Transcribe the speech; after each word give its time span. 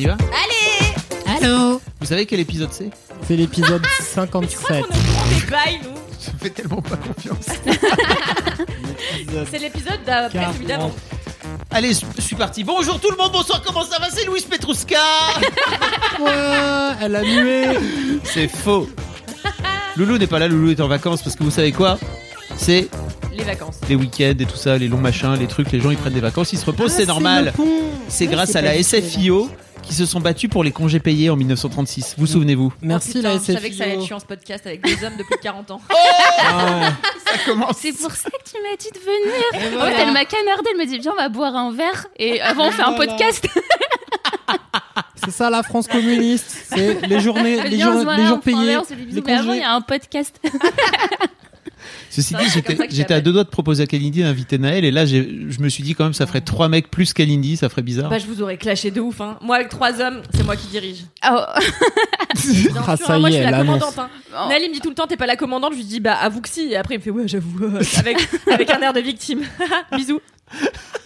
Y 0.00 0.06
va 0.06 0.12
Allez 0.14 0.94
Allô 1.46 1.80
Vous 2.00 2.06
savez 2.06 2.26
quel 2.26 2.40
épisode 2.40 2.70
c'est 2.72 2.90
C'est 3.26 3.36
l'épisode 3.36 3.82
Je 3.84 4.02
crois 4.02 4.26
57. 4.26 4.68
qu'on 4.68 4.96
nous 4.96 5.02
prend 5.12 5.26
des 5.28 5.50
bails, 5.50 5.80
nous. 5.84 5.90
Je 6.20 6.30
fais 6.44 6.50
tellement 6.50 6.82
pas 6.82 6.96
confiance. 6.96 7.46
C'est 9.50 9.58
l'épisode 9.58 10.00
d'après 10.04 10.52
celui 10.54 10.66
d'avant. 10.66 10.92
Allez, 11.70 11.94
je 11.94 12.00
je 12.16 12.20
suis 12.20 12.36
parti. 12.36 12.62
Bonjour 12.62 13.00
tout 13.00 13.10
le 13.10 13.16
monde, 13.16 13.32
bonsoir, 13.32 13.62
comment 13.64 13.84
ça 13.84 13.98
va? 13.98 14.08
C'est 14.10 14.26
Louis 14.26 14.42
Petrouska 14.42 14.96
Ouais, 16.20 16.30
elle 17.00 17.16
a 17.16 17.22
mué. 17.22 17.64
C'est 18.24 18.48
faux. 18.48 18.86
Loulou 19.96 20.18
n'est 20.18 20.26
pas 20.26 20.38
là, 20.38 20.48
Loulou 20.48 20.70
est 20.72 20.80
en 20.80 20.88
vacances 20.88 21.22
parce 21.22 21.36
que 21.36 21.42
vous 21.44 21.50
savez 21.50 21.72
quoi? 21.72 21.98
C'est 22.56 22.88
Les 23.32 23.44
vacances. 23.44 23.78
les 23.88 23.94
week-ends 23.94 24.34
et 24.38 24.44
tout 24.46 24.56
ça, 24.56 24.76
les 24.76 24.88
longs 24.88 24.98
machins, 24.98 25.34
les 25.38 25.46
trucs, 25.46 25.72
les 25.72 25.80
gens 25.80 25.90
ils 25.90 25.96
prennent 25.96 26.12
des 26.12 26.20
vacances, 26.20 26.52
ils 26.52 26.58
se 26.58 26.66
reposent, 26.66 26.92
c'est 26.92 27.06
normal. 27.06 27.54
C'est 28.08 28.26
grâce 28.26 28.56
à 28.56 28.60
la 28.62 28.80
SFIO 28.82 29.48
qui 29.82 29.94
se 29.94 30.06
sont 30.06 30.20
battus 30.20 30.48
pour 30.50 30.64
les 30.64 30.72
congés 30.72 31.00
payés 31.00 31.30
en 31.30 31.36
1936. 31.36 32.14
Vous 32.18 32.26
souvenez-vous 32.26 32.72
Merci 32.82 33.10
Oh, 33.10 33.16
putain, 33.18 33.28
la 33.28 33.38
Je 33.38 33.42
savais 33.52 33.70
que 33.70 33.76
ça 33.76 33.84
allait 33.84 33.92
être 33.94 33.98
SFIO. 34.00 34.06
chiant 34.08 34.18
ce 34.20 34.26
podcast 34.26 34.66
avec 34.66 34.82
des 34.82 35.04
hommes 35.04 35.16
de 35.16 35.22
plus 35.22 35.36
de 35.36 35.42
40 35.42 35.70
ans. 35.72 35.80
Ah 36.42 36.92
Ça 37.26 37.38
commence. 37.44 37.76
C'est 37.78 37.92
pour 37.92 38.10
ça 38.12 38.28
que 38.30 38.50
tu 38.50 38.56
m'as 38.62 38.76
dit 38.76 38.90
de 38.92 38.98
venir. 38.98 39.80
En 39.82 39.86
fait, 39.86 40.02
elle 40.02 40.12
m'a 40.12 40.24
canardé, 40.24 40.70
elle 40.72 40.78
me 40.78 40.86
dit 40.86 40.98
viens 40.98 41.12
on 41.12 41.16
va 41.16 41.28
boire 41.28 41.54
un 41.54 41.72
verre 41.72 42.06
et 42.16 42.40
avant 42.40 42.68
on 42.68 42.70
fait 42.70 42.82
un 42.82 42.92
podcast. 42.94 43.46
C'est 45.22 45.30
ça 45.30 45.50
la 45.50 45.62
France 45.62 45.86
communiste. 45.86 46.64
C'est 46.70 47.06
les 47.06 47.20
journées, 47.20 47.62
les 47.68 47.78
se 47.78 47.82
jours, 47.82 48.10
les 48.16 48.26
jours 48.26 48.40
payés. 48.40 48.78
les 49.10 49.20
il 49.20 49.56
y 49.58 49.62
a 49.62 49.74
un 49.74 49.80
podcast. 49.82 50.40
Ceci 52.10 52.34
dit, 52.34 52.44
j'étais 52.90 53.14
à 53.14 53.20
deux 53.20 53.32
doigts 53.32 53.44
de 53.44 53.48
proposer 53.48 53.84
à 53.84 53.86
Kalindi 53.86 54.22
d'inviter 54.22 54.58
Naël 54.58 54.84
et 54.84 54.90
là 54.90 55.06
je 55.06 55.22
me 55.60 55.68
suis 55.68 55.84
dit 55.84 55.94
quand 55.94 56.02
même 56.04 56.12
ça 56.12 56.26
ferait 56.26 56.40
trois 56.40 56.68
mecs 56.68 56.90
plus 56.90 57.12
Kalindi, 57.12 57.56
ça 57.56 57.68
ferait 57.68 57.82
bizarre. 57.82 58.10
Bah, 58.10 58.18
je 58.18 58.26
vous 58.26 58.42
aurais 58.42 58.56
clashé 58.56 58.90
de 58.90 59.00
ouf. 59.00 59.20
Hein. 59.20 59.38
Moi, 59.40 59.54
avec 59.56 59.68
trois 59.68 60.00
hommes, 60.00 60.20
c'est 60.34 60.44
moi 60.44 60.56
qui 60.56 60.66
dirige. 60.66 61.04
Oh. 61.32 61.36
Ah, 62.86 62.96
sûr, 62.96 63.06
ça 63.06 63.14
hein, 63.14 63.18
moi, 63.18 63.28
y 63.28 63.32
je 63.32 63.38
est, 63.38 63.42
suis 63.42 63.50
la 63.50 63.58
commandante. 63.58 63.98
Hein. 63.98 64.08
Oh. 64.32 64.48
Nali 64.48 64.68
me 64.68 64.74
dit 64.74 64.80
tout 64.80 64.88
le 64.88 64.94
temps, 64.94 65.06
t'es 65.06 65.16
pas 65.16 65.26
la 65.26 65.36
commandante. 65.36 65.72
Je 65.72 65.78
lui 65.78 65.84
dis, 65.84 66.00
bah, 66.00 66.14
avoue 66.14 66.40
que 66.40 66.48
si. 66.48 66.68
Et 66.72 66.76
après, 66.76 66.94
il 66.94 66.98
me 66.98 67.02
fait, 67.02 67.10
ouais, 67.10 67.26
j'avoue. 67.28 67.64
euh, 67.64 67.82
avec, 67.98 68.16
avec 68.50 68.70
un 68.70 68.80
air 68.80 68.92
de 68.92 69.00
victime. 69.00 69.40
Bisous. 69.96 70.20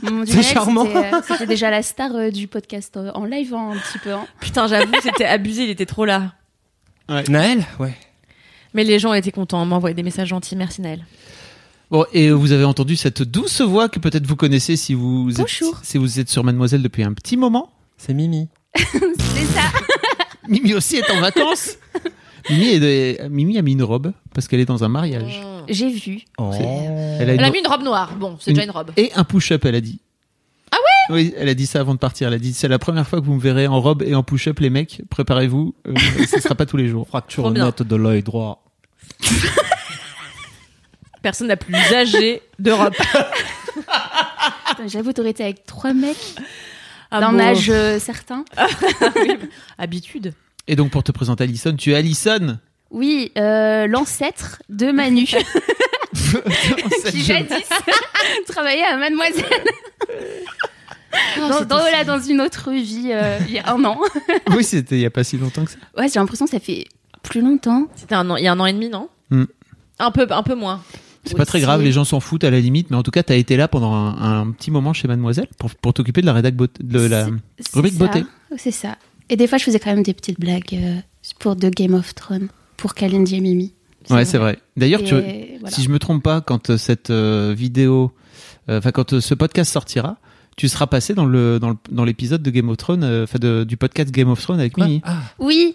C'est 0.02 0.10
Naël, 0.10 0.44
charmant. 0.44 0.84
c'était, 0.84 1.14
euh, 1.14 1.20
C'était 1.26 1.46
déjà 1.46 1.70
la 1.70 1.82
star 1.82 2.14
euh, 2.14 2.30
du 2.30 2.46
podcast 2.46 2.96
euh, 2.96 3.10
en 3.14 3.24
live 3.24 3.54
hein, 3.54 3.72
un 3.74 3.78
petit 3.78 3.98
peu. 3.98 4.12
hein. 4.12 4.26
Putain, 4.40 4.66
j'avoue, 4.66 4.92
c'était 5.02 5.24
abusé. 5.24 5.64
Il 5.64 5.70
était 5.70 5.86
trop 5.86 6.04
là. 6.04 6.32
Naël? 7.28 7.64
Ouais. 7.78 7.94
Mais 8.74 8.84
les 8.84 8.98
gens 8.98 9.12
étaient 9.14 9.30
contents. 9.32 9.64
M'envoyer 9.64 9.94
des 9.94 10.02
messages 10.02 10.28
gentils. 10.28 10.56
Merci, 10.56 10.80
Naël. 10.82 11.04
Bon, 11.90 12.04
et 12.12 12.30
vous 12.30 12.52
avez 12.52 12.64
entendu 12.64 12.96
cette 12.96 13.22
douce 13.22 13.60
voix 13.60 13.88
que 13.88 13.98
peut-être 14.00 14.26
vous 14.26 14.36
connaissez 14.36 14.74
si 14.76 14.94
vous 14.94 15.30
êtes, 15.30 15.38
Bonjour. 15.38 15.78
si 15.82 15.98
vous 15.98 16.18
êtes 16.18 16.28
sur 16.28 16.42
Mademoiselle 16.42 16.82
depuis 16.82 17.02
un 17.04 17.12
petit 17.12 17.36
moment. 17.36 17.70
C'est 17.98 18.14
Mimi. 18.14 18.48
C'est 18.74 19.44
ça. 19.44 19.62
Mimi 20.48 20.74
aussi 20.74 20.96
est 20.96 21.10
en 21.10 21.20
vacances. 21.20 21.76
Mimi, 22.50 22.64
est 22.68 22.80
de- 22.80 23.28
Mimi 23.28 23.58
a 23.58 23.62
mis 23.62 23.72
une 23.72 23.82
robe 23.82 24.12
parce 24.34 24.48
qu'elle 24.48 24.60
est 24.60 24.64
dans 24.66 24.82
un 24.82 24.88
mariage. 24.88 25.40
J'ai 25.68 25.88
vu. 25.90 26.22
Oh. 26.38 26.50
Elle 26.52 26.66
a 26.66 27.32
Elle 27.34 27.40
une- 27.40 27.40
a 27.44 27.50
mis 27.50 27.60
une 27.60 27.66
robe 27.66 27.82
noire. 27.82 28.14
Bon, 28.18 28.36
c'est 28.40 28.52
déjà 28.52 28.64
une 28.64 28.70
robe. 28.70 28.90
Et 28.96 29.12
un 29.14 29.24
push-up, 29.24 29.64
elle 29.64 29.74
a 29.76 29.80
dit. 29.80 30.00
Ah 30.72 30.76
ouais? 31.10 31.14
Oui, 31.14 31.34
elle 31.38 31.48
a 31.48 31.54
dit 31.54 31.66
ça 31.66 31.80
avant 31.80 31.94
de 31.94 31.98
partir. 31.98 32.28
Elle 32.28 32.34
a 32.34 32.38
dit 32.38 32.52
c'est 32.52 32.68
la 32.68 32.78
première 32.78 33.06
fois 33.06 33.20
que 33.20 33.24
vous 33.26 33.34
me 33.34 33.40
verrez 33.40 33.66
en 33.66 33.80
robe 33.80 34.02
et 34.02 34.14
en 34.14 34.22
push-up, 34.22 34.58
les 34.58 34.70
mecs. 34.70 35.02
Préparez-vous, 35.10 35.74
euh, 35.86 35.94
ce 36.28 36.40
sera 36.40 36.54
pas 36.54 36.66
tous 36.66 36.76
les 36.76 36.88
jours. 36.88 37.06
Fracture 37.06 37.44
Trop 37.44 37.52
bien. 37.52 37.66
nette 37.66 37.82
de 37.82 37.96
l'œil 37.96 38.22
droit. 38.22 38.63
Personne 41.22 41.48
n'a 41.48 41.56
plus 41.56 41.74
âgé 41.94 42.42
d'Europe. 42.58 42.94
J'avoue, 44.86 45.12
t'aurais 45.12 45.30
été 45.30 45.42
avec 45.44 45.64
trois 45.64 45.94
mecs 45.94 46.16
Ah 47.10 47.20
d'un 47.20 47.32
bon. 47.32 47.40
âge 47.40 47.70
euh, 47.70 47.98
certain. 47.98 48.44
Oui, 49.16 49.38
Habitude. 49.78 50.34
Et 50.68 50.76
donc 50.76 50.90
pour 50.90 51.02
te 51.02 51.12
présenter 51.12 51.44
Alison, 51.44 51.74
tu 51.76 51.92
es 51.92 51.94
Alison. 51.94 52.58
Oui, 52.90 53.32
euh, 53.38 53.86
l'ancêtre 53.86 54.62
de 54.68 54.92
Manu, 54.92 55.24
qui 57.10 57.24
jadis 57.24 57.64
travaillait 58.46 58.84
à 58.84 58.96
Mademoiselle. 58.96 59.44
dans, 61.36 61.60
dans- 61.64 61.78
voilà, 61.78 62.04
dans 62.04 62.20
une 62.20 62.40
autre 62.40 62.70
vie, 62.70 63.10
euh, 63.12 63.38
il 63.48 63.54
y 63.54 63.58
a 63.58 63.72
un 63.72 63.82
an. 63.84 63.98
oui, 64.50 64.62
c'était 64.62 64.96
il 64.96 65.00
y 65.00 65.06
a 65.06 65.10
pas 65.10 65.24
si 65.24 65.38
longtemps 65.38 65.64
que 65.64 65.72
ça. 65.72 65.78
Ouais, 65.96 66.08
j'ai 66.08 66.20
l'impression 66.20 66.44
que 66.44 66.52
ça 66.52 66.60
fait 66.60 66.86
plus 67.22 67.40
longtemps. 67.40 67.88
C'était 67.96 68.14
un 68.14 68.28
an, 68.30 68.36
il 68.36 68.44
y 68.44 68.48
a 68.48 68.52
un 68.52 68.60
an 68.60 68.66
et 68.66 68.72
demi, 68.72 68.88
non? 68.90 69.08
Hmm. 69.30 69.44
Un 69.98 70.10
peu, 70.10 70.26
un 70.30 70.42
peu 70.42 70.54
moins. 70.54 70.80
C'est 71.24 71.36
pas 71.36 71.46
très 71.46 71.60
grave, 71.60 71.80
les 71.82 71.92
gens 71.92 72.04
s'en 72.04 72.20
foutent 72.20 72.44
à 72.44 72.50
la 72.50 72.60
limite, 72.60 72.90
mais 72.90 72.96
en 72.96 73.02
tout 73.02 73.10
cas, 73.10 73.22
t'as 73.22 73.36
été 73.36 73.56
là 73.56 73.66
pendant 73.66 73.94
un, 73.94 74.40
un 74.42 74.50
petit 74.50 74.70
moment 74.70 74.92
chez 74.92 75.08
Mademoiselle 75.08 75.48
pour, 75.58 75.70
pour 75.74 75.94
t'occuper 75.94 76.20
de 76.20 76.26
la 76.26 76.34
rédac 76.34 76.54
beauté, 76.54 76.82
de 76.84 76.98
la 77.00 77.28
rubrique 77.72 77.94
ça. 77.94 77.98
beauté. 78.06 78.24
C'est 78.58 78.70
ça. 78.70 78.98
Et 79.30 79.36
des 79.36 79.46
fois, 79.46 79.56
je 79.56 79.64
faisais 79.64 79.78
quand 79.78 79.90
même 79.94 80.02
des 80.02 80.12
petites 80.12 80.38
blagues 80.38 80.74
euh, 80.74 80.96
pour 81.38 81.56
de 81.56 81.70
Game 81.70 81.94
of 81.94 82.14
Thrones, 82.14 82.48
pour 82.76 82.92
Kalindi 82.94 83.36
et 83.36 83.40
Mimi. 83.40 83.72
Ouais, 84.10 84.26
c'est 84.26 84.36
vrai. 84.36 84.58
D'ailleurs, 84.76 85.02
tu, 85.02 85.14
voilà. 85.14 85.70
si 85.74 85.82
je 85.82 85.88
me 85.88 85.98
trompe 85.98 86.22
pas, 86.22 86.42
quand 86.42 86.68
euh, 86.68 86.76
cette 86.76 87.08
euh, 87.08 87.54
vidéo, 87.56 88.12
euh, 88.68 88.78
enfin 88.78 88.90
quand 88.90 89.14
euh, 89.14 89.20
ce 89.22 89.32
podcast 89.32 89.72
sortira, 89.72 90.18
tu 90.58 90.68
seras 90.68 90.86
passé 90.86 91.14
dans 91.14 91.24
le 91.24 91.58
dans 91.58 91.70
le- 91.70 91.76
dans 91.90 92.04
l'épisode 92.04 92.42
de 92.42 92.50
Game 92.50 92.68
of 92.68 92.76
Thrones, 92.76 93.02
enfin 93.24 93.38
du 93.64 93.76
podcast 93.78 94.10
Game 94.10 94.28
of 94.28 94.42
Thrones 94.42 94.60
avec 94.60 94.76
Mimi. 94.76 95.00
Ah, 95.04 95.22
Oui. 95.38 95.74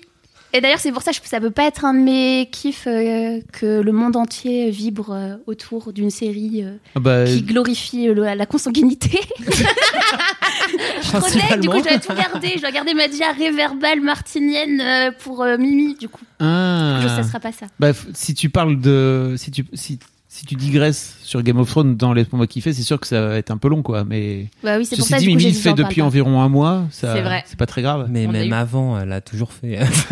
Et 0.54 0.62
d'ailleurs, 0.62 0.80
c'est 0.80 0.92
pour 0.92 1.04
ça 1.04 1.12
que 1.12 1.18
ça 1.28 1.40
peut 1.40 1.52
pas 1.52 1.66
être 1.68 1.86
un 1.86 1.94
de 1.94 2.00
mes 2.00 2.50
kiffs 2.52 2.88
euh, 2.88 3.40
que 3.54 3.82
le 3.82 3.92
monde 3.92 4.16
entier 4.16 4.72
vibre 4.72 5.12
euh, 5.12 5.36
autour 5.46 5.94
d'une 5.94 6.10
série 6.10 6.64
euh, 6.64 6.76
Ah 6.96 7.00
bah, 7.00 7.26
qui 7.26 7.44
glorifie 7.44 8.08
le- 8.08 8.24
la 8.34 8.46
consanguinité. 8.48 9.20
je 9.48 11.12
connais, 11.20 11.58
du 11.60 11.70
coup, 11.70 11.78
je 11.80 11.84
dois 11.84 12.00
tout 12.00 12.14
garder. 12.16 12.54
Je 12.56 12.62
dois 12.62 12.72
garder 12.72 12.94
ma 12.94 13.08
diarrhée 13.08 13.52
verbale 13.52 14.02
martinienne 14.02 15.14
pour 15.20 15.46
Mimi, 15.58 15.96
du 15.96 16.10
coup. 16.10 16.24
ah. 16.40 17.00
Je, 17.04 17.08
ça 17.08 17.24
sera 17.24 17.40
pas 17.40 17.52
ça. 17.52 17.68
Bah, 17.80 17.92
si 18.14 18.34
tu 18.34 18.50
parles 18.50 18.80
de, 18.80 19.36
si 19.38 19.52
tu, 19.52 19.66
si, 19.74 20.00
si 20.40 20.46
tu 20.46 20.56
digresses 20.56 21.18
sur 21.22 21.42
Game 21.44 21.58
of 21.60 21.70
Thrones 21.70 21.96
dans 21.98 22.14
les 22.14 22.26
mois 22.32 22.48
qui 22.48 22.62
fait, 22.62 22.72
c'est 22.74 22.84
sûr 22.84 23.00
que 23.00 23.08
ça 23.08 23.22
va 23.28 23.36
être 23.36 23.52
un 23.52 23.58
peu 23.58 23.68
long, 23.68 23.82
quoi. 23.82 24.04
Mais 24.06 24.48
Bah 24.64 24.78
oui, 24.78 24.86
c'est 24.86 24.96
pour 24.96 25.06
ça 25.06 25.18
dit, 25.18 25.28
Mimi 25.28 25.44
le 25.46 25.52
fait 25.52 25.74
depuis 25.74 26.02
pas. 26.02 26.08
environ 26.08 26.42
un 26.42 26.50
mois, 26.50 26.86
ça, 26.92 27.14
C'est 27.14 27.22
vrai. 27.22 27.44
c'est 27.46 27.58
pas 27.60 27.66
très 27.66 27.82
grave. 27.82 28.08
mais 28.10 28.26
On 28.28 28.32
même 28.32 28.54
avant, 28.54 29.00
elle 29.00 29.12
a 29.12 29.22
toujours 29.22 29.52
fait. 29.54 29.80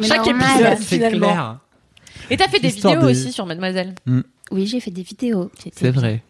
Mais 0.00 0.06
Chaque 0.06 0.24
normal. 0.26 0.48
épisode. 0.50 0.78
C'est 0.80 0.96
Finalement. 0.96 1.26
clair. 1.28 1.56
Et 2.30 2.36
t'as 2.36 2.48
fait 2.48 2.60
des 2.60 2.68
vidéos 2.68 3.00
des- 3.00 3.06
aussi 3.06 3.32
sur 3.32 3.44
Mademoiselle. 3.46 3.94
Oui, 4.50 4.66
j'ai 4.66 4.80
fait 4.80 4.90
des 4.90 5.02
vidéos. 5.02 5.50
C'était 5.58 5.76
C'est 5.78 5.90
vrai. 5.90 6.22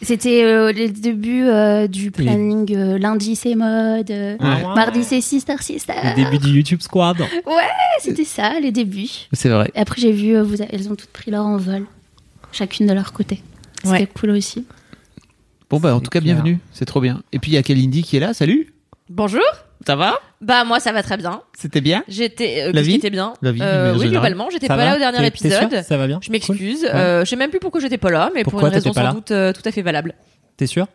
C'était 0.00 0.44
euh, 0.44 0.70
les 0.70 0.88
débuts 0.90 1.44
euh, 1.48 1.88
du 1.88 2.12
planning. 2.12 2.72
euh, 2.76 2.98
lundi, 2.98 3.34
c'est 3.34 3.56
mode. 3.56 4.10
euh, 4.12 4.36
Ouais. 4.38 4.62
Mardi, 4.76 5.02
c'est 5.02 5.20
Sister 5.20 5.56
Sister. 5.60 5.92
Le 6.04 6.14
début 6.14 6.38
du 6.38 6.50
YouTube 6.56 6.80
Squad. 6.82 7.16
C'était 8.00 8.24
ça, 8.24 8.60
les 8.60 8.70
débuts. 8.70 9.08
C'est 9.32 9.48
vrai. 9.48 9.70
Et 9.74 9.80
après, 9.80 10.00
j'ai 10.00 10.12
vu, 10.12 10.36
euh, 10.36 10.44
vous, 10.44 10.62
elles 10.62 10.88
ont 10.88 10.94
toutes 10.94 11.10
pris 11.10 11.32
leur 11.32 11.44
envol, 11.46 11.84
chacune 12.52 12.86
de 12.86 12.92
leur 12.92 13.12
côté. 13.12 13.42
C'était 13.82 13.88
Ouais. 13.90 14.08
cool 14.18 14.30
aussi. 14.30 14.66
Bon, 15.70 15.78
bah, 15.80 15.94
en 15.94 16.00
tout 16.00 16.10
cas, 16.10 16.20
clair. 16.20 16.34
bienvenue. 16.34 16.58
C'est 16.72 16.84
trop 16.86 17.00
bien. 17.00 17.22
Et 17.32 17.38
puis, 17.38 17.50
il 17.52 17.54
y 17.54 17.58
a 17.58 17.62
Kalindi 17.62 18.02
qui 18.02 18.16
est 18.16 18.20
là. 18.20 18.32
Salut. 18.34 18.72
Bonjour. 19.10 19.42
Ça 19.86 19.94
va? 19.96 20.18
Bah 20.40 20.64
moi 20.64 20.80
ça 20.80 20.92
va 20.92 21.02
très 21.04 21.16
bien. 21.16 21.40
C'était 21.56 21.80
bien? 21.80 22.02
J'étais. 22.08 22.62
euh, 22.66 22.72
La 22.72 22.82
vie? 22.82 22.94
était 22.96 23.10
bien. 23.10 23.32
La 23.42 23.52
vie, 23.52 23.60
Euh, 23.62 23.96
oui 23.98 24.08
globalement 24.10 24.50
j'étais 24.50 24.66
pas 24.66 24.76
va 24.76 24.84
là 24.84 24.96
au 24.96 24.98
dernier 24.98 25.24
épisode. 25.26 25.82
Ça 25.82 25.96
va 25.96 26.06
bien? 26.08 26.18
Je 26.20 26.30
m'excuse. 26.32 26.80
Cool. 26.80 26.88
Ouais. 26.88 26.94
Euh, 26.94 27.24
je 27.24 27.30
sais 27.30 27.36
même 27.36 27.48
plus 27.50 27.60
pourquoi 27.60 27.80
j'étais 27.80 27.96
pas 27.96 28.10
là, 28.10 28.30
mais 28.34 28.42
Pourquoi 28.42 28.60
pour 28.60 28.68
une 28.68 28.74
raison 28.74 28.92
sans 28.92 29.02
là? 29.02 29.12
doute 29.12 29.30
euh, 29.30 29.52
tout 29.52 29.62
à 29.64 29.70
fait 29.70 29.82
valable. 29.82 30.14
T'es 30.56 30.66
sûr 30.66 30.88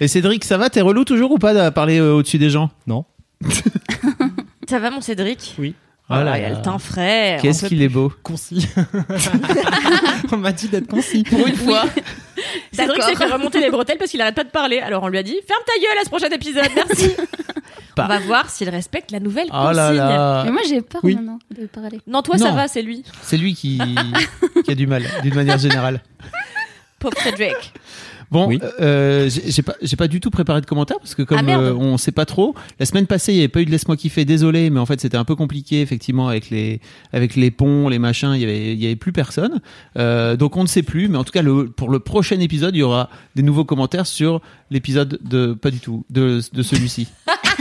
Et 0.00 0.08
Cédric, 0.08 0.44
ça 0.44 0.58
va? 0.58 0.68
T'es 0.70 0.82
relou 0.82 1.04
toujours 1.04 1.30
ou 1.32 1.38
pas 1.38 1.54
de 1.54 1.70
parler 1.70 1.98
euh, 1.98 2.12
au-dessus 2.14 2.38
des 2.38 2.50
gens? 2.50 2.70
Non. 2.86 3.04
Ça 4.68 4.78
va 4.78 4.90
mon 4.90 5.00
Cédric? 5.00 5.54
Oui. 5.58 5.74
Oh 6.10 6.14
là, 6.16 6.24
là 6.24 6.38
il 6.38 6.42
y 6.42 6.44
a 6.44 6.50
le 6.50 6.60
teint 6.60 6.78
frais. 6.78 7.38
Qu'est-ce 7.40 7.64
qu'il 7.66 7.80
est 7.80 7.88
beau. 7.88 8.12
Concis. 8.22 8.68
On 10.32 10.36
m'a 10.36 10.52
dit 10.52 10.68
d'être 10.68 10.86
concis. 10.86 11.22
Pour 11.22 11.46
une 11.46 11.56
fois. 11.56 11.84
Cédric 12.72 12.98
D'accord. 12.98 13.04
s'est 13.08 13.16
fait 13.16 13.32
remonter 13.32 13.60
les 13.60 13.70
bretelles 13.70 13.96
parce 13.98 14.10
qu'il 14.10 14.20
arrête 14.20 14.34
pas 14.34 14.44
de 14.44 14.50
parler. 14.50 14.80
Alors 14.80 15.02
on 15.04 15.08
lui 15.08 15.16
a 15.18 15.22
dit 15.22 15.38
ferme 15.46 15.62
ta 15.66 15.80
gueule 15.80 15.98
à 15.98 16.04
ce 16.04 16.10
prochain 16.10 16.28
épisode, 16.28 16.68
merci. 16.74 17.10
Pas. 17.96 18.04
On 18.06 18.08
va 18.08 18.18
voir 18.18 18.50
s'il 18.50 18.68
respecte 18.70 19.12
la 19.12 19.20
nouvelle 19.20 19.46
Oh 19.50 19.70
là 19.72 19.86
consigne. 19.86 19.96
là. 19.96 20.42
Mais 20.44 20.50
moi, 20.50 20.62
j'ai 20.68 20.82
peur 20.82 21.00
oui. 21.04 21.14
maintenant 21.14 21.38
de 21.56 21.66
parler. 21.66 22.00
Non, 22.08 22.22
toi 22.22 22.36
ça 22.38 22.50
va, 22.50 22.66
c'est 22.66 22.82
lui. 22.82 23.04
C'est 23.22 23.36
lui 23.36 23.54
qui, 23.54 23.80
qui 24.64 24.70
a 24.70 24.74
du 24.74 24.88
mal, 24.88 25.04
d'une 25.22 25.34
manière 25.34 25.58
générale. 25.58 26.02
Pauvre 26.98 27.16
Frédéric. 27.16 27.72
Bon, 28.30 28.46
Oui. 28.48 28.58
euh, 28.80 29.28
j'ai 29.28 29.62
pas, 29.62 29.74
j'ai 29.82 29.96
pas 29.96 30.08
du 30.08 30.20
tout 30.20 30.30
préparé 30.30 30.60
de 30.60 30.66
commentaires 30.66 30.98
parce 30.98 31.14
que 31.14 31.22
comme 31.22 31.38
Ah, 31.48 31.58
euh, 31.58 31.72
on 31.74 31.98
sait 31.98 32.12
pas 32.12 32.24
trop, 32.24 32.54
la 32.80 32.86
semaine 32.86 33.06
passée 33.06 33.32
il 33.32 33.36
y 33.36 33.38
avait 33.40 33.48
pas 33.48 33.60
eu 33.60 33.64
de 33.66 33.70
laisse-moi 33.70 33.96
kiffer, 33.96 34.24
désolé, 34.24 34.70
mais 34.70 34.80
en 34.80 34.86
fait 34.86 35.00
c'était 35.00 35.16
un 35.16 35.24
peu 35.24 35.36
compliqué 35.36 35.80
effectivement 35.80 36.28
avec 36.28 36.50
les 36.50 36.80
avec 37.12 37.36
les 37.36 37.50
ponts, 37.50 37.88
les 37.88 37.98
machins, 37.98 38.32
il 38.34 38.40
y 38.40 38.44
avait 38.44 38.72
il 38.72 38.82
y 38.82 38.86
avait 38.86 38.96
plus 38.96 39.12
personne, 39.12 39.60
euh, 39.98 40.36
donc 40.36 40.56
on 40.56 40.62
ne 40.62 40.68
sait 40.68 40.82
plus, 40.82 41.08
mais 41.08 41.18
en 41.18 41.24
tout 41.24 41.32
cas 41.32 41.42
le, 41.42 41.66
pour 41.70 41.90
le 41.90 41.98
prochain 42.00 42.40
épisode 42.40 42.74
il 42.74 42.80
y 42.80 42.82
aura 42.82 43.08
des 43.34 43.42
nouveaux 43.42 43.64
commentaires 43.64 44.06
sur 44.06 44.40
l'épisode 44.74 45.18
de 45.22 45.54
pas 45.54 45.70
du 45.70 45.78
tout 45.80 46.04
de 46.10 46.40
de 46.52 46.62
celui-ci, 46.62 47.08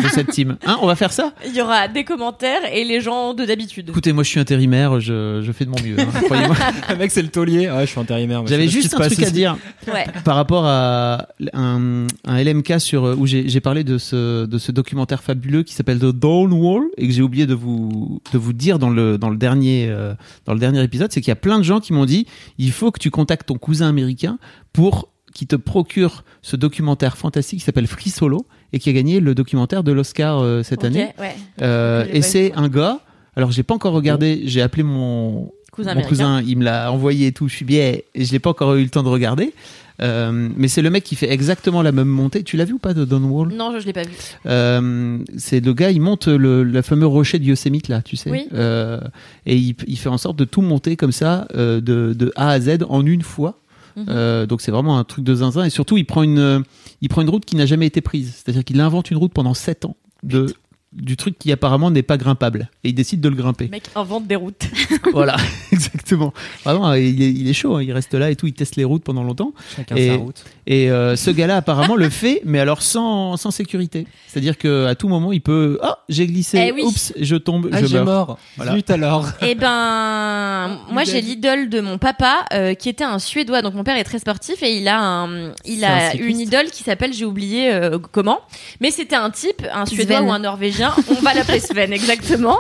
de 0.03 0.07
cette 0.09 0.29
team. 0.31 0.57
Hein, 0.65 0.77
on 0.81 0.87
va 0.87 0.95
faire 0.95 1.13
ça? 1.13 1.33
Il 1.45 1.55
y 1.55 1.61
aura 1.61 1.87
des 1.87 2.03
commentaires 2.03 2.61
et 2.73 2.83
les 2.83 2.99
gens 2.99 3.33
de 3.33 3.45
d'habitude. 3.45 3.89
Écoutez, 3.89 4.11
moi 4.11 4.23
je 4.23 4.29
suis 4.29 4.39
intérimaire, 4.39 4.99
je, 4.99 5.41
je 5.41 5.51
fais 5.51 5.63
de 5.65 5.69
mon 5.69 5.81
mieux. 5.81 5.97
hein, 5.99 6.07
croyez-moi. 6.25 6.55
Le 6.89 6.95
mec, 6.97 7.11
c'est 7.11 7.21
le 7.21 7.29
taulier. 7.29 7.69
Ouais, 7.69 7.85
je 7.85 7.91
suis 7.91 7.99
intérimaire. 7.99 8.45
J'avais 8.47 8.67
juste 8.67 8.93
un 8.95 9.07
truc 9.07 9.23
à 9.23 9.29
dire. 9.29 9.55
Ouais. 9.87 10.05
par 10.25 10.35
rapport 10.35 10.65
à 10.65 11.27
un, 11.53 12.07
un 12.25 12.43
LMK 12.43 12.79
sur 12.79 13.03
où 13.03 13.25
j'ai 13.27 13.47
j'ai 13.47 13.61
parlé 13.61 13.83
de 13.83 13.97
ce 13.97 14.45
de 14.45 14.57
ce 14.57 14.71
documentaire 14.71 15.21
fabuleux 15.23 15.63
qui 15.63 15.73
s'appelle 15.73 15.99
The 15.99 16.05
Dawn 16.11 16.51
Wall 16.51 16.83
et 16.97 17.07
que 17.07 17.13
j'ai 17.13 17.21
oublié 17.21 17.45
de 17.45 17.53
vous 17.53 18.19
de 18.33 18.37
vous 18.37 18.53
dire 18.53 18.79
dans 18.79 18.89
le 18.89 19.17
dans 19.17 19.29
le 19.29 19.37
dernier 19.37 19.87
euh, 19.89 20.13
dans 20.45 20.53
le 20.53 20.59
dernier 20.59 20.81
épisode, 20.83 21.11
c'est 21.11 21.21
qu'il 21.21 21.29
y 21.29 21.31
a 21.31 21.35
plein 21.35 21.59
de 21.59 21.63
gens 21.63 21.79
qui 21.79 21.93
m'ont 21.93 22.05
dit 22.05 22.25
il 22.57 22.71
faut 22.71 22.91
que 22.91 22.99
tu 22.99 23.11
contactes 23.11 23.47
ton 23.47 23.57
cousin 23.59 23.87
américain 23.87 24.39
pour 24.71 25.09
qui 25.33 25.47
te 25.47 25.55
procure 25.55 26.23
ce 26.41 26.55
documentaire 26.55 27.17
fantastique 27.17 27.59
qui 27.59 27.65
s'appelle 27.65 27.87
Free 27.87 28.09
Solo 28.09 28.45
et 28.71 28.79
qui 28.79 28.89
a 28.89 28.93
gagné 28.93 29.19
le 29.19 29.33
documentaire 29.35 29.83
de 29.83 29.91
l'Oscar 29.91 30.39
euh, 30.39 30.63
cette 30.63 30.83
année. 30.83 31.09
ouais. 31.19 31.35
Euh, 31.61 32.05
et 32.11 32.21
c'est 32.21 32.53
un 32.53 32.69
gars. 32.69 32.99
Alors 33.35 33.51
j'ai 33.51 33.63
pas 33.63 33.73
encore 33.73 33.93
regardé. 33.93 34.41
J'ai 34.45 34.61
appelé 34.61 34.83
mon 34.83 35.51
Cousin 35.71 35.95
mon 35.95 36.01
cousin, 36.03 36.39
il 36.45 36.57
me 36.59 36.63
l'a 36.65 36.91
envoyé 36.91 37.27
et 37.27 37.31
tout. 37.31 37.47
Je 37.47 37.55
suis 37.55 37.65
bien 37.65 37.95
et 38.13 38.25
je 38.25 38.31
l'ai 38.31 38.37
pas 38.37 38.51
encore 38.51 38.75
eu 38.75 38.83
le 38.83 38.89
temps 38.89 39.01
de 39.01 39.09
regarder. 39.09 39.53
Euh, 40.01 40.49
mais 40.55 40.67
c'est 40.67 40.83
le 40.83 40.89
mec 40.91 41.03
qui 41.03 41.15
fait 41.15 41.31
exactement 41.31 41.81
la 41.81 41.91
même 41.91 42.07
montée. 42.07 42.43
Tu 42.43 42.57
l'as 42.57 42.65
vu 42.65 42.73
ou 42.73 42.77
pas 42.79 42.93
de 42.93 43.05
Don 43.05 43.23
Wall? 43.23 43.53
Non, 43.53 43.71
je, 43.73 43.79
je 43.79 43.85
l'ai 43.87 43.93
pas 43.93 44.03
vu. 44.03 44.11
euh, 44.45 45.17
C'est 45.37 45.65
le 45.65 45.73
gars, 45.73 45.89
il 45.89 45.99
monte 46.01 46.27
le, 46.27 46.63
le 46.63 46.81
fameux 46.83 47.07
rocher 47.07 47.39
de 47.39 47.45
Yosemite 47.45 47.87
là, 47.87 48.03
tu 48.03 48.15
sais. 48.17 48.29
Oui. 48.29 48.47
Euh, 48.53 48.99
et 49.47 49.55
il, 49.55 49.75
il 49.87 49.97
fait 49.97 50.09
en 50.09 50.17
sorte 50.19 50.35
de 50.37 50.45
tout 50.45 50.61
monter 50.61 50.95
comme 50.95 51.11
ça, 51.11 51.47
de, 51.55 51.79
de 51.81 52.31
A 52.35 52.49
à 52.49 52.59
Z 52.59 52.79
en 52.87 53.03
une 53.05 53.21
fois. 53.23 53.59
Mhm. 53.95 54.05
Euh, 54.09 54.45
donc 54.45 54.61
c'est 54.61 54.71
vraiment 54.71 54.97
un 54.97 55.03
truc 55.03 55.23
de 55.23 55.35
zinzin. 55.35 55.63
Et 55.65 55.69
surtout, 55.69 55.97
il 55.97 56.05
prend 56.05 56.23
une, 56.23 56.39
euh, 56.39 56.59
il 57.01 57.09
prend 57.09 57.21
une 57.21 57.29
route 57.29 57.45
qui 57.45 57.55
n'a 57.55 57.65
jamais 57.65 57.85
été 57.85 58.01
prise. 58.01 58.33
C'est-à-dire 58.35 58.63
qu'il 58.63 58.79
invente 58.81 59.11
une 59.11 59.17
route 59.17 59.33
pendant 59.33 59.53
7 59.53 59.85
ans 59.85 59.95
de 60.23 60.47
du 60.95 61.17
truc 61.17 61.37
qui 61.39 61.51
apparemment 61.51 61.89
n'est 61.91 62.03
pas 62.03 62.17
grimpable 62.17 62.69
et 62.83 62.89
il 62.89 62.93
décide 62.93 63.19
de 63.21 63.29
le 63.29 63.35
grimper. 63.35 63.65
Le 63.65 63.71
mec 63.71 63.83
invente 63.95 64.27
des 64.27 64.35
routes. 64.35 64.63
voilà, 65.13 65.35
exactement. 65.71 66.33
Vraiment, 66.63 66.93
il 66.93 67.21
est, 67.21 67.31
il 67.31 67.47
est 67.49 67.53
chaud, 67.53 67.75
hein. 67.77 67.83
il 67.83 67.91
reste 67.91 68.13
là 68.13 68.29
et 68.29 68.35
tout, 68.35 68.47
il 68.47 68.53
teste 68.53 68.75
les 68.75 68.83
routes 68.83 69.03
pendant 69.03 69.23
longtemps. 69.23 69.53
Chacun 69.75 69.95
Et- 69.95 70.09
sa 70.09 70.15
route. 70.17 70.43
Et 70.65 70.89
euh, 70.89 71.17
ce 71.17 71.29
gars-là 71.29 71.57
apparemment 71.57 71.97
le 71.97 72.07
fait, 72.09 72.41
mais 72.45 72.57
alors 72.59 72.81
sans, 72.81 73.35
sans 73.35 73.51
sécurité. 73.51 74.07
C'est-à-dire 74.27 74.57
que 74.57 74.85
à 74.85 74.95
tout 74.95 75.09
moment, 75.09 75.33
il 75.33 75.41
peut, 75.41 75.77
oh, 75.83 75.87
j'ai 76.07 76.25
glissé, 76.25 76.67
Eh 76.69 76.71
oui. 76.71 76.83
oups, 76.85 77.11
je 77.19 77.35
tombe, 77.35 77.69
Ah, 77.73 77.83
je 77.83 77.97
meurs. 77.97 78.05
mort. 78.05 78.39
Voilà. 78.55 78.73
Zut 78.75 78.89
alors. 78.89 79.27
Eh 79.41 79.55
ben, 79.55 80.79
moi 80.91 81.03
j'ai 81.03 81.21
l'idole 81.21 81.69
de 81.69 81.81
mon 81.81 81.97
papa 81.97 82.45
euh, 82.53 82.73
qui 82.75 82.89
était 82.89 83.03
un 83.03 83.19
Suédois. 83.19 83.61
Donc 83.61 83.73
mon 83.73 83.83
père 83.83 83.97
est 83.97 84.03
très 84.03 84.19
sportif 84.19 84.61
et 84.63 84.77
il 84.77 84.87
a 84.87 85.01
un, 85.01 85.51
il 85.65 85.83
un 85.83 85.89
a 85.89 86.13
une 86.15 86.39
idole 86.39 86.67
qui 86.67 86.83
s'appelle, 86.83 87.13
j'ai 87.13 87.25
oublié 87.25 87.73
euh, 87.73 87.97
comment, 88.11 88.39
mais 88.79 88.91
c'était 88.91 89.15
un 89.15 89.29
type, 89.29 89.65
un 89.73 89.85
Suédois 89.85 90.17
Sven. 90.17 90.27
ou 90.27 90.31
un 90.31 90.39
Norvégien. 90.39 90.82
On 91.09 91.21
va 91.21 91.33
l'appeler 91.33 91.59
Sven 91.59 91.91
exactement. 91.93 92.59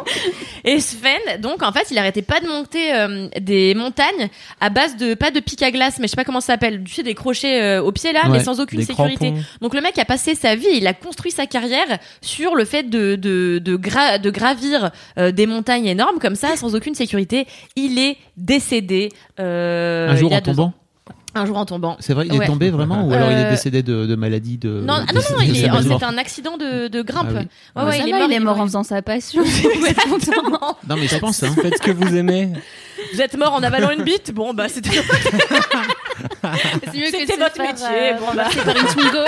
Et 0.63 0.79
Sven, 0.79 1.19
donc 1.39 1.61
en 1.63 1.71
fait, 1.71 1.87
il 1.91 1.97
arrêtait 1.97 2.21
pas 2.21 2.39
de 2.39 2.47
monter 2.47 2.93
euh, 2.93 3.27
des 3.39 3.75
montagnes 3.75 4.29
à 4.61 4.69
base 4.69 4.95
de 4.97 5.13
pas 5.13 5.29
de 5.31 5.39
pic 5.39 5.61
à 5.61 5.71
glace, 5.71 5.97
mais 5.99 6.07
je 6.07 6.11
sais 6.11 6.15
pas 6.15 6.23
comment 6.23 6.39
ça 6.41 6.53
s'appelle. 6.53 6.83
Tu 6.85 6.93
sais 6.93 7.03
des 7.03 7.15
crochets 7.15 7.61
euh, 7.61 7.81
au 7.83 7.91
pied 7.91 8.13
là, 8.13 8.21
Ouais, 8.25 8.37
mais 8.37 8.43
sans 8.43 8.59
aucune 8.61 8.81
sécurité. 8.81 9.27
crampons. 9.31 9.43
Donc 9.61 9.73
le 9.73 9.81
mec 9.81 9.97
a 9.99 10.05
passé 10.05 10.35
sa 10.35 10.55
vie, 10.55 10.67
il 10.73 10.87
a 10.87 10.93
construit 10.93 11.31
sa 11.31 11.45
carrière 11.47 11.99
sur 12.21 12.55
le 12.55 12.63
fait 12.65 12.83
de 12.89 13.15
de 13.15 13.59
de, 13.59 13.75
gra- 13.77 14.19
de 14.19 14.29
gravir 14.29 14.91
euh, 15.17 15.31
des 15.31 15.45
montagnes 15.47 15.87
énormes 15.87 16.19
comme 16.19 16.35
ça 16.35 16.55
sans 16.55 16.75
aucune 16.75 16.95
sécurité. 16.95 17.45
Il 17.75 17.99
est 17.99 18.17
décédé 18.37 19.09
Un 19.37 20.15
jour 20.15 20.29
il 20.29 20.33
y 20.33 20.35
a 20.35 20.41
en 20.51 20.59
ans. 20.59 20.73
Un 21.35 21.45
jour 21.47 21.57
en 21.57 21.65
tombant. 21.65 21.97
C'est 21.99 22.13
vrai, 22.13 22.27
il 22.27 22.35
est 22.35 22.39
Ouais. 22.39 22.45
tombé 22.45 22.69
vraiment, 22.69 23.07
ou 23.07 23.11
alors 23.13 23.31
il 23.31 23.37
est 23.37 23.45
Euh, 23.45 23.49
décédé 23.49 23.81
de, 23.81 24.05
de 24.05 24.15
maladie 24.15 24.57
de. 24.59 24.69
Non, 24.85 24.93
ah 25.07 25.13
non, 25.13 25.21
non, 25.31 25.39
il 25.41 25.63
est, 25.65 25.69
oh, 25.71 25.77
c'était 25.81 26.03
un 26.05 26.17
accident 26.19 26.57
de, 26.57 26.87
de 26.87 27.01
grimpe. 27.01 27.29
Ah 27.33 27.39
oui. 27.39 27.47
Ouais, 27.75 27.83
ouais, 27.85 27.97
Ça 27.97 28.03
il, 28.05 28.09
est 28.09 28.11
mort, 28.19 28.27
il 28.29 28.33
est 28.33 28.39
mort 28.39 28.59
en 28.59 28.63
faisant 28.65 28.83
sa 28.83 29.01
passion. 29.01 29.43
Non, 30.87 30.95
mais 30.97 31.07
je 31.07 31.17
pense, 31.17 31.41
hein. 31.43 31.53
Faites 31.61 31.77
ce 31.77 31.81
que 31.81 31.91
vous 31.91 32.15
aimez. 32.15 32.49
Vous 33.13 33.21
êtes 33.21 33.35
mort 33.37 33.53
en 33.53 33.63
avalant 33.63 33.91
une 33.91 34.03
bite? 34.03 34.31
Bon, 34.33 34.53
bah, 34.53 34.67
c'était. 34.69 34.89
C'est 34.91 35.01
mieux 36.97 37.11
que 37.11 37.17
C'était 37.17 37.37
votre 37.37 37.55
faire, 37.55 37.67
métier, 37.71 38.13
euh, 38.13 38.17
bon, 38.19 38.25
renverser 38.27 38.59
par 38.59 38.77
une 38.77 38.85
Twingo. 38.87 39.25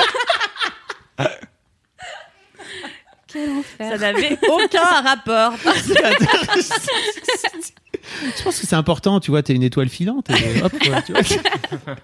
Quel 3.28 3.50
Ça 3.50 3.54
enfer. 3.86 4.00
n'avait 4.00 4.38
aucun 4.48 5.02
rapport. 5.04 5.54
Je 8.38 8.44
pense 8.44 8.60
que 8.60 8.68
c'est 8.68 8.76
important, 8.76 9.20
tu 9.20 9.32
vois, 9.32 9.44
t'es 9.44 9.54
une 9.54 9.64
étoile 9.64 9.90
filante. 9.90 10.30
Et 10.30 10.62
hop, 10.62 10.72
voilà, 10.86 11.02
tu 11.02 11.12
vois. 11.14 11.22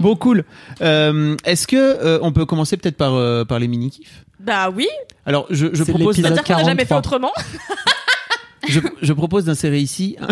bon, 0.00 0.16
cool. 0.16 0.44
Euh, 0.80 1.36
Est-ce 1.44 1.66
que 1.66 1.76
euh, 1.76 2.18
on 2.22 2.32
peut 2.32 2.46
commencer 2.46 2.76
peut-être 2.76 2.96
par, 2.96 3.14
euh, 3.14 3.44
par 3.44 3.58
les 3.58 3.68
mini-kifs? 3.68 4.24
Bah 4.40 4.70
oui, 4.70 4.88
Alors, 5.26 5.46
je, 5.50 5.66
je 5.72 5.84
C'est 5.84 5.92
propose 5.92 6.16
c'est-à-dire 6.16 6.44
qu'on 6.44 6.52
n'a 6.54 6.64
jamais 6.64 6.82
fait 6.82 6.88
43. 6.90 6.98
autrement. 6.98 7.32
je, 8.68 8.80
je 9.02 9.12
propose 9.12 9.44
d'insérer 9.44 9.78
ici. 9.80 10.16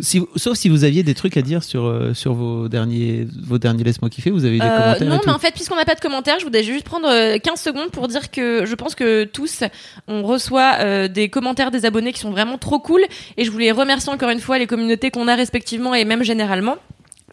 si, 0.00 0.22
sauf 0.36 0.56
si 0.56 0.68
vous 0.68 0.84
aviez 0.84 1.02
des 1.02 1.14
trucs 1.14 1.36
à 1.36 1.42
dire 1.42 1.62
sur, 1.62 1.84
euh, 1.84 2.14
sur 2.14 2.34
vos 2.34 2.68
derniers, 2.68 3.26
vos 3.44 3.58
derniers 3.58 3.84
Laisse-moi 3.84 4.08
kiffer, 4.10 4.30
vous 4.30 4.44
avez 4.44 4.58
des 4.58 4.64
Euh, 4.64 4.68
commentaires 4.78 5.08
non, 5.08 5.16
et 5.16 5.18
tout. 5.18 5.26
mais 5.26 5.32
en 5.32 5.38
fait, 5.38 5.52
puisqu'on 5.52 5.76
n'a 5.76 5.84
pas 5.84 5.94
de 5.94 6.00
commentaires, 6.00 6.38
je 6.38 6.44
voudrais 6.44 6.62
juste 6.62 6.84
prendre 6.84 7.08
euh, 7.08 7.38
15 7.38 7.60
secondes 7.60 7.90
pour 7.90 8.08
dire 8.08 8.30
que 8.30 8.64
je 8.64 8.74
pense 8.74 8.94
que 8.94 9.24
tous, 9.24 9.62
on 10.08 10.22
reçoit 10.22 10.74
euh, 10.80 11.08
des 11.08 11.28
commentaires 11.28 11.70
des 11.70 11.84
abonnés 11.84 12.12
qui 12.12 12.20
sont 12.20 12.30
vraiment 12.30 12.58
trop 12.58 12.78
cool. 12.78 13.02
Et 13.36 13.44
je 13.44 13.50
voulais 13.50 13.70
remercier 13.72 14.12
encore 14.12 14.30
une 14.30 14.40
fois 14.40 14.58
les 14.58 14.66
communautés 14.66 15.10
qu'on 15.10 15.28
a 15.28 15.34
respectivement 15.34 15.94
et 15.94 16.04
même 16.04 16.22
généralement. 16.22 16.76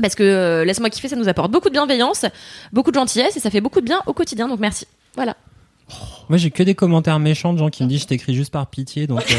Parce 0.02 0.16
que 0.16 0.24
euh, 0.24 0.66
laisse-moi 0.66 0.90
kiffer, 0.90 1.10
ça 1.10 1.16
nous 1.18 1.28
apporte 1.28 1.52
beaucoup 1.52 1.68
de 1.70 1.74
bienveillance, 1.74 2.26
beaucoup 2.74 2.92
de 2.92 2.96
gentillesse 2.96 3.36
et 3.36 3.40
ça 3.42 3.50
fait 3.50 3.62
beaucoup 3.62 3.82
de 3.82 3.86
bien 3.86 4.02
au 4.06 4.14
quotidien. 4.14 4.48
Donc 4.48 4.60
merci. 4.60 4.86
Voilà. 5.16 5.36
Moi, 6.30 6.38
j'ai 6.38 6.52
que 6.52 6.62
des 6.64 6.76
commentaires 6.76 7.18
méchants 7.20 7.52
de 7.54 7.58
gens 7.58 7.70
qui 7.70 7.84
me 7.84 7.90
disent 7.90 8.02
je 8.02 8.08
t'écris 8.08 8.34
juste 8.36 8.52
par 8.54 8.68
pitié, 8.68 9.08
donc. 9.08 9.22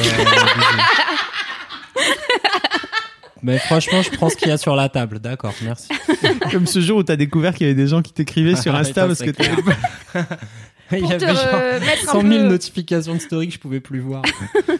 Mais 3.42 3.58
franchement, 3.58 4.02
je 4.02 4.10
prends 4.10 4.28
ce 4.28 4.36
qu'il 4.36 4.48
y 4.48 4.50
a 4.50 4.58
sur 4.58 4.76
la 4.76 4.88
table. 4.88 5.18
D'accord, 5.18 5.54
merci. 5.62 5.88
Comme 6.52 6.66
ce 6.66 6.80
jour 6.80 6.98
où 6.98 7.02
t'as 7.02 7.16
découvert 7.16 7.54
qu'il 7.54 7.66
y 7.66 7.70
avait 7.70 7.80
des 7.80 7.88
gens 7.88 8.02
qui 8.02 8.12
t'écrivaient 8.12 8.56
sur 8.56 8.74
Insta 8.76 9.06
parce 9.06 9.20
que 9.20 9.30
t'avais 9.30 9.50
Il 10.92 11.00
Pour 11.00 11.10
y 11.10 11.14
avait 11.14 11.26
genre 11.26 11.38
euh, 11.54 11.80
mettre 11.80 12.10
100 12.10 12.18
un 12.18 12.28
000 12.28 12.42
peu, 12.42 12.48
notifications 12.48 13.14
de 13.14 13.20
story 13.20 13.48
que 13.48 13.54
je 13.54 13.58
pouvez 13.58 13.80
plus 13.80 14.00
voir. 14.00 14.22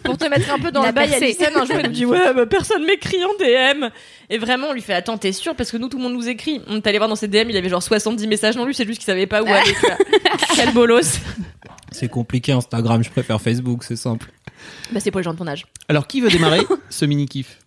pour 0.03 0.19
te 0.19 0.29
mettre 0.29 0.53
un 0.53 0.59
peu 0.59 0.71
dans 0.73 0.83
Il 0.83 0.87
a 0.87 0.89
le 0.89 0.95
bail. 0.95 1.15
Alison, 1.15 1.45
un 1.57 1.65
jour, 1.65 1.77
il 1.79 1.87
nous 1.87 1.93
dit 1.93 2.05
Ouais, 2.05 2.35
bah, 2.35 2.47
personne 2.47 2.85
m'écrit 2.85 3.25
en 3.25 3.33
DM. 3.39 3.89
Et 4.29 4.39
vraiment, 4.39 4.69
on 4.71 4.73
lui 4.73 4.83
fait 4.83 4.95
Attends, 4.95 5.17
t'es 5.17 5.33
sûr? 5.33 5.55
Parce 5.55 5.71
que 5.71 5.77
nous, 5.77 5.89
tout 5.89 5.97
le 5.97 6.03
monde 6.03 6.15
nous 6.15 6.29
écrit. 6.29 6.61
On 6.67 6.77
est 6.77 6.87
allé 6.87 6.99
voir 6.99 7.09
dans 7.09 7.17
ses 7.17 7.29
DM, 7.29 7.49
il 7.49 7.57
avait 7.57 7.69
genre 7.69 7.83
70 7.83 8.27
messages 8.27 8.57
non 8.57 8.65
lus, 8.67 8.75
c'est 8.75 8.87
juste 8.87 8.99
qu'il 8.99 9.07
savait 9.07 9.27
pas 9.27 9.43
où 9.43 9.47
aller. 9.47 9.75
Quel 10.57 10.73
bolos. 10.73 11.19
C'est 11.93 12.09
compliqué 12.09 12.53
Instagram, 12.53 13.03
je 13.03 13.11
préfère 13.11 13.41
Facebook, 13.41 13.85
c'est 13.85 13.97
simple. 13.97 14.31
Bah, 14.93 15.01
c'est 15.01 15.11
pour 15.11 15.19
les 15.21 15.25
gens 15.25 15.33
de 15.33 15.39
ton 15.39 15.47
âge. 15.47 15.67
Alors, 15.89 16.07
qui 16.07 16.21
veut 16.21 16.31
démarrer 16.31 16.61
ce 16.91 17.05
mini-kiff 17.05 17.59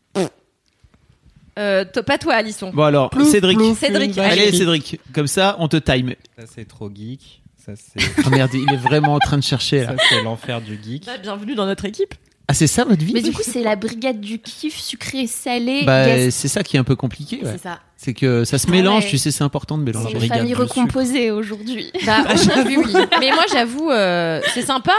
Euh, 1.60 1.86
toi- 1.92 2.02
pas 2.04 2.18
toi, 2.18 2.34
Alisson. 2.36 2.72
Bon, 2.74 2.84
alors, 2.84 3.10
Plouf, 3.12 3.30
Cédric. 3.30 3.58
plouf, 3.58 3.80
Cédric, 3.80 4.08
une 4.10 4.14
vache 4.16 4.32
Allez, 4.32 4.52
Cédric. 4.52 5.00
Comme 5.14 5.28
ça, 5.28 5.56
on 5.60 5.68
te 5.68 5.78
time. 5.78 6.16
Ça, 6.38 6.46
c'est 6.54 6.66
trop 6.68 6.90
geek. 6.94 7.42
Ça, 7.64 7.74
c'est 7.76 8.04
Oh 8.26 8.30
merde, 8.30 8.50
il 8.54 8.72
est 8.74 8.78
vraiment 8.78 9.14
en 9.14 9.20
train 9.20 9.38
de 9.38 9.44
chercher 9.44 9.82
là. 9.84 9.96
ça, 9.98 10.04
c'est 10.10 10.24
l'enfer 10.24 10.62
du 10.62 10.80
geek. 10.84 11.06
Bah, 11.06 11.18
bienvenue 11.22 11.54
dans 11.56 11.66
notre 11.68 11.86
équipe. 11.86 12.16
Ah, 12.48 12.54
c'est 12.54 12.68
ça 12.68 12.84
votre 12.84 13.04
vie 13.04 13.14
Mais 13.14 13.22
du 13.22 13.32
coup, 13.32 13.42
c'est 13.46 13.64
la 13.64 13.76
brigade 13.76 14.20
du 14.20 14.40
kiff 14.40 14.78
sucré 14.80 15.28
salé. 15.28 15.84
Bah, 15.86 16.08
Yes. 16.08 16.36
c'est 16.36 16.48
ça 16.50 16.62
qui 16.64 16.76
est 16.76 16.80
un 16.80 16.84
peu 16.84 16.96
compliqué. 16.96 17.38
ouais. 17.44 17.52
C'est 17.54 17.62
ça. 17.64 17.80
C'est 17.98 18.14
que 18.14 18.44
ça 18.44 18.58
se 18.58 18.68
Ah 18.68 18.72
mélange, 18.72 19.06
ouais. 19.06 19.10
tu 19.12 19.18
sais, 19.18 19.32
c'est 19.32 19.44
important 19.46 19.78
de 19.78 19.84
C'est 19.86 19.98
mélanger. 19.98 20.12
une 20.14 20.18
brigade 20.20 20.38
famille 20.40 20.54
recomposée 20.56 21.32
aujourd'hui. 21.32 21.90
Bah, 22.06 22.26
oui, 22.66 22.78
oui. 22.78 22.94
Mais 23.22 23.32
moi, 23.32 23.46
j'avoue, 23.52 23.90
euh, 23.92 24.42
c'est 24.54 24.62
sympa. 24.62 24.94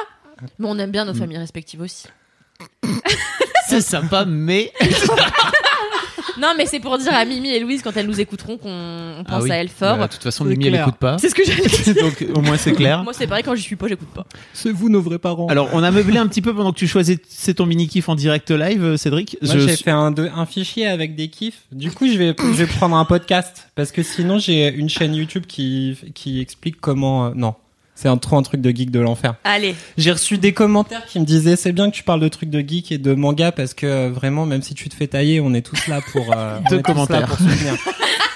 Mais 0.59 0.67
on 0.69 0.79
aime 0.79 0.91
bien 0.91 1.05
nos 1.05 1.13
familles 1.15 1.37
respectives 1.39 1.83
aussi. 1.83 2.07
C'est 3.69 3.81
sympa, 3.83 4.25
mais. 4.25 4.73
Non, 6.41 6.53
mais 6.57 6.67
c'est 6.67 6.81
pour 6.81 6.99
dire 6.99 7.13
à 7.15 7.25
Mimi 7.25 7.51
et 7.51 7.61
Louise, 7.61 7.83
quand 7.83 7.97
elles 7.97 8.07
nous 8.07 8.21
écouteront, 8.21 8.57
qu'on 8.59 8.69
on 9.21 9.25
pense 9.25 9.35
Ah 9.35 9.43
oui. 9.43 9.51
à 9.53 9.57
elles 9.57 9.69
fort. 9.69 9.99
Bah, 9.99 10.07
de 10.07 10.13
toute 10.13 10.23
façon, 10.23 10.45
C'est 10.45 10.51
Mimi, 10.51 10.67
elle 10.67 10.73
clair. 10.73 10.87
écoute 10.89 10.99
pas. 10.99 11.19
C'est 11.19 11.29
ce 11.29 11.35
que 11.35 11.43
j'allais 11.45 11.67
dire. 11.67 11.95
Donc, 12.03 12.25
au 12.37 12.41
moins, 12.41 12.57
c'est 12.57 12.73
clair. 12.73 13.03
Moi, 13.05 13.13
c'est 13.13 13.27
pareil, 13.27 13.45
quand 13.45 13.55
j'y 13.55 13.63
suis 13.63 13.77
pas, 13.77 13.89
j'écoute 13.89 14.09
pas. 14.15 14.27
C'est 14.53 14.71
vous 14.73 14.89
nos 14.89 15.01
vrais 15.01 15.19
parents. 15.19 15.47
Alors, 15.49 15.69
on 15.73 15.83
a 15.83 15.91
meublé 15.91 16.19
un 16.19 16.27
petit 16.27 16.43
peu 16.43 16.55
pendant 16.55 16.73
que 16.73 16.79
tu 16.79 16.87
choisissais 16.87 17.55
ton 17.55 17.67
mini-kiff 17.67 18.09
en 18.09 18.15
direct 18.15 18.51
live, 18.51 18.83
euh, 18.85 18.97
Cédric. 18.97 19.37
Moi, 19.43 19.55
Je- 19.55 19.59
j'ai 19.69 19.77
fait 19.77 19.91
un, 19.91 20.11
de- 20.11 20.29
un 20.35 20.47
fichier 20.47 20.87
avec 20.87 21.15
des 21.17 21.29
kiffs. 21.29 21.63
Du 21.73 21.91
coup, 21.91 22.07
je 22.07 22.17
vais, 22.19 22.35
je 22.39 22.53
vais 22.53 22.67
prendre 22.67 22.97
un 22.97 23.05
podcast. 23.05 23.69
Parce 23.75 23.93
que 23.93 24.03
sinon, 24.03 24.39
j'ai 24.39 24.73
une 24.75 24.89
chaîne 24.89 25.15
YouTube 25.15 25.45
qui, 25.47 25.97
qui 26.15 26.41
explique 26.41 26.81
comment. 26.81 27.27
euh, 27.27 27.31
non. 27.35 27.55
C'est 27.97 28.09
un 28.09 28.17
trop 28.17 28.37
un 28.37 28.43
truc 28.43 28.61
de 28.61 28.71
geek 28.71 28.91
de 28.91 28.99
l'enfer. 29.01 29.37
Allez. 29.45 29.75
J'ai 29.97 30.11
reçu 30.13 30.37
des 30.39 30.53
commentaires 30.53 31.05
qui 31.07 31.21
me 31.21 31.25
disaient 31.25 31.55
c'est 31.57 31.73
bien 31.73 31.91
que 31.91 31.95
tu 31.95 32.03
parles 32.03 32.21
de 32.21 32.29
trucs 32.29 32.51
de 32.51 32.61
geek 32.61 32.91
et 32.93 32.99
de 32.99 33.15
manga 33.15 33.53
parce 33.53 33.73
que 33.73 33.87
euh, 33.87 34.11
vraiment 34.11 34.47
même 34.47 34.63
si 34.63 34.75
tu 34.75 34.89
te 34.89 34.95
fais 34.95 35.07
tailler, 35.07 35.41
on 35.41 35.55
est 35.55 35.63
tous 35.63 35.87
là 35.87 36.01
pour 36.13 36.33
euh, 36.37 36.59
Deux 36.71 36.83
tous 36.83 36.89
là 36.89 36.95
commentaires. 36.95 37.27
pour 37.29 37.39
soutenir. 37.39 37.75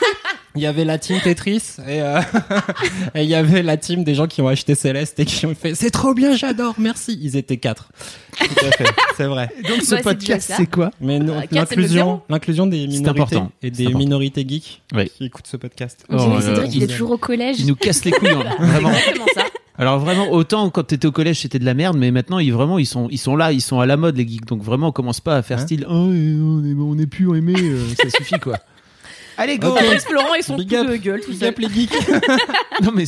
Il 0.56 0.62
y 0.62 0.66
avait 0.66 0.84
la 0.84 0.98
team 0.98 1.18
Tetris 1.22 1.76
et 1.86 2.00
euh, 2.02 2.20
et 3.14 3.22
il 3.22 3.28
y 3.28 3.34
avait 3.34 3.62
la 3.62 3.76
team 3.76 4.02
des 4.02 4.14
gens 4.14 4.26
qui 4.26 4.40
ont 4.42 4.48
acheté 4.48 4.74
Céleste 4.74 5.20
et 5.20 5.24
qui 5.24 5.44
ont 5.46 5.54
fait 5.54 5.74
c'est 5.74 5.90
trop 5.90 6.14
bien, 6.14 6.34
j'adore, 6.36 6.74
merci. 6.78 7.18
Ils 7.22 7.36
étaient 7.36 7.58
quatre. 7.58 7.92
Tout 8.38 8.46
à 8.66 8.70
fait, 8.72 8.84
c'est 9.16 9.26
vrai. 9.26 9.50
Donc 9.68 9.82
ce 9.82 9.90
Bah, 9.90 9.96
c'est 9.98 10.02
podcast, 10.02 10.24
déjà 10.24 10.38
ça. 10.40 10.56
c'est 10.56 10.66
quoi 10.70 10.90
Mais 11.00 11.18
non, 11.18 11.34
Euh, 11.34 11.40
quatre, 11.42 11.68
c'est 11.68 11.76
le 11.76 11.82
l'inclusion, 11.82 12.04
zéro. 12.06 12.22
l'inclusion 12.28 12.66
des 12.66 12.80
C'est 12.80 12.86
minorités 12.86 13.20
important. 13.20 13.52
et 13.62 13.66
C'est 13.66 13.70
des 13.70 13.82
important. 13.84 13.98
minorités 13.98 14.44
geeks 14.48 14.82
Oui. 14.94 15.10
qui 15.16 15.24
écoutent 15.26 15.46
ce 15.46 15.56
podcast. 15.58 16.04
On 16.08 16.16
dirait 16.16 16.36
Oh, 16.38 16.40
Cédric, 16.40 16.74
il 16.74 16.82
est 16.82 16.86
toujours 16.86 17.10
au 17.12 17.18
collège. 17.18 17.56
Ils 17.60 17.66
nous 17.66 17.76
cassent 17.76 18.04
les 18.04 18.12
couilles, 18.12 18.28
hein, 18.30 18.56
vraiment. 18.58 18.90
Exactement 18.90 19.26
ça. 19.34 19.44
Alors 19.80 20.00
vraiment, 20.00 20.32
autant 20.32 20.70
quand 20.70 20.82
t'étais 20.82 21.06
au 21.06 21.12
collège 21.12 21.40
c'était 21.40 21.60
de 21.60 21.64
la 21.64 21.74
merde, 21.74 21.96
mais 21.96 22.10
maintenant 22.10 22.40
ils 22.40 22.52
vraiment 22.52 22.78
ils 22.80 22.86
sont 22.86 23.06
ils 23.12 23.18
sont 23.18 23.36
là, 23.36 23.52
ils 23.52 23.60
sont 23.60 23.78
à 23.78 23.86
la 23.86 23.96
mode 23.96 24.16
les 24.16 24.26
geeks. 24.26 24.44
Donc 24.46 24.60
vraiment 24.62 24.88
on 24.88 24.92
commence 24.92 25.20
pas 25.20 25.36
à 25.36 25.42
faire 25.42 25.58
Hein 25.60 25.62
style 25.66 25.86
oh, 25.88 25.92
on 25.92 26.64
est 26.64 26.74
on 26.74 26.98
est 26.98 27.06
plus 27.06 27.36
aimé, 27.36 27.54
euh, 27.56 27.84
ça 28.02 28.10
suffit 28.10 28.40
quoi. 28.40 28.56
Allez 29.38 29.58
go. 29.58 29.68
Après, 29.68 29.98
Florent, 30.00 30.34
ils 30.34 30.42
sont 30.42 30.56
Big 30.56 30.68
tous 30.68 30.76
up. 30.76 30.88
de 30.88 30.96
gueule, 30.96 31.20
tout 31.20 31.30
Big 31.30 31.40
seuls. 31.40 31.48
up 31.48 31.58
les 31.58 31.68
geeks. 31.68 31.92
Non 32.82 32.92
mais 32.94 33.04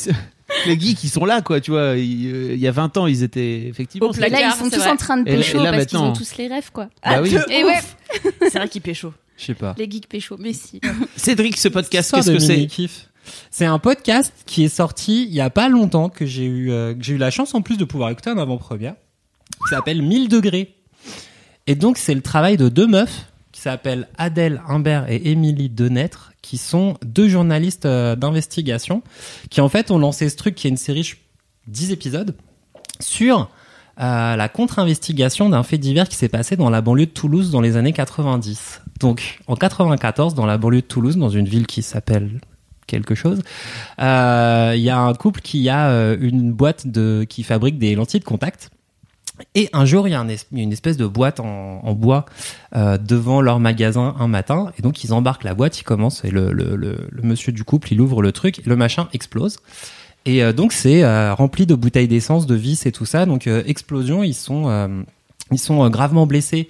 les 0.66 0.78
geeks 0.80 1.04
ils 1.04 1.08
sont 1.10 1.24
là 1.24 1.42
quoi, 1.42 1.60
tu 1.60 1.70
vois. 1.70 1.96
Il, 1.96 2.26
euh, 2.34 2.52
il 2.54 2.58
y 2.58 2.66
a 2.66 2.72
20 2.72 2.96
ans 2.96 3.06
ils 3.06 3.22
étaient 3.22 3.66
effectivement. 3.68 4.08
Au 4.08 4.12
c'est- 4.12 4.26
Et 4.26 4.30
là, 4.30 4.40
ils 4.42 4.52
sont 4.58 4.68
tous 4.70 4.78
vrai. 4.78 4.90
en 4.90 4.96
train 4.96 5.16
de 5.18 5.28
Et 5.28 5.32
là- 5.32 5.38
pécho 5.42 5.60
et 5.60 5.62
là, 5.62 5.70
parce 5.72 5.86
qu'ils 5.86 5.98
ont 5.98 6.12
tous 6.12 6.36
les 6.38 6.48
rêves, 6.48 6.70
quoi. 6.72 6.88
Bah 7.04 7.20
oui. 7.22 7.30
de 7.30 7.38
Et 7.52 7.64
ouf. 7.64 7.96
C'est 8.42 8.58
vrai 8.58 8.68
qu'il 8.68 8.80
pécho. 8.82 9.12
Je 9.36 9.44
sais 9.46 9.54
pas. 9.54 9.74
Les 9.78 9.88
geeks 9.90 10.08
pécho, 10.08 10.36
mais 10.38 10.52
si. 10.52 10.80
Cédric, 11.16 11.56
ce 11.56 11.68
podcast, 11.68 12.10
qu'est-ce 12.14 12.30
que 12.32 12.38
c'est. 12.38 12.68
C'est 13.50 13.66
un 13.66 13.78
podcast 13.78 14.32
qui 14.46 14.64
est 14.64 14.68
sorti 14.74 15.22
il 15.24 15.32
y 15.34 15.40
a 15.40 15.50
pas 15.50 15.68
longtemps 15.68 16.08
que 16.08 16.26
j'ai 16.26 16.44
eu 16.46 16.72
euh, 16.72 16.94
que 16.94 17.02
j'ai 17.02 17.14
eu 17.14 17.18
la 17.18 17.30
chance 17.30 17.54
en 17.54 17.62
plus 17.62 17.76
de 17.76 17.84
pouvoir 17.84 18.10
écouter 18.10 18.30
en 18.30 18.38
avant-première. 18.38 18.94
Qui 19.52 19.74
s'appelle 19.74 20.02
1000 20.02 20.28
degrés. 20.28 20.74
Et 21.66 21.74
donc 21.76 21.96
c'est 21.98 22.14
le 22.14 22.22
travail 22.22 22.56
de 22.56 22.68
deux 22.68 22.86
meufs 22.88 23.26
qui 23.60 23.64
s'appellent 23.64 24.08
Adèle 24.16 24.62
Humbert 24.66 25.04
et 25.10 25.30
Émilie 25.30 25.68
Denêtre 25.68 26.32
qui 26.40 26.56
sont 26.56 26.96
deux 27.04 27.28
journalistes 27.28 27.84
euh, 27.84 28.16
d'investigation 28.16 29.02
qui 29.50 29.60
en 29.60 29.68
fait 29.68 29.90
ont 29.90 29.98
lancé 29.98 30.30
ce 30.30 30.36
truc 30.36 30.54
qui 30.54 30.66
est 30.66 30.70
une 30.70 30.78
série 30.78 31.02
je- 31.02 31.16
10 31.66 31.92
épisodes 31.92 32.34
sur 33.00 33.50
euh, 34.00 34.34
la 34.36 34.48
contre-investigation 34.48 35.50
d'un 35.50 35.62
fait 35.62 35.76
divers 35.76 36.08
qui 36.08 36.16
s'est 36.16 36.30
passé 36.30 36.56
dans 36.56 36.70
la 36.70 36.80
banlieue 36.80 37.04
de 37.04 37.10
Toulouse 37.10 37.50
dans 37.50 37.60
les 37.60 37.76
années 37.76 37.92
90. 37.92 38.80
Donc, 38.98 39.40
en 39.46 39.56
94, 39.56 40.34
dans 40.34 40.46
la 40.46 40.56
banlieue 40.56 40.80
de 40.80 40.86
Toulouse, 40.86 41.18
dans 41.18 41.28
une 41.28 41.46
ville 41.46 41.66
qui 41.66 41.82
s'appelle 41.82 42.40
quelque 42.86 43.14
chose, 43.14 43.42
euh, 44.00 44.72
il 44.74 44.80
y 44.80 44.88
a 44.88 44.98
un 44.98 45.12
couple 45.12 45.42
qui 45.42 45.68
a 45.68 46.14
une 46.18 46.50
boîte 46.52 46.86
de 46.86 47.26
qui 47.28 47.42
fabrique 47.42 47.78
des 47.78 47.94
lentilles 47.94 48.20
de 48.20 48.24
contact. 48.24 48.70
Et 49.54 49.68
un 49.72 49.84
jour, 49.84 50.06
il 50.08 50.12
y 50.12 50.14
a 50.14 50.26
une 50.52 50.72
espèce 50.72 50.96
de 50.96 51.06
boîte 51.06 51.40
en, 51.40 51.92
bois 51.94 52.26
euh, 52.76 52.98
devant 52.98 53.40
leur 53.40 53.58
magasin 53.58 54.14
un 54.18 54.28
matin. 54.28 54.72
Et 54.78 54.82
donc, 54.82 55.02
ils 55.04 55.12
embarquent 55.12 55.44
la 55.44 55.54
boîte, 55.54 55.80
ils 55.80 55.84
commencent, 55.84 56.24
et 56.24 56.30
le, 56.30 56.52
le, 56.52 56.76
le, 56.76 57.22
monsieur 57.22 57.52
du 57.52 57.64
couple, 57.64 57.92
il 57.92 58.00
ouvre 58.00 58.22
le 58.22 58.32
truc, 58.32 58.60
et 58.60 58.62
le 58.66 58.76
machin 58.76 59.08
explose. 59.12 59.58
Et 60.26 60.42
euh, 60.42 60.52
donc, 60.52 60.72
c'est 60.72 61.02
euh, 61.02 61.34
rempli 61.34 61.66
de 61.66 61.74
bouteilles 61.74 62.08
d'essence, 62.08 62.46
de 62.46 62.54
vis 62.54 62.86
et 62.86 62.92
tout 62.92 63.06
ça. 63.06 63.26
Donc, 63.26 63.46
euh, 63.46 63.62
explosion, 63.66 64.22
ils 64.22 64.34
sont, 64.34 65.04
ils 65.50 65.58
sont 65.58 65.88
gravement 65.90 66.26
blessés. 66.26 66.68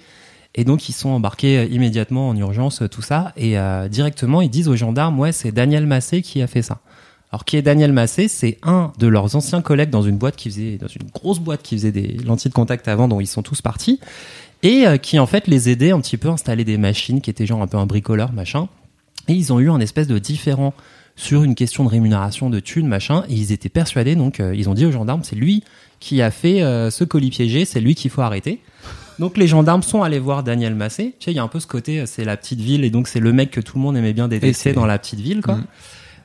Et 0.53 0.65
donc, 0.65 0.89
ils 0.89 0.93
sont 0.93 1.09
embarqués 1.09 1.65
immédiatement 1.71 2.29
en 2.29 2.35
urgence, 2.35 2.83
tout 2.91 3.01
ça. 3.01 3.31
Et 3.37 3.55
directement, 3.89 4.41
ils 4.41 4.49
disent 4.49 4.67
aux 4.67 4.75
gendarmes, 4.75 5.17
ouais, 5.17 5.31
c'est 5.31 5.53
Daniel 5.53 5.85
Massé 5.85 6.21
qui 6.21 6.41
a 6.41 6.47
fait 6.47 6.61
ça. 6.61 6.79
Alors, 7.31 7.45
qui 7.45 7.55
est 7.55 7.61
Daniel 7.61 7.93
Massé 7.93 8.27
C'est 8.27 8.57
un 8.63 8.91
de 8.97 9.07
leurs 9.07 9.35
anciens 9.35 9.61
collègues 9.61 9.89
dans 9.89 10.01
une 10.01 10.17
boîte 10.17 10.35
qui 10.35 10.49
faisait, 10.49 10.77
dans 10.77 10.87
une 10.87 11.09
grosse 11.13 11.39
boîte 11.39 11.61
qui 11.61 11.75
faisait 11.75 11.91
des 11.91 12.17
lentilles 12.25 12.49
de 12.49 12.55
contact 12.55 12.87
avant, 12.87 13.07
dont 13.07 13.21
ils 13.21 13.27
sont 13.27 13.41
tous 13.41 13.61
partis. 13.61 13.99
Et 14.63 14.85
euh, 14.85 14.97
qui, 14.97 15.17
en 15.17 15.25
fait, 15.25 15.47
les 15.47 15.69
aidait 15.69 15.91
un 15.91 16.01
petit 16.01 16.17
peu 16.17 16.29
à 16.29 16.33
installer 16.33 16.65
des 16.65 16.77
machines 16.77 17.21
qui 17.21 17.29
étaient 17.29 17.45
genre 17.45 17.61
un 17.61 17.67
peu 17.67 17.77
un 17.77 17.85
bricoleur, 17.85 18.33
machin. 18.33 18.67
Et 19.27 19.33
ils 19.33 19.53
ont 19.53 19.59
eu 19.59 19.69
un 19.69 19.79
espèce 19.79 20.07
de 20.07 20.19
différent 20.19 20.73
sur 21.15 21.43
une 21.43 21.55
question 21.55 21.83
de 21.83 21.89
rémunération 21.89 22.49
de 22.49 22.59
thunes, 22.59 22.87
machin. 22.87 23.23
Et 23.29 23.33
ils 23.33 23.51
étaient 23.51 23.69
persuadés, 23.69 24.15
donc, 24.15 24.39
euh, 24.39 24.53
ils 24.55 24.69
ont 24.69 24.73
dit 24.73 24.85
aux 24.85 24.91
gendarmes, 24.91 25.23
c'est 25.23 25.35
lui 25.35 25.63
qui 26.01 26.21
a 26.21 26.31
fait 26.31 26.61
euh, 26.63 26.89
ce 26.89 27.05
colis 27.05 27.29
piégé, 27.29 27.63
c'est 27.63 27.79
lui 27.79 27.95
qu'il 27.95 28.11
faut 28.11 28.21
arrêter. 28.21 28.59
Donc 29.19 29.37
les 29.37 29.47
gendarmes 29.47 29.83
sont 29.83 30.01
allés 30.01 30.19
voir 30.19 30.43
Daniel 30.43 30.73
Massé. 30.73 31.13
Tu 31.19 31.25
sais, 31.25 31.31
il 31.31 31.35
y 31.35 31.39
a 31.39 31.43
un 31.43 31.47
peu 31.47 31.59
ce 31.59 31.67
côté, 31.67 31.99
euh, 31.99 32.05
c'est 32.07 32.25
la 32.25 32.35
petite 32.35 32.59
ville 32.59 32.83
et 32.83 32.89
donc 32.89 33.07
c'est 33.07 33.19
le 33.19 33.31
mec 33.31 33.51
que 33.51 33.61
tout 33.61 33.77
le 33.77 33.83
monde 33.83 33.95
aimait 33.95 34.13
bien 34.13 34.27
détester 34.27 34.73
dans 34.73 34.87
la 34.87 34.97
petite 34.97 35.19
ville, 35.19 35.41
quoi. 35.41 35.55
Mhm. 35.55 35.63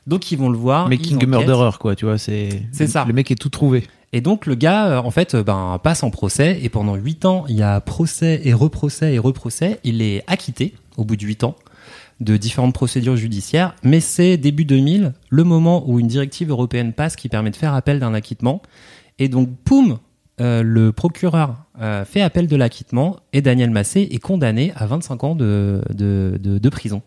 Donc 0.06 0.30
ils 0.30 0.38
vont 0.38 0.48
le 0.48 0.58
voir. 0.58 0.88
Making 0.88 1.22
a. 1.22 1.26
Murderer 1.26 1.78
quoi, 1.78 1.96
tu 1.96 2.04
vois, 2.04 2.18
c'est 2.18 2.62
C'est 2.72 2.86
ça. 2.86 3.04
Le 3.06 3.12
mec 3.12 3.30
est 3.30 3.36
tout 3.36 3.48
trouvé. 3.48 3.84
Et 4.12 4.20
donc 4.20 4.46
le 4.46 4.54
gars, 4.54 4.86
euh, 4.86 4.98
en 4.98 5.10
fait, 5.10 5.34
euh, 5.34 5.42
ben 5.42 5.78
passe 5.82 6.02
en 6.02 6.10
procès 6.10 6.58
et 6.62 6.68
pendant 6.68 6.94
huit 6.94 7.24
ans, 7.24 7.44
il 7.48 7.56
y 7.56 7.62
a 7.62 7.80
procès 7.80 8.40
et 8.44 8.52
reprocès 8.52 9.14
et 9.14 9.18
reprocès. 9.18 9.80
Il 9.84 10.00
est 10.00 10.22
acquitté 10.26 10.74
au 10.96 11.04
bout 11.04 11.16
de 11.16 11.24
huit 11.24 11.44
ans 11.44 11.56
de 12.20 12.36
différentes 12.36 12.72
procédures 12.72 13.16
judiciaires, 13.16 13.74
mais 13.82 14.00
c'est 14.00 14.36
début 14.36 14.64
2000 14.64 15.12
le 15.28 15.44
moment 15.44 15.88
où 15.88 16.00
une 16.00 16.06
directive 16.06 16.50
européenne 16.50 16.92
passe 16.92 17.14
qui 17.14 17.28
permet 17.28 17.50
de 17.50 17.56
faire 17.56 17.74
appel 17.74 18.00
d'un 18.00 18.14
acquittement. 18.14 18.62
Et 19.18 19.28
donc, 19.28 19.50
poum, 19.64 19.98
euh, 20.40 20.62
le 20.62 20.92
procureur 20.92 21.56
euh, 21.80 22.04
fait 22.04 22.20
appel 22.20 22.46
de 22.46 22.56
l'acquittement 22.56 23.16
et 23.32 23.40
Daniel 23.40 23.70
Massé 23.70 24.08
est 24.10 24.18
condamné 24.18 24.72
à 24.76 24.86
25 24.86 25.24
ans 25.24 25.34
de, 25.34 25.80
de, 25.92 26.38
de, 26.42 26.58
de 26.58 26.68
prison. 26.68 27.02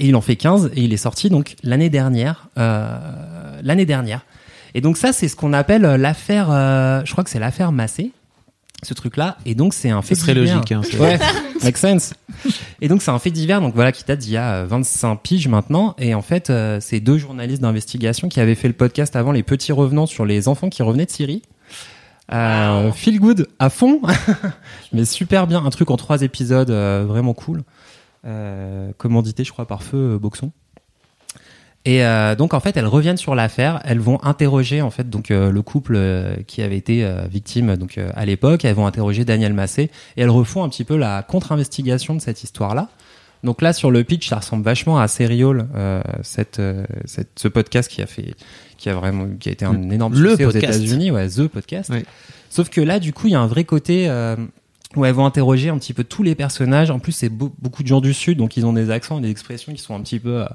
Et 0.00 0.06
il 0.06 0.16
en 0.16 0.20
fait 0.22 0.34
15 0.36 0.70
et 0.74 0.80
il 0.82 0.92
est 0.92 0.96
sorti 0.96 1.28
donc 1.30 1.54
l'année 1.62 1.90
dernière. 1.90 2.48
Euh, 2.58 2.98
l'année 3.62 3.84
dernière. 3.86 4.24
Et 4.74 4.80
donc 4.80 4.96
ça, 4.96 5.12
c'est 5.12 5.28
ce 5.28 5.36
qu'on 5.36 5.52
appelle 5.52 5.84
euh, 5.84 5.96
l'affaire. 5.96 6.48
euh, 6.50 7.02
je 7.04 7.12
crois 7.12 7.22
que 7.22 7.30
c'est 7.30 7.38
l'affaire 7.38 7.70
Massé, 7.70 8.10
ce 8.82 8.94
truc-là. 8.94 9.36
Et 9.44 9.54
donc 9.54 9.74
c'est 9.74 9.90
un 9.90 10.00
fait 10.00 10.14
Ce 10.14 10.22
serait 10.22 10.34
divers. 10.34 10.54
logique. 10.56 10.72
Hein, 10.72 10.80
c'est- 10.84 10.98
Ouais, 10.98 11.18
make 11.62 11.76
sense. 11.76 12.14
Et 12.80 12.88
donc 12.88 13.02
c'est 13.02 13.10
un 13.10 13.18
fait 13.18 13.30
divers, 13.30 13.60
donc 13.60 13.74
voilà, 13.74 13.92
qui 13.92 14.04
date 14.04 14.20
d'il 14.20 14.32
y 14.32 14.36
a 14.38 14.54
euh, 14.62 14.66
25 14.66 15.16
piges 15.16 15.48
maintenant. 15.48 15.94
Et 15.98 16.14
en 16.14 16.22
fait, 16.22 16.48
euh, 16.48 16.78
c'est 16.80 17.00
deux 17.00 17.18
journalistes 17.18 17.60
d'investigation 17.60 18.28
qui 18.28 18.40
avaient 18.40 18.54
fait 18.54 18.68
le 18.68 18.74
podcast 18.74 19.16
avant 19.16 19.32
Les 19.32 19.42
Petits 19.42 19.72
Revenants 19.72 20.06
sur 20.06 20.24
les 20.24 20.48
enfants 20.48 20.70
qui 20.70 20.82
revenaient 20.82 21.04
de 21.06 21.10
Syrie. 21.10 21.42
Euh, 22.32 22.92
Feel 22.92 23.18
good 23.18 23.48
à 23.58 23.70
fond, 23.70 24.00
mais 24.92 25.04
super 25.04 25.48
bien, 25.48 25.64
un 25.64 25.70
truc 25.70 25.90
en 25.90 25.96
trois 25.96 26.22
épisodes, 26.22 26.70
euh, 26.70 27.04
vraiment 27.06 27.34
cool. 27.34 27.64
Euh, 28.26 28.92
commandité, 28.98 29.44
je 29.44 29.52
crois, 29.52 29.66
par 29.66 29.82
Feu 29.82 30.14
euh, 30.14 30.18
Boxon. 30.18 30.52
Et 31.86 32.04
euh, 32.04 32.34
donc 32.34 32.52
en 32.52 32.60
fait, 32.60 32.76
elles 32.76 32.86
reviennent 32.86 33.16
sur 33.16 33.34
l'affaire. 33.34 33.80
Elles 33.84 34.00
vont 34.00 34.22
interroger 34.22 34.82
en 34.82 34.90
fait 34.90 35.08
donc 35.08 35.30
euh, 35.30 35.50
le 35.50 35.62
couple 35.62 35.94
euh, 35.96 36.36
qui 36.46 36.60
avait 36.60 36.76
été 36.76 37.08
victime 37.30 37.76
donc 37.76 37.98
à 38.14 38.26
l'époque. 38.26 38.64
Elles 38.64 38.74
vont 38.74 38.86
interroger 38.86 39.24
Daniel 39.24 39.54
Massé 39.54 39.90
et 40.16 40.22
elles 40.22 40.30
refont 40.30 40.62
un 40.62 40.68
petit 40.68 40.84
peu 40.84 40.96
la 40.96 41.22
contre-investigation 41.22 42.14
de 42.14 42.20
cette 42.20 42.42
histoire-là. 42.42 42.88
Donc 43.42 43.62
là 43.62 43.72
sur 43.72 43.90
le 43.90 44.04
pitch, 44.04 44.28
ça 44.28 44.36
ressemble 44.36 44.62
vachement 44.62 44.98
à 44.98 45.08
Serial, 45.08 45.66
cette, 46.22 46.60
cette 47.06 47.30
ce 47.36 47.48
podcast 47.48 47.90
qui 47.90 48.02
a 48.02 48.06
fait 48.06 48.34
qui 48.76 48.90
a 48.90 48.94
vraiment 48.94 49.28
qui 49.40 49.48
a 49.48 49.52
été 49.52 49.64
un 49.64 49.88
énorme 49.88 50.14
Le 50.14 50.30
succès 50.32 50.44
aux. 50.44 50.50
États-Unis, 50.50 51.10
ouais, 51.10 51.28
the 51.28 51.48
podcast. 51.48 51.90
Sauf 52.50 52.68
que 52.68 52.82
là, 52.82 52.98
du 52.98 53.14
coup, 53.14 53.28
il 53.28 53.30
y 53.30 53.34
a 53.34 53.40
un 53.40 53.46
vrai 53.46 53.64
côté 53.64 54.06
où 54.96 55.04
elles 55.04 55.14
vont 55.14 55.24
interroger 55.26 55.68
un 55.68 55.78
petit 55.78 55.94
peu 55.94 56.02
tous 56.04 56.22
les 56.22 56.34
personnages. 56.34 56.90
En 56.90 56.98
plus, 56.98 57.12
c'est 57.12 57.28
beau- 57.28 57.52
beaucoup 57.60 57.82
de 57.82 57.88
gens 57.88 58.00
du 58.00 58.12
sud, 58.12 58.38
donc 58.38 58.56
ils 58.56 58.66
ont 58.66 58.72
des 58.72 58.90
accents 58.90 59.18
et 59.18 59.22
des 59.22 59.30
expressions 59.30 59.72
qui 59.72 59.80
sont 59.80 59.94
un 59.94 60.00
petit 60.00 60.18
peu, 60.18 60.42
euh, 60.42 60.46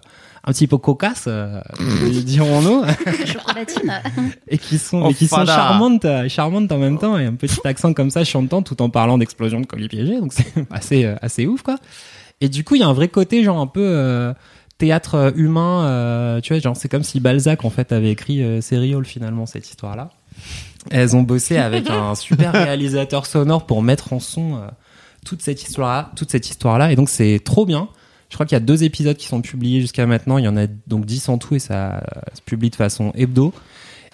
un 0.44 0.52
petit 0.52 0.68
peu 0.68 0.78
cocasses, 0.78 1.26
euh, 1.28 1.62
dirons-nous, 2.26 2.84
Chocolatine. 3.26 3.94
et 4.48 4.58
qui 4.58 4.78
sont, 4.78 5.04
Oh, 5.06 5.10
et 5.10 5.14
qui 5.14 5.28
sont 5.28 5.38
charmantes, 5.56 6.06
charmantes 6.28 6.72
en 6.72 6.78
même 6.78 6.98
temps, 7.00 7.18
et 7.18 7.26
un 7.26 7.34
petit 7.36 7.60
accent 7.66 7.94
comme 7.94 8.10
ça 8.10 8.24
chantant 8.26 8.62
tout 8.62 8.82
en 8.82 8.90
parlant 8.90 9.18
d'explosion 9.18 9.62
de 9.62 9.66
colis 9.66 9.88
piégés. 9.88 10.20
Donc 10.20 10.34
c'est 10.34 10.54
assez, 10.70 11.06
euh, 11.06 11.16
assez 11.22 11.48
ouf, 11.48 11.62
quoi. 11.62 11.78
Et 12.42 12.50
du 12.50 12.64
coup, 12.66 12.76
il 12.76 12.82
y 12.82 12.84
a 12.84 12.88
un 12.88 12.94
vrai 12.94 13.08
côté 13.08 13.42
genre 13.44 13.60
un 13.60 13.68
peu 13.68 13.80
euh, 13.82 14.34
théâtre 14.78 15.32
humain. 15.38 15.86
euh, 15.86 16.42
tu 16.42 16.52
vois, 16.54 16.62
genre 16.62 16.76
c'est 16.76 16.90
comme 16.90 17.04
si 17.04 17.22
Balzac 17.22 17.64
en 17.64 17.70
fait 17.70 17.94
avait 17.94 18.12
écrit 18.12 18.44
euh, 18.44 18.60
Serial 18.60 19.06
finalement 19.06 19.46
cette 19.46 19.70
histoire-là. 19.70 20.10
Elles 20.92 21.16
ont 21.16 21.24
bossé 21.24 21.58
avec 21.60 21.90
un 21.90 22.16
super 22.16 22.54
réalisateur 22.54 23.26
sonore 23.26 23.66
pour 23.66 23.82
mettre 23.82 24.14
en 24.14 24.20
son 24.20 24.56
euh, 24.56 24.68
toute 25.26 25.42
cette 25.42 25.64
histoire-là, 25.64 26.12
toute 26.16 26.32
cette 26.32 26.50
histoire-là, 26.50 26.92
et 26.92 26.96
donc 26.96 27.10
c'est 27.10 27.40
trop 27.44 27.66
bien. 27.66 27.90
Je 28.30 28.36
crois 28.36 28.46
qu'il 28.46 28.56
y 28.56 28.58
a 28.58 28.62
deux 28.62 28.84
épisodes 28.84 29.16
qui 29.16 29.28
sont 29.28 29.42
publiés 29.42 29.82
jusqu'à 29.82 30.06
maintenant. 30.06 30.38
Il 30.38 30.46
y 30.46 30.48
en 30.48 30.58
a 30.58 30.68
donc 30.88 31.06
10 31.06 31.30
en 31.30 31.38
tout 31.38 31.56
et 31.56 31.60
ça 31.60 31.96
euh, 31.96 32.00
se 32.34 32.42
publie 32.42 32.70
de 32.70 32.76
façon 32.76 33.12
hebdo. 33.16 33.54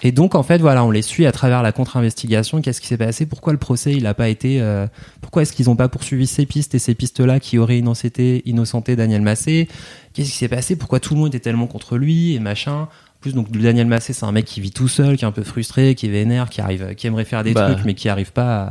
Et 0.04 0.12
donc 0.12 0.36
en 0.36 0.44
fait 0.44 0.58
voilà, 0.58 0.84
on 0.84 0.92
les 0.92 1.02
suit 1.02 1.26
à 1.26 1.32
travers 1.32 1.62
la 1.62 1.72
contre-investigation. 1.72 2.62
Qu'est-ce 2.62 2.82
qui 2.82 2.88
s'est 2.88 2.98
passé? 2.98 3.26
Pourquoi 3.26 3.54
le 3.54 3.60
procès 3.60 3.94
il 3.94 4.08
a 4.08 4.14
pas 4.14 4.30
été 4.30 4.60
euh, 4.60 4.88
Pourquoi 5.22 5.44
est-ce 5.44 5.54
qu'ils 5.54 5.68
n'ont 5.68 5.76
pas 5.76 5.90
poursuivi 5.90 6.28
ces 6.28 6.46
pistes 6.46 6.74
et 6.76 6.80
ces 6.80 6.96
pistes-là 6.96 7.40
qui 7.40 7.58
auraient 7.58 7.78
innocenté, 7.78 8.42
innocenté 8.46 8.96
Daniel 8.96 9.22
Massé? 9.22 9.68
Qu'est-ce 10.14 10.32
qui 10.32 10.38
s'est 10.38 10.48
passé? 10.48 10.76
Pourquoi 10.76 11.00
tout 11.00 11.14
le 11.14 11.20
monde 11.20 11.30
était 11.30 11.40
tellement 11.40 11.68
contre 11.68 11.98
lui 11.98 12.34
et 12.34 12.40
machin? 12.40 12.90
Plus, 13.22 13.34
donc 13.34 13.52
Daniel 13.52 13.88
Massé, 13.88 14.14
c'est 14.14 14.26
un 14.26 14.32
mec 14.32 14.46
qui 14.46 14.60
vit 14.62 14.72
tout 14.72 14.88
seul, 14.88 15.16
qui 15.16 15.24
est 15.24 15.28
un 15.28 15.32
peu 15.32 15.44
frustré, 15.44 15.96
qui 15.96 16.08
est 16.08 16.10
vénère, 16.10 16.50
qui 16.50 16.60
arrive, 16.62 16.96
qui 16.96 17.08
aimerait 17.08 17.26
faire 17.26 17.44
des 17.44 17.54
Bah. 17.54 17.72
trucs, 17.72 17.86
mais 17.86 17.94
qui 17.94 18.10
arrive 18.10 18.34
pas 18.34 18.64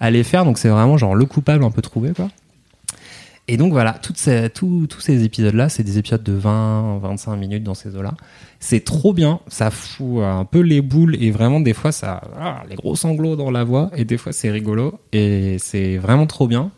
à, 0.00 0.06
à 0.06 0.10
les 0.10 0.22
faire. 0.24 0.44
Donc 0.44 0.58
c'est 0.58 0.68
vraiment 0.68 0.96
genre 0.96 1.14
le 1.14 1.26
coupable 1.26 1.64
un 1.64 1.70
peu 1.70 1.82
trouvé, 1.82 2.12
quoi. 2.12 2.28
Et 3.50 3.56
donc 3.56 3.72
voilà, 3.72 3.94
toutes 3.94 4.18
ces, 4.18 4.50
tous, 4.50 4.86
tous 4.88 5.00
ces 5.00 5.24
épisodes-là, 5.24 5.70
c'est 5.70 5.82
des 5.82 5.96
épisodes 5.96 6.22
de 6.22 6.34
20, 6.34 6.98
25 6.98 7.34
minutes 7.36 7.64
dans 7.64 7.72
ces 7.72 7.96
eaux-là. 7.96 8.12
C'est 8.60 8.84
trop 8.84 9.14
bien, 9.14 9.40
ça 9.48 9.70
fout 9.70 10.22
un 10.22 10.44
peu 10.44 10.60
les 10.60 10.82
boules 10.82 11.16
et 11.22 11.30
vraiment 11.30 11.58
des 11.60 11.72
fois 11.72 11.90
ça, 11.90 12.20
ah, 12.38 12.62
les 12.68 12.76
gros 12.76 12.94
sanglots 12.94 13.36
dans 13.36 13.50
la 13.50 13.64
voix 13.64 13.90
et 13.96 14.04
des 14.04 14.18
fois 14.18 14.32
c'est 14.32 14.50
rigolo 14.50 15.00
et 15.12 15.56
c'est 15.58 15.96
vraiment 15.96 16.26
trop 16.26 16.46
bien. 16.46 16.70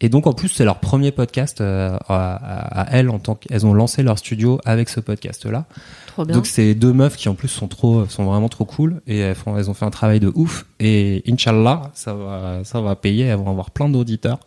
Et 0.00 0.08
donc 0.08 0.26
en 0.28 0.32
plus 0.32 0.48
c'est 0.48 0.64
leur 0.64 0.78
premier 0.78 1.10
podcast 1.10 1.60
euh, 1.60 1.96
à, 2.08 2.34
à, 2.34 2.82
à 2.82 2.96
elles 2.96 3.08
en 3.10 3.18
tant 3.18 3.34
qu'elles 3.34 3.66
ont 3.66 3.74
lancé 3.74 4.02
leur 4.04 4.18
studio 4.18 4.60
avec 4.64 4.88
ce 4.88 5.00
podcast-là. 5.00 5.64
Trop 6.06 6.24
bien. 6.24 6.36
Donc 6.36 6.46
c'est 6.46 6.74
deux 6.74 6.92
meufs 6.92 7.16
qui 7.16 7.28
en 7.28 7.34
plus 7.34 7.48
sont 7.48 7.66
trop, 7.68 8.06
sont 8.06 8.24
vraiment 8.24 8.48
trop 8.48 8.64
cool 8.64 9.00
et 9.08 9.18
elles, 9.18 9.34
font, 9.34 9.56
elles 9.56 9.68
ont 9.70 9.74
fait 9.74 9.84
un 9.86 9.90
travail 9.90 10.20
de 10.20 10.30
ouf 10.34 10.66
et 10.78 11.24
Inch'Allah 11.28 11.90
ça 11.94 12.14
va, 12.14 12.60
ça 12.64 12.80
va 12.80 12.94
payer, 12.94 13.24
elles 13.26 13.38
vont 13.38 13.50
avoir 13.50 13.70
plein 13.70 13.88
d'auditeurs. 13.88 14.38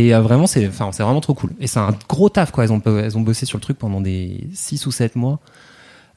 Et 0.00 0.14
euh, 0.14 0.20
vraiment, 0.20 0.46
c'est, 0.46 0.64
enfin, 0.68 0.90
c'est 0.92 1.02
vraiment 1.02 1.20
trop 1.20 1.34
cool. 1.34 1.50
Et 1.58 1.66
c'est 1.66 1.80
un 1.80 1.92
gros 2.08 2.28
taf, 2.28 2.52
quoi. 2.52 2.62
Elles 2.62 2.72
ont, 2.72 2.80
elles 2.86 3.18
ont 3.18 3.20
bossé 3.20 3.46
sur 3.46 3.58
le 3.58 3.62
truc 3.62 3.78
pendant 3.78 4.00
des 4.00 4.46
6 4.54 4.86
ou 4.86 4.92
7 4.92 5.16
mois. 5.16 5.40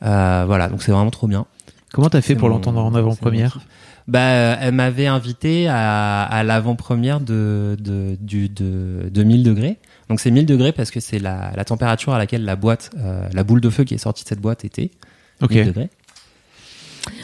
Euh, 0.04 0.44
voilà, 0.46 0.68
donc 0.68 0.84
c'est 0.84 0.92
vraiment 0.92 1.10
trop 1.10 1.26
bien. 1.28 1.48
Comment 1.92 2.08
t'as 2.10 2.22
fait 2.22 2.36
pour 2.36 2.48
mon- 2.50 2.56
l'entendre 2.56 2.80
en 2.86 2.94
avant-première. 2.94 3.58
Bah, 4.12 4.20
euh, 4.20 4.56
elle 4.60 4.74
m'avait 4.74 5.08
invité 5.08 5.70
à, 5.70 6.24
à 6.24 6.44
l'avant-première 6.44 7.22
de, 7.22 7.78
de, 7.80 8.18
du, 8.20 8.50
de, 8.50 9.10
de 9.10 9.24
1000 9.24 9.44
degrés. 9.44 9.78
Donc 10.10 10.20
c'est 10.20 10.32
1000 10.32 10.46
degrés 10.46 10.74
parce 10.74 10.92
que 10.92 11.00
c'est 11.00 11.18
la, 11.18 11.54
la 11.56 11.64
température 11.64 12.12
à 12.12 12.18
laquelle 12.18 12.44
la 12.44 12.58
boîte, 12.58 12.90
euh, 12.98 13.26
la 13.32 13.44
boule 13.46 13.62
de 13.62 13.70
feu 13.70 13.86
qui 13.86 13.94
est 13.94 13.98
sortie 13.98 14.26
de 14.26 14.28
cette 14.28 14.42
boîte 14.42 14.66
était. 14.66 14.92
Ok. 15.42 15.52
1000 15.52 15.68
degrés. 15.68 15.90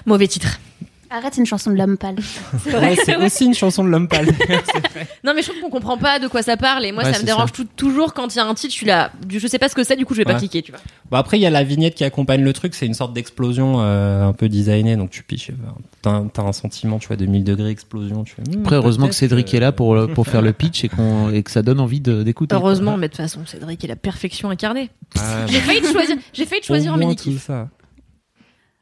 Mauvais 0.05 0.29
titre. 0.29 0.61
Arrête, 1.09 1.33
c'est 1.33 1.39
une 1.41 1.45
chanson 1.45 1.71
de 1.71 1.77
l'homme 1.77 1.97
pâle. 1.97 2.15
Ouais, 2.65 2.95
c'est 3.05 3.15
aussi 3.15 3.45
une 3.45 3.53
chanson 3.53 3.83
de 3.83 3.89
l'homme 3.89 4.07
pâle. 4.07 4.27
Non, 5.23 5.33
mais 5.35 5.41
je 5.41 5.49
trouve 5.49 5.61
qu'on 5.61 5.69
comprend 5.69 5.97
pas 5.97 6.19
de 6.19 6.27
quoi 6.27 6.41
ça 6.41 6.57
parle. 6.57 6.85
Et 6.85 6.91
moi, 6.91 7.03
Ouais, 7.03 7.13
ça 7.13 7.19
me 7.19 7.25
dérange 7.25 7.49
ça. 7.49 7.55
tout- 7.55 7.67
toujours 7.75 8.13
quand 8.13 8.33
il 8.33 8.37
y 8.37 8.41
a 8.41 8.45
un 8.45 8.53
titre, 8.53 8.71
je 8.73 8.77
suis 8.77 8.85
là. 8.85 9.11
Je 9.29 9.45
sais 9.47 9.59
pas 9.59 9.69
ce 9.69 9.75
que 9.75 9.83
c'est, 9.83 9.95
du 9.95 10.05
coup, 10.05 10.13
je 10.13 10.19
vais 10.19 10.25
pas 10.25 10.35
cliquer, 10.35 10.61
tu 10.61 10.71
vois. 10.71 10.79
Bon 11.09 11.15
après 11.17 11.37
il 11.37 11.41
y 11.41 11.45
a 11.45 11.49
la 11.49 11.63
vignette 11.63 11.95
qui 11.95 12.03
accompagne 12.03 12.43
le 12.43 12.51
truc, 12.51 12.75
c'est 12.75 12.85
une 12.85 12.93
sorte 12.93 13.13
d'explosion 13.13 13.77
euh, 13.79 14.27
un 14.27 14.33
peu 14.33 14.49
designée, 14.49 14.97
donc 14.97 15.09
tu 15.09 15.23
piches, 15.23 15.51
euh, 15.51 15.53
t'as, 16.01 16.21
t'as 16.33 16.41
un 16.41 16.51
sentiment, 16.51 16.99
tu 16.99 17.07
vois, 17.07 17.15
de 17.15 17.25
1000 17.25 17.45
degrés 17.45 17.69
explosion. 17.69 18.25
Tu 18.25 18.35
fais, 18.35 18.41
hmm, 18.41 18.59
Après, 18.61 18.75
heureusement 18.75 19.07
que 19.07 19.15
Cédric 19.15 19.53
est 19.53 19.61
là 19.61 19.71
pour, 19.71 19.97
pour 20.13 20.27
faire 20.27 20.41
le 20.41 20.51
pitch 20.51 20.83
et, 20.83 20.89
qu'on, 20.89 21.29
et 21.29 21.43
que 21.43 21.51
ça 21.51 21.61
donne 21.61 21.79
envie 21.79 22.01
de, 22.01 22.23
d'écouter. 22.23 22.55
Heureusement, 22.55 22.97
mais 22.97 23.07
de 23.07 23.13
toute 23.13 23.21
façon, 23.21 23.45
Cédric 23.45 23.83
est 23.83 23.87
la 23.87 23.95
perfection 23.95 24.49
incarnée. 24.49 24.89
Ah, 25.17 25.45
J'ai 25.47 25.59
failli 25.61 25.81
te 25.81 25.91
choisir, 25.91 26.17
j'ai 26.33 26.45
failli 26.45 26.61
te 26.61 26.65
choisir 26.67 26.93
en 26.93 26.97
mini 26.97 27.15
tout 27.15 27.37
ça. 27.37 27.69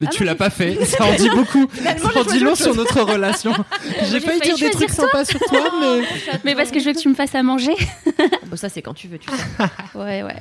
Mais 0.02 0.08
Ah 0.10 0.14
tu 0.14 0.26
l'as 0.26 0.36
pas 0.36 0.50
fait, 0.50 0.84
ça 0.84 1.06
en 1.06 1.16
dit 1.16 1.30
beaucoup. 1.30 1.68
Finalement, 1.72 2.10
ça 2.12 2.20
en 2.20 2.24
dit 2.26 2.40
long 2.40 2.56
sur 2.56 2.76
notre 2.76 3.00
relation. 3.02 3.54
J'ai 4.12 4.20
failli 4.20 4.42
dire 4.42 4.58
des 4.58 4.70
trucs 4.72 4.90
sympas 4.90 5.24
sur 5.24 5.40
toi, 5.40 5.72
mais. 5.80 6.02
Mais 6.44 6.56
parce 6.56 6.70
que 6.72 6.80
je 6.80 6.86
veux 6.86 6.94
que 6.94 7.00
tu 7.00 7.08
me 7.08 7.16
fasses 7.16 7.34
à 7.34 7.44
manger. 7.44 7.74
Bon, 8.48 8.58
ça, 8.58 8.68
c'est 8.68 8.82
quand 8.82 8.94
tu 8.94 9.08
veux, 9.08 9.18
tu 9.18 9.30
sais. 9.30 9.98
Ouais, 9.98 10.22
ouais. 10.24 10.36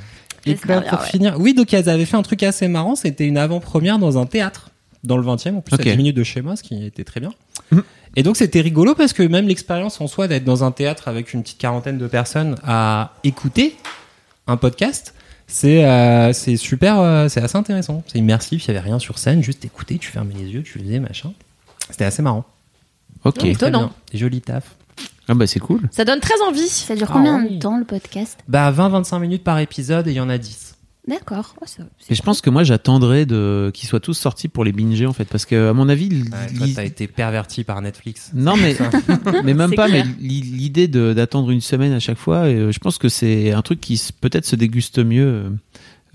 Et 0.46 0.50
J'espère 0.50 0.82
quoi, 0.82 0.90
pour 0.90 1.00
ouais. 1.00 1.10
finir, 1.10 1.36
oui, 1.38 1.54
donc 1.54 1.72
elles 1.72 1.88
avaient 1.88 2.04
fait 2.04 2.16
un 2.16 2.22
truc 2.22 2.42
assez 2.42 2.68
marrant, 2.68 2.96
c'était 2.96 3.26
une 3.26 3.38
avant-première 3.38 3.98
dans 3.98 4.18
un 4.18 4.26
théâtre, 4.26 4.70
dans 5.04 5.16
le 5.16 5.22
20 5.22 5.46
e 5.46 5.50
en 5.50 5.60
plus 5.60 5.74
Ok. 5.74 5.80
à 5.80 5.90
10 5.90 5.96
minutes 5.96 6.16
de 6.16 6.24
chez 6.24 6.42
moi, 6.42 6.56
ce 6.56 6.62
qui 6.62 6.84
était 6.84 7.04
très 7.04 7.20
bien. 7.20 7.30
Mhm. 7.70 7.82
Et 8.16 8.22
donc 8.22 8.36
c'était 8.36 8.60
rigolo 8.60 8.94
parce 8.94 9.12
que 9.12 9.22
même 9.22 9.48
l'expérience 9.48 10.00
en 10.00 10.06
soi 10.06 10.28
d'être 10.28 10.44
dans 10.44 10.62
un 10.64 10.70
théâtre 10.70 11.08
avec 11.08 11.32
une 11.32 11.42
petite 11.42 11.58
quarantaine 11.58 11.96
de 11.98 12.06
personnes 12.06 12.56
à 12.64 13.14
écouter 13.24 13.76
un 14.46 14.56
podcast, 14.56 15.14
c'est 15.46 15.84
euh, 15.84 16.32
c'est 16.32 16.56
super, 16.56 16.98
euh, 17.00 17.28
c'est 17.28 17.40
assez 17.42 17.56
intéressant. 17.56 18.02
C'est 18.06 18.18
immersif, 18.18 18.64
il 18.64 18.68
y 18.68 18.70
avait 18.70 18.80
rien 18.80 18.98
sur 18.98 19.18
scène, 19.18 19.42
juste 19.42 19.64
écouter, 19.64 19.98
tu 19.98 20.10
fermais 20.10 20.34
les 20.34 20.46
yeux, 20.46 20.62
tu 20.62 20.78
faisais 20.78 20.98
machin. 21.00 21.32
C'était 21.90 22.04
assez 22.06 22.22
marrant. 22.22 22.44
Ok. 23.24 23.38
Très 23.38 23.50
Étonnant. 23.50 23.92
bien. 24.12 24.18
Joli 24.18 24.40
taf. 24.40 24.74
Ah 25.28 25.34
bah 25.34 25.46
c'est 25.46 25.60
cool. 25.60 25.80
Ça 25.90 26.04
donne 26.04 26.20
très 26.20 26.40
envie. 26.46 26.68
Ça 26.68 26.94
dure 26.94 27.08
Ah 27.10 27.14
combien 27.14 27.42
oui. 27.44 27.56
de 27.56 27.58
temps 27.60 27.78
le 27.78 27.84
podcast? 27.84 28.38
Bah 28.48 28.70
20-25 28.72 29.18
minutes 29.20 29.44
par 29.44 29.58
épisode 29.58 30.06
et 30.06 30.10
il 30.10 30.16
y 30.16 30.20
en 30.20 30.28
a 30.28 30.36
10. 30.38 30.73
D'accord. 31.06 31.54
Oh, 31.60 31.64
Et 32.08 32.14
je 32.14 32.22
pense 32.22 32.40
que 32.40 32.48
moi 32.48 32.62
j'attendrais 32.64 33.26
de 33.26 33.70
qu'ils 33.74 33.88
soient 33.88 34.00
tous 34.00 34.14
sortis 34.14 34.48
pour 34.48 34.64
les 34.64 34.72
binger 34.72 35.04
en 35.04 35.12
fait 35.12 35.26
parce 35.26 35.44
que 35.44 35.68
à 35.68 35.72
mon 35.74 35.88
avis 35.90 36.08
Ouais, 36.08 36.46
toi, 36.56 36.66
t'as 36.74 36.84
été 36.84 37.06
perverti 37.08 37.62
par 37.62 37.82
Netflix. 37.82 38.30
non 38.32 38.56
mais 38.56 38.74
mais 39.44 39.52
même 39.52 39.74
pas 39.74 39.86
clair. 39.88 40.06
mais 40.06 40.14
li- 40.26 40.40
l'idée 40.40 40.88
de- 40.88 41.12
d'attendre 41.12 41.50
une 41.50 41.60
semaine 41.60 41.92
à 41.92 42.00
chaque 42.00 42.16
fois 42.16 42.44
euh, 42.46 42.72
je 42.72 42.78
pense 42.78 42.96
que 42.96 43.10
c'est 43.10 43.52
un 43.52 43.60
truc 43.60 43.80
qui 43.82 44.00
peut-être 44.20 44.46
se 44.46 44.56
déguste 44.56 44.98
mieux 44.98 45.52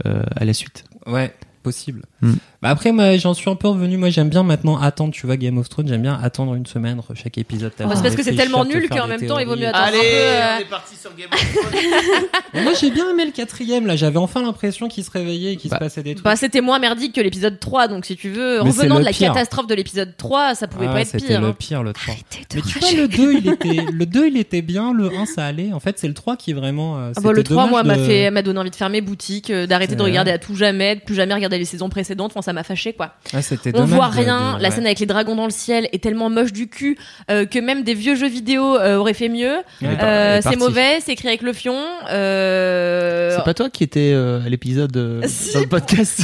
euh, 0.08 0.24
à 0.36 0.44
la 0.46 0.54
suite. 0.54 0.86
Ouais, 1.06 1.36
possible. 1.62 2.02
Hmm. 2.22 2.34
Bah 2.62 2.70
après, 2.72 2.92
moi, 2.92 3.16
j'en 3.16 3.34
suis 3.34 3.50
un 3.50 3.56
peu 3.56 3.70
revenu. 3.70 3.96
Moi, 3.96 4.10
j'aime 4.10 4.28
bien 4.28 4.44
maintenant 4.44 4.78
attendre. 4.78 5.14
Tu 5.14 5.26
vois, 5.26 5.38
Game 5.38 5.58
of 5.58 5.70
Thrones, 5.70 5.88
j'aime 5.88 6.02
bien 6.02 6.20
attendre 6.22 6.56
une 6.56 6.66
semaine 6.66 7.00
chaque 7.16 7.38
épisode. 7.38 7.72
Bah, 7.80 7.86
c'est 7.96 8.02
parce 8.04 8.16
que 8.16 8.24
c'est 8.24 8.36
tellement 8.36 8.66
nul 8.66 8.90
qu'en 8.90 9.08
même 9.08 9.26
temps, 9.26 9.40
il 9.40 9.48
vaut 9.48 9.56
mieux 9.56 9.68
attendre 9.70 9.88
un 9.88 9.92
peu. 9.92 9.98
euh, 10.04 10.58
parti 10.70 10.96
sur 10.98 11.12
Game 11.16 11.30
of 11.32 11.40
Mais 12.54 12.64
moi, 12.64 12.74
j'ai 12.80 12.92
bien 12.92 13.10
aimé 13.10 13.26
le 13.26 13.32
quatrième. 13.32 13.88
Là, 13.88 13.96
j'avais 13.96 14.18
enfin 14.18 14.42
l'impression 14.42 14.90
qu'il 14.90 15.06
se 15.06 15.12
réveillait 15.12 15.54
et 15.54 15.56
qu'il 15.56 15.70
Bah, 15.72 15.78
se 15.78 15.84
passait 15.86 16.04
des 16.04 16.16
trucs. 16.16 16.26
Bah, 16.26 16.36
c'était 16.36 16.60
moins 16.60 16.80
merdique 16.80 17.16
que 17.16 17.22
l'épisode 17.22 17.58
3, 17.62 17.88
donc 17.88 18.06
si 18.06 18.18
tu 18.18 18.30
veux, 18.30 18.60
revenant 18.62 18.96
le 18.96 19.02
de 19.02 19.06
la 19.06 19.12
pire. 19.12 19.30
catastrophe 19.32 19.68
de 19.68 19.76
l'épisode 19.76 20.14
3, 20.18 20.56
ça 20.56 20.68
pouvait 20.68 20.88
Ah, 20.90 20.94
pas 20.94 21.02
être 21.02 21.08
c'était 21.08 21.28
pire. 21.28 21.42
le 21.42 21.48
hein. 21.48 21.56
pire, 21.58 21.84
le 21.84 21.94
3. 21.94 22.14
Arrêtez 22.14 22.40
de 22.50 22.56
Mais 22.58 22.62
tu 22.62 22.80
vois, 22.80 22.92
le 22.92 23.08
2, 23.08 23.34
il 23.36 23.48
était, 23.54 23.86
le 23.90 24.06
2, 24.06 24.28
il 24.28 24.38
était 24.38 24.62
bien. 24.62 24.92
Le 24.94 25.16
1, 25.16 25.26
ça 25.28 25.46
allait. 25.46 25.72
En 25.72 25.80
fait, 25.80 25.98
c'est 25.98 26.10
le 26.10 26.14
3 26.14 26.36
qui 26.36 26.52
est 26.52 26.56
vraiment. 26.56 26.98
euh, 26.98 27.12
Ah 27.16 27.22
bah, 27.22 27.32
le 27.32 27.38
c'était 27.38 27.54
3, 27.54 27.68
moi, 27.68 27.84
m'a 27.84 27.96
de- 27.96 28.04
fait, 28.04 28.30
m'a 28.32 28.42
donné 28.42 28.60
envie 28.60 28.72
de 28.72 28.76
fermer 28.76 29.00
boutique, 29.00 29.50
euh, 29.50 29.66
d'arrêter 29.66 29.96
de 29.96 30.02
regarder 30.04 30.32
à 30.32 30.40
tout 30.40 30.56
jamais, 30.58 30.96
de 30.98 31.02
plus 31.02 31.16
jamais 31.16 31.34
regarder 31.34 31.58
les 31.58 31.64
saisons 31.66 31.88
précédentes. 31.88 32.09
Enfin, 32.18 32.42
ça 32.42 32.54
m'a 32.54 32.64
fâché, 32.64 32.94
quoi. 32.94 33.14
Ah, 33.34 33.40
On 33.76 33.86
voit 33.86 34.08
rien. 34.08 34.58
de- 34.58 34.62
La 34.62 34.70
ouais. 34.70 34.76
scène 34.76 34.86
avec 34.86 35.00
les 35.00 35.06
dragons 35.06 35.36
dans 35.36 35.46
le 35.46 35.52
ciel 35.52 35.88
est 35.92 36.02
tellement 36.04 36.30
moche 36.30 36.54
du 36.54 36.68
cul 36.70 36.98
euh, 37.32 37.46
que 37.46 37.60
même 37.60 37.84
des 37.84 37.94
vieux 37.94 38.16
jeux 38.16 38.28
vidéo 38.30 38.78
euh, 38.78 38.98
auraient 38.98 39.14
fait 39.14 39.30
mieux. 39.30 39.58
Ouais. 39.82 39.88
Euh, 40.02 40.40
c'est 40.42 40.58
mauvais, 40.58 41.00
c'est 41.02 41.14
écrit 41.14 41.28
avec 41.28 41.42
le 41.42 41.54
fion. 41.54 41.78
Euh... 42.10 43.36
C'est 43.38 43.44
pas 43.44 43.54
toi 43.54 43.70
qui 43.70 43.84
étais 43.84 44.12
euh, 44.14 44.44
à 44.46 44.50
l'épisode 44.50 44.96
euh, 44.98 45.22
Si. 45.28 45.54
dans 45.54 45.60
le 45.62 45.68
podcast? 45.68 46.22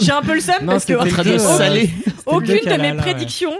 J'ai 0.00 0.12
un 0.12 0.22
peu 0.22 0.34
le 0.34 0.40
seum 0.40 0.54
parce 0.66 0.84
que 0.84 0.94
aucune 2.26 2.70
de 2.70 2.80
mes 2.80 2.94
prédictions. 2.94 3.52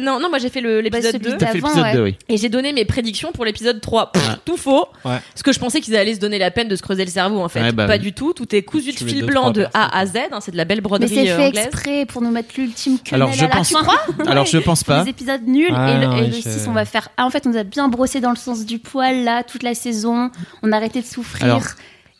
Non, 0.00 0.18
non, 0.20 0.30
moi 0.30 0.38
j'ai 0.38 0.48
fait 0.48 0.62
le- 0.62 0.80
l'épisode 0.80 1.12
celui 1.12 1.18
2 1.32 1.36
T'as 1.36 1.48
fait 1.48 1.60
D'avant, 1.60 1.68
l'épisode 1.68 1.84
ouais. 1.84 1.92
2 1.94 2.02
oui. 2.02 2.16
et 2.30 2.38
j'ai 2.38 2.48
donné 2.48 2.72
mes 2.72 2.86
prédictions 2.86 3.30
pour 3.30 3.44
l'épisode 3.44 3.78
3. 3.80 4.10
Pff, 4.12 4.26
Ouais. 4.26 4.34
Tout 4.46 4.56
faux. 4.56 4.86
Ouais. 5.04 5.18
Parce 5.32 5.42
que 5.44 5.52
je 5.52 5.58
pensais 5.58 5.80
qu'ils 5.82 5.94
allaient 5.96 6.14
se 6.14 6.18
donner 6.20 6.38
la 6.38 6.50
peine 6.50 6.66
de 6.68 6.76
se 6.76 6.82
creuser 6.82 7.04
le 7.04 7.10
cerveau 7.10 7.40
en 7.40 7.48
fait. 7.50 7.60
Ouais, 7.60 7.72
bah 7.72 7.86
pas 7.86 7.92
oui. 7.94 7.98
du 7.98 8.12
tout. 8.14 8.32
Tout 8.32 8.54
est 8.54 8.62
cousu 8.62 8.92
de 8.92 8.96
fil 8.96 9.20
deux, 9.20 9.26
blanc 9.26 9.50
de. 9.50 9.66
A 9.74 9.98
à 9.98 10.06
Z. 10.06 10.16
hein, 10.32 10.38
c'est 10.40 10.50
de 10.52 10.56
la 10.56 10.64
belle 10.64 10.78
Mais 10.78 10.82
broderie 10.82 11.08
c'est 11.14 11.30
euh, 11.30 11.36
fait 11.36 11.46
anglaise. 11.48 11.66
exprès 11.66 12.06
pour 12.06 12.22
nous 12.22 12.30
mettre 12.30 12.54
l'ultime 12.56 12.98
quenelle 13.04 13.22
Alors, 13.22 13.34
je 13.34 13.44
à 13.44 13.48
la 13.48 13.56
pense- 13.56 13.68
fin. 13.68 13.84
Alors 14.26 14.46
je 14.46 14.58
pense 14.58 14.82
pas. 14.82 15.04
Des 15.04 15.10
épisodes 15.10 15.46
nuls 15.46 15.68
Ah, 15.74 15.90
et 15.92 15.98
le, 16.00 16.06
non, 16.06 16.16
et 16.16 16.26
le 16.28 16.32
je- 16.32 16.40
6 16.40 16.66
on 16.68 16.72
va 16.72 16.86
faire 16.86 17.10
ah 17.18 17.26
en 17.26 17.30
fait 17.30 17.46
on 17.46 17.50
nous 17.50 17.58
a 17.58 17.64
bien 17.64 17.88
brossé 17.88 18.20
dans 18.20 18.30
le 18.30 18.36
sens 18.36 18.64
du 18.64 18.78
poil 18.78 19.24
là 19.24 19.42
toute 19.44 19.62
la 19.62 19.74
saison 19.74 20.30
on 20.62 20.72
a 20.72 20.76
arrêté 20.76 21.02
de 21.02 21.06
souffrir 21.06 21.44
Alors- 21.44 21.62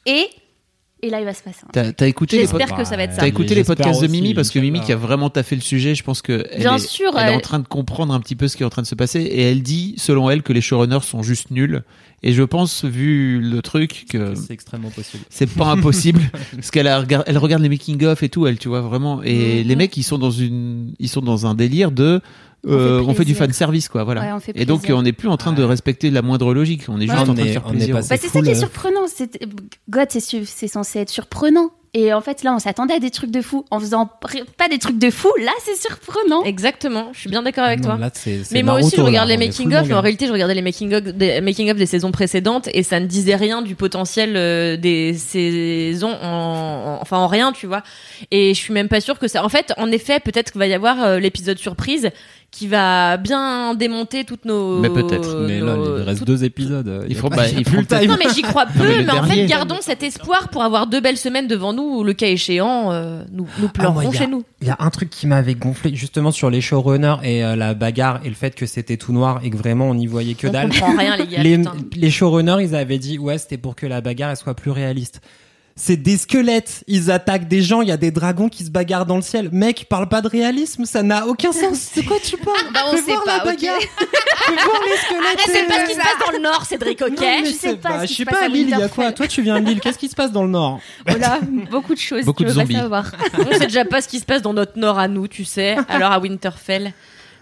et 0.04 0.26
et 1.02 1.10
là 1.10 1.18
il 1.20 1.24
va 1.24 1.34
se 1.34 1.42
passer 1.42 1.58
T'as 1.72 1.92
t'as 1.92 2.06
écouté 2.06 2.36
les 2.36 2.42
J'espère 2.42 2.68
pod- 2.68 2.78
que 2.78 2.84
ça 2.84 2.96
va 2.96 3.02
être 3.02 3.12
ça. 3.14 3.20
T'as 3.22 3.26
écouté 3.26 3.54
les 3.54 3.64
podcasts 3.64 4.00
de 4.00 4.06
aussi, 4.06 4.12
Mimi 4.20 4.34
parce 4.34 4.50
que 4.50 4.58
Mimi 4.58 4.80
qui 4.80 4.92
a 4.92 4.96
vraiment 4.96 5.30
taffé 5.30 5.54
le 5.56 5.60
sujet, 5.60 5.94
je 5.94 6.02
pense 6.04 6.22
que 6.22 6.46
elle, 6.50 6.60
Bien 6.60 6.76
est, 6.76 6.78
sûr, 6.86 7.10
elle 7.18 7.28
est 7.28 7.30
en 7.30 7.34
elle- 7.36 7.40
train 7.42 7.58
de 7.58 7.66
comprendre 7.66 8.14
un 8.14 8.20
petit 8.20 8.36
peu 8.36 8.46
ce 8.48 8.56
qui 8.56 8.62
est 8.62 8.66
en 8.66 8.70
train 8.70 8.82
de 8.82 8.86
se 8.86 8.94
passer 8.94 9.20
et 9.20 9.42
elle 9.50 9.62
dit, 9.62 9.94
selon 9.98 10.30
elle, 10.30 10.42
que 10.42 10.52
les 10.52 10.60
showrunners 10.60 11.00
sont 11.02 11.22
juste 11.22 11.50
nuls. 11.50 11.82
Et 12.24 12.32
je 12.32 12.42
pense, 12.44 12.84
vu 12.84 13.40
le 13.40 13.62
truc, 13.62 14.04
que 14.08 14.36
C'est 14.36 14.52
extrêmement 14.52 14.90
possible. 14.90 15.24
c'est 15.28 15.50
pas 15.50 15.66
impossible 15.66 16.20
parce 16.54 16.70
qu'elle 16.70 16.86
a 16.86 17.04
elle 17.26 17.38
regarde 17.38 17.62
les 17.62 17.68
making 17.68 18.04
of 18.04 18.22
et 18.22 18.28
tout, 18.28 18.46
elle, 18.46 18.58
tu 18.58 18.68
vois 18.68 18.80
vraiment. 18.80 19.22
Et 19.24 19.62
Mhm. 19.62 19.68
les 19.68 19.76
mecs, 19.76 19.96
ils 19.96 20.04
sont 20.04 20.18
dans 20.18 20.30
une, 20.30 20.94
ils 21.00 21.08
sont 21.08 21.20
dans 21.20 21.46
un 21.46 21.54
délire 21.56 21.90
de, 21.90 22.20
euh, 22.66 23.00
On 23.00 23.04
fait 23.06 23.10
on 23.10 23.14
fait 23.14 23.24
du 23.24 23.34
fan 23.34 23.52
service 23.52 23.88
quoi, 23.88 24.04
voilà. 24.04 24.20
Ouais, 24.22 24.32
on 24.32 24.40
fait 24.40 24.52
et 24.54 24.64
donc 24.66 24.82
on 24.88 25.02
n'est 25.02 25.12
plus 25.12 25.28
en 25.28 25.36
train 25.36 25.52
de 25.52 25.62
respecter 25.62 26.10
la 26.10 26.22
moindre 26.22 26.54
logique, 26.54 26.82
on 26.88 26.98
est 26.98 27.02
juste 27.02 27.14
Ouais, 27.14 27.18
en 27.20 27.24
train 27.24 27.34
de 27.34 27.40
est- 27.40 27.52
faire 27.52 27.62
plaisir. 27.64 27.96
passé- 27.96 28.08
Bah, 28.10 28.16
c'est 28.20 28.28
ça 28.28 28.40
qui 28.40 28.48
est 28.50 28.52
euh. 28.56 28.58
surprenant 28.58 29.00
c'est 29.12 29.38
God 29.90 30.08
c'est 30.10 30.68
censé 30.68 31.00
être 31.00 31.10
surprenant 31.10 31.70
et 31.94 32.14
en 32.14 32.20
fait 32.22 32.42
là 32.42 32.54
on 32.54 32.58
s'attendait 32.58 32.94
à 32.94 33.00
des 33.00 33.10
trucs 33.10 33.30
de 33.30 33.42
fou 33.42 33.64
en 33.70 33.78
faisant 33.78 34.08
pas 34.56 34.68
des 34.70 34.78
trucs 34.78 34.98
de 34.98 35.10
fou 35.10 35.28
là 35.44 35.50
c'est 35.64 35.76
surprenant 35.76 36.42
Exactement. 36.44 37.08
Je 37.12 37.20
suis 37.20 37.28
bien 37.30 37.42
d'accord 37.42 37.64
avec 37.64 37.80
Non, 37.80 37.96
toi. 37.96 37.98
là, 37.98 38.10
Mais 38.52 38.62
moi 38.62 38.78
aussi, 38.80 38.96
je 38.96 39.02
regarde 39.02 39.28
là, 39.28 39.36
les 39.36 39.44
on 39.44 39.48
est 39.48 39.52
full 39.52 39.64
making 39.66 39.78
of. 39.78 39.82
manga. 39.88 39.98
En 39.98 40.00
réalité, 40.00 40.26
je 40.26 40.32
regardais 40.32 40.54
les 40.54 40.62
making 40.62 40.94
of 40.94 41.02
des, 41.02 41.40
making 41.42 41.70
of 41.70 41.76
des 41.76 41.84
saisons 41.86 42.10
précédentes 42.12 42.68
et 42.72 42.82
ça 42.82 42.98
ne 43.00 43.06
disait 43.06 43.36
rien 43.36 43.60
du 43.60 43.74
potentiel 43.74 44.34
euh, 44.36 44.76
des 44.78 45.12
saisons 45.14 46.14
en, 46.22 46.26
en- 46.26 46.98
enfin 47.02 47.18
en 47.18 47.26
rien, 47.26 47.52
tu 47.52 47.66
vois. 47.66 47.82
Et 48.30 48.54
je 48.54 48.58
suis 48.58 48.72
même 48.72 48.88
pas 48.88 49.00
sûre 49.00 49.18
que 49.18 49.28
ça. 49.28 49.44
En 49.44 49.48
fait, 49.48 49.72
en 49.76 49.90
effet, 49.92 50.20
peut-être 50.20 50.52
qu'il 50.52 50.58
va 50.60 50.66
y 50.66 50.74
avoir 50.74 51.02
euh, 51.02 51.18
l'épisode 51.18 51.58
surprise 51.58 52.10
qui 52.52 52.68
va 52.68 53.16
bien 53.16 53.74
démonter 53.74 54.24
toutes 54.24 54.44
nos. 54.44 54.78
Mais 54.78 54.90
peut-être. 54.90 55.46
Mais 55.48 55.58
là, 55.58 55.74
il 55.96 56.02
reste 56.02 56.22
deux 56.24 56.44
épisodes. 56.44 56.86
euh, 56.86 57.06
Il 57.08 57.16
faut- 57.16 57.30
pas- 57.30 57.36
bah, 57.36 57.48
il 57.58 57.66
faut 57.66 57.78
le 57.78 57.86
time. 57.86 58.06
Non 58.08 58.16
mais 58.22 58.30
j'y 58.34 58.42
crois 58.42 58.66
peu, 58.78 58.84
mais 59.02 59.10
en 59.10 59.22
fait 59.24 59.46
gardons 59.46 59.78
cet 59.80 60.02
espoir 60.02 60.50
pour 60.50 60.62
avoir 60.62 60.86
deux 60.86 61.00
belles 61.00 61.16
semaines 61.16 61.48
devant 61.48 61.72
nous 61.72 61.82
où 62.00 62.04
le 62.04 62.12
cas 62.12 62.26
échéant 62.28 62.92
euh, 62.92 63.22
nous, 63.32 63.46
nous 63.58 63.70
Ah, 63.78 63.88
moi, 63.90 64.02
a- 64.06 64.12
chez 64.12 64.26
nous. 64.26 64.44
Il 64.60 64.68
y 64.68 64.70
a 64.70 64.76
un 64.80 64.90
truc 64.90 65.08
qui 65.08 65.26
m'avait 65.26 65.54
gonflé 65.54 65.94
justement 65.94 66.30
sur 66.30 66.50
les 66.50 66.60
showrunners 66.60 67.16
et 67.24 67.42
euh, 67.42 67.56
la 67.56 67.72
bagarre 67.72 68.20
et 68.22 68.28
le 68.28 68.34
fait 68.34 68.54
que 68.54 68.66
c'était 68.66 68.98
tout 68.98 69.14
noir 69.14 69.40
et 69.42 69.48
que 69.50 69.56
vraiment 69.56 69.88
on 69.88 69.94
n'y 69.94 70.06
voyait 70.06 70.34
que 70.34 70.46
On 70.46 70.50
dalle. 70.52 70.68
comprend 70.68 70.94
rien 70.96 71.16
les 71.16 71.26
gars. 71.26 71.42
les, 71.42 71.58
les 71.96 72.10
showrunners, 72.10 72.58
ils 72.62 72.74
avaient 72.74 72.98
dit 72.98 73.18
ouais, 73.18 73.38
c'était 73.38 73.56
pour 73.56 73.74
que 73.76 73.86
la 73.86 74.02
bagarre 74.02 74.30
elle 74.30 74.36
soit 74.36 74.54
plus 74.54 74.70
réaliste. 74.70 75.22
C'est 75.76 75.96
des 75.96 76.16
squelettes. 76.16 76.84
Ils 76.86 77.10
attaquent 77.10 77.48
des 77.48 77.62
gens. 77.62 77.80
Il 77.82 77.88
y 77.88 77.92
a 77.92 77.96
des 77.96 78.10
dragons 78.10 78.48
qui 78.48 78.64
se 78.64 78.70
bagarrent 78.70 79.06
dans 79.06 79.16
le 79.16 79.22
ciel. 79.22 79.48
Mec, 79.52 79.86
parle 79.88 80.08
pas 80.08 80.20
de 80.20 80.28
réalisme. 80.28 80.84
Ça 80.84 81.02
n'a 81.02 81.26
aucun 81.26 81.52
sens. 81.52 81.76
C'est 81.94 82.04
quoi 82.04 82.18
tu 82.22 82.36
parles 82.36 82.72
Bah, 82.72 82.80
on 82.88 82.92
Fais 82.92 83.02
sait 83.02 83.12
voir 83.12 83.24
pas, 83.24 83.36
la 83.38 83.42
ok. 83.44 83.56
bagarre. 83.56 83.80
Fais 83.80 84.52
voir 84.54 84.80
les 84.84 84.96
squelettes. 84.96 85.38
Ah, 85.38 85.42
c'est 85.46 85.66
pas 85.66 85.74
ce 85.74 85.84
qui 85.86 85.92
euh, 85.92 85.94
se 85.94 86.00
passe 86.00 86.26
dans 86.26 86.32
le 86.32 86.42
Nord, 86.42 86.64
Cédric, 86.66 87.02
ok 87.02 87.10
non, 87.20 87.26
Je 87.44 87.50
sais 87.50 87.76
pas 87.76 87.88
bah, 87.90 87.98
ce 88.00 88.02
Je 88.02 88.08
qui 88.08 88.14
sais 88.16 88.22
se 88.24 88.24
passe 88.28 88.38
pas, 88.40 88.44
à 88.44 88.48
Lille, 88.48 88.68
il 88.70 88.78
y 88.78 88.82
a 88.82 88.88
quoi. 88.88 89.12
Toi, 89.12 89.26
tu 89.28 89.42
viens 89.42 89.60
de 89.60 89.66
Lille. 89.66 89.80
Qu'est-ce 89.80 89.98
qui 89.98 90.08
se 90.08 90.14
passe 90.14 90.32
dans 90.32 90.42
le 90.42 90.50
Nord 90.50 90.80
Voilà, 91.06 91.40
beaucoup 91.70 91.94
de 91.94 91.98
choses. 92.00 92.24
Beaucoup 92.24 92.42
tu 92.44 92.48
de 92.50 92.54
veux 92.54 92.66
pas 92.66 92.72
savoir. 92.80 93.12
On 93.38 93.52
sait 93.52 93.66
déjà 93.66 93.84
pas 93.84 94.00
ce 94.00 94.08
qui 94.08 94.20
se 94.20 94.24
passe 94.24 94.42
dans 94.42 94.52
notre 94.52 94.78
Nord 94.78 94.98
à 94.98 95.08
nous, 95.08 95.28
tu 95.28 95.44
sais. 95.44 95.76
Alors 95.88 96.12
à 96.12 96.18
Winterfell, 96.20 96.92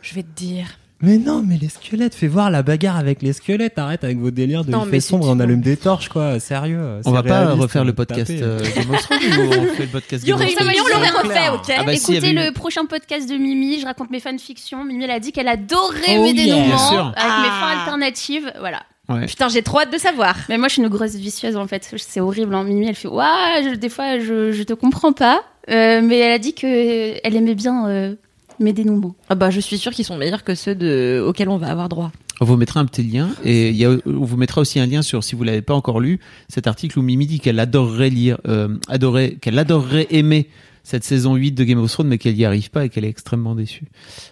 je 0.03 0.15
vais 0.15 0.23
te 0.23 0.29
dire. 0.37 0.67
Mais 1.03 1.17
non, 1.17 1.43
mais 1.47 1.57
les 1.57 1.69
squelettes, 1.71 2.15
fais 2.15 2.27
voir 2.27 2.51
la 2.51 2.63
bagarre 2.63 2.97
avec 2.97 3.23
les 3.23 3.33
squelettes. 3.33 3.79
Arrête 3.79 4.05
avec 4.05 4.19
vos 4.19 4.31
délires 4.31 4.65
de 4.65 4.71
Non, 4.71 4.85
il 4.85 4.91
fait 4.91 5.01
sombre, 5.01 5.29
on 5.29 5.41
allume 5.41 5.63
des 5.63 5.77
torches, 5.79 6.09
quoi. 6.11 6.39
Sérieux. 6.41 7.01
On 7.07 7.11
va 7.11 7.23
pas 7.23 7.55
refaire 7.55 7.85
le 7.85 7.93
podcast 7.95 8.31
euh, 8.31 8.61
Game 8.77 8.91
of 8.91 9.01
Thrones 9.03 9.19
ou 9.19 9.51
on 9.61 9.75
fait 9.75 9.83
le 9.85 9.89
podcast 9.89 10.25
Game 10.27 10.37
of 10.37 10.43
Thrones 10.55 10.69
on 10.69 10.89
l'aurait 10.89 11.11
refait, 11.11 11.49
ok 11.55 11.75
Ah 11.79 11.85
bah, 11.85 11.95
Écoutez 11.95 12.17
avait 12.19 12.33
le 12.33 12.49
eu- 12.49 12.53
prochain 12.53 12.85
podcast 12.85 13.29
de 13.31 13.37
Mimi, 13.37 13.81
je 13.81 13.87
raconte 13.87 14.11
mes 14.11 14.21
fanfictions. 14.21 14.85
Mimi, 14.85 15.05
elle 15.05 15.11
a 15.11 15.21
dit 15.21 15.33
qu'elle 15.33 15.49
adorait 15.49 16.19
Oh 16.19 16.23
mes 16.23 16.33
yeah. 16.33 16.45
dénouements 16.45 17.13
avec 17.13 17.15
mes 17.17 17.49
Ah. 17.51 17.59
fins 17.61 17.79
alternatives. 17.81 18.53
Voilà. 18.61 18.83
Ouais. 19.09 19.27
Putain, 19.27 19.49
j'ai 19.49 19.63
trop 19.63 19.81
hâte 19.81 19.93
de 19.93 19.99
savoir. 19.99 20.37
Mais 20.49 20.59
moi, 20.59 20.69
je 20.69 20.75
suis 20.75 20.83
une 20.83 20.89
grosse 20.89 21.15
vicieuse 21.17 21.57
en 21.57 21.67
fait. 21.67 21.91
C'est 21.97 22.21
horrible. 22.21 22.55
Hein. 22.55 22.63
Mimi, 22.65 22.87
elle 22.89 22.95
fait 22.95 23.09
Waouh, 23.09 23.27
je- 23.71 23.75
des 23.75 23.89
fois, 23.89 24.19
je, 24.19 24.53
je 24.53 24.63
te 24.63 24.73
comprends 24.75 25.13
pas. 25.13 25.43
Euh, 25.71 26.01
mais 26.03 26.19
elle 26.19 26.33
a 26.33 26.39
dit 26.39 26.55
que 26.55 27.15
elle 27.27 27.37
aimait 27.37 27.55
bien 27.55 27.89
euh, 27.89 28.15
mes 28.61 28.73
dénouements. 28.73 29.15
Ah 29.29 29.35
bah, 29.35 29.51
je 29.51 29.61
suis 29.61 29.79
sûre 29.79 29.93
qu'ils 29.93 30.05
sont 30.05 30.17
meilleurs 30.17 30.45
que 30.45 30.55
ceux 30.55 30.75
de... 30.75 31.23
auxquels 31.27 31.49
on 31.49 31.57
va 31.57 31.69
avoir 31.69 31.89
droit. 31.89 32.13
On 32.43 32.47
vous 32.47 32.57
mettra 32.57 32.81
un 32.81 32.87
petit 32.87 33.03
lien 33.03 33.29
et 33.45 33.69
il 33.69 33.77
y 33.77 33.85
a, 33.85 33.91
on 34.07 34.25
vous 34.25 34.39
mettra 34.39 34.63
aussi 34.63 34.81
un 34.81 34.87
lien 34.87 35.03
sur 35.03 35.23
si 35.23 35.35
vous 35.35 35.45
l'avez 35.45 35.61
pas 35.61 35.75
encore 35.75 36.01
lu 36.01 36.21
cet 36.49 36.67
article 36.67 36.99
où 36.99 37.03
Mimi 37.03 37.27
dit 37.27 37.39
qu'elle 37.39 37.61
adorerait 37.61 38.09
lire, 38.09 38.39
euh, 38.49 38.79
adorait, 38.89 39.37
qu'elle 39.41 39.59
adorerait 39.59 40.07
aimer 40.11 40.49
cette 40.83 41.05
saison 41.05 41.35
8 41.35 41.53
de 41.53 41.65
Game 41.65 41.79
of 41.79 41.91
Thrones 41.91 42.09
mais 42.09 42.19
qu'elle 42.19 42.37
y 42.37 42.45
arrive 42.45 42.71
pas 42.71 42.85
et 42.85 42.89
qu'elle 42.89 43.05
est 43.05 43.11
extrêmement 43.11 43.55
déçue 43.55 43.87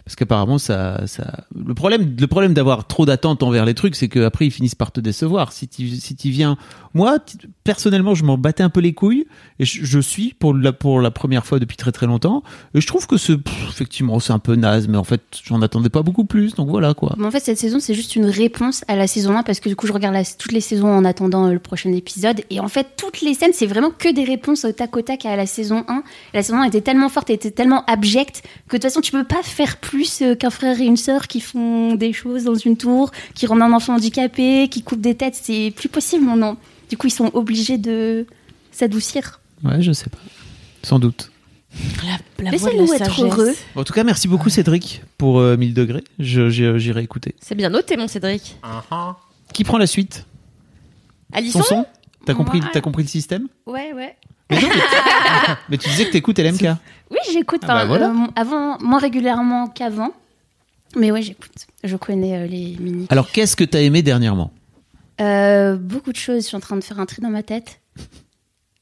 parce 0.05 0.17
qu'apparemment 0.17 0.59
ça, 0.59 1.07
ça, 1.07 1.45
le 1.55 1.75
problème, 1.75 2.17
le 2.19 2.27
problème 2.27 2.55
d'avoir 2.55 2.87
trop 2.87 3.07
d'attentes 3.07 3.43
envers 3.43 3.65
les 3.65 3.75
trucs 3.75 3.97
c'est 3.97 4.09
qu'après 4.09 4.47
ils 4.47 4.51
finissent 4.51 4.75
par 4.75 4.93
te 4.93 5.01
décevoir. 5.01 5.53
Si 5.53 5.69
tu 5.69 5.89
si 5.89 6.17
tu 6.17 6.31
viens, 6.31 6.57
moi 6.95 7.19
personnellement 7.65 8.15
je 8.15 8.25
m'en 8.25 8.39
battais 8.39 8.63
un 8.63 8.71
peu 8.71 8.81
les 8.81 8.95
couilles 8.95 9.27
et 9.59 9.65
je, 9.65 9.99
suis 10.01 10.35
pour 10.39 10.55
la 10.55 10.73
pour 10.73 11.01
la 11.01 11.11
première 11.11 11.45
fois 11.45 11.59
depuis 11.59 11.77
très 11.77 11.93
très 11.93 12.07
longtemps 12.07 12.43
et 12.75 12.81
je 12.81 12.87
trouve 12.87 13.07
que 13.07 13.17
pff, 13.17 13.69
effectivement 13.69 14.21
c'est 14.21 14.33
un 14.33 14.39
peu 14.39 14.55
naze 14.55 14.89
mais 14.89 14.97
en 14.97 15.05
fait 15.05 15.23
j'en 15.45 15.61
attendais 15.63 15.91
pas 15.91 16.03
beaucoup 16.03 16.25
plus 16.25 16.55
donc 16.55 16.69
voilà 16.69 16.95
quoi. 16.95 17.15
Mais 17.17 17.27
en 17.27 17.31
fait, 17.31 17.41
cette 17.41 17.59
saison, 17.59 17.81
c'est 17.81 17.95
juste 17.95 18.17
une 18.17 18.27
réponse 18.27 18.85
à 18.89 18.97
la 18.97 19.07
saison 19.07 19.37
1 19.37 19.43
parce 19.43 19.61
que 19.61 19.69
du 19.69 19.77
coup, 19.77 19.87
je 19.87 19.93
regarde 19.93 20.17
toutes 20.39 20.53
les 20.53 20.61
saisons 20.61 20.89
en 20.89 21.05
attendant 21.05 21.47
euh, 21.47 21.53
le 21.53 21.59
prochain 21.59 21.93
épisode. 21.93 22.43
Et 22.51 22.61
en 22.61 22.69
fait, 22.69 22.89
toutes 22.97 23.21
les 23.21 23.35
scènes, 23.35 23.53
c'est 23.53 23.67
vraiment 23.67 23.91
que 23.91 24.13
des 24.13 24.25
réponses 24.25 24.65
au 24.65 24.73
tac 24.73 24.97
au 24.97 25.03
tac 25.03 25.25
à 25.27 25.37
la 25.37 25.47
saison 25.47 25.85
1. 25.89 26.03
La 26.39 26.45
saison 26.45 26.61
1 26.61 26.67
était 26.67 26.83
tellement 26.83 27.09
forte, 27.09 27.31
elle 27.31 27.35
était 27.35 27.51
tellement 27.51 27.85
abjecte 27.87 28.43
que 28.69 28.77
de 28.77 28.81
toute 28.81 28.83
façon, 28.85 29.01
tu 29.01 29.11
peux 29.11 29.25
pas 29.25 29.43
faire 29.43 29.79
plus 29.79 30.23
euh, 30.23 30.37
qu'un 30.37 30.51
frère 30.51 30.81
et 30.81 30.85
une 30.85 30.97
sœur 30.97 31.27
qui 31.27 31.41
font 31.41 31.97
des 31.97 32.13
choses 32.13 32.45
dans 32.45 32.55
une 32.55 32.77
tour, 32.77 33.11
qui 33.35 33.47
rendent 33.47 33.61
un 33.63 33.73
enfant 33.73 33.95
handicapé, 33.97 34.69
qui 34.69 34.85
coupent 34.85 35.01
des 35.01 35.17
têtes. 35.17 35.35
C'est 35.35 35.73
plus 35.75 35.89
possible 35.89 36.25
maintenant. 36.25 36.57
Du 36.91 36.97
coup, 36.97 37.09
ils 37.09 37.13
sont 37.13 37.29
obligés 37.35 37.77
de 37.77 38.25
s'adoucir. 38.71 39.41
Ouais, 39.65 39.83
je 39.83 39.91
sais 39.91 40.09
pas. 40.09 40.19
Sans 40.85 41.01
doute. 41.01 41.33
La, 42.07 42.45
la 42.45 42.51
Laissez-nous 42.53 42.87
voix 42.87 42.95
de 42.95 43.01
la 43.01 43.07
être 43.07 43.21
heureux. 43.25 43.55
En 43.75 43.83
tout 43.83 43.93
cas, 43.93 44.05
merci 44.05 44.29
beaucoup 44.29 44.49
Cédric 44.49 45.03
pour 45.19 45.41
euh, 45.41 45.57
1000 45.57 45.75
degrés. 45.75 46.05
J'irai 46.21 47.03
écouter. 47.03 47.35
C'est 47.41 47.57
bien 47.57 47.71
noté, 47.71 47.97
mon 47.97 48.07
Cédric. 48.07 48.61
Qui 49.53 49.65
prend 49.65 49.79
la 49.79 49.89
suite? 49.89 50.25
Alisson 51.33 51.63
Son 51.63 51.69
son 51.69 51.87
T'as 52.27 52.35
compris, 52.35 52.61
Ouais. 52.61 52.81
compris 52.81 53.03
le 53.03 53.09
système? 53.09 53.49
Ouais, 53.67 53.93
ouais. 53.93 54.15
Mais 55.69 55.77
tu 55.79 55.89
disais 55.91 56.07
que 56.07 56.13
t'écoutes 56.13 56.39
LMK. 56.39 56.63
Oui, 57.11 57.19
j'écoute. 57.33 57.61
Ah 57.65 57.67
bah 57.69 57.85
voilà. 57.85 58.09
euh, 58.11 58.27
avant, 58.37 58.79
moins 58.81 58.99
régulièrement 58.99 59.69
qu'avant. 59.69 60.11
Mais 60.97 61.11
ouais, 61.11 61.23
j'écoute. 61.23 61.67
Je 61.85 61.97
connais 61.97 62.37
euh, 62.39 62.47
les 62.47 62.77
mini. 62.81 63.07
Alors, 63.11 63.31
qu'est-ce 63.31 63.57
que 63.57 63.65
t'as 63.65 63.81
aimé 63.81 64.03
dernièrement? 64.03 64.51
Euh, 65.21 65.77
beaucoup 65.77 66.13
de 66.13 66.17
choses. 66.17 66.43
Je 66.43 66.49
suis 66.49 66.57
en 66.57 66.61
train 66.61 66.77
de 66.77 66.85
faire 66.85 66.99
un 66.99 67.07
tri 67.07 67.21
dans 67.21 67.31
ma 67.31 67.43
tête. 67.43 67.81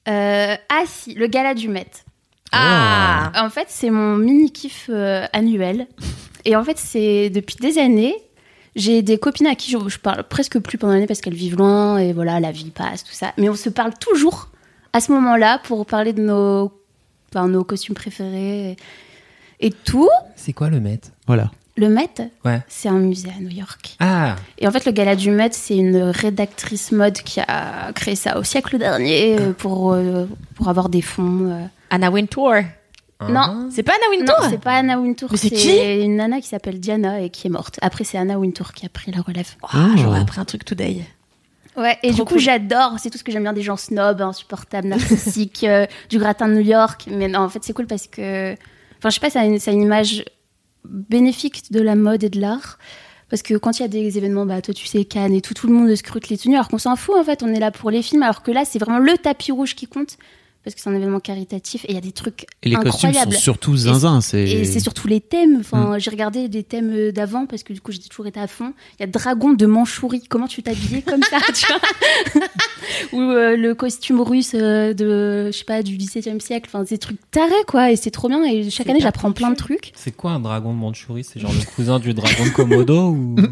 Ah 0.07 0.85
si, 0.87 1.15
le 1.15 1.27
gala 1.27 1.55
du 1.55 1.69
Met. 1.69 1.87
Ah 2.53 3.33
En 3.37 3.51
fait, 3.51 3.67
c'est 3.69 3.91
mon 3.91 4.17
mini 4.17 4.53
kiff 4.53 4.89
annuel. 5.33 5.89
Et 6.45 6.55
en 6.55 6.63
fait, 6.63 6.79
c'est 6.79 7.29
depuis 7.31 7.57
des 7.57 7.79
années. 7.79 8.15
J'ai 8.77 9.03
des 9.03 9.19
copines 9.19 9.47
à 9.47 9.55
qui 9.57 9.71
je, 9.71 9.79
je 9.89 9.99
parle 9.99 10.23
presque 10.23 10.59
plus 10.61 10.79
pendant 10.79 10.93
l'année 10.93 11.07
parce 11.07 11.21
qu'elles 11.23 11.35
vivent 11.35 11.57
loin 11.57 11.97
et 11.99 12.13
voilà, 12.13 12.39
la 12.41 12.53
vie 12.53 12.71
passe, 12.71 13.03
tout 13.03 13.13
ça. 13.15 13.33
Mais 13.39 13.49
on 13.49 13.55
se 13.57 13.71
parle 13.71 13.95
toujours 13.99 14.49
à 14.97 15.01
ce 15.01 15.13
moment-là 15.13 15.61
pour 15.65 15.85
parler 15.87 16.13
de 16.13 16.23
nos, 16.23 16.73
enfin, 17.31 17.49
nos 17.49 17.65
costumes 17.65 17.95
préférés 17.95 18.71
et, 19.61 19.67
et 19.67 19.71
tout. 19.71 20.09
C'est 20.37 20.53
quoi 20.55 20.71
le 20.71 20.81
Met? 20.81 21.01
Voilà. 21.27 21.51
Le 21.77 21.91
Met, 21.91 22.09
Ouais. 22.47 22.63
c'est 22.69 22.89
un 22.89 22.99
musée 22.99 23.29
à 23.29 23.39
New 23.41 23.51
York. 23.51 23.97
Ah, 24.01 24.37
Et 24.59 24.67
en 24.67 24.71
fait, 24.71 24.87
le 24.87 24.93
gala 24.93 25.15
du 25.15 25.31
Met, 25.31 25.51
c'est 25.53 25.77
une 25.77 25.99
rédactrice 25.99 26.91
mode 26.93 27.19
qui 27.19 27.41
a 27.41 27.93
créé 27.95 28.17
ça 28.17 28.39
au 28.39 28.43
siècle 28.43 28.79
dernier 28.79 29.39
euh, 29.39 29.53
pour, 29.53 29.93
euh, 29.93 30.27
pour 30.55 30.69
avoir 30.69 30.89
des 30.89 31.03
fonds. 31.03 31.51
euh. 31.51 31.67
Anna 31.91 32.11
Wintour. 32.11 32.55
Non, 33.29 33.69
C'est 33.71 33.83
pas 33.83 33.93
Anna 33.93 34.07
non, 34.15 34.19
Wintour 34.19 34.47
c'est 34.51 34.61
pas 34.61 34.73
Anna 34.75 34.99
Wintour. 34.99 35.29
Mais 35.33 35.39
c'est 35.39 35.49
qui? 35.51 35.77
une 36.05 36.17
nana 36.17 36.41
qui 36.41 36.49
s'appelle 36.49 36.79
Diana 36.81 37.21
et 37.23 37.31
qui 37.31 37.47
est 37.47 37.51
morte. 37.51 37.79
Après, 37.81 38.05
c'est 38.05 38.19
Anna 38.19 38.39
Wintour 38.39 38.73
qui 38.73 38.85
a 38.85 38.91
pris 38.91 39.11
la 39.13 39.23
relève. 39.23 39.49
Ah, 39.63 39.89
Oh. 39.93 39.97
J'aurais 39.97 40.21
appris 40.21 40.39
un 40.41 40.45
truc 40.45 40.65
today. 40.67 41.03
Ouais, 41.77 41.99
et 42.03 42.09
Trop 42.09 42.17
du 42.17 42.23
coup, 42.23 42.35
cool. 42.35 42.39
j'adore. 42.39 42.95
C'est 42.99 43.11
tout 43.11 43.19
ce 43.19 43.25
que 43.25 43.31
j'aime 43.33 43.43
bien 43.43 43.53
des 43.53 43.63
gens 43.63 43.77
snobs, 43.77 44.21
insupportables, 44.21 44.89
narcissiques, 44.89 45.65
euh, 45.69 45.87
du 46.09 46.19
gratin 46.19 46.49
de 46.49 46.55
New 46.55 46.61
York. 46.61 47.07
Mais 47.11 47.29
non, 47.29 47.41
en 47.41 47.49
fait, 47.49 47.63
c'est 47.63 47.73
cool 47.73 47.87
parce 47.87 48.07
que. 48.07 48.53
Enfin, 48.99 49.11
je 49.11 49.11
sais 49.11 49.21
pas, 49.21 49.31
ça 49.31 49.41
a 49.41 49.45
une, 49.45 49.59
ça 49.59 49.71
a 49.71 49.75
une 49.75 49.83
image 49.83 50.25
bénéfique 50.85 51.71
de 51.71 51.81
la 51.81 51.95
mode 51.95 52.25
et 52.25 52.31
de 52.31 52.41
l'art. 52.41 52.79
Parce 53.29 53.43
que 53.43 53.55
quand 53.55 53.79
il 53.79 53.83
y 53.83 53.85
a 53.85 53.89
des 53.89 54.19
événements, 54.19 54.47
bah, 54.47 54.63
toi, 54.63 54.73
tu 54.73 54.87
sais, 54.87 55.05
Cannes 55.05 55.35
et 55.35 55.41
tout, 55.41 55.53
tout 55.53 55.67
le 55.67 55.73
monde 55.75 55.95
scrute 55.97 56.29
les 56.29 56.39
tenues, 56.39 56.55
alors 56.55 56.69
qu'on 56.69 56.79
s'en 56.79 56.97
fout, 56.97 57.17
en 57.17 57.25
fait. 57.25 57.43
On 57.43 57.53
est 57.53 57.61
là 57.61 57.71
pour 57.71 57.91
les 57.91 58.03
films, 58.03 58.23
alors 58.23 58.43
que 58.43 58.53
là, 58.53 58.65
c'est 58.65 58.79
vraiment 58.79 59.01
le 59.01 59.19
tapis 59.19 59.53
rouge 59.53 59.75
qui 59.75 59.87
compte. 59.87 60.17
Parce 60.67 60.75
que 60.75 60.81
c'est 60.81 60.91
un 60.91 60.95
événement 60.97 61.21
caritatif 61.21 61.85
et 61.85 61.91
il 61.91 61.95
y 61.95 61.99
a 61.99 62.01
des 62.01 62.11
trucs 62.11 62.45
Et 62.65 62.71
les 62.71 62.75
costumes 62.75 63.13
sont 63.13 63.31
surtout 63.31 63.77
zinzin. 63.77 64.19
Et 64.35 64.65
c'est 64.65 64.81
surtout 64.81 65.07
les 65.07 65.21
thèmes. 65.21 65.59
Enfin, 65.61 65.97
j'ai 65.99 66.11
regardé 66.11 66.49
des 66.49 66.65
thèmes 66.65 67.13
d'avant 67.13 67.47
parce 67.47 67.63
que 67.63 67.73
du 67.73 67.81
coup, 67.81 67.93
j'ai 67.93 68.01
toujours 68.01 68.27
été 68.27 68.41
à 68.41 68.49
fond. 68.49 68.73
Il 68.99 69.03
y 69.03 69.05
a 69.05 69.07
Dragon 69.07 69.53
de 69.53 69.65
Mandchourie. 69.65 70.25
Comment 70.29 70.49
tu 70.49 70.65
t'habillais 70.65 71.03
comme 71.03 71.23
ça, 71.23 71.39
tu 71.55 71.67
vois 71.69 72.43
Ou 73.13 73.21
euh, 73.21 73.57
le 73.57 73.77
costume 73.77 74.21
russe 74.21 74.55
euh, 74.57 74.93
de, 74.93 75.53
je 75.53 75.57
sais 75.57 75.65
pas, 75.65 75.85
du 75.85 75.97
XVIIe 75.97 76.41
siècle. 76.41 76.69
Enfin, 76.69 76.83
des 76.83 76.99
trucs 76.99 77.21
tarés, 77.31 77.53
quoi. 77.69 77.93
Et 77.93 77.97
c'est 77.97 78.11
trop 78.11 78.29
bien. 78.29 78.43
Et 78.43 78.69
chaque 78.69 78.89
année, 78.89 78.99
j'apprends 79.01 79.31
plein 79.31 79.51
de 79.51 79.57
trucs. 79.57 79.93
c'est 79.95 80.11
quoi 80.17 80.33
un 80.33 80.41
dragon 80.41 80.75
de 80.75 80.79
Mandchourie 80.81 81.23
C'est 81.23 81.39
genre 81.39 81.53
le 81.53 81.65
cousin 81.77 82.01
du 82.01 82.13
dragon 82.13 82.45
de 82.45 82.51
Komodo 82.51 83.11
ou? 83.11 83.37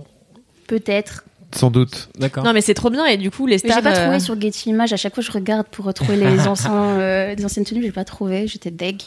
Peut-être. 0.67 1.25
sans 1.55 1.71
doute. 1.71 2.09
D'accord. 2.19 2.43
Non, 2.45 2.53
mais 2.53 2.61
c'est 2.61 2.75
trop 2.75 2.91
bien. 2.91 3.05
Et 3.07 3.17
du 3.17 3.31
coup, 3.31 3.47
les 3.47 3.55
Mais 3.63 3.71
stars. 3.71 3.77
j'ai 3.77 3.83
pas 3.83 3.97
euh, 3.97 4.03
trouvé 4.05 4.19
sur 4.21 4.41
Getty 4.41 4.71
Images. 4.71 4.93
À 4.93 4.97
chaque 4.97 5.15
fois, 5.15 5.23
je 5.23 5.31
regarde 5.31 5.67
pour 5.69 5.85
retrouver 5.85 6.17
les, 6.17 6.41
anciens, 6.49 6.99
euh, 6.99 7.35
les 7.35 7.45
anciennes 7.45 7.65
tenues. 7.65 7.83
J'ai 7.83 7.93
pas 7.93 8.05
trouvé. 8.05 8.47
J'étais 8.49 8.71
deg. 8.73 9.01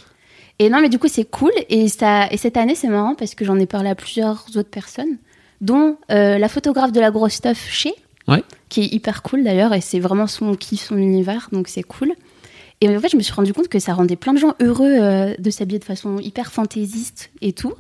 Et 0.60 0.70
non, 0.70 0.80
mais 0.82 0.88
du 0.90 1.00
coup, 1.00 1.08
c'est 1.10 1.26
cool. 1.30 1.52
Et, 1.70 1.88
ça, 1.90 2.28
et 2.32 2.38
cette 2.38 2.56
année, 2.58 2.76
c'est 2.76 2.88
marrant 2.88 3.16
parce 3.16 3.36
que 3.36 3.44
j'en 3.44 3.58
ai 3.60 3.66
parlé 3.66 3.90
à 3.90 3.96
plusieurs 3.96 4.46
autres 4.56 4.70
personnes, 4.70 5.18
dont 5.62 5.98
euh, 6.12 6.38
la 6.38 6.48
photographe 6.48 6.92
de 6.94 7.00
la 7.02 7.12
grosse 7.12 7.34
stuff 7.34 7.68
chez, 7.70 7.94
Ouais. 8.28 8.44
qui 8.70 8.82
est 8.82 8.94
hyper 8.94 9.22
cool 9.24 9.44
d'ailleurs. 9.44 9.74
Et 9.74 9.82
c'est 9.82 10.00
vraiment 10.00 10.28
son 10.28 10.56
kiff, 10.56 10.88
son 10.88 10.98
univers. 10.98 11.50
Donc 11.52 11.68
c'est 11.68 11.84
cool. 11.84 12.14
Et 12.82 12.96
en 12.96 13.00
fait, 13.00 13.10
je 13.10 13.18
me 13.18 13.22
suis 13.22 13.34
rendu 13.34 13.54
compte 13.54 13.68
que 13.68 13.80
ça 13.80 13.94
rendait 13.94 14.16
plein 14.16 14.34
de 14.34 14.40
gens 14.40 14.56
heureux 14.62 14.96
euh, 15.00 15.34
de 15.38 15.50
s'habiller 15.50 15.80
de 15.80 15.84
façon 15.86 16.18
hyper 16.20 16.52
fantaisiste 16.52 17.30
et 17.42 17.52
tout. 17.54 17.74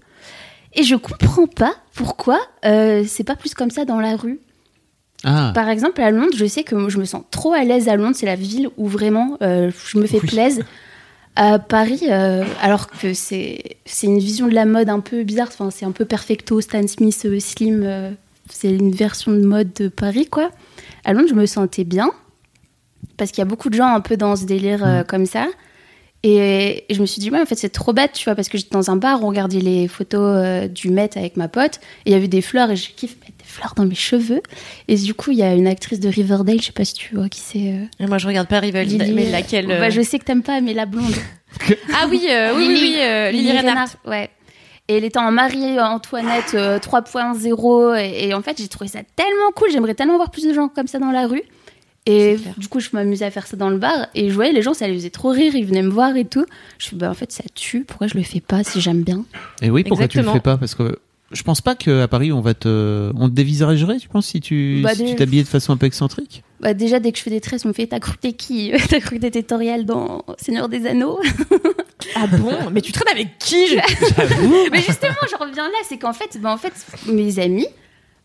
Et 0.73 0.83
je 0.83 0.95
comprends 0.95 1.47
pas 1.47 1.73
pourquoi 1.95 2.39
euh, 2.65 3.03
c'est 3.07 3.23
pas 3.23 3.35
plus 3.35 3.53
comme 3.53 3.71
ça 3.71 3.85
dans 3.85 3.99
la 3.99 4.15
rue. 4.15 4.39
Ah. 5.23 5.51
Par 5.55 5.69
exemple, 5.69 6.01
à 6.01 6.11
Londres, 6.11 6.33
je 6.35 6.45
sais 6.45 6.63
que 6.63 6.89
je 6.89 6.97
me 6.97 7.05
sens 7.05 7.23
trop 7.31 7.53
à 7.53 7.63
l'aise 7.63 7.89
à 7.89 7.95
Londres. 7.95 8.15
C'est 8.15 8.25
la 8.25 8.35
ville 8.35 8.69
où 8.77 8.87
vraiment 8.87 9.37
euh, 9.41 9.71
je 9.87 9.97
me 9.97 10.05
fais 10.05 10.19
Oui. 10.21 10.27
plaisir. 10.27 10.65
À 11.35 11.59
Paris, 11.59 12.01
euh, 12.09 12.43
alors 12.61 12.87
que 12.89 13.13
c'est 13.13 13.77
une 14.03 14.19
vision 14.19 14.47
de 14.47 14.53
la 14.53 14.65
mode 14.65 14.89
un 14.89 14.99
peu 14.99 15.23
bizarre. 15.23 15.47
Enfin, 15.47 15.69
c'est 15.71 15.85
un 15.85 15.91
peu 15.91 16.03
perfecto, 16.03 16.59
Stan 16.59 16.85
Smith, 16.87 17.27
slim. 17.39 18.15
c'est 18.49 18.69
une 18.69 18.91
version 18.91 19.31
de 19.31 19.45
mode 19.45 19.71
de 19.73 19.87
Paris, 19.87 20.25
quoi. 20.25 20.51
À 21.05 21.13
Londres, 21.13 21.29
je 21.29 21.35
me 21.35 21.45
sentais 21.45 21.85
bien 21.85 22.11
parce 23.17 23.31
qu'il 23.31 23.39
y 23.39 23.41
a 23.41 23.45
beaucoup 23.45 23.69
de 23.69 23.75
gens 23.75 23.87
un 23.93 24.01
peu 24.01 24.17
dans 24.17 24.35
ce 24.35 24.45
délire 24.45 24.85
euh, 24.85 25.03
comme 25.03 25.25
ça. 25.25 25.47
Et, 26.21 26.83
et 26.89 26.93
je 26.93 26.99
me 26.99 27.05
suis 27.05 27.21
dit, 27.21 27.31
ouais, 27.31 27.39
en 27.39 27.45
fait, 27.45 27.55
c'est 27.55 27.69
trop 27.69 27.93
bête, 27.93 28.11
tu 28.11 28.25
vois, 28.25 28.35
parce 28.35 28.49
que 28.49 28.57
j'étais 28.57 28.71
dans 28.73 28.91
un 28.91 28.97
bar, 28.97 29.23
on 29.23 29.27
regardait 29.29 29.61
les 29.61 29.87
photos 29.87 30.19
euh, 30.21 30.67
du 30.67 30.89
Met 30.89 31.17
avec 31.17 31.37
ma 31.37 31.47
pote, 31.47 31.79
et 32.05 32.09
il 32.09 32.11
y 32.11 32.15
avait 32.15 32.27
des 32.27 32.41
fleurs, 32.41 32.69
et 32.71 32.75
je 32.75 32.89
kiffe 32.91 33.15
mettre 33.21 33.37
des 33.37 33.45
fleurs 33.45 33.73
dans 33.77 33.85
mes 33.85 33.95
cheveux. 33.95 34.41
Et 34.89 34.95
du 34.95 35.13
coup, 35.13 35.31
il 35.31 35.37
y 35.37 35.43
a 35.43 35.53
une 35.53 35.65
actrice 35.67 36.01
de 36.01 36.09
Riverdale, 36.09 36.59
je 36.59 36.65
sais 36.65 36.71
pas 36.73 36.83
si 36.83 36.93
tu 36.93 37.15
vois 37.15 37.29
qui 37.29 37.39
c'est. 37.39 37.73
euh, 38.03 38.07
moi, 38.07 38.17
je 38.17 38.27
regarde 38.27 38.49
pas 38.49 38.59
Riverdale, 38.59 38.97
Lily. 38.99 39.13
mais 39.13 39.29
laquelle 39.31 39.67
Bah, 39.67 39.89
je 39.89 40.01
sais 40.01 40.19
que 40.19 40.25
t'aimes 40.25 40.43
pas, 40.43 40.59
mais 40.59 40.73
la 40.73 40.85
blonde. 40.85 41.05
Ah 41.95 42.05
oui, 42.09 42.21
oui, 42.27 42.53
oui, 42.57 42.77
oui, 42.79 42.95
euh, 42.99 43.31
Lily 43.31 43.51
Reinhardt. 43.57 43.95
Ouais. 44.05 44.29
Et 44.87 44.97
elle 44.97 45.03
était 45.03 45.17
en 45.19 45.31
Marie-Antoinette 45.31 46.51
euh, 46.53 46.79
3.0. 46.79 47.97
Et, 47.99 48.27
et 48.27 48.33
en 48.33 48.41
fait, 48.41 48.57
j'ai 48.59 48.67
trouvé 48.67 48.87
ça 48.89 48.99
tellement 49.15 49.51
cool. 49.55 49.69
J'aimerais 49.71 49.95
tellement 49.95 50.17
voir 50.17 50.31
plus 50.31 50.45
de 50.45 50.53
gens 50.53 50.67
comme 50.67 50.87
ça 50.87 50.99
dans 50.99 51.11
la 51.11 51.27
rue. 51.27 51.41
Et 52.09 52.37
du 52.57 52.67
coup, 52.67 52.79
je 52.79 52.89
m'amusais 52.93 53.25
à 53.25 53.31
faire 53.31 53.45
ça 53.47 53.55
dans 53.57 53.69
le 53.69 53.77
bar. 53.77 54.07
Et 54.15 54.29
je 54.29 54.33
voyais 54.35 54.51
les 54.51 54.61
gens, 54.61 54.73
ça 54.73 54.87
les 54.87 54.93
faisait 54.95 55.09
trop 55.09 55.29
rire. 55.29 55.55
Ils 55.55 55.65
venaient 55.65 55.83
me 55.83 55.89
voir 55.91 56.15
et 56.17 56.25
tout. 56.25 56.45
Je 56.77 56.85
suis 56.85 56.95
bah 56.95 57.09
en 57.09 57.13
fait, 57.13 57.31
ça 57.31 57.43
tue. 57.55 57.83
Pourquoi 57.85 58.07
je 58.07 58.15
le 58.15 58.23
fais 58.23 58.39
pas 58.41 58.63
si 58.63 58.81
j'aime 58.81 59.03
bien? 59.03 59.25
Et 59.61 59.69
oui, 59.69 59.83
pourquoi 59.83 60.07
tu 60.07 60.17
Exactement. 60.19 60.33
le 60.33 60.39
fais 60.39 60.43
pas? 60.43 60.57
Parce 60.57 60.75
que 60.75 60.97
je 61.31 61.43
pense 61.43 61.61
pas 61.61 61.75
qu'à 61.75 62.07
Paris 62.07 62.31
on 62.31 62.41
va 62.41 62.55
te, 62.55 63.11
on 63.15 63.29
te 63.29 63.33
dévisagerait, 63.35 63.97
tu 63.97 64.07
penses, 64.09 64.25
si 64.25 64.41
tu, 64.41 64.81
Bah, 64.83 64.95
si 64.95 65.05
tu 65.05 65.15
t'habillais 65.15 65.43
de 65.43 65.47
façon 65.47 65.71
un 65.73 65.77
peu 65.77 65.85
excentrique? 65.85 66.41
bah, 66.59 66.73
Déjà, 66.73 66.99
dès 66.99 67.11
que 67.11 67.19
je 67.19 67.23
fais 67.23 67.29
des 67.29 67.39
tresses, 67.41 67.63
on 67.65 67.67
me 67.67 67.73
fait 67.73 67.85
T'as 67.85 67.99
cru 67.99 68.13
que 68.13 68.21
t'es 68.21 68.33
qui? 68.33 68.71
T'as 68.89 68.99
cru 68.99 69.17
que 69.17 69.21
t'étais 69.21 69.43
Toriel 69.43 69.85
dans 69.85 70.25
Seigneur 70.39 70.69
des 70.69 70.85
Anneaux? 70.87 71.19
Ah 72.15 72.27
bon? 72.27 72.51
Mais 72.71 72.81
tu 72.81 72.91
traînes 72.93 73.13
avec 73.13 73.37
qui? 73.39 73.67
Je- 73.67 74.69
Mais 74.71 74.79
justement, 74.81 75.13
je 75.29 75.35
reviens 75.35 75.65
là, 75.65 75.77
c'est 75.87 75.97
qu'en 75.97 76.13
fait, 76.13 76.39
bah, 76.41 76.51
en 76.51 76.57
fait, 76.57 76.73
mes 77.11 77.39
amis, 77.39 77.67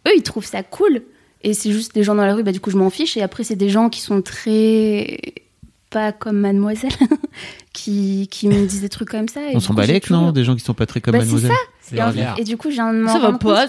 eux, 0.06 0.12
ils 0.16 0.22
trouvent 0.22 0.46
ça 0.46 0.62
cool. 0.62 1.02
Et 1.44 1.54
c'est 1.54 1.70
juste 1.72 1.94
des 1.94 2.02
gens 2.02 2.14
dans 2.14 2.24
la 2.26 2.34
rue, 2.34 2.42
bah, 2.42 2.52
du 2.52 2.58
coup, 2.60 2.70
je 2.70 2.76
m'en 2.78 2.90
fiche. 2.90 3.16
Et 3.16 3.22
après, 3.22 3.44
c'est 3.44 3.54
des 3.56 3.68
gens 3.68 3.88
qui 3.90 4.00
sont 4.00 4.22
très. 4.22 5.18
pas 5.90 6.10
comme 6.10 6.38
mademoiselle, 6.38 6.90
qui, 7.72 8.26
qui 8.30 8.48
me 8.48 8.66
disent 8.66 8.80
des 8.80 8.88
trucs 8.88 9.10
comme 9.10 9.28
ça. 9.28 9.40
et 9.50 9.54
On 9.56 9.60
s'en 9.60 9.74
balèque, 9.74 10.10
non 10.10 10.32
Des 10.32 10.42
gens 10.42 10.54
qui 10.56 10.64
sont 10.64 10.74
pas 10.74 10.86
très 10.86 11.00
comme 11.00 11.12
Bah, 11.12 11.18
mademoiselle. 11.18 11.52
C'est 11.82 11.96
Et, 11.96 12.02
en- 12.02 12.10
clair. 12.12 12.34
et 12.38 12.44
du 12.44 12.56
coup, 12.56 12.70
j'ai 12.70 12.80
un 12.80 13.06
Ça 13.08 13.18
va 13.18 13.32
pas. 13.38 13.66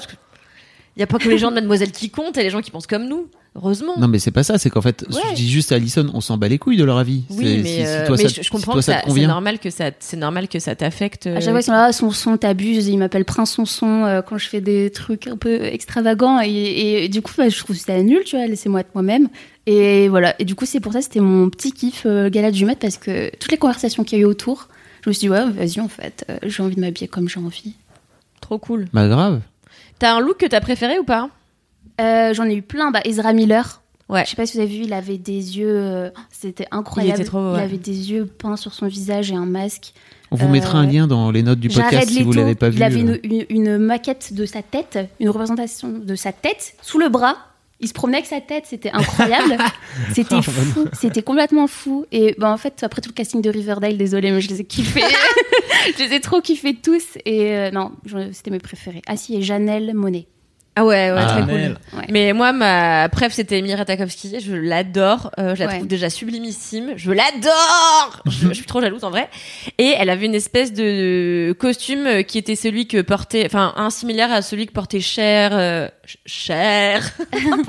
Il 0.97 1.01
y 1.01 1.03
a 1.03 1.07
pas 1.07 1.17
que 1.19 1.27
les 1.27 1.37
gens 1.37 1.49
de 1.49 1.55
Mademoiselle 1.55 1.91
qui 1.91 2.09
comptent 2.09 2.37
et 2.37 2.43
les 2.43 2.49
gens 2.49 2.61
qui 2.61 2.71
pensent 2.71 2.87
comme 2.87 3.07
nous. 3.07 3.27
Heureusement. 3.57 3.93
Non, 3.97 4.07
mais 4.09 4.19
c'est 4.19 4.31
pas 4.31 4.43
ça, 4.43 4.57
c'est 4.57 4.69
qu'en 4.69 4.81
fait, 4.81 5.05
Ouais. 5.09 5.21
je 5.29 5.35
dis 5.35 5.49
juste 5.49 5.71
à 5.71 5.75
Alison, 5.75 6.09
on 6.13 6.19
s'en 6.21 6.37
bat 6.37 6.47
les 6.49 6.57
couilles 6.57 6.75
de 6.77 6.83
leur 6.83 6.97
avis. 6.97 7.23
Oui, 7.29 7.37
C'est- 7.37 7.57
mais, 7.57 7.63
si, 7.63 7.75
si 7.75 7.85
euh, 7.85 8.05
toi, 8.07 8.15
mais 8.17 8.23
ça, 8.23 8.29
je, 8.29 8.35
je 8.35 8.41
si 8.43 8.49
comprends 8.49 8.73
toi, 8.73 8.81
que 8.81 8.85
ça 8.85 9.01
c'est 9.07 9.25
normal 9.27 9.59
que 9.59 9.69
ça, 9.69 9.91
c'est 9.99 10.17
normal 10.17 10.47
que 10.49 10.59
ça 10.59 10.75
t'affecte. 10.75 11.27
À 11.27 11.39
chaque 11.39 11.51
fois, 11.51 11.59
ils 11.59 11.63
sont 11.63 11.71
là, 11.71 11.91
son 11.93 12.11
son, 12.11 12.37
t'abuses. 12.37 12.87
Ils 12.87 12.97
m'appellent 12.97 13.23
Prince 13.25 13.51
Sonson 13.51 14.03
euh, 14.05 14.21
quand 14.21 14.37
je 14.37 14.47
fais 14.49 14.59
des 14.61 14.89
trucs 14.89 15.27
un 15.27 15.37
peu 15.37 15.63
extravagants. 15.63 16.39
Et, 16.41 17.05
et 17.05 17.09
du 17.09 17.21
coup, 17.21 17.31
bah, 17.37 17.47
je 17.49 17.57
trouve 17.57 17.75
ça 17.77 18.01
nul, 18.01 18.23
tu 18.25 18.35
vois, 18.37 18.45
laissez-moi 18.47 18.81
être 18.81 18.93
moi-même. 18.93 19.29
Et 19.67 20.09
voilà. 20.09 20.35
Et 20.39 20.45
du 20.45 20.55
coup, 20.55 20.65
c'est 20.65 20.79
pour 20.81 20.91
ça, 20.93 21.01
c'était 21.01 21.21
mon 21.21 21.49
petit 21.49 21.71
kiff 21.71 22.03
euh, 22.05 22.29
gala 22.29 22.51
du 22.51 22.65
Met 22.65 22.75
parce 22.75 22.97
que 22.97 23.33
toutes 23.37 23.51
les 23.51 23.57
conversations 23.57 24.03
qu'il 24.03 24.17
y 24.17 24.21
a 24.21 24.23
eu 24.23 24.27
autour, 24.27 24.67
je 25.03 25.09
me 25.09 25.13
suis 25.13 25.21
dit, 25.21 25.29
ouais, 25.29 25.49
vas-y, 25.49 25.79
en 25.79 25.87
fait, 25.87 26.25
euh, 26.29 26.37
j'ai 26.43 26.61
envie 26.63 26.75
de 26.75 26.81
m'habiller 26.81 27.07
comme 27.07 27.29
j'ai 27.29 27.39
envie. 27.39 27.73
Trop 28.41 28.57
cool. 28.59 28.87
Bah 28.93 29.07
grave. 29.07 29.41
T'as 29.99 30.13
un 30.13 30.19
look 30.19 30.37
que 30.37 30.45
t'as 30.45 30.61
préféré 30.61 30.99
ou 30.99 31.03
pas 31.03 31.29
Euh, 32.01 32.33
J'en 32.33 32.45
ai 32.45 32.55
eu 32.55 32.61
plein. 32.61 32.91
Bah, 32.91 33.01
Ezra 33.05 33.33
Miller. 33.33 33.81
Ouais. 34.07 34.23
Je 34.25 34.29
sais 34.31 34.35
pas 34.35 34.45
si 34.45 34.57
vous 34.57 34.63
avez 34.63 34.71
vu, 34.77 34.83
il 34.83 34.93
avait 34.93 35.17
des 35.17 35.57
yeux. 35.57 35.67
euh, 35.69 36.09
C'était 36.29 36.67
incroyable. 36.71 37.17
Il 37.17 37.21
était 37.21 37.29
trop, 37.29 37.53
ouais. 37.53 37.61
avait 37.61 37.77
des 37.77 38.11
yeux 38.11 38.25
peints 38.25 38.55
sur 38.55 38.73
son 38.73 38.85
visage 38.87 39.31
et 39.31 39.35
un 39.35 39.45
masque. 39.47 39.93
On 40.31 40.35
vous 40.35 40.45
Euh, 40.47 40.49
mettra 40.51 40.77
un 40.77 40.85
lien 40.85 41.07
dans 41.07 41.31
les 41.31 41.41
notes 41.43 41.59
du 41.59 41.69
podcast 41.69 42.09
si 42.09 42.21
vous 42.23 42.33
l'avez 42.33 42.55
pas 42.55 42.69
vu. 42.69 42.77
il 42.77 42.83
avait 42.83 43.01
euh. 43.03 43.17
une, 43.23 43.31
une- 43.31 43.45
une 43.49 43.77
maquette 43.77 44.33
de 44.33 44.45
sa 44.45 44.61
tête, 44.61 44.99
une 45.19 45.29
représentation 45.29 45.89
de 45.89 46.15
sa 46.15 46.31
tête 46.33 46.75
sous 46.81 46.99
le 46.99 47.09
bras. 47.09 47.37
Il 47.85 47.87
se 47.87 47.93
promenait 47.93 48.17
avec 48.17 48.25
sa 48.25 48.41
tête, 48.41 48.63
c'était 48.65 48.89
incroyable. 48.89 49.57
c'était 50.15 50.41
fou, 50.41 50.87
c'était 50.99 51.21
complètement 51.21 51.67
fou. 51.67 52.07
Et 52.11 52.33
ben 52.39 52.49
en 52.49 52.57
fait, 52.57 52.81
après 52.81 52.99
tout 52.99 53.09
le 53.09 53.13
casting 53.13 53.43
de 53.43 53.49
Riverdale, 53.51 53.95
désolé, 53.95 54.31
mais 54.31 54.41
je 54.41 54.49
les 54.49 54.61
ai 54.61 54.63
kiffés. 54.63 55.01
je 55.95 56.03
les 56.03 56.15
ai 56.15 56.19
trop 56.19 56.41
kiffés 56.41 56.73
tous. 56.73 57.03
Et 57.25 57.55
euh, 57.55 57.69
non, 57.69 57.91
c'était 58.31 58.49
mes 58.49 58.57
préférés. 58.57 59.03
Ah 59.05 59.17
si, 59.17 59.35
et 59.35 59.43
Janelle 59.43 59.93
Monet. 59.93 60.25
Ah 60.77 60.83
ouais, 60.83 61.09
ouais, 61.11 61.17
Ah. 61.17 61.25
très 61.27 61.41
cool. 61.43 61.77
Ouais. 61.97 62.05
Mais 62.09 62.33
moi, 62.33 62.51
ma 62.51 63.07
préf, 63.09 63.31
c'était 63.31 63.59
Emilia 63.59 63.77
Ratajkowski. 63.77 64.39
Je 64.41 64.53
l'adore. 64.53 65.31
Euh, 65.39 65.55
je 65.55 65.61
la 65.61 65.67
Ouais. 65.67 65.75
trouve 65.75 65.87
déjà 65.87 66.09
sublimissime. 66.09 66.93
Je 66.97 67.11
l'adore. 67.11 68.21
je, 68.25 68.49
je 68.49 68.53
suis 68.53 68.65
trop 68.65 68.81
jalouse 68.81 69.03
en 69.05 69.09
vrai. 69.09 69.29
Et 69.77 69.93
elle 69.97 70.09
avait 70.09 70.25
une 70.25 70.35
espèce 70.35 70.73
de 70.73 71.55
costume 71.57 72.23
qui 72.25 72.37
était 72.37 72.55
celui 72.57 72.87
que 72.87 73.01
portait, 73.01 73.43
enfin, 73.45 73.73
un 73.77 73.89
similaire 73.89 74.31
à 74.33 74.41
celui 74.41 74.65
que 74.67 74.73
portait 74.73 74.99
Cher, 74.99 75.51
euh, 75.53 75.87
Cher. 76.25 77.09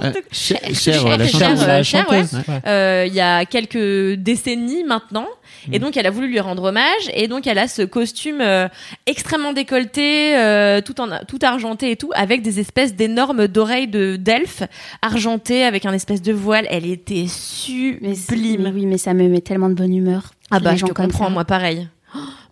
Euh, 0.02 0.12
Cher, 0.32 0.58
Cher, 0.74 0.74
Cher, 0.74 1.16
la 1.18 1.26
chanteuse. 1.28 1.62
euh, 1.62 1.66
la 1.66 1.82
Cher, 1.82 2.06
chanteuse. 2.06 2.38
euh, 2.66 3.04
il 3.06 3.14
y 3.14 3.20
a 3.20 3.44
quelques 3.44 4.14
décennies 4.18 4.84
maintenant. 4.84 5.26
Et 5.72 5.78
donc, 5.78 5.96
elle 5.96 6.06
a 6.06 6.10
voulu 6.10 6.28
lui 6.28 6.40
rendre 6.40 6.64
hommage. 6.64 7.10
Et 7.14 7.28
donc, 7.28 7.46
elle 7.46 7.58
a 7.58 7.68
ce 7.68 7.82
costume 7.82 8.40
euh, 8.40 8.68
extrêmement 9.06 9.52
décolleté, 9.52 10.36
euh, 10.36 10.80
tout 10.80 11.00
en 11.00 11.08
tout 11.26 11.38
argenté 11.42 11.90
et 11.90 11.96
tout, 11.96 12.10
avec 12.14 12.42
des 12.42 12.60
espèces 12.60 12.94
d'énormes 12.94 13.48
d'oreilles 13.48 13.88
de 13.88 14.16
d'elfe 14.16 14.62
argentées 15.02 15.64
avec 15.64 15.86
un 15.86 15.92
espèce 15.92 16.22
de 16.22 16.32
voile. 16.32 16.66
Elle 16.70 16.86
était 16.86 17.26
c'est- 17.28 17.98
mais 18.00 18.14
sublime. 18.14 18.70
oui, 18.74 18.86
mais 18.86 18.98
ça 18.98 19.14
me 19.14 19.28
met 19.28 19.40
tellement 19.40 19.68
de 19.68 19.74
bonne 19.74 19.94
humeur. 19.94 20.32
Ah 20.50 20.60
bah, 20.60 20.72
Les 20.72 20.78
je 20.78 20.86
te 20.86 20.92
comprends, 20.92 21.30
moi 21.30 21.44
pareil. 21.44 21.88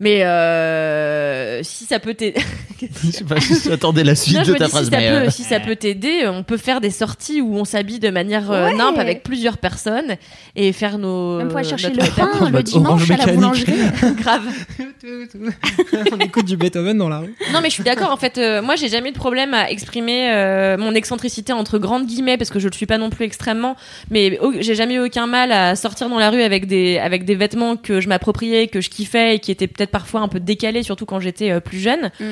Mais 0.01 0.25
euh, 0.25 1.63
si 1.63 1.85
ça 1.85 1.99
peut 2.01 2.15
t'aider. 2.15 2.41
Je 3.05 3.11
sais 3.11 3.25
pas, 3.25 3.37
j'attendais 3.39 4.05
la 4.05 4.15
suite 4.15 4.37
Non, 4.37 4.43
de 4.43 4.55
ta 4.55 4.65
dis, 4.67 4.71
phrase. 4.71 4.85
si, 4.87 4.91
ça 4.91 4.99
mais, 4.99 5.09
peut, 5.09 5.15
euh, 5.27 5.31
si 5.31 5.43
ça 5.43 5.61
peut 5.61 5.77
t'aider, 5.77 6.27
on 6.27 6.43
peut 6.43 6.57
faire 6.57 6.81
des 6.81 6.91
sorties 6.91 7.41
où 7.41 7.57
on 7.57 7.65
s'habille 7.65 7.99
de 8.01 8.11
manière 8.11 8.51
euh, 8.51 8.67
Ouais. 8.67 8.75
nimpe 8.75 8.99
avec 8.99 9.23
plusieurs 9.23 9.59
personnes 9.59 10.17
et 10.57 10.73
faire 10.73 10.99
nos. 10.99 11.39
Même 11.39 11.49
pour 11.49 11.59
aller 11.59 11.69
chercher 11.69 11.91
le 11.91 11.97
pain 12.15 12.51
le 12.51 12.63
dimanche 12.63 13.11
à 13.11 13.17
la 13.17 13.27
boulangerie. 13.33 13.73
Grave. 14.21 14.43
On 16.13 16.19
écoute 16.19 16.47
du 16.47 16.57
Beethoven 16.57 16.99
dans 16.99 17.09
la 17.09 17.19
rue. 17.19 17.35
Non, 17.53 17.61
mais 17.63 17.69
je 17.69 17.75
suis 17.75 17.85
d'accord. 17.85 18.11
En 18.11 18.17
fait, 18.17 18.39
euh, 18.39 18.63
moi, 18.63 18.77
j'ai 18.77 18.89
jamais 18.89 19.11
eu 19.11 19.13
de 19.13 19.19
problème 19.19 19.55
à 19.55 19.71
exprimer 19.71 20.31
euh, 20.33 20.77
mon 20.77 20.95
excentricité 20.95 21.53
entre 21.53 21.79
grandes 21.79 22.07
guillemets 22.07 22.37
parce 22.37 22.51
que 22.51 22.59
je 22.59 22.69
le 22.69 22.73
suis 22.75 22.87
pas 22.87 22.99
non 22.99 23.11
plus 23.11 23.25
extrêmement. 23.25 23.77
Mais 24.11 24.39
j'ai 24.61 24.75
jamais 24.75 24.95
eu 24.95 25.01
aucun 25.01 25.27
mal 25.27 25.53
à 25.53 25.77
sortir 25.77 26.09
dans 26.09 26.19
la 26.19 26.31
rue 26.31 26.43
avec 26.43 26.67
des 26.67 26.99
avec 26.99 27.25
des 27.25 27.35
vêtements 27.35 27.77
que 27.77 28.01
je 28.01 28.09
m'appropriais, 28.09 28.69
que 28.69 28.81
je 28.81 28.91
kiffais 28.91 29.37
et 29.37 29.39
qui 29.39 29.51
étaient 29.51 29.67
peut-être 29.67 29.84
parfois 29.87 30.21
un 30.21 30.29
peu 30.29 30.41
décalés, 30.41 30.83
surtout 30.83 31.07
quand 31.07 31.21
j'étais 31.21 31.51
euh, 31.51 31.61
plus 31.61 31.79
jeune. 31.79 32.11
Mm. 32.21 32.25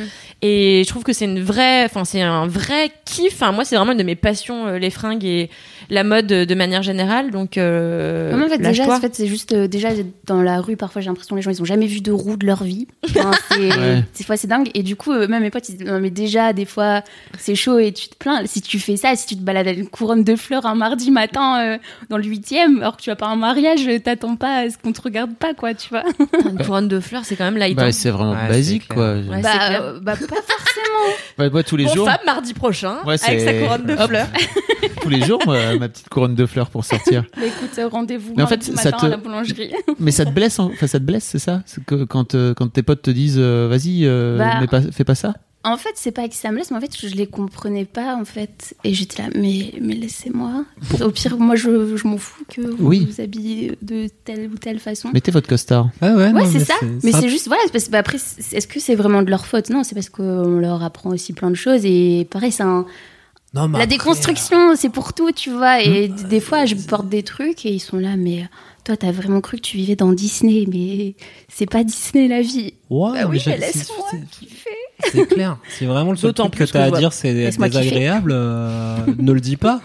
Et 0.43 0.83
je 0.85 0.89
trouve 0.89 1.03
que 1.05 1.13
c'est 1.13 1.25
une 1.25 1.43
vraie, 1.43 1.85
enfin, 1.85 2.05
c'est 2.05 2.23
un 2.23 2.47
vrai 2.47 2.91
kiff. 3.05 3.33
Enfin, 3.35 3.53
moi, 3.53 3.65
c'est 3.65 3.77
vraiment 3.77 3.93
une 3.93 3.99
de 3.99 4.03
mes 4.03 4.17
passions, 4.17 4.67
euh, 4.67 4.79
les 4.79 4.91
fringues 4.91 5.25
et 5.25 5.51
la 5.91 6.05
mode 6.05 6.31
euh, 6.33 6.47
de 6.47 6.55
manière 6.55 6.83
générale. 6.83 7.31
Donc, 7.31 7.59
euh, 7.59 8.31
Non, 8.33 8.39
mais 8.39 8.45
en 8.45 8.49
fait, 8.49 8.59
déjà, 8.59 8.89
en 8.89 9.01
fait, 9.01 9.15
c'est 9.15 9.27
juste 9.27 9.53
euh, 9.53 9.69
déjà 9.69 9.91
dans 10.27 10.43
la 10.43 10.61
rue. 10.61 10.77
Parfois, 10.77 11.01
j'ai 11.03 11.09
l'impression 11.09 11.35
que 11.35 11.39
les 11.39 11.43
gens 11.43 11.51
ils 11.51 11.61
ont 11.63 11.67
jamais 11.67 11.87
vu 11.87 12.01
de 12.01 12.13
roue 12.13 12.37
de 12.37 12.47
leur 12.47 12.65
vie. 12.65 12.87
Enfin, 13.05 13.31
c'est 13.51 13.73
Ouais. 13.73 14.03
fois 14.25 14.37
c'est 14.37 14.47
dingue. 14.47 14.71
Et 14.75 14.83
du 14.83 14.97
coup, 14.97 15.13
euh, 15.13 15.27
même 15.29 15.43
mes 15.43 15.51
potes, 15.51 15.69
ils 15.69 15.77
disent 15.77 15.87
non 15.87 16.01
mais 16.01 16.11
déjà 16.11 16.53
des 16.53 16.65
fois 16.65 17.03
c'est 17.39 17.55
chaud 17.55 17.79
et 17.79 17.93
tu 17.93 18.09
te 18.09 18.17
plains. 18.17 18.43
Si 18.47 18.63
tu 18.63 18.79
fais 18.79 18.97
ça, 18.97 19.15
si 19.17 19.27
tu 19.27 19.37
te 19.37 19.41
balades 19.43 19.67
avec 19.67 19.79
une 19.81 19.89
couronne 19.89 20.25
de 20.25 20.37
fleurs 20.37 20.67
un 20.67 20.75
mardi 20.75 21.11
matin 21.11 21.61
euh, 21.61 21.79
dans 22.09 22.17
le 22.17 22.25
huitième, 22.25 22.81
alors 22.81 22.97
que 22.97 23.03
tu 23.03 23.11
vas 23.11 23.17
pas 23.17 23.27
à 23.27 23.31
un 23.31 23.37
mariage, 23.37 23.89
t'attends 24.05 24.37
pas 24.37 24.59
à 24.59 24.71
ce 24.71 24.79
qu'on 24.79 24.93
te 24.93 25.01
regarde 25.03 25.35
pas 25.35 25.55
quoi, 25.55 25.75
tu 25.75 25.89
vois. 25.91 26.05
une 26.51 26.59
couronne 26.65 26.89
de 26.89 27.01
fleurs, 27.01 27.25
c'est 27.25 27.37
quand 27.45 27.51
même 27.51 27.59
light. 27.59 27.77
bah, 27.77 27.85
hein. 27.87 27.93
c'est 27.93 28.11
vraiment 28.11 28.33
Ouais, 28.33 28.49
basique, 28.49 28.89
quoi. 28.89 29.15
Ouais, 29.15 29.41
bah, 29.43 29.51
euh, 29.81 29.99
bah 30.01 30.13
pas 30.17 30.19
forcément. 30.27 31.17
Ouais, 31.39 31.51
moi, 31.51 31.63
tous 31.63 31.77
les 31.77 31.85
Bon, 31.87 31.95
jours, 31.95 32.07
femme 32.09 32.21
mardi 32.25 32.55
prochain 32.55 32.99
Ouais, 33.05 33.17
avec 33.27 33.41
sa 33.41 33.53
couronne 33.55 33.87
de 33.87 33.93
Hop. 33.95 34.09
fleurs. 34.09 34.29
tous 35.03 35.09
les 35.09 35.23
jours, 35.23 35.41
moi, 35.47 35.59
ma 35.79 35.89
petite 35.89 36.09
couronne 36.09 36.35
de 36.35 36.47
fleurs 36.47 36.71
pour 36.71 36.85
sortir. 36.85 37.25
Mais 37.39 37.49
écoute, 37.49 37.71
euh, 37.79 37.89
rendez-vous 37.89 38.35
Mais 38.37 38.43
en 38.45 38.47
fait, 38.47 38.63
ça 38.63 38.73
matin 38.91 38.97
te- 38.99 39.07
à 39.07 39.09
la 39.09 39.17
boulangerie. 39.17 39.73
Mais 39.99 40.11
ça 40.13 40.25
te 40.25 40.31
blesse, 40.31 40.61
hein 40.61 40.71
enfin 40.73 40.87
ça 40.87 40.99
te 41.01 41.05
blesse, 41.05 41.25
c'est 41.25 41.39
ça? 41.41 41.63
Que 41.87 42.05
quand 42.05 42.35
euh, 42.35 42.55
quand 42.55 42.69
tes 42.73 42.83
potes 42.83 43.03
te 43.03 43.11
disent, 43.11 43.37
euh, 43.39 43.67
vas-y, 43.69 44.03
euh, 44.05 44.39
Bah. 44.71 44.81
fais 44.93 45.05
pas 45.05 45.15
ça? 45.17 45.35
En 45.65 45.77
fait, 45.77 45.91
c'est 45.95 46.11
pas 46.11 46.29
que 46.29 46.35
ça 46.35 46.51
me 46.51 46.57
laisse, 46.59 46.73
mais 46.73 46.79
en 46.79 46.81
fait, 46.81 46.91
je 47.01 47.07
les 47.15 47.27
comprenais 47.29 47.85
pas, 47.85 48.17
en 48.17 48.25
fait. 48.25 48.75
Et 48.83 48.95
j'étais 48.95 49.23
là, 49.23 49.29
mais, 49.37 49.73
mais 49.81 49.95
laissez-moi. 49.95 50.65
Au 51.01 51.11
pire, 51.11 51.39
moi, 51.39 51.55
je, 51.55 51.97
je 51.97 52.07
m'en 52.09 52.17
fous 52.19 52.45
que 52.49 52.63
vous 52.63 52.89
Oui. 52.89 53.07
vous 53.09 53.21
habillez 53.21 53.79
de 53.81 54.09
telle 54.25 54.51
ou 54.53 54.59
telle 54.59 54.81
façon. 54.81 55.11
Mettez 55.15 55.31
votre 55.31 55.49
costard. 55.49 55.91
Ouais, 56.03 56.13
ouais, 56.13 56.33
Ouais, 56.33 56.47
c'est 56.51 56.65
ça. 56.65 56.75
Mais 57.05 57.13
c'est 57.13 57.29
juste, 57.29 57.47
voilà, 57.47 57.63
c'est 57.67 57.73
parce 57.73 57.85
que 57.85 57.91
bah, 57.91 57.99
après, 57.99 58.19
c'est- 58.19 58.57
est-ce 58.57 58.67
que 58.67 58.81
c'est 58.81 58.97
vraiment 58.97 59.23
de 59.23 59.31
leur 59.31 59.47
faute? 59.47 59.71
Non, 59.71 59.85
c'est 59.85 59.95
parce 59.95 60.09
qu'on 60.11 60.59
leur 60.59 60.83
apprend 60.83 61.11
aussi 61.11 61.33
plein 61.33 61.51
de 61.51 61.55
choses. 61.57 61.83
Et 61.85 62.27
pareil, 62.29 62.51
c'est 62.51 62.65
un. 62.65 62.85
Non, 63.55 63.69
mais 63.69 63.79
La 63.79 63.85
après, 63.85 63.99
déconstruction, 63.99 64.75
c'est 64.77 64.89
pour 64.89 65.13
tout, 65.13 65.31
tu 65.31 65.51
vois. 65.51 65.81
Et 65.83 66.09
d- 66.09 66.25
des 66.25 66.41
fois, 66.41 66.65
je 66.65 66.75
porte 66.75 67.09
des 67.09 67.23
trucs 67.23 67.67
et 67.67 67.71
ils 67.73 67.81
sont 67.81 67.99
là, 67.99 68.17
mais 68.17 68.41
euh, 68.41 68.45
toi, 68.83 68.97
t'as 68.97 69.13
vraiment 69.13 69.43
cru 69.43 69.59
que 69.59 69.63
tu 69.63 69.77
vivais 69.77 69.95
dans 69.95 70.11
Disney, 70.13 70.65
mais 70.73 71.15
c'est 71.49 71.67
pas 71.71 71.85
Disney 71.85 72.29
la 72.29 72.41
vie. 72.41 72.73
euh, 72.91 72.95
Ouais, 72.97 73.23
Bah 73.23 73.29
oui, 73.31 73.41
mais 73.47 73.59
laisse-moi 73.59 74.09
kiffer. 74.31 74.71
C'est 75.11 75.27
clair. 75.27 75.59
Si 75.69 75.87
vraiment 75.87 76.11
le 76.13 76.17
seul 76.17 76.33
truc 76.33 76.51
que 76.53 76.57
plus 76.59 76.71
t'as 76.71 76.85
à 76.85 76.91
dire 76.91 77.13
c'est 77.13 77.33
désagréable, 77.35 78.33
euh, 78.35 78.99
ne 79.19 79.33
le 79.33 79.41
dis 79.41 79.57
pas. 79.57 79.81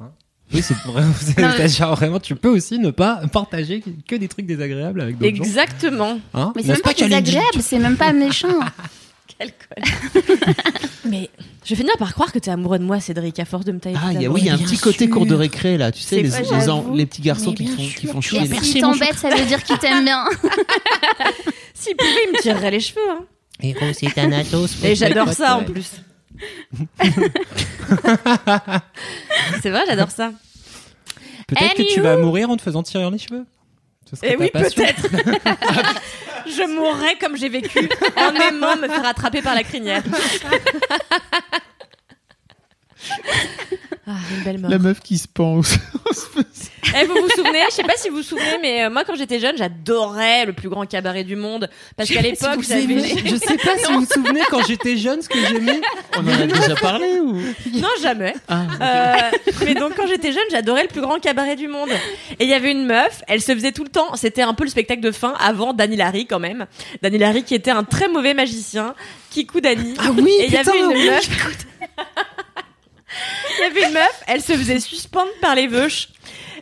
Hein 0.00 0.10
oui, 0.52 0.62
c'est 0.62 0.76
vraiment. 0.86 1.12
c'est- 1.68 1.84
vraiment, 1.84 2.20
tu 2.20 2.34
peux 2.36 2.48
aussi 2.50 2.78
ne 2.78 2.90
pas 2.90 3.22
partager 3.32 3.82
que 4.06 4.16
des 4.16 4.28
trucs 4.28 4.46
désagréables 4.46 5.00
avec 5.00 5.18
d'autres 5.18 5.34
gens. 5.36 5.42
Exactement. 5.44 6.18
Hein 6.34 6.52
Mais 6.56 6.62
c'est 6.62 6.68
même 6.72 6.80
pas 6.80 6.94
que 6.94 7.00
Lady 7.04 7.22
désagréable, 7.22 7.60
c'est 7.62 7.78
même 7.78 7.96
pas 7.96 8.12
méchant. 8.12 8.48
Quel. 9.38 9.50
Mais 11.06 11.30
je 11.64 11.70
vais 11.70 11.76
finir 11.76 11.96
par 11.98 12.12
croire 12.12 12.30
que 12.30 12.38
t'es 12.38 12.50
amoureux 12.50 12.78
de 12.78 12.84
moi, 12.84 13.00
Cédric, 13.00 13.38
à 13.40 13.44
force 13.46 13.64
de 13.64 13.72
me 13.72 13.80
tailler. 13.80 13.96
Ah, 14.00 14.12
y 14.12 14.26
a, 14.26 14.30
oui, 14.30 14.42
il 14.42 14.46
y 14.46 14.50
a 14.50 14.54
un 14.54 14.58
petit 14.58 14.76
côté 14.78 15.08
cours 15.08 15.26
de 15.26 15.34
récré 15.34 15.76
là, 15.78 15.90
tu 15.90 16.02
sais, 16.02 16.16
C'est 16.16 16.22
les, 16.22 16.28
les, 16.28 16.68
en- 16.70 16.82
j'avoue. 16.82 16.94
les 16.94 17.06
petits 17.06 17.22
garçons 17.22 17.52
qui, 17.52 17.66
font, 17.66 17.82
qui 17.98 18.06
font 18.06 18.20
chier. 18.20 18.38
as 18.40 18.42
les- 18.42 18.48
percé. 18.50 18.64
S'il 18.66 18.84
mon 18.84 18.92
t'embête, 18.92 19.14
ça 19.18 19.30
veut 19.30 19.44
dire 19.46 19.62
qu'il 19.64 19.78
t'aime 19.78 20.04
bien. 20.04 20.24
S'il 21.74 21.96
pouvait, 21.96 22.10
il 22.28 22.32
me 22.32 22.40
tirerait 22.42 22.70
les 22.70 22.80
cheveux. 22.80 23.00
Hein. 23.10 23.24
Héros, 23.62 23.92
c'est 23.92 24.18
un 24.18 24.32
atos. 24.32 24.82
Et 24.84 24.94
j'adore 24.94 25.32
ça 25.32 25.56
en 25.56 25.64
plus. 25.64 25.92
c'est 29.62 29.70
vrai, 29.70 29.82
j'adore 29.86 30.10
ça. 30.10 30.32
Peut-être 31.46 31.74
que 31.74 31.94
tu 31.94 32.00
vas 32.00 32.16
mourir 32.16 32.50
en 32.50 32.56
te 32.56 32.62
faisant 32.62 32.82
tirer 32.82 33.08
les 33.10 33.18
cheveux. 33.18 33.44
Serait 34.12 34.32
Eh 34.32 34.36
oui, 34.36 34.50
peut-être. 34.52 35.08
je 36.46 36.74
mourrais 36.74 37.16
comme 37.20 37.36
j'ai 37.36 37.48
vécu 37.48 37.88
en 38.16 38.34
aimant 38.34 38.76
me 38.76 38.88
faire 38.88 39.06
attraper 39.06 39.42
par 39.42 39.54
la 39.54 39.62
crinière. 39.62 40.02
ah, 44.06 44.12
une 44.36 44.44
belle 44.44 44.58
mort. 44.60 44.70
La 44.70 44.78
meuf 44.78 45.00
qui 45.00 45.18
se 45.18 45.26
pense. 45.28 45.76
Eh, 46.96 47.06
vous 47.06 47.14
vous 47.14 47.28
souvenez 47.30 47.60
Je 47.70 47.74
sais 47.74 47.82
pas 47.82 47.96
si 47.96 48.08
vous 48.08 48.16
vous 48.16 48.22
souvenez, 48.22 48.58
mais 48.62 48.84
euh, 48.84 48.90
moi 48.90 49.04
quand 49.04 49.16
j'étais 49.16 49.40
jeune, 49.40 49.56
j'adorais 49.56 50.44
le 50.46 50.52
plus 50.52 50.68
grand 50.68 50.86
cabaret 50.86 51.24
du 51.24 51.34
monde 51.34 51.68
parce 51.96 52.08
qu'à 52.10 52.20
l'époque, 52.20 52.60
j'avais 52.68 52.98
Je 53.24 53.36
sais 53.36 53.56
pas 53.56 53.76
si 53.78 53.92
vous 53.92 54.00
vous 54.00 54.06
souvenez 54.12 54.42
quand 54.50 54.64
j'étais 54.66 54.96
jeune 54.96 55.20
ce 55.22 55.28
que 55.28 55.38
j'aimais. 55.48 55.80
On 56.16 56.20
en 56.26 56.28
a 56.40 56.46
déjà 56.46 56.74
parlé 56.80 57.18
ou? 57.20 57.34
Non 57.74 57.88
jamais. 58.02 58.34
Ah, 58.48 58.62
Euh, 58.80 59.14
mais 59.64 59.74
donc 59.74 59.94
quand 59.96 60.06
j'étais 60.06 60.32
jeune, 60.32 60.42
j'adorais 60.50 60.82
le 60.82 60.88
plus 60.88 61.00
grand 61.00 61.18
cabaret 61.18 61.56
du 61.56 61.68
monde. 61.68 61.90
Et 62.38 62.44
il 62.44 62.48
y 62.50 62.54
avait 62.54 62.70
une 62.72 62.86
meuf, 62.86 63.22
elle 63.26 63.40
se 63.40 63.52
faisait 63.54 63.72
tout 63.72 63.84
le 63.84 63.90
temps. 63.90 64.14
C'était 64.16 64.42
un 64.42 64.54
peu 64.54 64.64
le 64.64 64.70
spectacle 64.70 65.00
de 65.00 65.10
fin 65.10 65.34
avant 65.40 65.72
Dani 65.72 65.96
Larry 65.96 66.26
quand 66.26 66.40
même. 66.40 66.66
Dani 67.02 67.18
Larry 67.18 67.42
qui 67.42 67.54
était 67.54 67.70
un 67.70 67.82
très 67.84 68.08
mauvais 68.08 68.34
magicien, 68.34 68.94
Kikou 69.30 69.60
Dani. 69.60 69.94
Ah 69.98 70.10
oui, 70.16 70.30
Et 70.40 70.46
il 70.46 70.52
y 70.54 70.56
putain, 70.58 70.70
avait 70.70 70.80
une 70.80 70.86
oui. 70.88 71.06
meuf. 71.10 71.28
Il 73.58 73.62
y 73.62 73.64
avait 73.66 73.86
une 73.88 73.92
meuf, 73.94 74.22
elle 74.26 74.40
se 74.42 74.52
faisait 74.52 74.80
suspendre 74.80 75.30
par 75.40 75.54
les 75.54 75.66
veuches. 75.66 76.08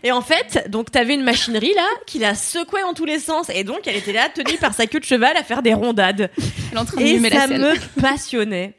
Et 0.04 0.10
en 0.10 0.20
fait, 0.20 0.68
donc 0.68 0.90
t'avais 0.90 1.14
une 1.14 1.22
machinerie 1.22 1.72
là 1.74 1.86
qui 2.06 2.18
la 2.18 2.34
secouait 2.34 2.82
en 2.82 2.92
tous 2.92 3.04
les 3.04 3.20
sens 3.20 3.48
et 3.50 3.62
donc 3.62 3.80
elle 3.86 3.94
était 3.96 4.12
là 4.12 4.28
tenue 4.34 4.56
par 4.58 4.74
sa 4.74 4.86
queue 4.88 4.98
de 4.98 5.04
cheval 5.04 5.36
à 5.36 5.44
faire 5.44 5.62
des 5.62 5.74
rondades. 5.74 6.28
Elle 6.72 6.76
est 6.76 6.80
en 6.80 6.84
train 6.84 7.00
de 7.00 7.06
Et 7.06 7.18
la 7.20 7.30
ça 7.30 7.46
scène. 7.46 7.60
me 7.60 8.00
passionnait. 8.00 8.74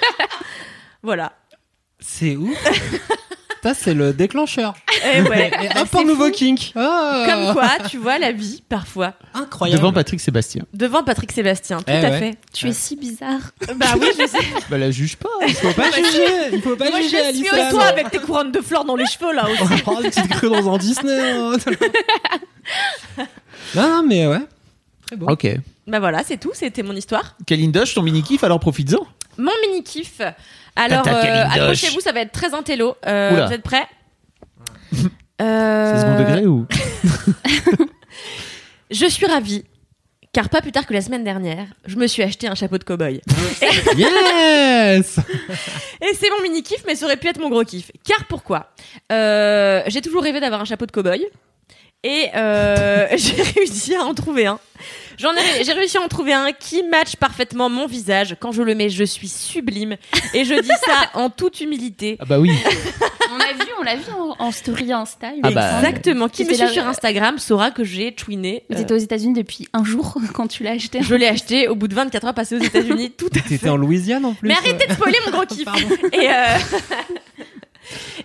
voilà. 1.02 1.32
C'est 1.98 2.36
ouf. 2.36 2.56
Ça, 3.62 3.74
c'est 3.74 3.92
le 3.92 4.12
déclencheur. 4.14 4.74
Et 5.14 5.20
ouais. 5.20 5.48
Et 5.62 5.68
Bah, 5.68 5.82
hop, 5.82 5.88
c'est 5.92 5.98
un 5.98 6.04
nouveau 6.04 6.26
fou. 6.26 6.32
kink. 6.32 6.72
Ah. 6.76 7.26
Comme 7.28 7.52
quoi, 7.52 7.68
tu 7.90 7.98
vois 7.98 8.18
la 8.18 8.32
vie 8.32 8.62
parfois 8.68 9.12
Incroyable. 9.34 9.78
Devant 9.80 9.92
Patrick 9.92 10.18
Sébastien. 10.20 10.64
devant 10.72 11.02
Patrick 11.04 11.30
Sébastien. 11.30 11.78
Tout 11.78 11.84
Eh 11.88 11.92
à 11.92 12.10
ouais. 12.10 12.18
fait. 12.18 12.38
Tu 12.54 12.68
es 12.68 12.72
si 12.72 12.96
bizarre. 12.96 13.40
Bah 13.76 13.86
oui, 14.00 14.06
je 14.18 14.26
sais. 14.26 14.38
Bah 14.70 14.78
la 14.78 14.90
juge 14.90 15.16
pas. 15.16 15.28
Il 15.46 15.54
faut 15.54 15.72
pas 15.72 15.90
juger. 15.90 16.54
Il 16.54 16.62
faut 16.62 16.74
pas 16.76 16.88
Moi, 16.90 17.00
je 17.00 17.04
juger 17.04 17.32
suis 17.34 17.48
Alissa. 17.48 17.70
toi 17.70 17.84
avec 17.84 18.10
tes 18.10 18.18
couronnes 18.18 18.50
de 18.52 18.60
fleurs 18.60 18.84
dans 18.86 18.96
les 18.96 19.06
cheveux 19.06 19.34
là 19.34 19.44
aussi. 19.50 19.82
Oh, 19.86 19.98
une 20.02 20.08
petite 20.10 20.28
crue 20.30 20.48
dans 20.48 20.72
un 20.74 20.78
Disney. 20.78 21.20
hein. 21.32 21.52
non, 23.74 23.88
non, 23.88 24.02
mais 24.06 24.26
ouais. 24.26 24.40
Très 25.06 25.16
bon. 25.16 25.26
Ok. 25.26 25.46
Bah 25.86 25.98
voilà, 26.00 26.22
c'est 26.24 26.36
tout. 26.38 26.50
C'était 26.54 26.82
mon 26.82 26.94
histoire. 26.94 27.36
Kalindosh, 27.46 27.94
ton 27.94 28.02
mini 28.02 28.22
kiff, 28.22 28.44
alors 28.44 28.60
profites-en. 28.60 29.06
Mon 29.38 29.52
mini 29.62 29.82
kiff. 29.82 30.20
Alors, 30.76 31.06
euh, 31.06 31.44
accrochez-vous, 31.44 32.00
ça 32.00 32.12
va 32.12 32.20
être 32.20 32.32
très 32.32 32.54
intello. 32.54 32.96
Euh, 33.06 33.46
vous 33.46 33.52
êtes 33.52 33.62
prêts 33.62 33.86
C'est 34.92 35.08
Euh, 35.46 36.00
second 36.00 36.18
degré 36.18 36.46
ou 36.46 36.66
Je 38.90 39.06
suis 39.06 39.26
ravie. 39.26 39.64
Car 40.32 40.48
pas 40.48 40.60
plus 40.60 40.70
tard 40.70 40.86
que 40.86 40.92
la 40.92 41.00
semaine 41.00 41.24
dernière, 41.24 41.66
je 41.86 41.96
me 41.96 42.06
suis 42.06 42.22
acheté 42.22 42.46
un 42.46 42.54
chapeau 42.54 42.78
de 42.78 42.84
cow-boy. 42.84 43.20
Yes. 43.96 45.18
Et 46.00 46.14
c'est 46.14 46.30
mon 46.30 46.40
mini 46.42 46.62
kiff, 46.62 46.84
mais 46.86 46.94
ça 46.94 47.06
aurait 47.06 47.16
pu 47.16 47.26
être 47.28 47.40
mon 47.40 47.48
gros 47.50 47.64
kiff. 47.64 47.90
Car 48.06 48.24
pourquoi? 48.26 48.70
Euh, 49.10 49.82
J'ai 49.88 50.00
toujours 50.00 50.22
rêvé 50.22 50.38
d'avoir 50.40 50.60
un 50.60 50.64
chapeau 50.64 50.86
de 50.86 50.92
cow-boy. 50.92 51.26
Et 52.02 52.28
euh, 52.34 53.06
j'ai 53.16 53.42
réussi 53.42 53.94
à 53.94 54.02
en 54.04 54.14
trouver 54.14 54.46
un. 54.46 54.58
J'en 55.18 55.34
ai, 55.34 55.64
j'ai 55.64 55.72
réussi 55.74 55.98
à 55.98 56.00
en 56.00 56.08
trouver 56.08 56.32
un 56.32 56.50
qui 56.52 56.82
matche 56.82 57.14
parfaitement 57.16 57.68
mon 57.68 57.86
visage. 57.86 58.36
Quand 58.40 58.52
je 58.52 58.62
le 58.62 58.74
mets, 58.74 58.88
je 58.88 59.04
suis 59.04 59.28
sublime. 59.28 59.96
Et 60.32 60.46
je 60.46 60.54
dis 60.54 60.68
ça 60.86 61.10
en 61.12 61.28
toute 61.28 61.60
humilité. 61.60 62.16
Ah 62.20 62.24
bah 62.24 62.38
oui. 62.38 62.50
On 63.32 63.36
l'a 63.36 63.52
vu, 63.52 63.70
on 63.78 63.82
l'a 63.82 63.96
vu 63.96 64.10
en, 64.18 64.34
en 64.46 64.50
story 64.50 64.92
Insta. 64.92 65.28
Ah 65.42 65.50
bah. 65.50 65.76
Exactement. 65.80 66.28
Qui 66.30 66.46
me 66.46 66.54
suit 66.54 66.68
sur 66.70 66.86
Instagram 66.88 67.38
saura 67.38 67.70
que 67.70 67.84
j'ai 67.84 68.14
twiné. 68.14 68.64
Vous 68.70 68.78
Euh, 68.78 68.80
étiez 68.80 68.96
aux 68.96 68.98
États-Unis 68.98 69.34
depuis 69.34 69.68
un 69.74 69.84
jour 69.84 70.14
quand 70.32 70.46
tu 70.46 70.62
l'as 70.62 70.70
acheté. 70.72 71.02
je 71.02 71.14
l'ai 71.14 71.26
acheté 71.28 71.68
au 71.68 71.74
bout 71.74 71.86
de 71.88 71.94
24 71.94 72.28
heures 72.28 72.34
passées 72.34 72.56
aux 72.56 72.62
États-Unis. 72.62 73.10
Tout 73.10 73.28
à 73.34 73.40
fait. 73.40 73.48
T'étais 73.50 73.68
en 73.68 73.76
Louisiane 73.76 74.24
en 74.24 74.32
plus. 74.32 74.48
Mais 74.48 74.54
arrêtez 74.54 74.86
de 74.86 74.92
spoiler 74.94 75.18
mon 75.26 75.32
gros 75.32 75.44
kiff. 75.44 75.68
Et, 76.14 76.30
euh, 76.30 76.32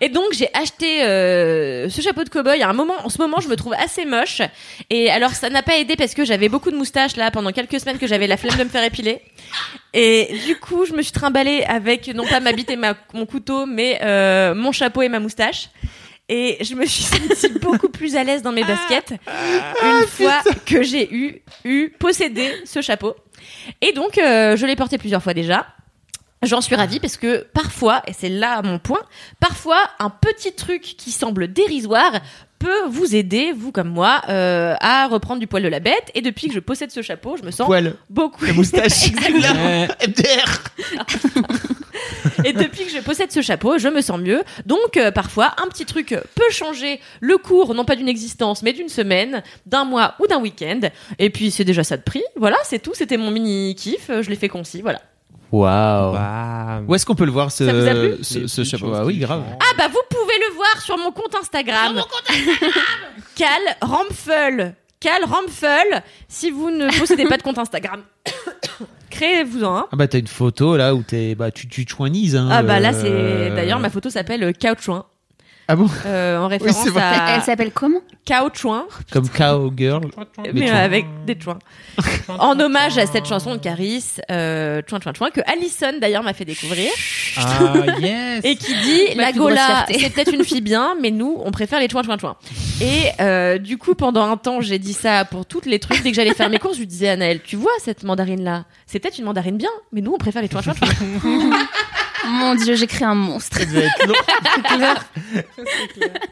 et 0.02 0.10
donc 0.10 0.26
j'ai 0.34 0.50
acheté 0.54 1.04
euh, 1.04 1.90
ce 1.90 2.02
chapeau 2.02 2.24
de 2.24 2.30
cow-boy. 2.30 2.62
À 2.62 2.70
un 2.70 2.74
moment, 2.74 2.96
en 3.04 3.10
ce 3.10 3.18
moment, 3.20 3.40
je 3.40 3.48
me 3.48 3.56
trouve 3.56 3.74
assez 3.74 4.06
moche. 4.06 4.42
Et 4.90 5.10
alors 5.10 5.32
ça 5.32 5.50
n'a 5.50 5.64
pas 5.64 5.78
aidé 5.78 5.96
parce 5.96 6.14
que 6.14 6.26
j'avais 6.26 6.50
beaucoup 6.50 6.72
de 6.72 6.76
moustaches 6.76 7.16
là 7.16 7.32
pendant 7.32 7.52
quelques 7.52 7.80
semaines 7.80 7.98
que 7.98 8.08
j'avais 8.08 8.28
la 8.28 8.38
flemme 8.38 8.58
de 8.58 8.64
me 8.64 8.70
faire 8.70 8.84
épiler. 8.84 9.22
Et 9.94 10.36
du 10.46 10.58
coup, 10.58 10.86
je 10.86 10.94
me 10.94 11.02
suis 11.02 11.12
trimballée 11.12 11.64
avec 11.64 12.08
non 12.14 12.26
pas 12.26 12.40
ma 12.40 12.52
bite 12.52 12.70
et 12.70 12.76
ma, 12.76 12.96
mon 13.14 13.26
couteau, 13.26 13.66
mais 13.66 14.00
euh, 14.04 14.54
mon 14.54 14.72
chapeau 14.72 15.02
et 15.02 15.10
ma 15.10 15.20
moustache. 15.20 15.70
Et 16.28 16.58
je 16.62 16.74
me 16.74 16.86
suis 16.86 17.04
sentie 17.04 17.60
beaucoup 17.60 17.90
plus 17.90 18.16
à 18.16 18.24
l'aise 18.24 18.42
dans 18.42 18.52
mes 18.52 18.64
baskets 18.64 19.14
une 19.84 20.08
fois 20.08 20.42
que 20.66 20.82
j'ai 20.82 21.14
eu, 21.14 21.42
eu 21.64 21.90
possédé 22.00 22.52
ce 22.66 22.82
chapeau. 22.82 23.16
Et 23.82 23.94
donc, 23.94 24.18
euh, 24.18 24.56
je 24.56 24.66
l'ai 24.66 24.76
porté 24.76 24.98
plusieurs 24.98 25.22
fois 25.22 25.34
déjà. 25.34 25.68
J'en 26.46 26.62
suis 26.62 26.76
ravie 26.76 27.00
parce 27.00 27.18
que 27.18 27.46
parfois, 27.54 28.02
et 28.08 28.14
c'est 28.14 28.30
là 28.30 28.62
mon 28.62 28.80
point, 28.80 29.02
parfois 29.40 29.80
un 30.00 30.10
petit 30.10 30.54
truc 30.54 30.82
qui 30.82 31.12
semble 31.12 31.52
dérisoire 31.52 32.14
peut 32.60 32.86
vous 32.88 33.16
aider, 33.16 33.52
vous 33.52 33.72
comme 33.72 33.90
moi, 33.90 34.22
euh, 34.30 34.76
à 34.80 35.08
reprendre 35.08 35.40
du 35.40 35.48
poil 35.48 35.62
de 35.64 35.68
la 35.68 35.80
bête. 35.80 36.12
Et 36.14 36.22
depuis 36.22 36.48
que 36.48 36.54
je 36.54 36.60
possède 36.60 36.92
ce 36.92 37.02
chapeau, 37.02 37.36
je 37.38 37.44
me 37.44 37.52
sens 37.52 37.66
Poil. 37.68 37.96
beaucoup. 38.10 38.46
La 38.46 38.54
moustache. 38.54 39.12
MDR. 39.12 40.64
Et 42.44 42.54
depuis 42.54 42.86
que 42.86 42.92
je 42.92 43.00
possède 43.00 43.32
ce 43.32 43.42
chapeau, 43.42 43.78
je 43.78 43.88
me 43.88 44.02
sens 44.02 44.20
mieux. 44.20 44.44
Donc 44.66 44.98
euh, 44.98 45.12
parfois, 45.12 45.54
un 45.64 45.68
petit 45.68 45.86
truc 45.86 46.10
peut 46.10 46.52
changer 46.52 47.00
le 47.22 47.38
cours, 47.38 47.74
non 47.74 47.86
pas 47.86 47.96
d'une 47.96 48.10
existence, 48.10 48.62
mais 48.62 48.74
d'une 48.74 48.90
semaine, 48.90 49.44
d'un 49.66 49.84
mois 49.84 50.16
ou 50.20 50.28
d'un 50.28 50.40
week-end. 50.40 50.82
Et 51.20 51.30
puis 51.30 51.52
c'est 51.52 51.64
déjà 51.66 51.84
ça 51.84 51.98
de 51.98 52.04
prix. 52.04 52.24
Voilà, 52.36 52.58
c'est 52.64 52.80
tout. 52.80 52.94
C'était 52.94 53.18
mon 53.18 53.32
mini 53.32 53.76
kiff. 53.76 54.10
Je 54.22 54.30
l'ai 54.30 54.36
fait 54.36 54.50
concis. 54.50 54.82
Voilà. 54.82 55.02
Waouh. 55.56 56.14
Bah, 56.14 56.82
Où 56.88 56.96
est-ce 56.96 57.06
qu'on 57.06 57.16
peut 57.16 57.26
le 57.26 57.32
voir 57.32 57.52
ce, 57.52 57.66
Ça 57.66 57.74
vous 57.74 57.88
a 57.88 57.92
plu 57.92 58.24
ce, 58.24 58.64
chapeau 58.64 58.94
Ah 58.94 59.06
oui, 59.06 59.18
grave. 59.18 59.44
Ah 59.60 59.74
bah 59.78 59.88
vous 59.88 60.02
pouvez 60.10 60.34
le 60.50 60.56
voir 60.56 60.82
sur 60.82 60.98
mon 60.98 61.12
compte 61.12 61.34
Instagram. 61.36 61.88
Sur 61.88 61.96
mon 61.96 62.02
compte 62.02 62.30
Instagram. 62.30 62.72
Cal 63.36 63.78
Ramphel. 63.82 64.76
Cal 65.00 65.24
Ramphel. 65.24 66.04
Si 66.28 66.52
vous 66.52 66.72
ne 66.72 66.88
possédez 67.00 67.26
pas 67.26 67.38
de 67.38 67.44
compte 67.44 67.58
Instagram, 67.58 68.02
créez-vous-en 69.10 69.78
un. 69.78 69.88
Ah 69.92 69.96
bah 69.96 70.08
t'as 70.08 70.20
une 70.20 70.28
photo 70.28 70.76
là 70.76 70.94
où 70.94 71.04
t'es 71.04 71.36
bah 71.36 71.52
tu 71.52 71.68
tu 71.68 71.86
chouinises 71.88 72.36
hein. 72.36 72.50
Ah 72.52 72.64
bah 72.64 72.80
là 72.80 72.94
euh, 72.94 73.50
c'est 73.50 73.56
d'ailleurs 73.56 73.80
ma 73.80 73.90
photo 73.90 74.10
s'appelle 74.10 74.44
euh, 74.44 74.52
Caoutchouin 74.52 75.06
Ah 75.68 75.76
bon? 75.76 75.88
Euh, 76.06 76.38
en 76.38 76.48
référence 76.48 76.88
vrai. 76.90 77.02
à 77.02 77.36
Elle 77.36 77.42
s'appelle 77.42 77.72
comment? 77.72 78.02
Caoutchouin 78.24 78.86
Comme 79.12 79.28
cowgirl. 79.28 80.02
mais 80.54 80.68
chouins. 80.68 80.76
avec 80.76 81.06
des 81.26 81.36
chouins. 81.40 81.58
En 82.38 82.60
hommage 82.60 82.98
à 83.00 83.08
cette 83.08 83.26
chanson 83.26 83.54
de 83.56 83.60
Caris, 83.60 84.04
euh, 84.32 84.82
Chouin 84.88 85.00
Chouin 85.02 85.14
Chouin, 85.18 85.30
que 85.32 85.42
Alison 85.52 85.98
d'ailleurs 86.00 86.22
m'a 86.24 86.34
fait 86.34 86.46
découvrir, 86.46 86.92
Ah, 87.38 87.74
yes. 88.00 88.42
et 88.44 88.56
qui 88.58 88.74
dit 88.84 89.16
la 89.16 89.32
Gola, 89.32 89.86
c'est 89.90 90.10
peut-être 90.14 90.34
une 90.34 90.44
fille 90.44 90.62
bien, 90.62 90.96
mais 91.02 91.10
nous, 91.10 91.42
on 91.44 91.50
préfère 91.52 91.80
les 91.80 91.90
Chouin 91.90 92.04
Chouin 92.04 92.18
Chouin. 92.20 92.36
Et 92.82 93.06
euh, 93.20 93.58
du 93.58 93.78
coup, 93.80 93.96
pendant 93.96 94.30
un 94.30 94.38
temps, 94.38 94.62
j'ai 94.62 94.78
dit 94.80 94.94
ça 94.94 95.26
pour 95.26 95.46
toutes 95.48 95.66
les 95.66 95.80
trucs. 95.80 96.04
Dès 96.04 96.12
que 96.12 96.16
j'allais 96.16 96.34
faire 96.36 96.50
mes 96.50 96.60
courses, 96.60 96.76
je 96.76 96.82
lui 96.82 96.88
disais 96.88 97.10
à 97.10 97.16
Naël, 97.18 97.40
tu 97.44 97.56
vois 97.56 97.72
cette 97.84 98.04
mandarine-là, 98.04 98.66
c'est 98.86 99.00
peut-être 99.00 99.18
une 99.18 99.26
mandarine 99.26 99.58
bien, 99.58 99.70
mais 99.92 100.02
nous, 100.02 100.14
on 100.14 100.18
préfère 100.20 100.42
les 100.44 100.50
Chouin 100.50 100.62
Chouin 100.62 100.74
Chouin. 100.74 100.88
Mon 102.28 102.56
dieu, 102.56 102.76
j'ai 102.76 102.88
créé 102.88 103.08
un 103.08 103.16
monstre. 103.16 103.58
Ça 103.58 103.66
doit 103.66 103.84
être 103.84 104.08
long. 104.08 104.14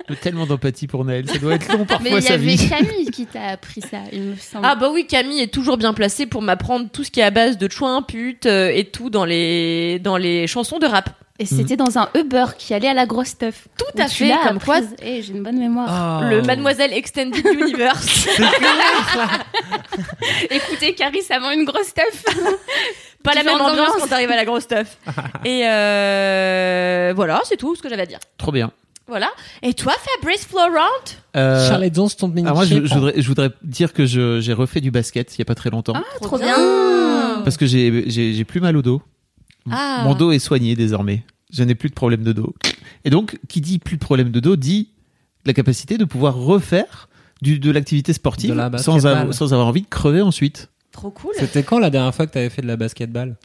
J'ai 0.09 0.15
Tellement 0.17 0.45
d'empathie 0.45 0.87
pour 0.87 1.05
Naël. 1.05 1.29
Ça 1.29 1.37
doit 1.37 1.55
être 1.55 1.71
long 1.71 1.79
Mais 1.79 1.85
parfois 1.85 2.09
il 2.09 2.17
y 2.17 2.21
sa 2.21 2.33
avait 2.33 2.45
vie. 2.45 2.69
Camille 2.69 3.11
qui 3.11 3.25
t'a 3.25 3.47
appris 3.47 3.81
ça, 3.81 3.97
il 4.11 4.21
me 4.21 4.35
semble. 4.35 4.65
Ah 4.67 4.75
bah 4.75 4.89
oui, 4.91 5.07
Camille 5.07 5.41
est 5.41 5.53
toujours 5.53 5.77
bien 5.77 5.93
placée 5.93 6.25
pour 6.25 6.41
m'apprendre 6.41 6.89
tout 6.91 7.03
ce 7.03 7.11
qui 7.11 7.19
est 7.19 7.23
à 7.23 7.31
base 7.31 7.57
de 7.57 7.71
chouin, 7.71 8.01
pute 8.01 8.45
euh, 8.45 8.71
et 8.73 8.85
tout 8.85 9.09
dans 9.09 9.25
les 9.25 9.99
dans 9.99 10.17
les 10.17 10.47
chansons 10.47 10.79
de 10.79 10.85
rap. 10.85 11.09
Et 11.39 11.45
c'était 11.45 11.75
dans 11.75 11.97
un 11.97 12.09
Uber 12.15 12.45
qui 12.57 12.75
allait 12.75 12.87
à 12.87 12.93
la 12.93 13.07
grosse 13.07 13.29
stuff. 13.29 13.67
Tout 13.77 14.01
à 14.01 14.05
tu 14.05 14.25
fait, 14.25 14.33
comme 14.47 14.59
quoi 14.59 14.75
apprise. 14.75 14.95
Eh, 15.01 15.23
j'ai 15.23 15.33
une 15.33 15.41
bonne 15.41 15.57
mémoire. 15.57 16.21
Oh. 16.21 16.29
le 16.29 16.43
Mademoiselle 16.43 16.93
Extended 16.93 17.43
Universe. 17.45 18.27
Écoutez, 20.51 20.93
Caris 20.93 21.25
avant 21.31 21.49
une 21.49 21.65
grosse 21.65 21.87
stuff. 21.87 22.23
Pas 23.23 23.33
la 23.33 23.43
même 23.43 23.59
ambiance 23.61 23.91
quand 23.99 24.07
t'arrives 24.07 24.31
à 24.31 24.35
la 24.35 24.45
grosse 24.45 24.63
stuff. 24.63 24.97
Et 25.45 25.61
euh, 25.67 27.13
voilà, 27.15 27.41
c'est 27.45 27.57
tout 27.57 27.75
ce 27.75 27.81
que 27.81 27.89
j'avais 27.89 28.01
à 28.03 28.05
dire. 28.05 28.19
Trop 28.37 28.51
bien. 28.51 28.71
Voilà. 29.07 29.29
Et 29.61 29.73
toi, 29.73 29.93
Fabrice 29.99 30.45
Florent? 30.45 30.69
Euh, 31.35 31.67
Charlotte 31.67 31.91
Dons, 31.93 32.07
ton 32.09 32.27
mini 32.29 32.43
alors 32.47 32.55
moi, 32.57 32.65
je, 32.65 32.75
voudrais, 32.77 33.13
je 33.17 33.27
voudrais 33.27 33.49
dire 33.63 33.91
que 33.93 34.05
j'ai 34.05 34.53
refait 34.53 34.79
du 34.81 34.91
basket 34.91 35.35
il 35.35 35.39
y 35.39 35.41
a 35.41 35.45
pas 35.45 35.55
très 35.55 35.69
longtemps 35.69 35.93
Trop 36.21 36.37
bien. 36.37 36.55
parce 37.43 37.57
que 37.57 37.65
j'ai 37.65 38.45
plus 38.45 38.61
mal 38.61 38.77
au 38.77 38.81
dos. 38.81 39.01
Ah. 39.71 40.01
Mon 40.03 40.13
dos 40.15 40.31
est 40.31 40.39
soigné 40.39 40.75
désormais. 40.75 41.23
Je 41.51 41.63
n'ai 41.63 41.75
plus 41.75 41.89
de 41.89 41.93
problème 41.93 42.23
de 42.23 42.31
dos. 42.33 42.53
Et 43.05 43.09
donc, 43.09 43.37
qui 43.47 43.61
dit 43.61 43.79
plus 43.79 43.97
de 43.97 44.01
problème 44.03 44.31
de 44.31 44.39
dos 44.39 44.55
dit 44.55 44.89
la 45.45 45.53
capacité 45.53 45.97
de 45.97 46.05
pouvoir 46.05 46.35
refaire 46.35 47.09
du, 47.41 47.59
de 47.59 47.69
l'activité 47.71 48.13
sportive 48.13 48.51
De 48.51 48.55
la 48.55 48.65
sans, 48.77 48.93
basketball. 48.93 49.17
avoir- 49.17 49.33
sans 49.33 49.53
avoir 49.53 49.67
envie 49.67 49.81
de 49.81 49.87
crever 49.89 50.21
ensuite. 50.21 50.69
Trop 50.93 51.09
cool. 51.09 51.31
C'était 51.37 51.63
quand 51.63 51.79
la 51.79 51.89
dernière 51.89 52.13
fois 52.13 52.27
que 52.27 52.31
t'avais 52.31 52.51
fait 52.51 52.61
de 52.61 52.67
la 52.67 52.77
basketball 52.77 53.35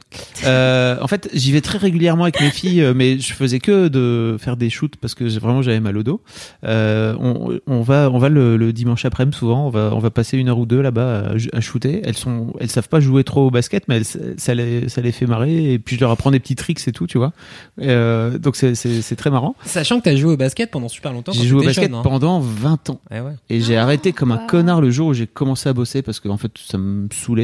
Euh, 0.45 0.95
en 1.01 1.07
fait, 1.07 1.27
j'y 1.33 1.51
vais 1.51 1.61
très 1.61 1.79
régulièrement 1.79 2.23
avec 2.23 2.39
mes 2.39 2.51
filles, 2.51 2.81
euh, 2.81 2.93
mais 2.95 3.17
je 3.19 3.33
faisais 3.33 3.59
que 3.59 3.87
de 3.89 4.37
faire 4.39 4.55
des 4.55 4.69
shoots 4.69 4.95
parce 4.97 5.15
que 5.15 5.25
vraiment 5.39 5.61
j'avais 5.63 5.79
mal 5.79 5.97
au 5.97 6.03
dos. 6.03 6.21
Euh, 6.63 7.15
on, 7.19 7.59
on 7.67 7.81
va, 7.81 8.09
on 8.11 8.19
va 8.19 8.29
le, 8.29 8.55
le 8.55 8.71
dimanche 8.71 9.03
après-midi 9.03 9.35
souvent. 9.35 9.65
On 9.65 9.69
va, 9.71 9.89
on 9.93 9.99
va 9.99 10.11
passer 10.11 10.37
une 10.37 10.47
heure 10.47 10.59
ou 10.59 10.65
deux 10.67 10.79
là-bas 10.81 11.31
à, 11.31 11.57
à 11.57 11.59
shooter. 11.59 12.01
Elles 12.05 12.15
sont, 12.15 12.53
elles 12.59 12.69
savent 12.69 12.87
pas 12.87 12.99
jouer 12.99 13.23
trop 13.23 13.47
au 13.47 13.51
basket, 13.51 13.87
mais 13.87 13.97
elles- 13.97 14.35
ça 14.37 14.53
les, 14.53 14.87
ça 14.87 15.01
les 15.01 15.11
fait 15.11 15.25
marrer. 15.25 15.73
Et 15.73 15.79
puis 15.79 15.95
je 15.95 16.01
leur 16.01 16.11
apprends 16.11 16.29
des 16.31 16.39
petits 16.39 16.55
tricks 16.55 16.87
et 16.87 16.91
tout, 16.91 17.07
tu 17.07 17.17
vois. 17.17 17.33
Euh, 17.81 18.37
donc 18.37 18.55
c'est, 18.57 19.15
très 19.17 19.31
marrant. 19.31 19.55
Sachant 19.65 19.97
que 19.99 20.03
t'as 20.05 20.15
joué 20.15 20.33
au 20.33 20.37
basket 20.37 20.69
pendant 20.69 20.87
super 20.87 21.11
longtemps. 21.11 21.31
J'ai 21.31 21.47
joué 21.47 21.61
au 21.61 21.65
basket 21.65 21.85
jeune, 21.85 21.95
hein. 21.95 22.01
pendant 22.03 22.39
20 22.39 22.91
ans. 22.91 23.01
Eh 23.11 23.19
ouais. 23.21 23.33
Et 23.49 23.59
j'ai 23.59 23.75
arrêté 23.75 24.13
comme 24.13 24.31
un 24.31 24.37
wow. 24.41 24.47
connard 24.47 24.81
le 24.81 24.91
jour 24.91 25.07
où 25.07 25.13
j'ai 25.13 25.25
commencé 25.27 25.67
à 25.67 25.73
bosser 25.73 26.03
parce 26.03 26.19
que 26.19 26.29
en 26.29 26.37
fait 26.37 26.51
ça 26.55 26.77
me 26.77 27.07
saoulait. 27.11 27.38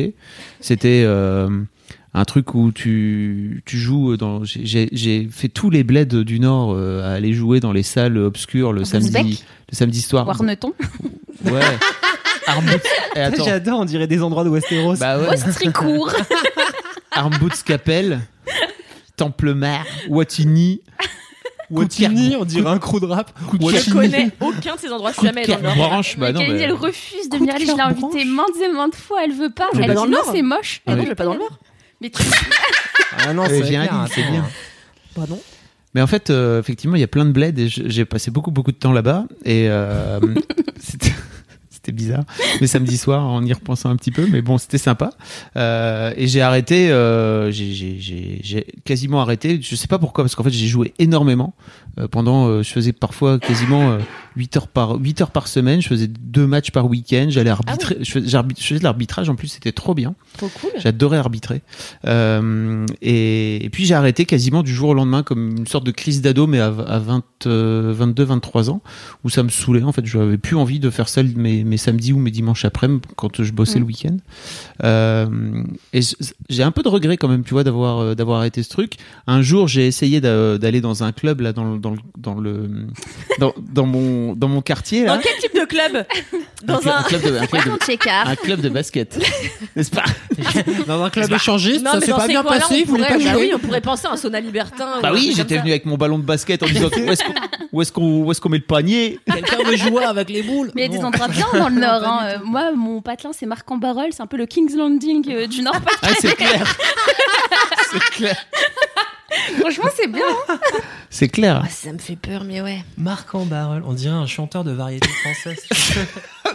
C'était 0.62 1.04
euh, 1.06 1.50
un 2.14 2.26
truc 2.26 2.54
où 2.56 2.72
tu, 2.72 3.62
tu 3.66 3.78
joues 3.78 4.18
dans. 4.18 4.44
j'ai- 4.44 5.28
fait 5.32 5.50
tous 5.50 5.70
les 5.70 5.84
bleds 5.84 6.24
du 6.24 6.40
Nord 6.40 6.74
euh, 6.74 7.02
à 7.04 7.14
aller 7.16 7.34
jouer 7.34 7.60
dans 7.60 7.72
les 7.74 7.84
salles 7.84 8.18
obscures 8.18 8.72
le 8.74 8.86
samedi, 8.86 9.44
le 9.72 9.76
samedi 9.76 10.02
soir. 10.02 10.26
Warneton. 10.28 10.74
Ouais. 11.46 11.62
J'adore, 13.46 13.80
on 13.80 13.86
dirait 13.86 14.08
des 14.08 14.22
endroits 14.22 14.44
de 14.44 14.50
Westeros. 14.50 14.96
Bah 14.98 15.18
ouais. 15.20 15.28
Ostricourt. 15.30 16.14
Armboots 17.12 17.64
Capelle, 17.66 18.20
Templemar, 19.16 19.86
Wattignies. 20.10 20.82
Watini, 21.72 22.36
on 22.40 22.46
dirait 22.46 22.70
un 22.70 22.80
crew 22.80 23.00
de 23.00 23.06
rap. 23.06 23.32
Coup 23.48 23.58
de 23.58 23.70
Je 23.70 23.92
connais 23.92 24.32
aucun 24.40 24.76
de 24.76 24.80
ces 24.80 24.92
endroits. 24.92 25.12
Je 25.12 25.18
suis 25.18 25.28
jamais 25.28 25.46
dans 25.46 25.58
le 25.58 25.64
Nord. 25.64 25.76
branche. 25.76 26.18
Bah 26.18 26.32
non, 26.32 26.40
Camille, 26.40 26.56
mais- 26.56 26.62
elle 26.62 26.74
refuse 26.74 27.30
de 27.30 27.38
venir 27.38 27.56
aller. 27.56 27.66
Je 27.66 27.72
l'ai 27.74 27.80
invitée 27.82 28.26
maintes 28.26 28.50
et 28.64 28.72
maintes 28.72 28.96
fois. 28.96 29.20
Elle 29.24 29.34
veut 29.34 29.50
pas. 29.50 29.68
Elle 29.74 29.90
dit 29.90 29.96
dans 29.96 30.06
le 30.06 30.12
non, 30.12 30.18
c'est 30.32 30.42
moche. 30.42 30.82
Ah 30.86 30.92
Elle 30.92 31.00
oui. 31.00 31.04
Je 31.06 31.10
vais 31.10 31.16
pas 31.16 31.26
dans 31.26 31.34
le 31.34 31.40
Nord. 31.40 31.60
Mais 32.02 32.10
tu- 32.10 32.24
Ah 33.26 33.34
non, 33.34 33.44
c'est 33.48 33.62
clair, 33.62 33.82
Aline, 33.94 34.08
c'est 34.14 34.24
bien. 34.32 34.46
Pardon. 35.16 35.40
Mais 35.94 36.02
en 36.02 36.08
fait, 36.08 36.30
euh, 36.30 36.60
effectivement, 36.60 36.98
il 36.98 37.00
y 37.00 37.04
a 37.04 37.08
plein 37.08 37.24
de 37.24 37.32
bleds 37.32 37.58
et 37.58 37.68
j'ai 37.70 38.04
passé 38.04 38.30
beaucoup, 38.30 38.52
beaucoup 38.52 38.74
de 38.74 38.78
temps 38.78 38.92
là-bas. 38.92 39.26
Et 39.46 39.68
euh, 39.70 40.20
c'était 41.86 41.92
bizarre. 41.96 42.24
Mais 42.62 42.68
samedi 42.68 42.98
soir, 42.98 43.24
en 43.26 43.44
y 43.46 43.54
repensant 43.54 43.90
un 43.90 43.96
petit 43.96 44.12
peu, 44.12 44.28
mais 44.32 44.42
bon, 44.42 44.58
c'était 44.58 44.78
sympa. 44.78 45.12
Euh, 45.56 46.12
et 46.18 46.28
j'ai 46.28 46.42
arrêté, 46.42 46.90
euh, 46.92 47.52
j'ai- 47.52 48.66
quasiment 48.86 49.22
arrêté. 49.22 49.60
Je 49.62 49.76
sais 49.76 49.88
pas 49.88 50.00
pourquoi, 50.00 50.24
parce 50.24 50.36
qu'en 50.36 50.44
fait, 50.44 50.50
j'ai 50.52 50.68
joué 50.68 50.94
énormément. 51.00 51.54
Euh, 52.00 52.08
pendant, 52.08 52.48
euh, 52.48 52.62
je 52.64 52.70
faisais 52.72 52.92
parfois 52.92 53.40
quasiment 53.40 53.92
euh, 53.92 54.00
8 54.36 54.58
heures 54.58 54.68
par 54.68 54.96
8 54.98 55.22
heures 55.22 55.32
par 55.32 55.48
semaine. 55.48 55.82
Je 55.82 55.88
faisais 55.88 56.08
deux 56.08 56.46
matchs 56.48 56.72
par 56.72 56.88
week-end. 56.90 57.28
J'allais 57.30 57.50
arbitrer. 57.52 57.98
je, 58.02 58.12
faisais, 58.12 58.28
j'arbit- 58.28 58.56
je 58.60 58.64
faisais 58.66 58.80
de 58.80 58.84
l'arbitrage. 58.84 59.30
En 59.30 59.36
plus, 59.36 59.48
c'était 59.48 59.72
trop 59.72 59.94
bien. 59.94 60.16
Trop 60.38 60.50
cool. 60.60 60.72
J'adorais 60.78 61.18
arbitrer. 61.18 61.62
Et, 63.02 63.66
et 63.66 63.70
puis 63.70 63.86
j'ai 63.86 63.94
arrêté 63.94 64.26
quasiment 64.26 64.64
du 64.64 64.74
jour 64.74 64.90
au 64.90 64.94
lendemain 64.94 65.24
comme 65.24 65.58
une 65.58 65.68
sorte 65.68 65.86
de 65.86 65.92
crise 65.92 66.22
d'ado, 66.22 66.48
mais 66.48 66.60
à, 66.60 66.68
à 66.68 67.00
20, 67.00 67.24
euh, 67.46 67.94
22, 67.96 68.24
23 68.24 68.70
ans, 68.70 68.82
où 69.24 69.30
ça 69.30 69.44
me 69.44 69.50
saoulait. 69.50 69.84
En 69.84 69.92
fait, 69.92 70.06
je 70.06 70.18
n'avais 70.18 70.38
plus 70.38 70.56
envie 70.56 70.80
de 70.80 70.90
faire 70.90 71.08
ça 71.10 71.22
mes, 71.24 71.64
mes 71.64 71.75
samedis 71.78 72.14
ou 72.14 72.20
mes 72.20 72.32
dimanches 72.32 72.66
après-midi 72.66 73.02
quand 73.16 73.42
je 73.44 73.52
bossais 73.52 73.78
Mm. 73.78 73.82
le 73.82 73.86
week-end. 73.86 74.18
Euh, 74.84 75.64
et 75.94 76.00
j'ai 76.50 76.64
un 76.64 76.72
peu 76.72 76.84
de 76.84 76.90
regret 76.90 77.18
quand 77.18 77.28
même, 77.28 77.44
tu 77.44 77.54
vois, 77.54 77.64
d'avoir 77.64 78.00
euh, 78.00 78.16
d'avoir 78.16 78.40
arrêté 78.40 78.62
ce 78.64 78.70
truc. 78.70 78.94
Un 79.28 79.42
jour, 79.42 79.68
j'ai 79.68 79.88
essayé 79.88 80.22
d'a- 80.22 80.58
d'aller 80.58 80.82
dans 80.82 81.04
un 81.04 81.12
club 81.12 81.42
là, 81.42 81.54
dans 81.54 81.64
le 81.74 81.80
dans 81.80 81.92
le 81.92 81.98
dans 82.18 82.36
le 82.36 82.70
dans, 83.40 83.54
dans 83.74 83.86
mon 83.86 84.36
dans 84.36 84.48
mon 84.48 84.62
quartier 84.62 85.06
là. 85.06 85.16
Dans 85.16 85.22
quel 85.24 85.38
type 85.40 85.55
club 85.66 86.06
Dans 86.64 86.78
un. 86.88 87.04
club 87.04 87.22
de 87.22 87.38
un 87.38 87.46
club 87.46 87.64
de, 87.66 88.10
un 88.30 88.36
club 88.36 88.62
de 88.62 88.70
basket, 88.70 89.18
n'est-ce 89.76 89.92
pas? 89.92 90.04
Dans 90.88 91.04
un 91.04 91.10
club 91.10 91.32
échangiste, 91.32 91.86
ça 91.86 92.00
s'est 92.02 92.12
pas 92.12 92.28
bien 92.28 92.44
passé, 92.44 92.84
voulait 92.84 93.04
pourrait- 93.06 93.18
pas 93.20 93.24
bah 93.24 93.32
jouer? 93.34 93.42
oui, 93.48 93.52
on 93.56 93.60
pourrait 93.60 93.82
penser 93.82 94.08
à 94.08 94.12
un 94.12 94.18
sauna 94.18 94.40
libertin. 94.40 95.00
Bah 95.02 95.10
un 95.10 95.14
oui, 95.14 95.34
j'étais 95.36 95.58
venu 95.58 95.72
avec 95.72 95.86
mon 95.86 95.96
ballon 95.98 96.18
de 96.18 96.24
basket 96.24 96.64
en 96.64 96.68
disant 96.68 96.90
où 97.72 97.82
est-ce 97.82 97.92
qu'on 97.92 98.24
où 98.24 98.32
est-ce 98.32 98.42
qu'on 98.42 98.50
met 98.50 98.58
le 98.58 98.64
panier? 98.64 99.20
Quelqu'un 99.32 99.64
veut 99.64 99.76
jouer 99.78 100.04
avec 100.04 100.30
les 100.30 100.42
boules. 100.44 100.72
Mais 100.76 100.86
il 100.86 100.92
y 100.92 100.96
a 100.96 100.98
des 101.00 101.04
endroits 101.04 101.28
bien 101.28 101.48
dans 101.54 101.70
le 101.70 101.76
Nord. 101.80 102.04
hein. 102.04 102.20
Euh, 102.24 102.38
Moi, 102.44 102.72
mon 102.76 103.02
patelin, 103.02 103.32
c'est 103.38 103.46
Marc 103.46 103.70
en 103.70 103.78
Barol. 103.78 104.08
C'est 104.12 104.22
un 104.24 104.28
peu 104.28 104.38
le 104.38 104.46
King's 104.46 104.76
Landing 104.76 105.26
euh, 105.32 105.48
du 105.48 105.62
Nord. 105.62 105.76
Ah, 106.02 106.10
c'est 106.20 106.36
clair. 106.36 106.76
c'est 107.92 108.00
clair. 108.16 108.36
Franchement, 109.60 109.90
c'est 109.96 110.08
bien. 110.12 110.22
hein. 110.50 110.60
C'est 111.10 111.28
clair. 111.30 111.62
Ah, 111.66 111.70
ça 111.70 111.92
me 111.94 111.98
fait 111.98 112.16
peur, 112.16 112.44
mais 112.44 112.62
ouais. 112.62 112.84
Marc 112.98 113.34
en 113.36 113.46
barrel, 113.46 113.84
on 113.86 113.94
dirait 113.94 114.14
un 114.16 114.28
chanteur 114.28 114.64
de 114.64 114.72
variété 114.72 115.08
française. 115.08 115.60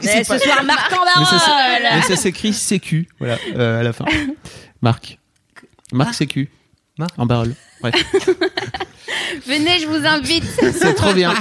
Mais 0.03 0.24
ce 0.24 0.39
soir, 0.39 0.62
Marc 0.64 0.93
en 0.93 0.97
Mais 1.20 1.24
ça, 1.26 1.39
c'est- 1.39 1.47
Barol 1.51 1.97
mais 1.97 2.03
ça 2.03 2.16
s'écrit 2.16 2.53
CQ, 2.53 3.09
voilà, 3.18 3.37
euh, 3.57 3.81
à 3.81 3.83
la 3.83 3.93
fin. 3.93 4.05
Marc. 4.83 5.18
Marc 5.93 6.14
CQ. 6.14 6.49
Marc. 6.99 7.11
En 7.18 7.26
barrel. 7.26 7.55
Bref, 7.81 7.95
Venez, 9.47 9.78
je 9.81 9.87
vous 9.87 10.07
invite. 10.07 10.45
c'est 10.72 10.95
trop 10.95 11.12
bien. 11.12 11.33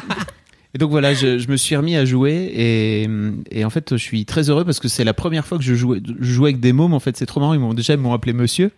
Et 0.74 0.78
donc 0.78 0.92
voilà, 0.92 1.14
je, 1.14 1.38
je 1.40 1.48
me 1.50 1.58
suis 1.58 1.76
remis 1.76 1.96
à 1.96 2.06
jouer 2.06 2.34
et, 2.56 3.10
et 3.52 3.66
en 3.66 3.70
fait, 3.70 3.92
je 3.98 4.02
suis 4.02 4.26
très 4.26 4.50
heureux 4.50 4.64
parce 4.66 4.80
que 4.80 4.88
c'est 4.88 5.04
la 5.04 5.14
première 5.14 5.46
fois 5.46 5.58
que 5.58 5.64
je 5.64 5.74
jouais, 5.74 6.00
je 6.20 6.32
jouais 6.32 6.50
avec 6.50 6.60
des 6.60 6.74
mômes. 6.74 6.94
En 6.94 7.00
fait, 7.00 7.18
c'est 7.18 7.26
trop 7.26 7.40
marrant. 7.40 7.54
Ils 7.54 7.60
m'ont 7.60 7.74
déjà 7.74 7.94
ils 7.94 8.00
m'ont 8.00 8.14
appelé 8.14 8.34
Monsieur. 8.34 8.72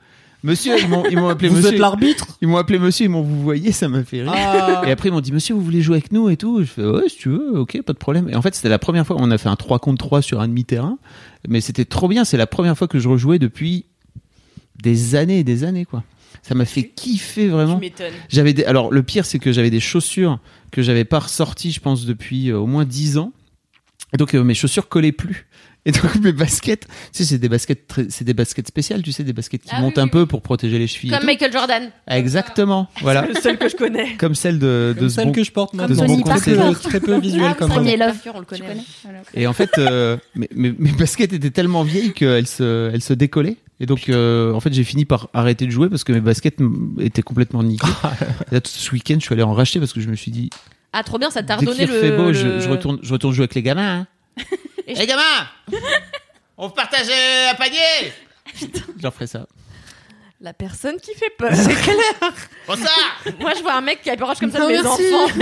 Monsieur, 0.43 0.73
ils 0.79 0.87
m'ont 0.87 1.03
ils 1.09 1.17
m'ont 1.17 1.27
appelé 1.29 1.49
Vous 1.49 1.57
Monsieur. 1.57 1.73
êtes 1.73 1.79
l'arbitre? 1.79 2.25
Ils 2.41 2.47
m'ont 2.47 2.57
appelé 2.57 2.79
Monsieur. 2.79 3.05
Ils 3.05 3.09
m'ont 3.09 3.21
vous 3.21 3.41
voyez, 3.43 3.71
ça 3.71 3.87
m'a 3.87 4.03
fait 4.03 4.23
rire. 4.23 4.33
Ah. 4.35 4.81
Et 4.87 4.91
après, 4.91 5.09
ils 5.09 5.11
m'ont 5.11 5.21
dit, 5.21 5.31
monsieur, 5.31 5.53
vous 5.53 5.61
voulez 5.61 5.81
jouer 5.81 5.97
avec 5.97 6.11
nous 6.11 6.29
et 6.29 6.37
tout? 6.37 6.59
Je 6.61 6.65
fais, 6.65 6.83
ouais, 6.83 7.07
si 7.09 7.17
tu 7.17 7.29
veux, 7.29 7.59
ok, 7.59 7.79
pas 7.83 7.93
de 7.93 7.97
problème. 7.99 8.27
Et 8.29 8.35
en 8.35 8.41
fait, 8.41 8.55
c'était 8.55 8.69
la 8.69 8.79
première 8.79 9.05
fois, 9.05 9.17
on 9.19 9.29
a 9.29 9.37
fait 9.37 9.49
un 9.49 9.55
3 9.55 9.77
contre 9.79 10.03
3 10.05 10.21
sur 10.23 10.41
un 10.41 10.47
demi-terrain, 10.47 10.97
mais 11.47 11.61
c'était 11.61 11.85
trop 11.85 12.07
bien. 12.07 12.25
C'est 12.25 12.37
la 12.37 12.47
première 12.47 12.75
fois 12.77 12.87
que 12.87 12.97
je 12.99 13.07
rejouais 13.07 13.37
depuis 13.37 13.85
des 14.81 15.15
années 15.15 15.39
et 15.39 15.43
des 15.43 15.63
années, 15.63 15.85
quoi. 15.85 16.03
Ça 16.43 16.55
m'a 16.55 16.65
fait 16.65 16.87
kiffer 16.87 17.43
Tu 17.43 17.49
vraiment. 17.49 17.77
m'étonnes. 17.77 18.13
J'avais 18.29 18.53
des... 18.53 18.63
Alors, 18.63 18.91
le 18.91 19.03
pire, 19.03 19.25
c'est 19.25 19.37
que 19.37 19.51
j'avais 19.51 19.69
des 19.69 19.79
chaussures 19.79 20.39
que 20.71 20.81
j'avais 20.81 21.05
pas 21.05 21.19
ressorties, 21.19 21.71
je 21.71 21.79
pense, 21.79 22.05
depuis 22.05 22.49
euh, 22.49 22.57
au 22.57 22.65
moins 22.65 22.83
10 22.85 23.19
ans. 23.19 23.31
Et 24.13 24.17
donc, 24.17 24.33
euh, 24.33 24.43
mes 24.43 24.55
chaussures 24.55 24.89
collaient 24.89 25.11
plus. 25.11 25.47
Et 25.85 25.91
donc, 25.91 26.15
mes 26.21 26.31
baskets, 26.31 26.85
tu 26.85 26.89
sais, 27.11 27.25
c'est 27.25 27.37
des 27.39 27.49
baskets, 27.49 27.87
très- 27.87 28.05
c'est 28.09 28.23
des 28.23 28.33
baskets 28.35 28.67
spéciales, 28.67 29.01
tu 29.01 29.11
sais, 29.11 29.23
des 29.23 29.33
baskets 29.33 29.63
qui 29.63 29.69
Ah 29.71 29.77
oui, 29.77 29.81
montent 29.81 29.95
oui, 29.97 30.01
un 30.01 30.05
oui. 30.05 30.11
peu 30.11 30.25
pour 30.27 30.41
protéger 30.43 30.77
les 30.77 30.85
chevilles. 30.87 31.09
et 31.09 31.13
Comme 31.13 31.21
tout. 31.21 31.25
Michael 31.25 31.51
Jordan. 31.51 31.89
Exactement. 32.07 32.87
Voilà. 33.01 33.25
Le 33.25 33.33
seul 33.33 33.57
que 33.57 33.67
je 33.67 33.75
connais. 33.75 34.15
Comme 34.19 34.35
celle 34.35 34.59
de, 34.59 34.93
de 34.95 34.99
Comme 34.99 35.09
ce 35.09 35.15
celle 35.15 35.25
bon- 35.27 35.31
que 35.31 35.43
je 35.43 35.51
porte 35.51 35.73
maintenant. 35.73 36.05
Tony. 36.05 36.23
Parker. 36.23 36.71
Très 36.83 36.99
peu 36.99 37.17
visuel 37.19 37.43
Ah, 37.49 37.55
comme 37.55 37.69
c'est 37.69 37.73
ça. 37.75 37.79
Premier 37.81 37.97
love. 37.97 38.15
On 38.35 38.39
le 38.39 38.45
connaît. 38.45 38.77
Et 39.33 39.47
en 39.47 39.53
fait, 39.53 39.71
euh, 39.79 40.17
mes, 40.35 40.49
mes- 40.53 40.75
mes 40.77 40.91
baskets 40.91 41.33
étaient 41.33 41.49
tellement 41.49 41.83
vieilles 41.83 42.13
qu'elles 42.13 42.47
se, 42.47 42.91
elles 42.93 43.01
se 43.01 43.13
décollaient. 43.13 43.57
Et 43.79 43.87
donc, 43.87 44.09
euh, 44.09 44.53
en 44.53 44.59
fait, 44.59 44.71
j'ai 44.71 44.83
fini 44.83 45.05
par 45.05 45.29
arrêter 45.33 45.65
de 45.65 45.71
jouer 45.71 45.89
parce 45.89 46.03
que 46.03 46.11
mes 46.13 46.21
baskets 46.21 46.59
m- 46.61 46.91
étaient 46.99 47.23
complètement 47.23 47.63
niquées. 47.63 47.87
Et 48.51 48.53
là, 48.55 48.61
tout 48.61 48.69
ce 48.71 48.91
week-end, 48.91 49.15
je 49.15 49.25
suis 49.25 49.33
allé 49.33 49.41
en 49.41 49.53
racheter 49.53 49.79
parce 49.79 49.93
que 49.93 49.99
je 50.01 50.07
me 50.09 50.15
suis 50.15 50.29
dit, 50.29 50.51
Ah, 50.93 51.01
trop 51.01 51.17
bien, 51.17 51.31
ça 51.31 51.41
t'a 51.41 51.57
dès 51.57 51.65
redonné 51.65 51.85
qu'il 51.87 51.95
le. 51.95 51.99
fait 52.01 52.15
beau, 52.15 52.27
le- 52.27 52.33
je, 52.33 52.59
je 52.59 52.69
retourne, 52.69 52.99
je 53.01 53.11
retourne 53.11 53.33
jouer 53.33 53.43
avec 53.45 53.55
les 53.55 53.63
gamins. 53.63 54.05
Hein. 54.37 54.43
Et 54.91 54.95
les 54.95 55.07
gamins 55.07 55.47
On 56.57 56.69
partage 56.69 57.07
un 57.09 57.55
panier 57.55 58.11
Je 58.59 59.01
leur 59.01 59.13
ferai 59.13 59.27
ça. 59.27 59.47
La 60.43 60.53
personne 60.53 60.95
qui 60.99 61.13
fait 61.13 61.29
peur. 61.37 61.51
C'est 61.53 61.75
clair. 61.83 62.33
Bonsoir 62.65 62.89
Moi, 63.39 63.51
je 63.55 63.61
vois 63.61 63.73
un 63.75 63.81
mec 63.81 64.01
qui 64.01 64.09
approche 64.09 64.39
comme 64.39 64.49
ça 64.51 64.57
Non, 64.57 64.69
de 64.69 64.71
mes 64.71 64.81
merci. 64.81 65.13
enfants. 65.13 65.33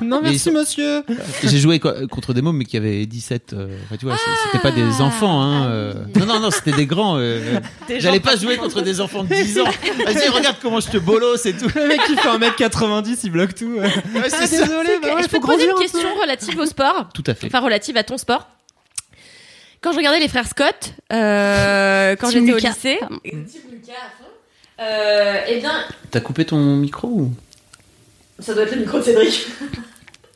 Non, 0.00 0.20
merci, 0.22 0.38
sont- 0.38 0.52
monsieur. 0.52 1.02
J'ai 1.42 1.58
joué 1.58 1.80
co- 1.80 2.06
contre 2.08 2.32
des 2.32 2.40
mômes 2.40 2.56
mais 2.56 2.64
qui 2.66 2.76
avaient 2.76 3.04
17. 3.04 3.52
euh, 3.54 3.76
enfin, 3.84 3.96
tu 3.96 4.06
vois, 4.06 4.16
c'est- 4.16 4.30
c'était 4.44 4.62
pas 4.62 4.70
des 4.70 5.00
enfants. 5.00 5.42
Hein, 5.42 5.62
Ah 5.64 5.70
euh. 5.70 5.94
oui. 6.14 6.20
Non, 6.20 6.26
non, 6.26 6.38
non, 6.40 6.50
c'était 6.52 6.70
des 6.72 6.86
grands. 6.86 7.16
euh. 7.18 7.58
Des 7.88 7.98
J'allais 7.98 8.20
pas 8.20 8.36
jouer 8.36 8.56
contre 8.56 8.80
des 8.80 9.00
enfants 9.00 9.24
de 9.24 9.28
10 9.34 9.58
ans. 9.58 9.64
Vas-y, 9.64 10.28
regarde 10.28 10.56
comment 10.62 10.78
je 10.78 10.88
te 10.88 10.98
bolosse 10.98 11.44
et 11.46 11.56
tout. 11.56 11.66
Le 11.74 11.88
mec 11.88 12.00
qui 12.06 12.14
fait 12.16 12.28
1m90, 12.28 13.18
il 13.24 13.30
bloque 13.32 13.54
tout. 13.56 13.74
Ouais, 13.76 13.90
Ah, 14.14 14.46
désolé, 14.46 14.98
bah 15.02 15.14
ouais, 15.16 15.22
je 15.24 15.28
peux 15.28 15.40
faut 15.40 15.46
poser 15.48 15.64
une 15.64 15.72
peu. 15.72 15.80
question 15.80 16.08
relative 16.20 16.58
au 16.60 16.66
sport 16.66 17.08
Tout 17.12 17.24
à 17.26 17.34
fait. 17.34 17.46
Enfin, 17.48 17.58
relative 17.60 17.96
à 17.96 18.04
ton 18.04 18.18
sport. 18.18 18.46
Quand 19.86 19.92
je 19.92 19.98
regardais 19.98 20.18
les 20.18 20.26
frères 20.26 20.48
Scott, 20.48 20.94
euh, 21.12 22.16
quand 22.16 22.28
j'étais 22.28 22.52
au 22.52 22.56
lycée, 22.56 22.98
Lucas 23.70 23.92
à 23.92 24.10
fond, 24.18 24.24
euh, 24.80 25.40
eh 25.46 25.60
bien, 25.60 25.84
T'as 26.10 26.18
coupé 26.18 26.44
ton 26.44 26.56
micro 26.58 27.06
ou? 27.06 27.32
ça 28.40 28.52
doit 28.52 28.64
être 28.64 28.72
le 28.74 28.80
micro 28.80 28.98
de 28.98 29.04
Cédric. 29.04 29.46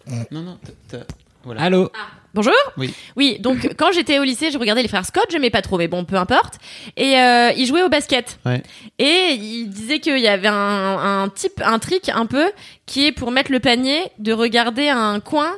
Non, 0.30 0.42
non. 0.42 0.58
t'as- 0.88 0.98
Voilà. 1.42 1.62
Allô? 1.62 1.90
Bonjour? 2.32 2.52
Oui. 2.76 2.94
Oui, 3.16 3.38
donc 3.40 3.74
quand 3.76 3.90
j'étais 3.90 4.20
au 4.20 4.22
lycée, 4.22 4.52
je 4.52 4.58
regardais 4.58 4.82
les 4.82 4.88
frères 4.88 5.04
Scott, 5.04 5.26
j'aimais 5.30 5.50
pas 5.50 5.62
trop, 5.62 5.78
mais 5.78 5.88
bon, 5.88 6.04
peu 6.04 6.14
importe. 6.14 6.60
Et 6.96 7.18
euh, 7.18 7.50
ils 7.56 7.66
jouaient 7.66 7.82
au 7.82 7.88
basket. 7.88 8.38
Ouais. 8.46 8.62
Et 9.00 9.32
ils 9.32 9.66
disaient 9.66 9.98
qu'il 9.98 10.18
y 10.20 10.28
avait 10.28 10.46
un, 10.46 11.24
un 11.24 11.28
type, 11.28 11.60
un 11.64 11.80
trick 11.80 12.08
un 12.08 12.26
peu, 12.26 12.52
qui 12.86 13.04
est 13.06 13.12
pour 13.12 13.32
mettre 13.32 13.50
le 13.50 13.58
panier, 13.58 14.00
de 14.20 14.32
regarder 14.32 14.88
un 14.90 15.18
coin 15.18 15.50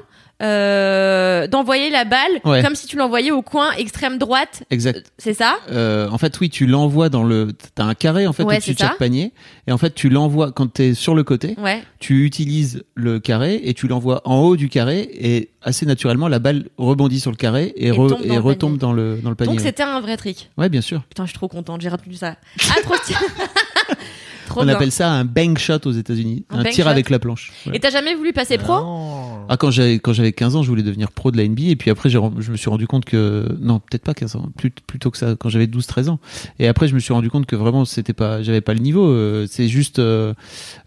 euh, 0.43 1.47
d'envoyer 1.47 1.91
la 1.91 2.05
balle 2.05 2.41
Ouais. 2.45 2.63
comme 2.63 2.75
si 2.75 2.87
tu 2.87 2.97
l'envoyais 2.97 3.31
au 3.31 3.43
coin 3.43 3.71
extrême 3.73 4.19
droite. 4.19 4.65
Exact. 4.71 5.13
C'est 5.19 5.35
ça 5.35 5.57
Euh, 5.71 6.09
en 6.11 6.19
fait, 6.19 6.39
oui, 6.41 6.51
tu 6.51 6.67
l'envoies 6.67 7.09
dans 7.09 7.23
le. 7.25 7.49
T'as 7.75 7.85
un 7.85 7.95
carré 7.95 8.27
en 8.27 8.33
fait 8.33 8.43
Ouais, 8.43 8.57
au-dessus 8.57 8.75
de 8.75 8.79
chaque 8.79 8.99
panier, 8.99 9.33
et 9.67 9.73
en 9.73 9.79
fait, 9.79 9.95
tu 9.95 10.09
l'envoies 10.09 10.53
quand 10.53 10.73
t'es 10.73 10.95
sur 10.95 11.15
le 11.15 11.23
côté. 11.25 11.55
Ouais. 11.59 11.83
Tu 12.01 12.25
utilises 12.25 12.83
le 12.95 13.21
carré 13.21 13.61
et 13.65 13.75
tu 13.75 13.87
l'envoies 13.89 14.21
en 14.25 14.37
haut 14.41 14.57
du 14.57 14.69
carré, 14.69 15.09
et 15.13 15.51
assez 15.63 15.87
naturellement, 15.87 16.27
la 16.29 16.39
balle 16.41 16.65
rebondit 16.77 17.21
sur 17.21 17.31
le 17.31 17.37
carré 17.37 17.73
et, 17.77 17.87
Et 17.87 17.91
re- 17.93 18.09
tombe 18.09 18.19
dans 18.19 18.25
et 18.25 18.37
le 18.37 18.41
retombe 18.41 18.79
dans 18.79 18.93
le 18.93 19.19
dans 19.23 19.31
le 19.31 19.37
panier. 19.37 19.53
Donc 19.53 19.61
c'était 19.61 19.83
un 19.85 20.01
vrai 20.01 20.17
trick. 20.17 20.51
Ouais, 20.59 20.69
bien 20.69 20.81
sûr. 20.81 21.03
Putain, 21.09 21.25
je 21.25 21.31
suis 21.31 21.39
trop 21.39 21.49
contente, 21.49 21.81
j'ai 21.81 21.89
retenu 21.89 22.15
ça. 22.15 22.35
Ah, 22.71 22.81
trop. 22.83 22.95
trop 24.47 24.61
On 24.61 24.65
bien. 24.65 24.75
appelle 24.75 24.93
ça 24.93 25.11
un 25.11 25.25
bang 25.25 25.57
shot 25.59 25.81
aux 25.85 25.93
États-Unis, 25.93 26.45
Un 26.51 26.65
tir 26.65 26.85
shot. 26.85 26.91
avec 26.91 27.11
la 27.11 27.19
planche. 27.19 27.53
Et 27.73 27.81
t'as 27.81 27.91
jamais 27.91 28.15
voulu 28.15 28.33
passer 28.33 28.59
pro? 28.59 28.75
Non. 28.81 29.47
Ah, 29.49 29.57
quand 29.57 29.71
j'avais 29.71 29.99
quand 29.99 30.13
j'avais 30.13 30.33
15 30.33 30.57
ans, 30.57 30.63
je 30.63 30.69
voulais 30.69 30.83
devenir 30.83 31.11
pro 31.11 31.31
de 31.31 31.37
la 31.37 31.47
NBA 31.47 31.65
et 31.65 31.77
puis 31.77 31.91
après 31.91 32.09
je 32.11 32.19
me 32.19 32.57
suis 32.57 32.71
rendu 32.71 32.87
compte 32.87 33.05
que 33.05 33.47
non, 33.61 33.81
peut-être 33.81 34.05
pas 34.05 34.15
15 34.15 34.37
ans, 34.37 34.49
plus 34.57 34.71
plutôt 34.71 35.11
que 35.11 35.19
ça 35.19 35.35
quand 35.39 35.49
j'avais 35.49 35.67
12 35.67 35.87
13 35.87 36.09
ans. 36.09 36.21
Et 36.59 36.69
après 36.69 36.89
je 36.89 36.95
me 36.95 37.01
suis 37.01 37.13
rendu 37.13 37.31
compte 37.31 37.47
que 37.47 37.57
vraiment 37.57 37.85
c'était 37.85 38.13
pas 38.13 38.43
j'avais 38.43 38.61
pas 38.61 38.75
le 38.75 38.81
niveau, 38.81 39.07
euh, 39.07 39.47
c'est 39.49 39.69
juste 39.69 39.99
euh, 39.99 40.35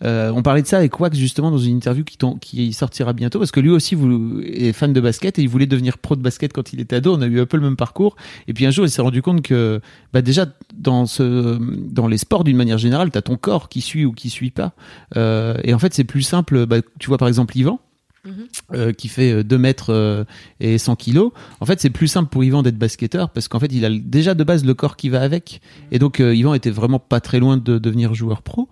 euh, 0.04 0.32
on 0.34 0.42
parlait 0.42 0.62
de 0.62 0.68
ça 0.68 0.78
avec 0.78 1.00
Wax 1.00 1.18
justement 1.18 1.52
dans 1.52 1.58
une 1.58 1.76
interview 1.76 2.04
qui 2.04 2.18
qui 2.40 2.74
sortira 2.74 3.14
bientôt 3.14 3.40
parce 3.40 3.52
que 3.52 3.60
lui 3.60 3.70
aussi 3.70 3.96
vous, 3.96 4.42
est 4.42 4.74
fan 4.74 4.94
de 4.94 5.02
basket 5.02 5.38
et 5.38 5.42
il 5.42 5.50
voulait 5.50 5.66
devenir 5.66 5.98
pro 5.98 6.16
de 6.16 6.22
basket 6.22 6.54
quand 6.54 6.74
il 6.74 6.80
était 6.80 6.98
ado, 6.98 7.16
on 7.16 7.22
a 7.22 7.28
eu 7.28 7.40
un 7.42 7.46
peu 7.46 7.58
le 7.58 7.64
même 7.64 7.76
parcours 7.76 8.16
et 8.48 8.54
puis 8.54 8.66
un 8.66 8.72
jour 8.72 8.86
il 8.86 8.90
s'est 8.90 9.02
rendu 9.02 9.22
compte 9.22 9.42
que 9.42 9.82
bah 10.14 10.22
déjà 10.22 10.46
dans 10.74 11.06
ce 11.06 11.58
dans 11.60 12.08
les 12.08 12.18
sports 12.18 12.44
d'une 12.44 12.58
manière 12.58 12.78
générale, 12.78 13.12
tu 13.12 13.18
as 13.18 13.22
ton 13.22 13.38
corps 13.46 13.70
qui 13.70 13.82
suit 13.82 14.06
ou 14.06 14.12
qui 14.12 14.30
suit 14.30 14.52
pas. 14.52 14.72
Euh, 15.18 15.56
et 15.64 15.74
en 15.74 15.80
fait, 15.80 15.94
c'est 15.94 16.04
plus 16.04 16.24
simple 16.24 16.66
bah, 16.66 16.78
tu 17.00 17.08
vois 17.10 17.18
par 17.20 17.28
exemple 17.28 17.56
Yvan 17.58 17.80
Mhm. 18.26 18.48
euh, 18.74 18.92
qui 18.92 19.08
fait 19.08 19.32
euh, 19.32 19.44
2 19.44 19.58
mètres 19.60 19.94
euh, 19.94 20.24
et 20.60 20.80
100 20.80 20.96
kilos. 20.96 21.32
En 21.60 21.66
fait, 21.68 21.80
c'est 21.80 21.92
plus 21.92 22.08
simple 22.08 22.28
pour 22.32 22.44
Yvan 22.44 22.64
d'être 22.64 22.78
basketteur 22.80 23.30
parce 23.30 23.48
qu'en 23.48 23.60
fait, 23.60 23.72
il 23.72 23.86
a 23.86 23.90
déjà 23.92 24.34
de 24.34 24.44
base 24.44 24.66
le 24.66 24.74
corps 24.74 24.96
qui 24.96 25.10
va 25.10 25.22
avec. 25.22 25.62
Et 25.92 26.00
donc, 26.00 26.20
euh, 26.20 26.34
Yvan 26.34 26.56
était 26.56 26.72
vraiment 26.72 26.98
pas 26.98 27.20
très 27.22 27.40
loin 27.40 27.56
de 27.58 27.78
devenir 27.78 28.16
joueur 28.16 28.42
pro. 28.42 28.68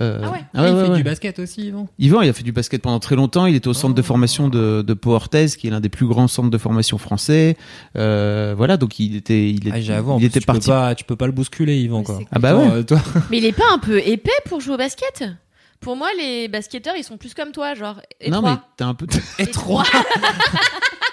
Euh, 0.00 0.20
Ah 0.22 0.30
ouais. 0.30 0.44
Ah, 0.52 0.68
il 0.68 0.74
ouais, 0.74 0.84
fait 0.84 0.90
ouais. 0.90 0.96
du 0.96 1.02
basket 1.04 1.38
aussi, 1.38 1.66
Yvan. 1.68 1.88
Yvan, 1.98 2.20
il 2.22 2.28
a 2.28 2.32
fait 2.32 2.42
du 2.42 2.52
basket 2.52 2.82
pendant 2.82 2.98
très 2.98 3.14
longtemps. 3.16 3.46
Il 3.46 3.54
était 3.54 3.68
au 3.68 3.72
centre 3.74 3.94
de 3.94 4.00
Oh. 4.00 4.04
formation 4.04 4.48
de, 4.48 4.82
de 4.82 4.94
Pau 4.94 5.12
Orthez, 5.12 5.46
qui 5.58 5.68
est 5.68 5.70
l'un 5.70 5.80
des 5.80 5.88
plus 5.88 6.06
grands 6.06 6.28
centres 6.28 6.50
de 6.50 6.58
formation 6.58 6.98
français. 6.98 7.56
Euh, 7.96 8.54
voilà, 8.56 8.76
donc 8.76 8.98
il 8.98 9.16
était, 9.16 9.48
il, 9.50 9.68
est- 9.68 9.72
Ah, 9.74 9.80
j'avoue, 9.80 10.12
en 10.12 10.16
il 10.16 10.20
plus, 10.22 10.26
était 10.26 10.40
tu 10.40 10.46
peux 10.46 10.58
pas, 10.58 10.94
tu 10.94 11.04
peux 11.04 11.16
pas 11.16 11.26
le 11.26 11.32
bousculer, 11.32 11.76
Yvan, 11.78 12.02
quoi. 12.02 12.18
Ah 12.32 12.38
bah 12.40 12.56
ouais. 12.56 12.84
toi, 12.84 13.00
Mais 13.30 13.38
il 13.38 13.44
est 13.44 13.52
pas 13.56 13.70
un 13.72 13.78
peu 13.78 13.98
épais 14.04 14.30
pour 14.46 14.60
jouer 14.60 14.74
au 14.74 14.78
basket? 14.78 15.24
Pour 15.80 15.94
moi, 15.96 16.08
les 16.18 16.48
basketteurs, 16.48 16.94
ils 16.96 17.04
sont 17.04 17.16
plus 17.18 17.32
comme 17.34 17.52
toi, 17.52 17.74
genre 17.74 18.00
Non, 18.28 18.42
mais 18.42 18.54
t'as 18.76 18.86
un 18.86 18.94
peu. 18.94 19.06
étroit. 19.38 19.84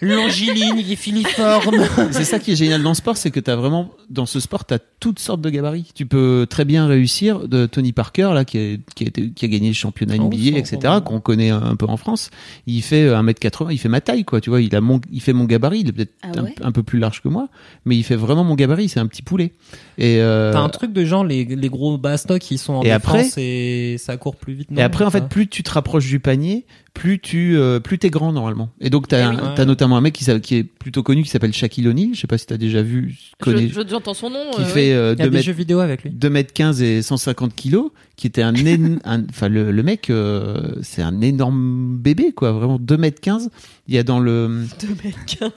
Longiligne 0.00 0.78
et 0.90 0.96
filiforme. 0.96 1.76
c'est 2.10 2.24
ça 2.24 2.38
qui 2.38 2.52
est 2.52 2.56
génial 2.56 2.82
dans 2.82 2.90
le 2.90 2.94
sport, 2.94 3.16
c'est 3.16 3.30
que 3.30 3.40
t'as 3.40 3.56
vraiment 3.56 3.90
dans 4.10 4.26
ce 4.26 4.40
sport, 4.40 4.64
t'as 4.64 4.78
toutes 5.00 5.18
sortes 5.18 5.40
de 5.40 5.50
gabarits. 5.50 5.90
Tu 5.94 6.04
peux 6.06 6.46
très 6.48 6.64
bien 6.64 6.86
réussir. 6.86 7.48
De 7.48 7.66
Tony 7.66 7.92
Parker 7.92 8.30
là, 8.34 8.44
qui, 8.44 8.58
est- 8.58 8.80
qui 8.94 9.04
a, 9.04 9.06
été- 9.08 9.30
qui 9.30 9.44
a 9.44 9.48
gagné 9.48 9.68
le 9.68 9.74
championnat 9.74 10.14
Oh, 10.18 10.24
NBA, 10.28 10.58
etc. 10.58 10.94
Qu'on 11.04 11.20
connaît 11.20 11.50
un, 11.50 11.62
un 11.62 11.76
peu 11.76 11.86
en 11.86 11.96
France. 11.96 12.30
Il 12.66 12.82
fait 12.82 13.06
1m80, 13.08 13.68
il 13.70 13.78
fait 13.78 13.88
ma 13.88 14.00
taille, 14.00 14.24
quoi. 14.24 14.40
Tu 14.40 14.50
vois, 14.50 14.60
il 14.60 14.74
a 14.74 14.80
mon, 14.80 15.00
il 15.12 15.20
fait 15.20 15.32
mon 15.32 15.44
gabarit. 15.44 15.80
Il 15.80 15.88
est 15.88 15.92
peut-être 15.92 16.12
Ah 16.22 16.28
un, 16.36 16.44
ouais 16.44 16.54
un 16.60 16.72
peu 16.72 16.82
plus 16.82 16.98
large 16.98 17.22
que 17.22 17.28
moi, 17.28 17.48
mais 17.84 17.96
il 17.96 18.02
fait 18.02 18.16
vraiment 18.16 18.44
mon 18.44 18.54
gabarit. 18.56 18.88
C'est 18.88 19.00
un 19.00 19.06
petit 19.06 19.22
poulet. 19.22 19.52
Et 19.98 20.18
euh, 20.20 20.52
T'as 20.52 20.60
un 20.60 20.68
truc 20.68 20.92
de 20.92 21.04
genre, 21.04 21.24
les, 21.24 21.44
les 21.44 21.68
gros 21.68 21.96
bastocs, 21.98 22.40
qui 22.40 22.58
sont 22.58 22.74
en 22.74 22.82
Et 22.82 22.90
après- 22.90 23.28
et 23.38 23.96
ça 23.98 24.16
court 24.16 24.36
plus 24.36 24.54
vite. 24.54 24.68
Et 24.76 24.82
après, 24.82 25.04
en 25.04 25.10
fait, 25.10 25.18
Ça 25.20 25.24
plus 25.24 25.46
tu 25.48 25.62
te 25.62 25.70
rapproches 25.70 26.06
du 26.06 26.20
panier, 26.20 26.66
plus 26.94 27.18
tu, 27.18 27.56
euh, 27.56 27.80
plus 27.80 27.98
t'es 27.98 28.08
grand 28.08 28.32
normalement. 28.32 28.70
Et 28.80 28.88
donc, 28.88 29.08
t'as, 29.08 29.18
Eh 29.18 29.22
un- 29.22 29.32
oui. 29.34 29.38
t'as 29.56 29.62
Ouais. 29.62 29.66
notamment 29.66 29.96
un 29.96 30.00
mec 30.00 30.14
qui, 30.14 30.24
qui 30.40 30.54
est 30.54 30.62
plutôt 30.64 31.02
connu, 31.02 31.22
qui 31.24 31.28
s'appelle 31.28 31.52
Shaquille 31.52 31.88
O'Neal. 31.88 32.10
Je 32.14 32.20
sais 32.20 32.26
pas 32.28 32.38
si 32.38 32.46
t'as 32.46 32.56
déjà 32.56 32.82
vu, 32.82 33.16
connais, 33.40 33.68
Je- 33.68 33.74
je- 33.82 33.88
J'entends 33.88 34.14
son 34.14 34.30
nom. 34.30 34.52
qui 34.54 34.62
euh, 34.62 34.64
fait 34.64 34.92
euh, 34.94 35.14
Il 35.14 35.18
y 35.18 35.22
a 35.22 35.24
2 35.24 35.30
des 35.30 35.36
mètres 35.38 35.46
jeux 35.46 35.52
vidéo 35.52 35.80
avec 35.80 36.04
lui. 36.04 36.10
2 36.10 36.30
mètres 36.30 36.52
15 36.52 36.80
et 36.82 37.02
150 37.02 37.54
kilos, 37.54 37.90
qui 38.16 38.28
était 38.28 38.42
un, 39.04 39.24
enfin 39.28 39.48
le, 39.48 39.72
le 39.72 39.82
mec, 39.82 40.08
euh, 40.08 40.72
c'est 40.82 41.02
un 41.02 41.20
énorme 41.20 41.96
bébé 41.98 42.32
quoi, 42.32 42.52
vraiment 42.52 42.78
2 42.78 42.96
mètres 42.96 43.20
15. 43.20 43.50
Il 43.88 43.94
y 43.94 43.98
a 43.98 44.02
dans 44.04 44.20
le, 44.20 44.64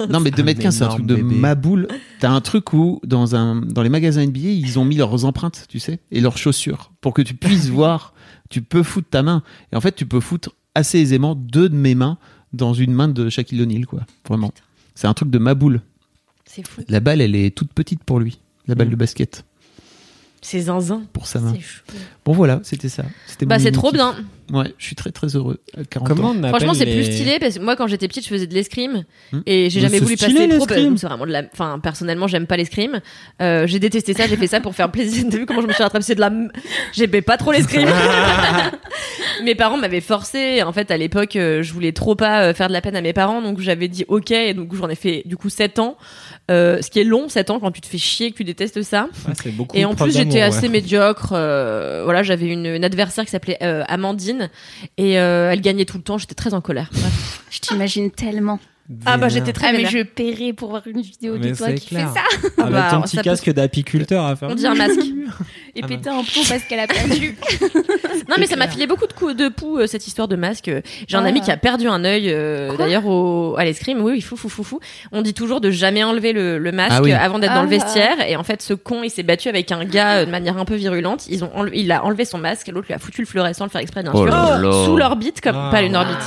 non 0.09 0.19
mais 0.19 0.31
2 0.31 0.41
Un 0.41 0.45
mètres 0.45 0.59
15 0.61 0.75
c'est 0.77 0.83
un 0.83 0.87
truc 0.89 1.05
de 1.05 1.15
bébé. 1.15 1.35
maboule. 1.35 1.87
T'as 2.19 2.31
un 2.31 2.41
truc 2.41 2.73
où 2.73 2.99
dans 3.05 3.35
un, 3.35 3.55
dans 3.61 3.83
les 3.83 3.89
magasins 3.89 4.25
NBA 4.25 4.39
ils 4.49 4.79
ont 4.79 4.85
mis 4.85 4.95
leurs 4.95 5.25
empreintes, 5.25 5.65
tu 5.69 5.79
sais, 5.79 5.99
et 6.11 6.19
leurs 6.19 6.37
chaussures 6.37 6.91
pour 7.01 7.13
que 7.13 7.21
tu 7.21 7.35
puisses 7.35 7.69
voir. 7.69 8.13
Tu 8.49 8.61
peux 8.61 8.81
foutre 8.81 9.09
ta 9.09 9.23
main 9.23 9.43
et 9.73 9.75
en 9.75 9.81
fait 9.81 9.93
tu 9.93 10.05
peux 10.05 10.21
foutre 10.21 10.51
assez 10.77 10.99
aisément 10.99 11.35
deux 11.35 11.67
de 11.69 11.75
mes 11.75 11.95
mains 11.95 12.17
dans 12.53 12.73
une 12.73 12.93
main 12.93 13.07
de 13.09 13.29
Shaquille 13.29 13.61
O'Neal 13.61 13.85
quoi, 13.85 14.01
vraiment. 14.27 14.51
C'est 14.95 15.07
un 15.07 15.13
truc 15.13 15.29
de 15.29 15.37
maboule. 15.37 15.81
C'est 16.45 16.65
fou. 16.67 16.81
La 16.87 16.99
balle 17.01 17.19
elle 17.21 17.35
est 17.35 17.55
toute 17.55 17.71
petite 17.73 18.03
pour 18.03 18.19
lui, 18.19 18.39
la 18.67 18.75
balle 18.75 18.87
Mm. 18.87 18.91
de 18.91 18.95
basket 18.95 19.43
C'est 20.41 20.61
zinzin. 20.61 21.01
pour 21.13 21.27
sa 21.27 21.39
main. 21.41 21.53
Bon 22.23 22.31
voilà, 22.31 22.59
c'était 22.63 22.89
ça. 22.89 23.03
C'était 23.25 23.45
Bah, 23.45 23.59
c'est 23.59 23.71
trop 23.71 23.91
bien. 23.91 24.15
Ouais, 24.53 24.73
je 24.77 24.85
suis 24.85 24.95
très 24.95 25.11
très 25.11 25.35
heureux 25.35 25.59
à 25.77 25.83
40 25.83 26.07
Comment 26.07 26.29
ans. 26.29 26.35
on 26.41 26.47
Franchement, 26.47 26.73
c'est 26.73 26.85
les- 26.85 26.93
plus 27.03 27.11
stylé 27.11 27.37
parce 27.37 27.57
que 27.57 27.63
moi, 27.63 27.75
quand 27.75 27.87
j'étais 27.87 28.07
petite, 28.07 28.23
je 28.23 28.29
faisais 28.29 28.47
de 28.47 28.53
l'escrime 28.53 29.03
Hmm. 29.33 29.39
et 29.45 29.69
j'ai 29.69 29.81
Mais 29.81 29.87
jamais 29.87 29.99
voulu 29.99 30.15
passer 30.15 30.33
que 30.33 30.95
C'est 30.97 31.07
vraiment 31.07 31.25
de 31.25 31.31
la. 31.31 31.43
Enfin, 31.51 31.79
personnellement, 31.79 32.27
j'aime 32.27 32.47
pas 32.47 32.55
l'escrime. 32.55 33.01
Euh, 33.41 33.67
j'ai 33.67 33.79
détesté 33.79 34.13
ça. 34.13 34.25
J'ai 34.25 34.37
fait 34.37 34.47
ça 34.47 34.61
pour 34.61 34.73
faire 34.73 34.89
plaisir. 34.89 35.25
T'as 35.29 35.37
vu 35.37 35.45
comment 35.45 35.61
je 35.61 35.67
me 35.67 35.73
suis 35.73 35.83
rattrapée? 35.83 36.05
C'est 36.05 36.15
de 36.15 36.21
la. 36.21 36.31
J'aimais 36.93 37.21
pas 37.21 37.35
trop 37.35 37.51
l'escrime. 37.51 37.89
mes 39.43 39.55
parents 39.55 39.77
m'avaient 39.77 40.01
forcé. 40.01 40.61
En 40.63 40.71
fait, 40.73 40.91
à 40.91 40.97
l'époque, 40.97 41.35
euh, 41.35 41.61
je 41.63 41.73
voulais 41.73 41.91
trop 41.91 42.15
pas 42.15 42.41
euh, 42.43 42.53
faire 42.53 42.67
de 42.67 42.73
la 42.73 42.81
peine 42.81 42.95
à 42.95 43.01
mes 43.01 43.13
parents, 43.13 43.41
donc 43.41 43.59
j'avais 43.59 43.87
dit 43.87 44.05
ok. 44.07 44.31
Et 44.31 44.53
donc 44.53 44.73
j'en 44.75 44.89
ai 44.89 44.95
fait 44.95 45.23
du 45.25 45.37
coup 45.37 45.49
7 45.49 45.79
ans, 45.79 45.97
Euh, 46.49 46.81
ce 46.81 46.89
qui 46.89 46.99
est 46.99 47.03
long 47.03 47.27
7 47.27 47.49
ans 47.49 47.59
quand 47.59 47.71
tu 47.71 47.81
te 47.81 47.87
fais 47.87 47.97
chier, 47.97 48.31
que 48.31 48.37
tu 48.37 48.43
détestes 48.45 48.81
ça. 48.81 49.09
Ouais, 49.27 49.33
c'est 49.41 49.51
beaucoup 49.51 49.75
Et 49.75 49.83
en 49.85 49.95
plus, 49.95 50.11
j'étais 50.15 50.35
ouais. 50.35 50.41
assez 50.43 50.69
médiocre. 50.69 51.33
euh, 51.33 52.01
voilà, 52.05 52.23
j'avais 52.23 52.47
une, 52.47 52.65
une 52.65 52.85
adversaire 52.85 53.25
qui 53.25 53.31
s'appelait 53.31 53.57
euh, 53.61 53.83
Amandine 53.87 54.49
et 54.97 55.19
euh, 55.19 55.51
elle 55.51 55.61
gagnait 55.61 55.85
tout 55.85 55.97
le 55.97 56.03
temps. 56.03 56.17
J'étais 56.17 56.35
très 56.35 56.53
en 56.53 56.61
colère. 56.61 56.89
Bref. 56.93 57.43
Je 57.51 57.59
t'imagine 57.59 58.11
tellement. 58.11 58.59
Ah 59.05 59.17
bah 59.17 59.27
j'étais 59.27 59.51
très 59.51 59.67
Ah, 59.67 59.71
mais 59.73 59.85
je 59.85 60.01
paierais 60.03 60.53
pour 60.53 60.69
voir 60.69 60.81
une 60.87 61.01
vidéo 61.01 61.35
Mais 61.37 61.51
de 61.51 61.55
toi 61.57 61.71
qui 61.73 61.87
clair. 61.87 62.09
fait 62.13 62.19
ça. 62.19 62.63
Avec 62.63 62.73
bah, 62.73 62.87
ton 62.89 63.01
ça 63.01 63.01
petit 63.07 63.17
peut- 63.17 63.23
casque 63.23 63.49
d'apiculteur 63.51 64.25
à 64.25 64.35
faire. 64.37 64.49
On 64.49 64.55
dit 64.55 64.65
un 64.65 64.75
masque. 64.75 64.99
Et 65.75 65.81
Ah 65.83 65.87
péter 65.87 66.09
un 66.09 66.23
plomb 66.23 66.41
parce 66.47 66.63
qu'elle 66.63 66.79
a 66.79 66.87
perdu. 66.87 67.37
Non 68.29 68.35
mais 68.39 68.45
ça 68.47 68.55
m'a 68.57 68.67
filé 68.67 68.87
beaucoup 68.87 69.07
de 69.07 69.13
coups 69.13 69.35
de 69.37 69.47
poux 69.47 69.77
euh, 69.77 69.87
cette 69.87 70.05
histoire 70.07 70.27
de 70.27 70.35
masque. 70.35 70.69
J'ai 71.07 71.15
un 71.17 71.23
Ah. 71.23 71.27
ami 71.27 71.39
qui 71.41 71.49
a 71.51 71.55
perdu 71.57 71.87
un 71.87 72.03
œil 72.03 72.29
euh, 72.29 72.75
d'ailleurs 72.77 73.05
au 73.05 73.55
à 73.57 73.63
l'escrime. 73.63 74.01
Oui, 74.01 74.13
il 74.17 74.21
fou 74.21 74.35
fou 74.35 74.49
fou 74.49 74.63
fou. 74.63 74.79
On 75.11 75.21
dit 75.21 75.33
toujours 75.33 75.61
de 75.61 75.69
jamais 75.71 76.03
enlever 76.03 76.33
le, 76.33 76.57
le 76.57 76.71
masque 76.71 76.93
Ah 76.97 77.01
oui. 77.01 77.13
avant 77.13 77.39
d'être 77.39 77.53
dans 77.53 77.61
le 77.63 77.67
Ah. 77.67 77.71
vestiaire 77.71 78.21
et 78.27 78.35
en 78.35 78.43
fait 78.43 78.61
ce 78.61 78.73
con 78.73 79.01
il 79.03 79.09
s'est 79.09 79.23
battu 79.23 79.47
avec 79.49 79.71
un 79.71 79.85
gars 79.85 80.17
euh, 80.19 80.25
de 80.25 80.31
manière 80.31 80.57
un 80.57 80.65
peu 80.65 80.75
virulente. 80.75 81.27
Ils 81.29 81.43
ont 81.43 81.51
enle- 81.55 81.71
il 81.73 81.91
a 81.91 82.03
enlevé 82.03 82.25
son 82.25 82.37
masque, 82.37 82.67
l'autre 82.69 82.87
lui 82.87 82.93
a 82.93 82.99
foutu 82.99 83.21
le 83.21 83.27
fluorescent, 83.27 83.63
le 83.65 83.69
faire 83.69 83.81
exprès 83.81 84.01
bien 84.03 84.11
Oh 84.13 84.17
sûr, 84.25 84.27
là. 84.27 84.59
sous 84.85 84.97
l'orbite 84.97 85.39
comme 85.41 85.55
Ah. 85.57 85.69
pas 85.71 85.81
une 85.83 85.95
orbite. 85.95 86.17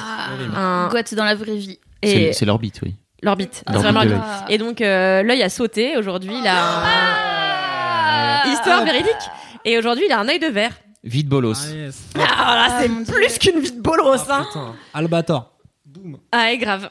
Ah, 0.55 0.89
Un- 0.89 0.89
dans 1.17 1.25
la 1.25 1.35
vraie 1.35 1.57
vie. 1.57 1.79
C'est 2.03 2.11
Et 2.23 2.33
c'est 2.33 2.45
l'orbite, 2.47 2.81
oui. 2.83 2.95
l'orbite, 3.23 3.63
c'est 3.67 3.75
vraiment 3.77 4.03
l'orbite. 4.05 4.13
l'œil. 4.19 4.55
Et 4.55 4.59
donc 4.59 4.81
euh, 4.81 5.23
l'œil 5.23 5.43
a 5.43 5.49
sauté. 5.51 5.97
Aujourd'hui 5.97 6.33
il 6.41 6.47
a 6.47 6.57
Ah. 6.57 8.43
un... 8.47 8.53
histoire 8.53 8.85
véridique. 8.85 9.15
Et 9.65 9.77
aujourd'hui 9.79 10.05
il 10.09 10.13
a 10.13 10.19
un 10.21 10.29
œil 10.29 10.39
de 10.39 10.47
verre. 10.47 10.73
Vite 11.05 11.29
bolos. 11.29 11.55
Ah, 11.71 11.75
yes. 11.75 12.03
Ah 12.17 12.19
là 12.57 12.67
Ah, 12.71 12.79
c'est 12.83 13.13
plus 13.13 13.39
qu'une 13.39 13.61
vie 13.61 13.73
de 13.73 13.81
bolos 13.81 14.29
hein. 14.31 14.45
Putain. 14.47 14.75
Albator. 14.95 15.53
Boum. 15.87 16.19
Ah 16.33 16.51
et 16.53 16.59
grave. 16.59 16.91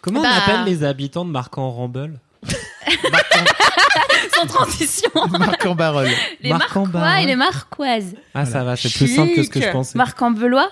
Comment 0.00 0.22
Bah. 0.22 0.28
on 0.32 0.38
appelle 0.38 0.64
les 0.72 0.82
habitants 0.84 1.24
de 1.24 1.30
Marcan-Ramble 1.30 2.18
Sans 4.34 4.46
transition. 4.46 5.10
Marc 5.38 5.64
en 5.66 5.74
barole. 5.74 6.08
Les 6.40 6.50
Marc 6.50 6.76
en 6.76 6.86
Marquois 6.86 7.20
et 7.20 7.26
les 7.26 7.36
Marquoises. 7.36 8.14
Ah, 8.34 8.44
ça 8.46 8.64
va, 8.64 8.76
c'est 8.76 8.92
plus 8.92 9.14
simple 9.14 9.32
que 9.34 9.42
ce 9.42 9.48
que 9.50 9.60
je 9.60 9.68
pensais. 9.70 9.96
Marc 9.96 10.20
en 10.22 10.30
Belois. 10.32 10.70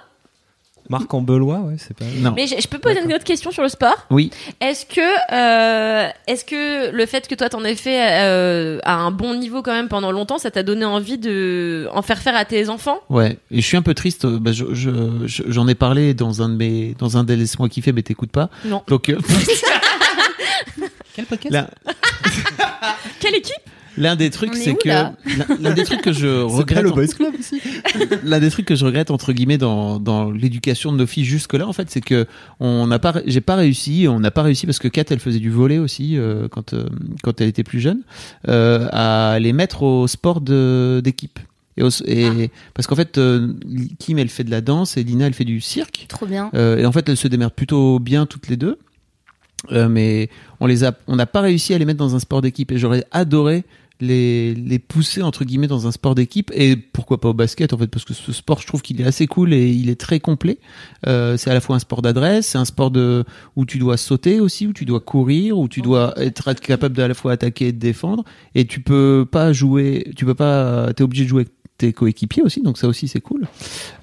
Marc 0.90 1.14
en 1.14 1.22
Belois, 1.22 1.60
ouais, 1.60 1.76
c'est 1.78 1.96
pas. 1.96 2.04
Non. 2.16 2.32
Mais 2.36 2.46
je, 2.46 2.56
je 2.60 2.66
peux 2.68 2.78
poser 2.78 3.00
une 3.02 3.12
autre 3.14 3.24
question 3.24 3.50
sur 3.50 3.62
le 3.62 3.68
sport? 3.70 4.06
Oui. 4.10 4.30
Est-ce 4.60 4.84
que, 4.84 5.00
euh, 5.32 6.08
est-ce 6.26 6.44
que 6.44 6.90
le 6.90 7.06
fait 7.06 7.26
que 7.28 7.34
toi 7.34 7.48
t'en 7.48 7.64
aies 7.64 7.76
fait 7.76 8.00
euh, 8.22 8.78
à 8.82 8.96
un 8.96 9.10
bon 9.12 9.34
niveau 9.34 9.62
quand 9.62 9.72
même 9.72 9.88
pendant 9.88 10.10
longtemps, 10.12 10.38
ça 10.38 10.50
t'a 10.50 10.62
donné 10.64 10.84
envie 10.84 11.16
de 11.16 11.88
en 11.94 12.02
faire 12.02 12.18
faire 12.18 12.34
à 12.36 12.44
tes 12.44 12.68
enfants? 12.68 12.98
Ouais. 13.08 13.38
Et 13.50 13.60
je 13.60 13.66
suis 13.66 13.76
un 13.76 13.82
peu 13.82 13.94
triste. 13.94 14.24
euh, 14.24 14.38
Bah, 14.40 14.50
je- 14.52 14.74
je- 14.74 15.26
je- 15.26 15.42
j'en 15.46 15.68
ai 15.68 15.74
parlé 15.74 16.12
dans 16.12 16.42
un 16.42 16.48
de 16.48 16.56
mes, 16.56 16.94
dans 16.98 17.16
un 17.16 17.24
des 17.24 17.36
laisse-moi 17.36 17.68
kiffer, 17.68 17.92
mais 17.92 18.02
t'écoutes 18.02 18.32
pas. 18.32 18.50
Non. 18.64 18.82
Donc, 18.88 19.08
euh, 19.08 19.18
Quel 21.14 21.24
podcast? 21.26 21.68
Quelle 23.20 23.34
équipe? 23.36 23.54
L'un 24.00 24.16
des 24.16 24.30
trucs, 24.30 24.54
c'est 24.56 24.74
que, 24.74 24.88
l'un- 24.88 25.72
des 25.74 25.84
trucs 25.84 26.02
que 26.02 26.12
je 26.12 26.26
regrette. 26.42 26.82
le 26.84 26.90
Boys 26.90 27.06
Club 27.06 27.34
aussi. 27.38 27.60
l'un 28.24 28.40
des 28.40 28.50
trucs 28.50 28.66
que 28.66 28.74
je 28.74 28.84
regrette 28.84 29.10
entre 29.10 29.32
guillemets 29.32 29.58
dans, 29.58 29.98
dans 30.00 30.30
l'éducation 30.30 30.92
de 30.92 30.96
nos 30.98 31.06
filles 31.06 31.24
jusque 31.24 31.54
là 31.54 31.66
en 31.68 31.72
fait 31.72 31.90
c'est 31.90 32.00
que 32.00 32.26
on 32.58 32.86
n'a 32.86 32.98
pas 32.98 33.14
j'ai 33.26 33.40
pas 33.40 33.54
réussi 33.56 34.06
on 34.08 34.18
n'a 34.20 34.30
pas 34.30 34.42
réussi 34.42 34.66
parce 34.66 34.78
que 34.78 34.88
Kat 34.88 35.04
elle 35.10 35.20
faisait 35.20 35.38
du 35.38 35.50
volet 35.50 35.78
aussi 35.78 36.16
euh, 36.18 36.48
quand 36.48 36.72
euh, 36.74 36.86
quand 37.22 37.40
elle 37.40 37.48
était 37.48 37.64
plus 37.64 37.80
jeune 37.80 38.00
euh, 38.48 38.88
à 38.92 39.38
les 39.40 39.52
mettre 39.52 39.82
au 39.82 40.06
sport 40.08 40.40
de 40.40 41.00
d'équipe 41.04 41.38
Et, 41.76 41.82
au- 41.82 41.88
et 42.06 42.50
parce 42.74 42.86
qu'en 42.86 42.96
fait, 42.96 43.16
euh, 43.18 43.52
Kim 43.98 44.18
elle 44.18 44.28
fait 44.28 44.44
de 44.44 44.50
la 44.50 44.60
danse 44.60 44.96
et 44.96 45.04
Lina 45.04 45.26
elle 45.26 45.34
fait 45.34 45.44
du 45.44 45.60
cirque. 45.60 46.06
Trop 46.08 46.26
bien. 46.26 46.50
Euh, 46.54 46.76
et 46.78 46.84
en 46.84 46.92
fait, 46.92 47.08
elles 47.08 47.16
se 47.16 47.28
démerdent 47.28 47.54
plutôt 47.54 47.98
bien 48.00 48.26
toutes 48.26 48.48
les 48.48 48.56
deux. 48.56 48.76
Euh, 49.72 49.88
mais 49.88 50.28
on 50.58 50.66
les 50.66 50.84
a, 50.84 50.92
on 51.06 51.16
n'a 51.16 51.26
pas 51.26 51.40
réussi 51.42 51.72
à 51.74 51.78
les 51.78 51.84
mettre 51.84 51.98
dans 51.98 52.14
un 52.16 52.18
sport 52.18 52.40
d'équipe. 52.42 52.72
Et 52.72 52.78
j'aurais 52.78 53.04
adoré 53.12 53.64
les, 54.00 54.54
les 54.54 54.78
pousser 54.78 55.22
entre 55.22 55.44
guillemets 55.44 55.66
dans 55.66 55.86
un 55.86 55.92
sport 55.92 56.14
d'équipe. 56.14 56.50
Et 56.54 56.76
pourquoi 56.76 57.20
pas 57.20 57.28
au 57.28 57.34
basket 57.34 57.72
en 57.72 57.78
fait, 57.78 57.86
parce 57.86 58.04
que 58.04 58.14
ce 58.14 58.32
sport, 58.32 58.60
je 58.60 58.66
trouve 58.66 58.82
qu'il 58.82 59.00
est 59.00 59.04
assez 59.04 59.26
cool 59.26 59.52
et 59.52 59.70
il 59.70 59.88
est 59.90 60.00
très 60.00 60.20
complet. 60.20 60.58
Euh, 61.06 61.36
c'est 61.36 61.50
à 61.50 61.54
la 61.54 61.60
fois 61.60 61.76
un 61.76 61.80
sport 61.80 62.02
d'adresse, 62.02 62.48
c'est 62.48 62.58
un 62.58 62.64
sport 62.64 62.90
de 62.90 63.24
où 63.56 63.64
tu 63.64 63.78
dois 63.78 63.96
sauter 63.96 64.40
aussi, 64.40 64.66
où 64.66 64.72
tu 64.72 64.84
dois 64.84 65.00
courir, 65.00 65.58
où 65.58 65.68
tu 65.68 65.80
dois 65.80 66.14
être 66.16 66.52
capable 66.54 66.96
de 66.96 67.02
à 67.02 67.08
la 67.08 67.14
fois 67.14 67.32
attaquer 67.32 67.68
et 67.68 67.72
de 67.72 67.78
défendre. 67.78 68.24
Et 68.54 68.66
tu 68.66 68.80
peux 68.80 69.26
pas 69.30 69.52
jouer, 69.52 70.12
tu 70.16 70.24
peux 70.24 70.34
pas, 70.34 70.92
t'es 70.94 71.02
obligé 71.02 71.24
de 71.24 71.28
jouer 71.28 71.42
avec 71.42 71.52
tes 71.78 71.92
coéquipiers 71.92 72.42
aussi. 72.42 72.62
Donc 72.62 72.78
ça 72.78 72.88
aussi 72.88 73.08
c'est 73.08 73.20
cool. 73.20 73.46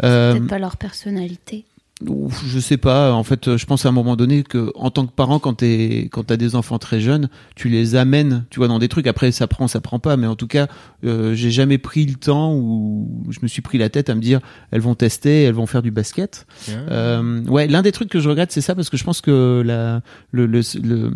Euh, 0.03 0.33
Peut-être 0.33 0.47
pas 0.47 0.59
leur 0.59 0.77
personnalité. 0.77 1.65
Je 2.05 2.59
sais 2.59 2.77
pas. 2.77 3.11
En 3.13 3.23
fait, 3.23 3.57
je 3.57 3.65
pense 3.65 3.85
à 3.85 3.89
un 3.89 3.91
moment 3.91 4.15
donné 4.15 4.43
que, 4.43 4.71
en 4.75 4.91
tant 4.91 5.07
que 5.07 5.11
parent, 5.11 5.39
quand 5.39 5.55
t'es, 5.55 6.09
quand 6.11 6.25
t'as 6.25 6.37
des 6.37 6.55
enfants 6.55 6.77
très 6.77 7.01
jeunes, 7.01 7.29
tu 7.55 7.69
les 7.69 7.95
amènes, 7.95 8.45
tu 8.51 8.59
vois, 8.59 8.67
dans 8.67 8.77
des 8.77 8.87
trucs. 8.87 9.07
Après, 9.07 9.31
ça 9.31 9.47
prend, 9.47 9.67
ça 9.67 9.81
prend 9.81 9.97
pas. 9.97 10.15
Mais 10.15 10.27
en 10.27 10.35
tout 10.35 10.47
cas, 10.47 10.67
euh, 11.03 11.33
j'ai 11.33 11.49
jamais 11.49 11.79
pris 11.79 12.05
le 12.05 12.15
temps 12.15 12.53
où 12.53 13.25
je 13.29 13.39
me 13.41 13.47
suis 13.47 13.63
pris 13.63 13.79
la 13.79 13.89
tête 13.89 14.09
à 14.09 14.15
me 14.15 14.21
dire, 14.21 14.41
elles 14.71 14.81
vont 14.81 14.95
tester, 14.95 15.43
elles 15.43 15.55
vont 15.55 15.65
faire 15.65 15.81
du 15.81 15.91
basket. 15.91 16.45
Euh, 16.69 17.43
ouais, 17.45 17.67
l'un 17.67 17.81
des 17.81 17.91
trucs 17.91 18.09
que 18.09 18.19
je 18.19 18.29
regrette, 18.29 18.51
c'est 18.51 18.61
ça 18.61 18.75
parce 18.75 18.89
que 18.89 18.97
je 18.97 19.03
pense 19.03 19.21
que 19.21 19.63
la, 19.65 20.01
le, 20.31 20.45
le, 20.45 20.61
le, 20.83 21.11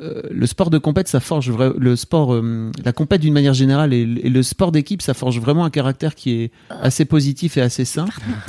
euh, 0.00 0.22
le 0.30 0.46
sport 0.46 0.70
de 0.70 0.78
compète, 0.78 1.06
ça 1.08 1.20
forge 1.20 1.50
vra- 1.50 1.76
le 1.76 1.94
sport, 1.96 2.34
euh, 2.34 2.70
la 2.84 2.92
compète 2.92 3.20
d'une 3.20 3.32
manière 3.34 3.54
générale 3.54 3.92
et, 3.92 4.00
et 4.00 4.28
le 4.28 4.42
sport 4.42 4.72
d'équipe, 4.72 5.02
ça 5.02 5.14
forge 5.14 5.38
vraiment 5.40 5.64
un 5.64 5.70
caractère 5.70 6.14
qui 6.16 6.32
est 6.42 6.50
assez 6.68 7.04
positif 7.04 7.56
et 7.56 7.60
assez 7.60 7.84
sain. 7.84 8.06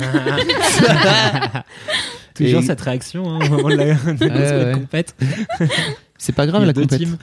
Toujours 2.34 2.60
Et- 2.62 2.66
cette 2.66 2.80
réaction, 2.80 3.28
hein, 3.30 3.38
au 3.44 3.48
moment 3.48 3.68
de 3.68 3.74
la, 3.74 3.94
de 3.94 4.24
la 4.26 4.66
ouais. 4.66 4.72
compète. 4.74 5.14
C'est 6.18 6.34
pas 6.34 6.46
grave 6.46 6.64
la 6.64 6.72
compète. 6.72 6.98
teams. 6.98 7.16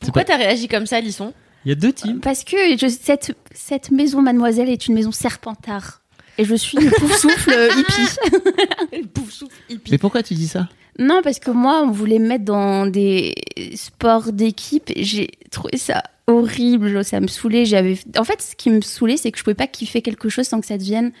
Pourquoi 0.00 0.24
t'as 0.24 0.36
réagi 0.36 0.68
comme 0.68 0.86
ça, 0.86 1.00
Lisson 1.00 1.32
Il 1.64 1.70
y 1.70 1.72
a 1.72 1.74
deux 1.74 1.92
teams. 1.92 2.20
Parce 2.20 2.44
que 2.44 2.56
je- 2.78 2.88
cette, 2.88 3.34
cette 3.54 3.90
maison, 3.90 4.22
mademoiselle, 4.22 4.68
est 4.68 4.86
une 4.86 4.94
maison 4.94 5.12
serpentard. 5.12 6.00
Et 6.38 6.44
je 6.44 6.54
suis 6.54 6.78
une 6.78 6.90
pouf 6.98 7.14
souffle 7.16 7.52
hippie. 7.76 9.06
Pouf, 9.12 9.30
souffle, 9.30 9.54
hippie. 9.68 9.90
Mais 9.92 9.98
pourquoi 9.98 10.22
tu 10.22 10.34
dis 10.34 10.48
ça? 10.48 10.68
Non, 10.98 11.20
parce 11.24 11.38
que 11.38 11.50
moi, 11.50 11.82
on 11.84 11.90
voulait 11.90 12.18
me 12.18 12.28
mettre 12.28 12.44
dans 12.44 12.86
des 12.86 13.34
sports 13.74 14.32
d'équipe. 14.32 14.90
et 14.94 15.04
J'ai 15.04 15.30
trouvé 15.50 15.76
ça 15.78 16.02
horrible. 16.26 17.04
Ça 17.04 17.20
me 17.20 17.26
saoulait. 17.28 17.64
J'avais. 17.64 17.96
En 18.18 18.24
fait, 18.24 18.42
ce 18.42 18.54
qui 18.56 18.70
me 18.70 18.80
saoulait, 18.80 19.16
c'est 19.16 19.30
que 19.32 19.38
je 19.38 19.42
pouvais 19.44 19.54
pas 19.54 19.66
kiffer 19.66 20.02
quelque 20.02 20.28
chose 20.28 20.46
sans 20.46 20.60
que 20.60 20.66
ça 20.66 20.76
devienne 20.78 21.12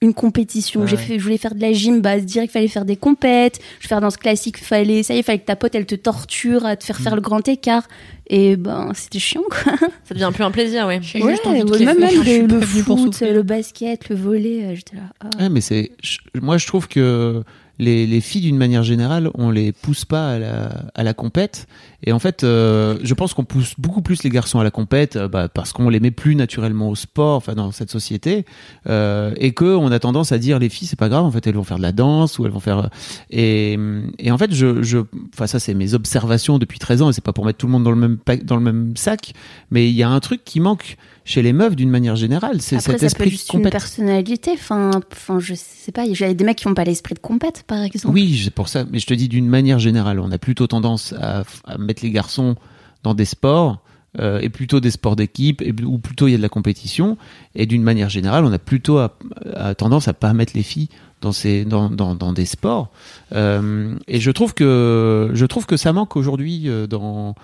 une 0.00 0.14
compétition. 0.14 0.82
Ouais, 0.82 0.86
J'ai 0.86 0.96
fait, 0.96 1.18
je 1.18 1.24
voulais 1.24 1.38
faire 1.38 1.56
de 1.56 1.60
la 1.60 1.72
gym, 1.72 2.00
bah, 2.00 2.20
direct, 2.20 2.52
fallait 2.52 2.68
faire 2.68 2.84
des 2.84 2.94
compètes. 2.94 3.58
Je 3.80 3.88
faire 3.88 4.00
dans 4.00 4.10
ce 4.10 4.18
classique, 4.18 4.56
fallait, 4.56 5.02
ça 5.02 5.12
y 5.12 5.18
est, 5.18 5.22
fallait 5.24 5.40
que 5.40 5.44
ta 5.46 5.56
pote, 5.56 5.74
elle 5.74 5.86
te 5.86 5.96
torture 5.96 6.64
à 6.66 6.76
te 6.76 6.84
faire 6.84 7.00
Mm. 7.00 7.02
faire 7.02 7.14
le 7.16 7.20
grand 7.20 7.46
écart. 7.48 7.86
Et 8.30 8.54
ben, 8.56 8.92
c'était 8.94 9.18
chiant, 9.18 9.42
quoi. 9.42 9.72
Ça 10.04 10.14
devient 10.14 10.30
plus 10.32 10.44
un 10.44 10.50
plaisir, 10.52 10.86
ouais. 10.86 11.00
Ouais, 11.14 11.30
juste 11.32 11.46
envie 11.46 11.60
de 11.64 11.64
ouais, 11.64 11.78
kiffer. 11.78 11.84
même, 11.84 11.98
même 11.98 12.46
le, 12.46 12.46
le 12.46 12.60
foot, 12.60 13.20
le 13.22 13.42
basket, 13.42 14.08
le 14.08 14.14
volet, 14.16 14.64
euh, 14.66 14.74
j'étais 14.76 14.96
là. 14.96 15.02
ah. 15.20 15.30
Ouais, 15.40 15.48
mais 15.48 15.60
c'est, 15.60 15.90
je- 16.02 16.18
moi 16.40 16.58
je 16.58 16.66
trouve 16.68 16.86
que 16.86 17.42
les, 17.78 18.06
les 18.06 18.20
filles 18.20 18.42
d'une 18.42 18.56
manière 18.56 18.82
générale, 18.82 19.30
on 19.34 19.50
les 19.50 19.72
pousse 19.72 20.04
pas 20.04 20.32
à 20.32 20.38
la, 20.38 20.68
à 20.94 21.02
la 21.02 21.14
compète. 21.14 21.66
Et 22.04 22.12
en 22.12 22.18
fait, 22.18 22.44
euh, 22.44 22.98
je 23.02 23.14
pense 23.14 23.34
qu'on 23.34 23.44
pousse 23.44 23.74
beaucoup 23.78 24.02
plus 24.02 24.22
les 24.22 24.30
garçons 24.30 24.60
à 24.60 24.64
la 24.64 24.70
compète, 24.70 25.16
euh, 25.16 25.28
bah, 25.28 25.48
parce 25.48 25.72
qu'on 25.72 25.88
les 25.88 26.00
met 26.00 26.10
plus 26.10 26.36
naturellement 26.36 26.88
au 26.88 26.94
sport, 26.94 27.36
enfin 27.36 27.54
dans 27.54 27.72
cette 27.72 27.90
société, 27.90 28.44
euh, 28.88 29.32
et 29.36 29.52
que 29.52 29.64
on 29.64 29.90
a 29.90 29.98
tendance 29.98 30.30
à 30.30 30.38
dire 30.38 30.58
les 30.58 30.68
filles 30.68 30.86
c'est 30.86 30.98
pas 30.98 31.08
grave, 31.08 31.24
en 31.24 31.30
fait 31.30 31.46
elles 31.46 31.56
vont 31.56 31.64
faire 31.64 31.78
de 31.78 31.82
la 31.82 31.92
danse 31.92 32.38
ou 32.38 32.46
elles 32.46 32.52
vont 32.52 32.60
faire. 32.60 32.90
Et, 33.30 33.78
et 34.18 34.30
en 34.30 34.38
fait, 34.38 34.54
je, 34.54 34.82
je, 34.82 34.98
enfin 35.34 35.46
ça 35.46 35.58
c'est 35.58 35.74
mes 35.74 35.94
observations 35.94 36.58
depuis 36.58 36.78
13 36.78 37.02
ans, 37.02 37.10
et 37.10 37.12
c'est 37.12 37.24
pas 37.24 37.32
pour 37.32 37.44
mettre 37.44 37.58
tout 37.58 37.66
le 37.66 37.72
monde 37.72 37.84
dans 37.84 37.90
le 37.90 37.96
même 37.96 38.18
dans 38.44 38.56
le 38.56 38.62
même 38.62 38.96
sac, 38.96 39.32
mais 39.70 39.88
il 39.88 39.94
y 39.94 40.02
a 40.02 40.08
un 40.08 40.20
truc 40.20 40.44
qui 40.44 40.60
manque 40.60 40.96
chez 41.28 41.42
les 41.42 41.52
meufs 41.52 41.76
d'une 41.76 41.90
manière 41.90 42.16
générale, 42.16 42.62
c'est 42.62 42.76
cet 42.80 42.92
ça 42.92 42.98
peut 42.98 43.04
esprit 43.04 43.24
de 43.26 43.30
juste 43.30 43.52
une 43.52 43.58
compète. 43.58 43.72
personnalité. 43.72 44.52
Enfin, 44.54 44.90
enfin, 45.12 45.38
je 45.38 45.52
sais 45.54 45.92
pas. 45.92 46.10
J'avais 46.10 46.34
des 46.34 46.42
mecs 46.42 46.56
qui 46.56 46.66
n'ont 46.66 46.74
pas 46.74 46.84
l'esprit 46.84 47.14
de 47.14 47.18
compète, 47.18 47.64
par 47.66 47.82
exemple. 47.82 48.14
Oui, 48.14 48.40
c'est 48.42 48.50
pour 48.50 48.68
ça. 48.70 48.86
Mais 48.90 48.98
je 48.98 49.06
te 49.06 49.12
dis 49.12 49.28
d'une 49.28 49.46
manière 49.46 49.78
générale, 49.78 50.20
on 50.20 50.32
a 50.32 50.38
plutôt 50.38 50.66
tendance 50.66 51.12
à, 51.20 51.44
à 51.66 51.76
mettre 51.76 52.02
les 52.02 52.10
garçons 52.10 52.56
dans 53.02 53.12
des 53.12 53.26
sports 53.26 53.82
euh, 54.18 54.40
et 54.40 54.48
plutôt 54.48 54.80
des 54.80 54.90
sports 54.90 55.16
d'équipe 55.16 55.62
ou 55.84 55.98
plutôt 55.98 56.28
il 56.28 56.30
y 56.30 56.34
a 56.34 56.38
de 56.38 56.42
la 56.42 56.48
compétition. 56.48 57.18
Et 57.54 57.66
d'une 57.66 57.82
manière 57.82 58.08
générale, 58.08 58.46
on 58.46 58.52
a 58.52 58.58
plutôt 58.58 58.96
à, 58.96 59.14
à 59.54 59.74
tendance 59.74 60.08
à 60.08 60.14
pas 60.14 60.32
mettre 60.32 60.54
les 60.54 60.62
filles 60.62 60.88
dans 61.20 61.32
ces 61.32 61.66
dans, 61.66 61.90
dans, 61.90 62.14
dans 62.14 62.32
des 62.32 62.46
sports. 62.46 62.90
Euh, 63.34 63.94
et 64.08 64.18
je 64.18 64.30
trouve 64.30 64.54
que 64.54 65.30
je 65.34 65.44
trouve 65.44 65.66
que 65.66 65.76
ça 65.76 65.92
manque 65.92 66.16
aujourd'hui 66.16 66.70
euh, 66.70 66.86
dans 66.86 67.34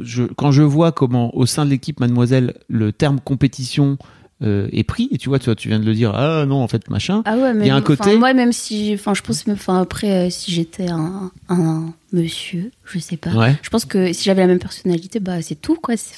je, 0.00 0.24
quand 0.24 0.52
je 0.52 0.62
vois 0.62 0.92
comment 0.92 1.34
au 1.36 1.46
sein 1.46 1.64
de 1.64 1.70
l'équipe 1.70 2.00
Mademoiselle 2.00 2.54
le 2.68 2.92
terme 2.92 3.20
compétition 3.20 3.96
euh, 4.42 4.68
est 4.72 4.82
pris 4.82 5.08
et 5.12 5.16
tu 5.18 5.28
vois 5.28 5.38
tu, 5.38 5.46
vois, 5.46 5.54
tu 5.54 5.68
viens 5.68 5.78
de 5.78 5.84
le 5.86 5.94
dire 5.94 6.12
ah 6.14 6.44
non 6.44 6.56
en 6.56 6.68
fait 6.68 6.90
machin 6.90 7.22
Ah 7.24 7.36
ouais, 7.36 7.54
mais 7.54 7.64
Il 7.66 7.68
y 7.68 7.70
a 7.70 7.76
un 7.76 7.80
côté- 7.82 8.16
moi, 8.18 8.34
même 8.34 8.52
si, 8.52 8.90
enfin, 8.92 9.14
je 9.14 9.22
pense, 9.22 9.44
enfin, 9.48 9.80
après, 9.80 10.26
euh, 10.26 10.30
si 10.30 10.50
j'étais 10.50 10.88
un, 10.90 11.30
un 11.48 11.92
monsieur, 12.12 12.72
je 12.84 12.98
sais 12.98 13.16
pas. 13.16 13.30
ouais 13.30 13.56
Je 13.62 13.70
pense 13.70 13.84
que 13.84 14.12
si 14.12 14.24
j'avais 14.24 14.40
la 14.42 14.48
même 14.48 14.58
personnalité, 14.58 15.20
bah, 15.20 15.40
c'est 15.40 15.54
tout, 15.60 15.76
quoi. 15.76 15.96
C'est, 15.96 16.16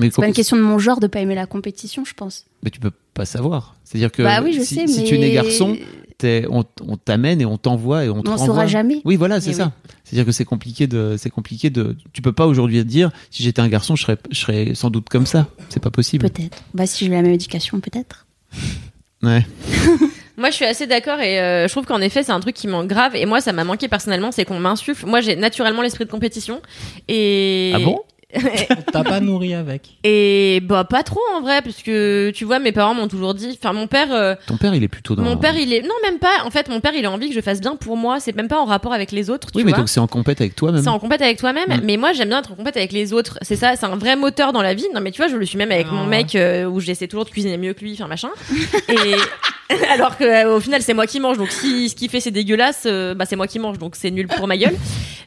c'est 0.00 0.14
pas 0.16 0.26
une 0.26 0.32
question 0.32 0.56
de 0.56 0.62
mon 0.62 0.78
genre 0.78 0.98
de 0.98 1.06
pas 1.06 1.20
aimer 1.20 1.34
la 1.34 1.46
compétition, 1.46 2.04
je 2.06 2.14
pense. 2.14 2.46
Mais 2.62 2.70
tu 2.70 2.80
peux 2.80 2.90
pas 3.14 3.26
savoir. 3.26 3.76
C'est-à-dire 3.84 4.12
que 4.12 4.22
bah 4.22 4.40
oui, 4.42 4.52
je 4.54 4.60
si, 4.62 4.74
sais, 4.74 4.86
si 4.86 5.00
mais. 5.02 5.06
tu 5.06 5.18
n'es 5.18 5.32
garçon, 5.32 5.76
t'es- 6.18 6.46
on, 6.50 6.64
on 6.86 6.96
t'amène 6.96 7.40
et 7.40 7.46
on 7.46 7.56
t'envoie 7.56 8.04
et 8.04 8.08
on 8.10 8.22
te 8.22 8.28
on 8.30 8.36
saura 8.36 8.66
jamais. 8.66 9.00
Oui, 9.04 9.16
voilà, 9.16 9.40
c'est 9.40 9.50
Mais 9.50 9.56
ça. 9.56 9.72
C'est-à-dire 10.04 10.26
que 10.26 10.32
c'est 10.32 10.44
compliqué 10.44 10.86
de, 10.86 11.16
c'est 11.18 11.30
compliqué 11.30 11.70
de. 11.70 11.96
Tu 12.12 12.20
peux 12.22 12.32
pas 12.32 12.46
aujourd'hui 12.46 12.78
te 12.82 12.88
dire, 12.88 13.10
si 13.30 13.42
j'étais 13.42 13.60
un 13.60 13.68
garçon, 13.68 13.96
je 13.96 14.02
serais, 14.02 14.18
je 14.30 14.38
serais 14.38 14.74
sans 14.74 14.90
doute 14.90 15.08
comme 15.08 15.26
ça. 15.26 15.46
C'est 15.68 15.82
pas 15.82 15.90
possible. 15.90 16.28
Peut-être. 16.28 16.58
Bah, 16.74 16.86
si 16.86 17.04
j'ai 17.04 17.10
la 17.10 17.22
même 17.22 17.32
éducation, 17.32 17.80
peut-être. 17.80 18.26
Ouais. 19.20 19.44
Moi, 20.36 20.50
je 20.50 20.54
suis 20.54 20.64
assez 20.64 20.86
d'accord 20.86 21.18
et 21.18 21.40
euh, 21.40 21.66
je 21.66 21.72
trouve 21.72 21.84
qu'en 21.84 22.00
effet, 22.00 22.22
c'est 22.22 22.30
un 22.30 22.38
truc 22.38 22.54
qui 22.54 22.68
manque 22.68 22.86
grave. 22.86 23.16
Et 23.16 23.26
moi, 23.26 23.40
ça 23.40 23.52
m'a 23.52 23.64
manqué 23.64 23.88
personnellement, 23.88 24.30
c'est 24.30 24.44
qu'on 24.44 24.60
m'insuffle. 24.60 25.04
Moi, 25.04 25.20
j'ai 25.20 25.34
naturellement 25.34 25.82
l'esprit 25.82 26.04
de 26.04 26.10
compétition. 26.10 26.62
Et 27.08 27.72
Ah 27.74 27.80
bon? 27.80 27.98
T'as 28.92 29.04
pas 29.04 29.20
nourri 29.20 29.54
avec. 29.54 29.96
Et 30.04 30.60
bah 30.62 30.84
pas 30.84 31.02
trop 31.02 31.20
en 31.36 31.40
vrai, 31.40 31.62
parce 31.62 31.82
que 31.82 32.30
tu 32.34 32.44
vois, 32.44 32.58
mes 32.58 32.72
parents 32.72 32.92
m'ont 32.94 33.08
toujours 33.08 33.32
dit. 33.34 33.58
Enfin, 33.60 33.72
mon 33.72 33.86
père, 33.86 34.12
euh, 34.12 34.34
Ton 34.46 34.56
père, 34.58 34.74
il 34.74 34.82
est 34.82 34.88
plutôt 34.88 35.14
dans. 35.14 35.22
mon 35.22 35.36
père, 35.38 35.56
il 35.56 35.72
est 35.72 35.80
non 35.82 35.94
même 36.04 36.18
pas. 36.18 36.44
En 36.44 36.50
fait, 36.50 36.68
mon 36.68 36.80
père, 36.80 36.92
il 36.94 37.06
a 37.06 37.10
envie 37.10 37.28
que 37.30 37.34
je 37.34 37.40
fasse 37.40 37.60
bien 37.60 37.74
pour 37.76 37.96
moi. 37.96 38.20
C'est 38.20 38.36
même 38.36 38.48
pas 38.48 38.58
en 38.60 38.66
rapport 38.66 38.92
avec 38.92 39.12
les 39.12 39.30
autres. 39.30 39.50
Tu 39.50 39.56
Oui, 39.58 39.64
mais 39.64 39.70
vois. 39.70 39.78
donc 39.78 39.88
c'est 39.88 40.00
en 40.00 40.06
compète 40.06 40.40
avec 40.42 40.54
toi-même. 40.56 40.82
C'est 40.82 40.88
en 40.88 40.98
compète 40.98 41.22
avec 41.22 41.38
toi-même, 41.38 41.68
Mm. 41.68 41.80
mais 41.84 41.96
moi 41.96 42.12
j'aime 42.12 42.28
bien 42.28 42.40
être 42.40 42.52
en 42.52 42.56
compète 42.56 42.76
avec 42.76 42.92
les 42.92 43.12
autres. 43.14 43.38
C'est 43.42 43.56
ça, 43.56 43.76
c'est 43.76 43.86
un 43.86 43.96
vrai 43.96 44.14
moteur 44.16 44.52
dans 44.52 44.62
la 44.62 44.74
vie. 44.74 44.86
Non 44.94 45.00
mais 45.00 45.10
tu 45.10 45.22
vois, 45.22 45.28
je 45.30 45.36
le 45.36 45.46
suis 45.46 45.56
même 45.58 45.72
avec 45.72 45.86
Ah. 45.90 45.94
mon 45.94 46.04
mec 46.06 46.34
euh, 46.34 46.64
où 46.66 46.80
j'essaie 46.80 47.08
toujours 47.08 47.24
de 47.24 47.30
cuisiner 47.30 47.56
mieux 47.56 47.72
que 47.72 47.80
lui, 47.80 47.94
enfin 47.94 48.08
machin. 48.08 48.28
Et 48.88 49.74
alors 49.90 50.16
que 50.18 50.24
euh, 50.24 50.56
au 50.56 50.60
final 50.60 50.82
c'est 50.82 50.94
moi 50.94 51.06
qui 51.06 51.18
mange, 51.20 51.38
donc 51.38 51.50
si 51.50 51.88
ce 51.88 51.94
qu'il 51.94 52.10
fait 52.10 52.20
c'est 52.20 52.30
dégueulasse, 52.30 52.84
euh, 52.86 53.14
bah 53.14 53.24
c'est 53.26 53.36
moi 53.36 53.46
qui 53.46 53.58
mange, 53.58 53.78
donc 53.78 53.96
c'est 53.96 54.10
nul 54.10 54.26
pour 54.28 54.46
ma 54.46 54.56
gueule. 54.58 54.76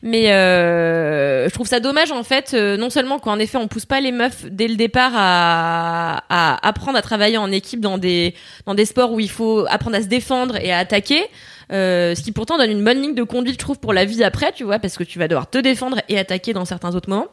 Mais 0.03 0.31
euh, 0.33 1.47
je 1.47 1.53
trouve 1.53 1.67
ça 1.67 1.79
dommage 1.79 2.11
en 2.11 2.23
fait, 2.23 2.51
euh, 2.55 2.75
non 2.77 2.89
seulement 2.91 3.17
qu'en 3.17 3.39
effet 3.39 3.57
on 3.57 3.67
pousse 3.67 3.87
pas 3.87 3.99
les 3.99 4.11
meufs 4.11 4.45
dès 4.45 4.67
le 4.67 4.75
départ 4.75 5.11
à, 5.15 6.67
apprendre 6.67 6.97
à 6.97 7.01
travailler 7.01 7.37
en 7.37 7.51
équipe 7.51 7.79
dans 7.79 7.97
des 7.97 8.35
dans 8.67 8.75
des 8.75 8.85
sports 8.85 9.11
où 9.11 9.19
il 9.19 9.29
faut 9.29 9.65
apprendre 9.67 9.97
à 9.97 10.01
se 10.01 10.07
défendre 10.07 10.57
et 10.57 10.71
à 10.71 10.77
attaquer. 10.77 11.23
Euh, 11.71 12.15
ce 12.15 12.21
qui 12.21 12.31
pourtant 12.31 12.57
donne 12.57 12.71
une 12.71 12.83
bonne 12.83 13.01
ligne 13.01 13.15
de 13.15 13.23
conduite, 13.23 13.53
je 13.53 13.59
trouve, 13.59 13.79
pour 13.79 13.93
la 13.93 14.03
vie 14.03 14.23
après, 14.23 14.51
tu 14.51 14.65
vois, 14.65 14.77
parce 14.79 14.97
que 14.97 15.05
tu 15.05 15.19
vas 15.19 15.29
devoir 15.29 15.49
te 15.49 15.57
défendre 15.57 16.01
et 16.09 16.19
attaquer 16.19 16.51
dans 16.51 16.65
certains 16.65 16.95
autres 16.95 17.09
moments. 17.09 17.29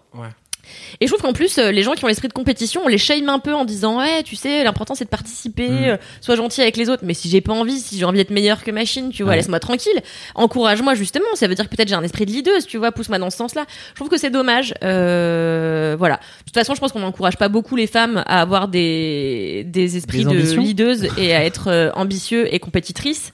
Et 1.01 1.07
je 1.07 1.13
trouve 1.13 1.23
qu'en 1.23 1.33
plus, 1.33 1.59
euh, 1.59 1.71
les 1.71 1.83
gens 1.83 1.93
qui 1.93 2.05
ont 2.05 2.09
l'esprit 2.09 2.29
de 2.29 2.33
compétition, 2.33 2.81
on 2.85 2.89
les 2.89 2.99
shame 2.99 3.29
un 3.29 3.39
peu 3.39 3.55
en 3.55 3.65
disant, 3.65 3.99
ouais, 3.99 4.23
tu 4.23 4.37
sais, 4.37 4.65
l'important 4.65 4.95
c'est 4.95 5.05
de 5.05 5.11
participer, 5.11 5.69
Mm. 5.69 5.85
euh, 5.85 5.97
sois 6.21 6.37
gentil 6.37 6.61
avec 6.63 6.77
les 6.77 6.89
autres. 6.89 7.03
Mais 7.05 7.15
si 7.15 7.29
j'ai 7.29 7.41
pas 7.41 7.53
envie, 7.53 7.79
si 7.79 7.99
j'ai 7.99 8.05
envie 8.05 8.19
d'être 8.19 8.31
meilleur 8.31 8.63
que 8.65 8.71
machine, 8.71 9.11
tu 9.11 9.23
vois, 9.23 9.31
Ouais. 9.33 9.37
laisse-moi 9.37 9.61
tranquille. 9.61 10.01
Encourage-moi 10.35 10.95
justement. 10.95 11.27
Ça 11.35 11.47
veut 11.47 11.55
dire 11.55 11.69
que 11.69 11.75
peut-être 11.75 11.89
j'ai 11.89 11.95
un 11.95 12.03
esprit 12.03 12.27
de 12.27 12.33
leaduse, 12.33 12.67
tu 12.67 12.79
vois, 12.79 12.93
pousse-moi 12.93 13.19
dans 13.19 13.31
ce 13.31 13.37
sens-là. 13.37 13.65
Je 13.91 13.95
trouve 13.97 14.09
que 14.09 14.19
c'est 14.19 14.31
dommage. 14.31 14.75
Euh, 14.83 15.97
voilà. 15.99 16.17
De 16.17 16.45
toute 16.47 16.55
façon, 16.55 16.75
je 16.75 16.81
pense 16.81 16.93
qu'on 16.93 17.01
n'encourage 17.01 17.37
pas 17.37 17.49
beaucoup 17.49 17.77
les 17.77 17.87
femmes 17.87 18.23
à 18.27 18.41
avoir 18.41 18.69
des, 18.69 19.65
des 19.67 19.97
esprits 19.97 20.25
Des 20.25 20.35
de 20.43 20.55
leaduse 20.61 21.09
et 21.19 21.35
à 21.35 21.45
être 21.47 21.93
ambitieux 21.95 22.53
et 22.53 22.59
compétitrices. 22.59 23.33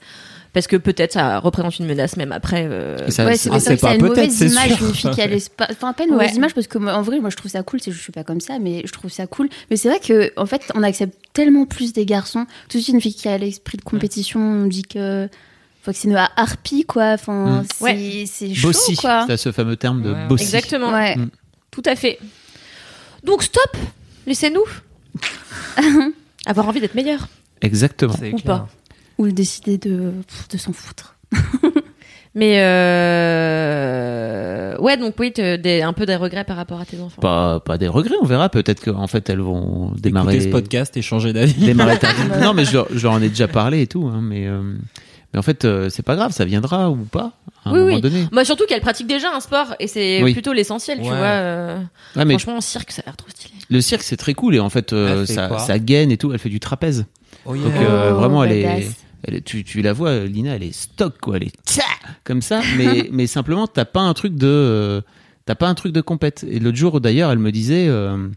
Parce 0.55 0.65
que 0.67 0.77
peut-être 0.77 1.11
ça 1.11 1.37
représente 1.39 1.77
une 1.77 1.85
menace 1.85 2.15
même 2.17 2.31
après. 2.31 2.65
euh, 2.65 3.09
ça- 3.11 3.25
ouais, 3.25 3.35
c'est- 3.37 3.49
ah, 3.51 3.59
pas 3.79 3.89
a 3.89 3.93
une 3.95 3.99
peut-être, 4.01 4.31
mauvaise 4.31 4.41
image 4.53 4.69
sûr. 4.69 4.85
d'une 4.87 4.95
fille 4.95 5.11
qui 5.11 5.21
a 5.21 5.27
l'espace. 5.27 5.67
Enfin, 5.73 5.93
pas 5.93 6.05
une 6.05 6.11
mauvaise 6.11 6.29
Ouais. 6.31 6.35
image 6.37 6.53
parce 6.55 6.65
que 6.65 6.77
moi, 6.79 6.93
en 6.93 7.01
vrai, 7.03 7.19
moi 7.19 7.29
je 7.29 7.35
trouve 7.35 7.51
ça 7.51 7.61
cool. 7.61 7.79
Je 7.85 7.91
suis 7.91 8.11
pas 8.13 8.23
comme 8.23 8.39
ça, 8.41 8.57
mais 8.57 8.81
je 8.85 8.91
trouve 8.91 9.11
ça 9.11 9.27
cool. 9.27 9.49
Mais 9.69 9.75
c'est 9.75 9.89
vrai 9.89 9.99
que 9.99 10.31
en 10.37 10.45
fait, 10.47 10.61
on 10.73 10.81
accepte 10.81 11.13
tellement 11.33 11.65
plus 11.65 11.91
des 11.93 12.05
garçons. 12.07 12.45
Tout 12.69 12.77
de 12.77 12.81
suite, 12.83 12.95
une 12.95 13.01
fille 13.01 13.13
qui 13.13 13.27
a 13.27 13.37
l'esprit 13.37 13.77
de 13.77 13.83
compétition, 13.83 14.39
on 14.39 14.65
dit 14.65 14.81
que. 14.83 15.29
Faut 15.83 15.91
que 15.91 15.97
c'est 15.97 16.07
une 16.07 16.15
harpie, 16.37 16.83
quoi. 16.85 17.11
Enfin, 17.13 17.61
Mm. 17.61 17.65
c'est 17.77 17.83
Ouais. 17.83 18.23
c'est 18.25 18.53
chaud, 18.55 18.69
Bossy. 18.69 18.95
quoi. 18.95 19.25
C'est 19.27 19.37
ce 19.37 19.51
fameux 19.51 19.75
terme 19.75 20.01
de 20.01 20.13
Ouais. 20.13 20.27
bossy. 20.27 20.45
Exactement. 20.45 20.91
Ouais. 20.91 21.15
Mm. 21.15 21.29
Tout 21.69 21.83
à 21.85 21.95
fait. 21.95 22.17
Donc 23.25 23.43
stop 23.43 23.75
Laissez-nous 24.25 24.63
Avoir 26.45 26.67
envie 26.67 26.79
d'être 26.79 26.95
meilleur. 26.95 27.27
Exactement. 27.61 28.13
Ou 28.13 28.17
clair. 28.37 28.41
pas. 28.43 28.67
Ou 29.17 29.27
décider 29.31 29.77
de, 29.77 30.11
de 30.51 30.57
s'en 30.57 30.73
foutre. 30.73 31.15
Mais 32.37 32.59
euh... 33.45 34.77
ouais, 34.79 34.97
donc 34.97 35.15
oui, 35.19 35.31
des, 35.31 35.81
un 35.81 35.93
peu 35.93 36.05
des 36.05 36.15
regrets 36.15 36.43
par 36.43 36.57
rapport 36.57 36.79
à 36.81 36.85
tes 36.85 36.99
enfants. 36.99 37.21
Pas, 37.21 37.59
pas 37.61 37.77
des 37.77 37.87
regrets, 37.87 38.15
on 38.21 38.25
verra. 38.25 38.49
Peut-être 38.49 38.83
qu'en 38.83 39.07
fait, 39.07 39.29
elles 39.29 39.39
vont 39.39 39.91
démarrer. 39.97 40.33
Écoutez 40.35 40.47
ce 40.49 40.51
podcast 40.51 40.97
et 40.97 41.01
changer 41.01 41.31
d'avis. 41.33 41.53
démarrer 41.65 41.97
non, 42.41 42.53
mais 42.53 42.65
je 42.65 42.73
leur, 42.73 42.87
je 42.93 43.01
leur 43.03 43.13
en 43.13 43.21
ai 43.21 43.29
déjà 43.29 43.47
parlé 43.47 43.81
et 43.81 43.87
tout. 43.87 44.09
Hein, 44.13 44.19
mais, 44.21 44.47
euh, 44.47 44.61
mais 45.33 45.39
en 45.39 45.43
fait, 45.43 45.63
euh, 45.65 45.89
c'est 45.89 46.03
pas 46.03 46.15
grave, 46.15 46.31
ça 46.33 46.43
viendra 46.45 46.89
ou 46.89 46.97
pas 46.97 47.31
à 47.63 47.69
un 47.69 47.73
Oui, 47.73 47.79
moment 47.79 47.95
oui. 47.95 48.01
donné. 48.01 48.25
Bah 48.31 48.43
surtout 48.45 48.65
qu'elle 48.67 48.81
pratique 48.81 49.07
déjà 49.07 49.33
un 49.33 49.39
sport 49.39 49.73
et 49.79 49.87
c'est 49.87 50.21
Oui. 50.23 50.33
plutôt 50.33 50.51
l'essentiel, 50.53 50.97
tu 50.99 51.05
vois. 51.07 51.13
euh, 51.15 51.79
Ouais, 52.15 52.25
mais 52.25 52.33
Franchement, 52.33 52.57
en 52.57 52.61
cirque, 52.61 52.91
ça 52.91 53.01
a 53.03 53.05
l'air 53.09 53.15
trop 53.17 53.29
stylé. 53.29 53.53
le 53.69 53.79
cirque, 53.81 54.03
c'est 54.03 54.17
très 54.17 54.33
cool 54.33 54.55
et 54.55 54.59
en 54.59 54.69
fait, 54.69 54.91
euh, 54.93 55.25
ça, 55.25 55.57
ça 55.59 55.79
gaine 55.79 56.11
et 56.11 56.17
tout. 56.17 56.33
Elle 56.33 56.39
fait 56.39 56.49
du 56.49 56.59
trapèze. 56.59 57.05
Oh, 57.45 57.55
yeah. 57.55 57.63
Donc, 57.63 57.73
euh, 57.75 58.11
Oh, 58.11 58.15
vraiment, 58.15 58.43
elle 58.43 58.51
est. 58.51 58.87
elle 59.27 59.41
tu, 59.43 59.63
tu 59.63 59.81
la 59.81 59.93
vois, 59.93 60.25
Lina, 60.25 60.55
elle 60.55 60.63
est 60.63 60.73
stock, 60.75 61.15
quoi. 61.21 61.37
Elle 61.37 61.43
est 61.43 61.53
tcha 61.67 61.83
comme 62.23 62.41
ça. 62.41 62.61
Mais, 62.77 63.09
mais 63.11 63.27
simplement, 63.27 63.67
t'as 63.67 63.85
pas 63.85 64.01
un 64.01 64.13
truc 64.13 64.35
de, 64.35 64.47
euh, 64.47 65.01
t'as 65.45 65.55
pas 65.55 65.67
un 65.67 65.75
truc 65.75 65.91
de 65.93 66.01
compète. 66.01 66.45
Et 66.49 66.59
l'autre 66.59 66.77
jour, 66.77 67.01
d'ailleurs, 67.01 67.31
elle 67.31 67.39
me 67.39 67.51
disait, 67.51 67.87
euh, 67.87 68.27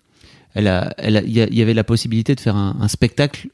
elle 0.55 0.69
a, 0.69 0.95
elle 0.99 1.17
a- 1.17 1.23
il 1.23 1.31
y, 1.31 1.41
a- 1.41 1.47
il 1.49 1.55
y 1.55 1.63
avait 1.63 1.75
la 1.75 1.85
possibilité 1.85 2.35
de 2.35 2.41
faire 2.41 2.57
un, 2.57 2.77
un 2.81 2.89
spectacle 2.89 3.49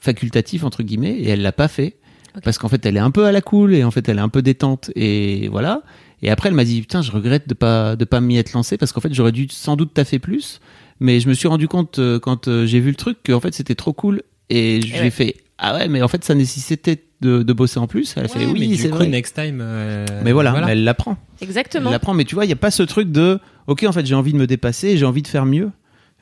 facultatif 0.00 0.64
entre 0.64 0.82
guillemets 0.82 1.12
et 1.12 1.28
elle 1.28 1.42
l'a 1.42 1.52
pas 1.52 1.68
fait 1.68 1.96
parce 2.44 2.58
qu'en 2.58 2.68
fait, 2.68 2.84
elle 2.86 2.96
est 2.96 3.00
un 3.00 3.10
peu 3.10 3.26
à 3.26 3.32
la 3.32 3.40
cool 3.42 3.74
et 3.74 3.84
en 3.84 3.90
fait, 3.90 4.08
elle 4.08 4.18
est 4.18 4.22
un 4.22 4.28
peu 4.30 4.42
détente 4.42 4.90
et 4.96 5.48
voilà. 5.48 5.82
Et 6.22 6.30
après, 6.30 6.48
elle 6.48 6.54
m'a 6.54 6.64
dit, 6.64 6.80
putain, 6.80 7.02
je 7.02 7.12
regrette 7.12 7.48
de 7.48 7.54
pas, 7.54 7.94
de 7.94 8.04
pas 8.04 8.20
m'y 8.20 8.38
être 8.38 8.52
lancé 8.52 8.78
parce 8.78 8.92
qu'en 8.92 9.00
fait, 9.00 9.12
j'aurais 9.12 9.32
dû 9.32 9.48
sans 9.50 9.76
doute 9.76 9.92
taffer 9.92 10.18
plus. 10.18 10.60
Mais 11.00 11.20
je 11.20 11.28
me 11.28 11.34
suis 11.34 11.48
rendu 11.48 11.68
compte 11.68 11.98
euh, 11.98 12.18
quand 12.18 12.48
j'ai 12.64 12.80
vu 12.80 12.90
le 12.90 12.96
truc 12.96 13.18
qu'en 13.26 13.40
fait, 13.40 13.52
c'était 13.54 13.74
trop 13.74 13.92
cool 13.92 14.22
et 14.50 14.80
je 14.80 14.86
Et 14.86 14.90
lui 14.90 14.96
ai 14.98 15.02
ouais. 15.02 15.10
fait, 15.10 15.36
ah 15.64 15.74
ouais, 15.74 15.88
mais 15.88 16.02
en 16.02 16.08
fait, 16.08 16.24
ça 16.24 16.34
nécessitait 16.34 17.04
de, 17.20 17.42
de 17.42 17.52
bosser 17.52 17.78
en 17.78 17.86
plus. 17.86 18.14
Elle 18.16 18.24
a 18.24 18.28
fait, 18.28 18.40
Ouais, 18.40 18.52
oui, 18.52 18.76
c'est 18.76 18.88
vrai. 18.88 19.06
next 19.06 19.36
time. 19.36 19.60
euh, 19.62 20.04
Mais 20.24 20.32
voilà, 20.32 20.52
mais 20.66 20.72
elle 20.72 20.82
l'apprend. 20.84 21.16
Elle 21.40 21.46
Exactement. 21.46 21.88
l'apprend, 21.90 22.14
mais 22.14 22.24
tu 22.24 22.34
vois, 22.34 22.44
il 22.44 22.48
n'y 22.48 22.52
a 22.52 22.56
pas 22.56 22.70
ce 22.72 22.82
truc 22.82 23.12
de, 23.12 23.38
ok, 23.68 23.84
en 23.88 23.92
fait, 23.92 24.04
j'ai 24.04 24.14
envie 24.16 24.32
de 24.32 24.38
me 24.38 24.46
dépasser, 24.48 24.96
j'ai 24.96 25.06
envie 25.06 25.22
de 25.22 25.28
faire 25.28 25.46
mieux. 25.46 25.70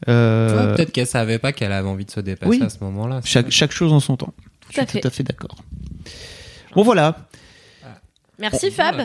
Euh, 0.08 0.48
Tu 0.48 0.54
vois, 0.54 0.74
Peut-être 0.74 0.92
qu'elle 0.92 1.06
savait 1.06 1.38
pas 1.38 1.52
qu'elle 1.52 1.72
avait 1.72 1.88
envie 1.88 2.04
de 2.04 2.10
se 2.10 2.20
dépasser 2.20 2.50
Oui. 2.50 2.62
à 2.62 2.68
ce 2.68 2.78
moment-là. 2.84 3.20
chaque, 3.24 3.50
chaque 3.50 3.72
chose 3.72 3.92
en 3.92 4.00
son 4.00 4.16
temps. 4.16 4.32
Tout 4.60 4.68
je 4.72 4.80
à 4.80 4.84
suis 4.86 4.92
fait. 4.92 5.00
tout 5.00 5.08
à 5.08 5.10
fait 5.10 5.22
d'accord. 5.22 5.56
Bon, 6.74 6.82
voilà. 6.82 7.16
Merci 8.38 8.70
Fab. 8.70 8.96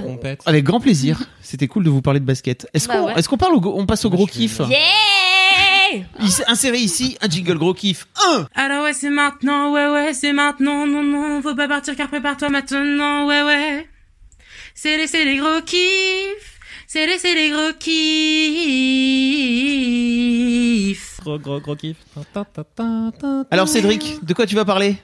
Avec 0.46 0.64
grand 0.64 0.80
plaisir. 0.80 1.22
C'était 1.42 1.68
cool 1.68 1.84
de 1.84 1.90
vous 1.90 2.02
parler 2.02 2.22
de 2.22 2.26
basket. 2.26 2.68
Est-ce 2.74 2.88
Bah 2.88 2.98
qu'on 3.00 3.06
ouais. 3.08 3.14
est-ce 3.18 3.28
qu'on 3.28 3.36
parle 3.38 3.54
au, 3.56 3.62
on 3.78 3.86
passe 3.86 4.06
au 4.06 4.10
Moi, 4.10 4.16
gros 4.16 4.26
kiff 4.28 4.60
Yeah 4.60 4.80
Inséré 6.48 6.78
ici 6.80 7.18
un 7.22 7.30
jingle 7.30 7.58
gros 7.58 7.74
kiff. 7.74 8.08
Un. 8.28 8.48
Alors 8.56 8.84
ouais, 8.84 8.94
c'est 8.94 9.10
maintenant, 9.10 9.72
ouais, 9.72 9.88
ouais, 9.90 10.14
c'est 10.14 10.34
maintenant, 10.34 10.86
non, 10.88 11.04
non, 11.04 11.42
faut 11.42 11.56
pas 11.56 11.68
partir 11.68 11.96
car 11.96 12.08
prépare-toi 12.08 12.50
maintenant, 12.50 13.28
ouais, 13.28 13.44
ouais. 13.44 13.88
C'est 14.74 14.98
les, 14.98 15.08
c'est 15.08 15.24
les 15.26 15.38
gros 15.38 15.62
kiffs, 15.66 16.60
c'est 16.88 17.06
les, 17.08 17.18
c'est 17.18 17.34
les 17.34 17.50
gros 17.50 17.74
kiffs. 17.80 17.96
Gros, 21.22 21.40
gros, 21.40 21.60
gros 21.62 21.76
kiff. 21.76 21.98
Alors 23.52 23.68
Cédric, 23.68 24.24
de 24.24 24.34
quoi 24.34 24.46
tu 24.46 24.56
vas 24.56 24.66
parler? 24.66 24.98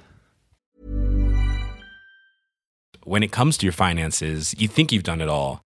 When 3.06 3.24
it 3.24 3.32
comes 3.32 3.58
to 3.58 3.66
your 3.66 3.74
finances, 3.74 4.54
you 4.60 4.68
think 4.68 4.92
you've 4.92 5.04
done 5.04 5.22
it 5.22 5.30
all. 5.30 5.62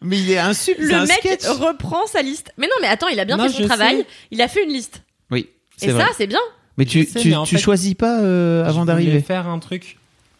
Mais 0.00 0.18
il 0.18 0.30
est 0.32 0.54
c'est 0.54 0.76
Le 0.78 0.94
un 0.94 1.06
mec 1.06 1.18
sketch. 1.20 1.46
reprend 1.46 2.06
sa 2.06 2.22
liste. 2.22 2.52
Mais 2.58 2.66
non, 2.66 2.72
mais 2.80 2.88
attends, 2.88 3.08
il 3.08 3.20
a 3.20 3.24
bien 3.24 3.36
Non, 3.36 3.44
fait 3.44 3.50
son 3.50 3.62
je 3.62 3.64
travail. 3.68 3.98
sais. 3.98 4.06
Il 4.32 4.42
a 4.42 4.48
fait 4.48 4.64
une 4.64 4.72
liste. 4.72 5.02
Oui, 5.30 5.48
Et 5.80 5.86
c'est 5.86 5.90
vrai. 5.92 6.02
ça, 6.04 6.10
c'est 6.16 6.26
bien. 6.26 6.40
mais 6.76 6.84
tu, 6.84 7.02
Je 7.04 7.08
sais, 7.08 7.20
tu, 7.20 7.28
mais 7.30 7.36
en 7.36 7.44
tu 7.44 7.54
fait- 7.56 7.60
choisis 7.62 7.94
pas 7.94 8.20
euh, 8.20 8.62
avant 8.62 8.70
Je 8.72 8.74
voulais 8.80 8.86
d'arriver. 8.86 9.20
faire 9.20 9.46
un 9.48 9.58
truc. 9.60 9.98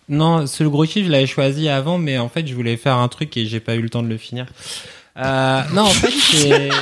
Non, 0.09 0.47
c'est 0.49 0.65
le 0.65 0.71
gros 0.71 0.85
kiff, 0.85 1.07
je 1.07 1.11
l'avais 1.13 1.27
choisi 1.27 1.69
avant, 1.69 1.97
mais 1.99 2.19
en 2.19 2.29
fait, 2.29 2.47
je 2.47 2.55
voulais 2.55 2.77
faire 2.77 2.97
un 2.97 3.07
truc 3.09 3.37
et 3.37 3.47
j'ai 3.47 3.61
pas 3.61 3.77
eu 3.77 3.81
le 3.83 3.89
temps 3.89 4.03
de 4.03 4.09
le 4.09 4.17
finir. 4.19 4.47
Euh, 5.17 5.61
non, 5.73 5.83
en 5.83 5.87
fait, 5.91 6.11
c'est. 6.11 6.69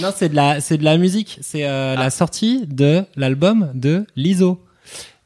Non, 0.00 0.12
c'est 0.16 0.28
de 0.28 0.36
la, 0.36 0.60
c'est 0.60 0.78
de 0.78 0.84
la 0.84 0.96
musique. 0.98 1.38
C'est 1.40 1.64
euh, 1.64 1.94
Ah. 1.96 2.00
la 2.00 2.10
sortie 2.10 2.64
de 2.66 3.04
l'album 3.16 3.70
de 3.74 4.06
Lizzo, 4.14 4.62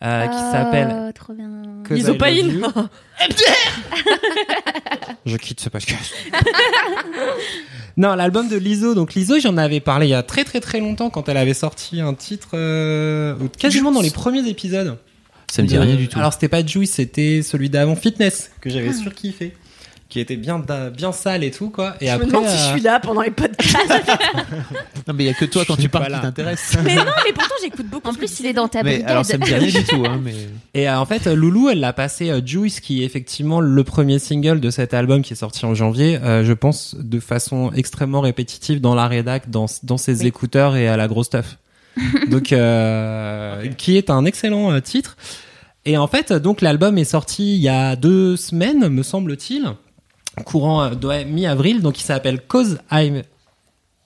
euh, 0.05 0.27
qui 0.27 0.39
s'appelle. 0.53 1.13
Oh, 1.91 1.95
Isopaïne. 1.95 2.51
You. 2.61 2.67
Je 5.27 5.37
quitte 5.37 5.61
ce 5.61 5.69
podcast. 5.69 6.13
non, 7.97 8.15
l'album 8.15 8.49
de 8.49 8.57
Lizzo. 8.57 8.95
Donc 8.95 9.15
Lizzo, 9.15 9.39
j'en 9.39 9.57
avais 9.57 9.81
parlé 9.81 10.07
il 10.07 10.11
y 10.11 10.15
a 10.15 10.23
très 10.23 10.45
très 10.45 10.61
très 10.61 10.81
longtemps 10.81 11.11
quand 11.11 11.29
elle 11.29 11.37
avait 11.37 11.55
sorti 11.55 12.01
un 12.01 12.15
titre, 12.15 12.51
euh, 12.55 13.35
quasiment 13.59 13.93
dans 13.93 14.03
les 14.03 14.11
premiers 14.11 14.47
épisodes. 14.49 14.99
Ça 15.51 15.63
me 15.63 15.69
dit 15.69 15.75
de- 15.75 15.81
rien 15.81 15.95
du 15.97 16.09
tout. 16.09 16.19
Alors 16.19 16.33
c'était 16.33 16.49
pas 16.49 16.65
Juice, 16.65 16.93
c'était 16.93 17.43
celui 17.43 17.71
d'avant 17.71 17.97
Fitness 17.97 18.51
que 18.61 18.71
j'avais 18.71 18.93
surkiffé, 18.93 19.55
qui 20.15 20.21
était 20.21 20.37
bien 20.37 20.63
bien 20.97 21.11
sale 21.11 21.43
et 21.43 21.51
tout 21.51 21.71
quoi. 21.71 21.97
Et 22.01 22.07
Je 22.07 22.13
après, 22.13 22.27
me 22.27 22.31
demande 22.31 22.47
si 22.47 22.57
je 22.57 22.71
suis 22.71 22.81
là 22.83 23.01
pendant 23.01 23.21
les 23.21 23.33
podcasts. 23.33 23.75
non, 25.09 25.13
mais 25.13 25.25
il 25.25 25.27
y 25.27 25.31
a 25.31 25.35
que 25.35 25.45
toi 25.45 25.65
quand 25.67 25.75
je 25.75 25.83
tu 25.83 25.89
parles 25.89 26.15
qui 26.15 26.21
t'intéresse. 26.21 26.77
mais 26.85 26.95
non, 26.95 27.03
mais 27.27 27.33
pourtant, 27.33 27.55
j'écoute 27.61 27.87
beaucoup. 27.87 28.09
En 28.09 28.15
plus, 28.15 28.39
il 28.39 28.47
est 28.47 28.53
dans 28.53 28.69
ta 28.69 28.85
mais 28.85 28.91
brigade. 28.93 29.11
alors 29.11 29.25
ça 29.25 29.39
me 29.39 29.45
dit 29.45 29.53
rien 29.53 29.67
du 29.81 29.85
tout, 29.85 30.05
hein, 30.07 30.21
mais. 30.23 30.35
Et 30.73 30.89
euh, 30.89 31.01
en 31.01 31.05
fait, 31.05 31.27
Loulou, 31.27 31.69
elle 31.69 31.81
l'a 31.81 31.93
passé 31.93 32.31
euh, 32.31 32.41
Juice, 32.47 32.79
qui 32.79 33.03
est 33.03 33.07
effectivement 33.07 33.61
le 33.61 33.83
premier 33.83 34.21
single 34.21 34.61
de 34.61 34.71
cet 34.71 34.95
album 34.95 35.23
qui 35.23 35.33
est 35.33 35.37
sorti 35.37 35.67
en 35.67 35.75
janvier. 35.75 36.19
euh, 36.23 36.45
je 36.45 36.53
pense 36.53 36.95
de 36.97 37.19
façon 37.19 37.73
extrêmement 37.75 38.21
répétitive 38.21 38.81
dans 38.81 38.95
la 38.95 39.09
rédac, 39.09 39.51
dans 39.51 39.67
dans 39.83 39.97
ses 39.99 40.21
Oui. 40.21 40.29
écouteurs 40.29 40.77
et 40.77 40.87
à 40.87 40.97
la 40.97 41.09
grosse 41.09 41.27
stuff. 41.27 41.59
donc, 42.31 42.53
euh, 42.53 43.67
qui 43.79 43.97
est 43.97 44.11
un 44.11 44.25
excellent 44.25 44.71
euh, 44.71 44.79
titre. 44.81 45.17
Et 45.87 45.99
en 45.99 46.07
fait, 46.07 46.33
donc 46.33 46.61
l'album 46.61 46.97
est 46.99 47.05
sorti 47.05 47.57
il 47.57 47.61
y 47.61 47.69
a 47.69 47.95
deux 47.97 48.37
semaines, 48.37 48.89
me 48.89 49.03
semble-t-il, 49.03 49.67
courant 50.43 50.83
euh, 50.83 51.25
mi-avril. 51.25 51.83
Donc, 51.83 52.01
il 52.01 52.05
s'appelle 52.05 52.41
Cause 52.41 52.79
I'm, 52.91 53.23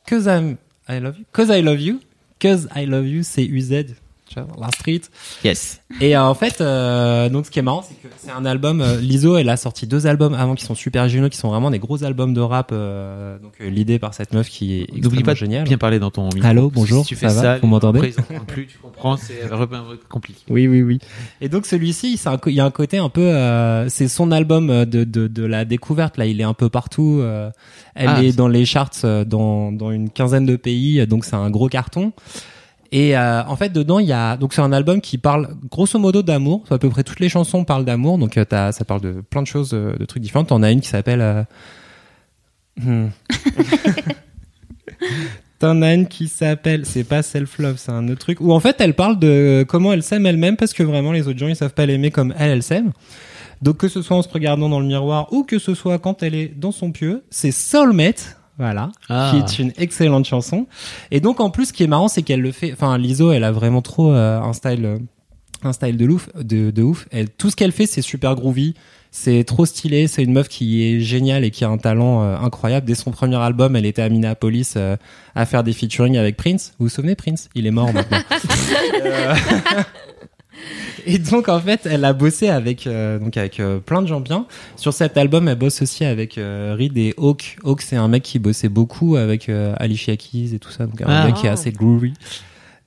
Cause 0.08 0.26
I'm, 0.26 0.56
I 0.88 1.00
love 1.00 1.18
you, 1.18 1.24
Cause 1.32 1.50
I 1.50 1.62
love 1.62 1.80
you, 1.80 2.00
Cause 2.40 2.68
I 2.76 2.86
love 2.86 3.06
you, 3.06 3.22
c'est 3.22 3.44
UZ, 3.44 3.94
tu 4.28 4.38
vois, 4.40 4.48
la 4.60 4.68
street. 4.72 5.00
Yes. 5.44 5.80
Et 6.00 6.16
euh, 6.16 6.22
en 6.22 6.34
fait, 6.34 6.60
euh, 6.60 7.28
donc 7.28 7.46
ce 7.46 7.50
qui 7.50 7.58
est 7.58 7.62
marrant, 7.62 7.82
c'est 7.82 7.94
que 7.94 8.12
c'est 8.18 8.30
un 8.30 8.44
album. 8.44 8.80
euh, 8.80 9.00
Lizzo, 9.00 9.36
elle 9.36 9.48
a 9.48 9.56
sorti 9.56 9.86
deux 9.86 10.06
albums 10.06 10.34
avant 10.34 10.54
qui 10.54 10.64
sont 10.64 10.74
super 10.74 11.08
géniaux, 11.08 11.28
qui 11.28 11.38
sont 11.38 11.48
vraiment 11.48 11.70
des 11.70 11.78
gros 11.78 12.04
albums 12.04 12.34
de 12.34 12.40
rap. 12.40 12.70
euh, 12.72 13.38
donc 13.38 13.52
euh, 13.60 13.70
l'idée 13.70 13.98
par 13.98 14.14
cette 14.14 14.32
meuf 14.34 14.48
qui 14.48 14.80
est 14.82 15.02
N'oublie 15.02 15.22
pas 15.22 15.32
de 15.32 15.38
géniale. 15.38 15.64
bien 15.64 15.78
parler 15.78 15.98
dans 15.98 16.10
ton 16.10 16.24
micro. 16.34 16.46
Allô, 16.48 16.70
bonjour, 16.70 17.04
Si 17.04 17.10
tu 17.10 17.14
ça 17.16 17.28
fais 17.28 17.34
va 17.34 17.42
ça, 17.42 17.58
Vous 17.58 17.66
m'entendez 17.66 18.12
plus, 18.46 18.66
tu 18.66 18.78
comprends, 18.78 19.16
c'est 19.16 19.40
compliqué. 20.08 20.40
Oui, 20.50 20.66
oui, 20.68 20.82
oui. 20.82 20.98
Et 21.40 21.48
donc 21.48 21.66
celui-ci, 21.66 22.20
il 22.46 22.52
y 22.52 22.60
a 22.60 22.64
un 22.64 22.70
côté 22.70 22.98
un 22.98 23.08
peu, 23.08 23.22
euh, 23.22 23.88
c'est 23.88 24.08
son 24.08 24.30
album 24.32 24.68
de, 24.84 25.04
de, 25.04 25.26
de 25.26 25.44
la 25.44 25.64
découverte. 25.64 26.16
Là, 26.18 26.26
il 26.26 26.40
est 26.40 26.44
un 26.44 26.54
peu 26.54 26.68
partout. 26.68 27.18
euh, 27.20 27.50
elle 27.94 28.08
Ah, 28.08 28.22
est 28.22 28.30
c'est- 28.30 28.36
dans 28.36 28.48
les 28.48 28.64
charts 28.64 28.90
dans, 29.26 29.72
dans 29.72 29.90
une 29.90 30.10
quinzaine 30.10 30.46
de 30.46 30.56
pays, 30.56 31.06
donc 31.06 31.24
c'est 31.24 31.34
un 31.36 31.50
gros 31.50 31.68
carton. 31.68 32.12
Et 32.90 33.16
euh, 33.16 33.44
en 33.44 33.56
fait, 33.56 33.70
dedans, 33.70 33.98
il 33.98 34.06
y 34.06 34.12
a 34.12 34.36
donc 34.36 34.54
c'est 34.54 34.62
un 34.62 34.72
album 34.72 35.00
qui 35.00 35.18
parle 35.18 35.56
grosso 35.70 35.98
modo 35.98 36.22
d'amour. 36.22 36.64
À 36.70 36.78
peu 36.78 36.88
près 36.88 37.04
toutes 37.04 37.20
les 37.20 37.28
chansons 37.28 37.64
parlent 37.64 37.84
d'amour, 37.84 38.18
donc 38.18 38.36
euh, 38.36 38.44
t'as, 38.44 38.72
ça 38.72 38.84
parle 38.84 39.00
de 39.00 39.20
plein 39.28 39.42
de 39.42 39.46
choses, 39.46 39.72
euh, 39.74 39.96
de 39.96 40.04
trucs 40.04 40.22
différents. 40.22 40.44
T'en 40.44 40.62
as 40.62 40.70
une 40.70 40.80
qui 40.80 40.88
s'appelle. 40.88 41.46
hmm. 42.80 43.08
T'en 45.58 45.82
as 45.82 45.94
une 45.94 46.06
qui 46.06 46.28
s'appelle, 46.28 46.86
c'est 46.86 47.02
pas 47.02 47.22
self-love, 47.22 47.78
c'est 47.78 47.90
un 47.90 48.06
autre 48.08 48.20
truc, 48.20 48.40
où 48.40 48.52
en 48.52 48.60
fait 48.60 48.76
elle 48.78 48.94
parle 48.94 49.18
de 49.18 49.66
comment 49.68 49.92
elle 49.92 50.04
s'aime 50.04 50.24
elle-même 50.24 50.56
parce 50.56 50.72
que 50.72 50.84
vraiment 50.84 51.10
les 51.10 51.26
autres 51.26 51.38
gens 51.38 51.48
ils 51.48 51.56
savent 51.56 51.74
pas 51.74 51.84
l'aimer 51.84 52.12
comme 52.12 52.32
elle, 52.38 52.50
elle 52.50 52.62
s'aime. 52.62 52.92
Donc 53.60 53.78
que 53.78 53.88
ce 53.88 54.00
soit 54.00 54.16
en 54.16 54.22
se 54.22 54.28
regardant 54.28 54.68
dans 54.68 54.78
le 54.78 54.86
miroir 54.86 55.32
ou 55.32 55.42
que 55.42 55.58
ce 55.58 55.74
soit 55.74 55.98
quand 55.98 56.22
elle 56.22 56.36
est 56.36 56.48
dans 56.56 56.70
son 56.70 56.92
pieu, 56.92 57.24
c'est 57.30 57.50
Soulmate, 57.50 58.37
voilà, 58.58 58.90
Ah. 59.08 59.30
qui 59.32 59.38
est 59.38 59.62
une 59.62 59.72
excellente 59.78 60.24
chanson. 60.26 60.66
Et 61.10 61.20
donc 61.20 61.40
en 61.40 61.50
plus 61.50 61.66
ce 61.66 61.72
qui 61.72 61.82
est 61.84 61.88
marrant 61.88 62.08
c'est 62.08 62.22
qu'elle 62.22 62.40
le 62.40 62.52
fait, 62.52 62.72
enfin 62.72 62.98
Lizzo 62.98 63.32
elle 63.32 63.44
a 63.44 63.52
vraiment 63.52 63.82
trop 63.82 64.12
euh, 64.12 64.40
un 64.40 64.52
style, 64.52 64.84
euh, 64.84 64.98
un 65.62 65.72
style 65.72 65.96
de 65.96 66.08
ouf, 66.08 66.28
de, 66.36 66.70
de 66.70 66.82
ouf. 66.82 67.06
Elle, 67.10 67.30
tout 67.30 67.50
ce 67.50 67.56
qu'elle 67.56 67.72
fait 67.72 67.86
c'est 67.86 68.02
super 68.02 68.34
groovy. 68.34 68.74
C'est 69.10 69.42
trop 69.44 69.64
stylé, 69.64 70.06
c'est 70.06 70.22
une 70.22 70.32
meuf 70.34 70.48
qui 70.48 70.84
est 70.84 71.00
géniale 71.00 71.42
et 71.42 71.50
qui 71.50 71.64
a 71.64 71.68
un 71.70 71.78
talent 71.78 72.22
euh, 72.22 72.36
incroyable. 72.36 72.86
Dès 72.86 72.94
son 72.94 73.10
premier 73.10 73.36
album, 73.36 73.74
elle 73.74 73.86
était 73.86 74.02
à 74.02 74.10
Minneapolis 74.10 74.74
euh, 74.76 74.98
à 75.34 75.46
faire 75.46 75.64
des 75.64 75.72
featuring 75.72 76.18
avec 76.18 76.36
Prince. 76.36 76.74
Vous 76.78 76.84
vous 76.86 76.90
souvenez 76.90 77.14
Prince? 77.14 77.48
Il 77.54 77.66
est 77.66 77.70
mort 77.70 77.90
maintenant. 77.90 78.18
Et 81.06 81.18
donc 81.18 81.48
en 81.48 81.60
fait, 81.60 81.86
elle 81.86 82.04
a 82.04 82.12
bossé 82.12 82.48
avec 82.48 82.86
euh, 82.86 83.18
donc 83.18 83.36
avec 83.36 83.60
euh, 83.60 83.78
plein 83.78 84.02
de 84.02 84.06
gens 84.06 84.20
bien. 84.20 84.46
Sur 84.76 84.92
cet 84.92 85.16
album, 85.16 85.48
elle 85.48 85.56
bosse 85.58 85.80
aussi 85.82 86.04
avec 86.04 86.36
euh, 86.38 86.74
Reed 86.78 86.96
et 86.98 87.14
Hawk. 87.16 87.56
Hawk, 87.64 87.82
c'est 87.82 87.96
un 87.96 88.08
mec 88.08 88.22
qui 88.22 88.38
bossait 88.38 88.68
beaucoup 88.68 89.16
avec 89.16 89.48
euh, 89.48 89.74
Alicia 89.78 90.16
Keys 90.16 90.54
et 90.54 90.58
tout 90.58 90.70
ça, 90.70 90.86
donc 90.86 91.00
un 91.00 91.06
Ah. 91.08 91.26
mec 91.26 91.36
qui 91.36 91.46
est 91.46 91.50
assez 91.50 91.70
groovy 91.72 92.12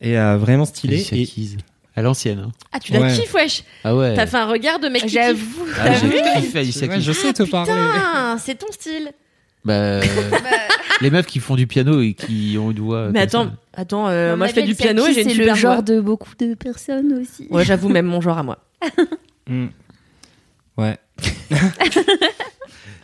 et 0.02 0.18
euh, 0.18 0.38
vraiment 0.38 0.66
stylé. 0.66 0.96
Alicia 0.96 1.18
Et 1.18 1.26
Keys. 1.26 1.58
À 1.96 2.02
l'ancienne. 2.02 2.40
hein. 2.48 2.52
Ah, 2.72 2.80
tu 2.80 2.94
la 2.94 3.02
Ouais. 3.02 3.14
kiffes, 3.14 3.34
wesh. 3.34 3.64
Ah 3.84 3.96
ouais. 3.96 4.14
T'as 4.16 4.26
fait 4.26 4.38
un 4.38 4.46
regard 4.48 4.80
de 4.80 4.88
mec 4.88 5.02
qui. 5.02 5.10
J'avoue. 5.10 5.66
Ah, 5.80 5.94
j'ai 5.94 6.08
vu 6.08 6.16
kiffé 6.36 6.60
Alicia 6.60 6.88
Ouais, 6.88 6.94
Keys. 6.96 7.02
je 7.02 7.12
sais 7.12 7.34
te 7.34 7.44
parler. 7.44 7.72
Putain, 7.72 8.38
c'est 8.38 8.56
ton 8.58 8.72
style. 8.72 9.12
Bah, 9.64 10.00
les 11.02 11.12
meufs 11.12 11.28
qui 11.28 11.38
font 11.40 11.54
du 11.56 11.68
piano 11.68 12.02
et 12.02 12.14
qui 12.16 12.58
ont 12.60 12.72
une 12.72 12.80
voix. 12.80 13.10
Mais 13.12 13.20
attends, 13.20 13.44
ça. 13.46 13.52
Attends, 13.74 14.08
euh, 14.08 14.32
Non, 14.32 14.38
moi 14.38 14.48
je 14.48 14.54
fais 14.54 14.64
du 14.64 14.76
piano 14.76 15.06
et 15.08 15.14
j'ai 15.14 15.24
une 15.24 15.30
C'est 15.30 15.36
le 15.36 15.54
genre 15.56 15.76
voix. 15.76 15.82
de 15.82 16.00
beaucoup 16.02 16.34
de 16.40 16.54
personnes 16.54 17.14
aussi. 17.22 17.48
Ouais, 17.50 17.66
j'avoue 17.66 17.90
même 17.90 18.06
mon 18.06 18.22
genre 18.22 18.38
à 18.38 18.44
moi. 18.44 18.58
Mm. 19.48 19.68
Ouais. 20.78 20.98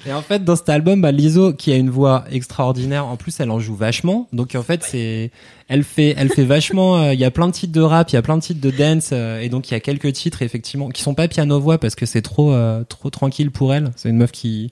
Et 0.05 0.13
en 0.13 0.21
fait, 0.21 0.43
dans 0.45 0.55
cet 0.55 0.69
album, 0.69 1.01
bah, 1.01 1.11
Lizzo, 1.11 1.51
qui 1.51 1.73
a 1.73 1.75
une 1.75 1.89
voix 1.89 2.23
extraordinaire, 2.31 3.05
en 3.05 3.17
plus, 3.17 3.37
elle 3.41 3.51
en 3.51 3.59
joue 3.59 3.75
vachement. 3.75 4.29
Donc, 4.31 4.55
en 4.55 4.63
fait, 4.63 4.83
c'est, 4.83 5.31
elle 5.67 5.83
fait, 5.83 6.13
elle 6.17 6.29
fait 6.29 6.45
vachement, 6.45 6.97
euh, 6.97 7.13
il 7.13 7.19
y 7.19 7.25
a 7.25 7.31
plein 7.31 7.47
de 7.47 7.51
titres 7.51 7.73
de 7.73 7.81
rap, 7.81 8.09
il 8.11 8.13
y 8.13 8.17
a 8.17 8.21
plein 8.21 8.37
de 8.37 8.41
titres 8.41 8.61
de 8.61 8.71
dance, 8.71 9.09
euh, 9.11 9.41
et 9.41 9.49
donc 9.49 9.69
il 9.69 9.73
y 9.73 9.75
a 9.75 9.81
quelques 9.81 10.13
titres, 10.13 10.43
effectivement, 10.43 10.87
qui 10.89 11.01
sont 11.01 11.13
pas 11.15 11.27
piano-voix 11.27 11.77
parce 11.77 11.95
que 11.95 12.05
c'est 12.05 12.21
trop, 12.21 12.53
euh, 12.53 12.83
trop 12.85 13.09
tranquille 13.09 13.51
pour 13.51 13.73
elle. 13.73 13.91
C'est 13.97 14.07
une 14.09 14.17
meuf 14.17 14.31
qui, 14.31 14.71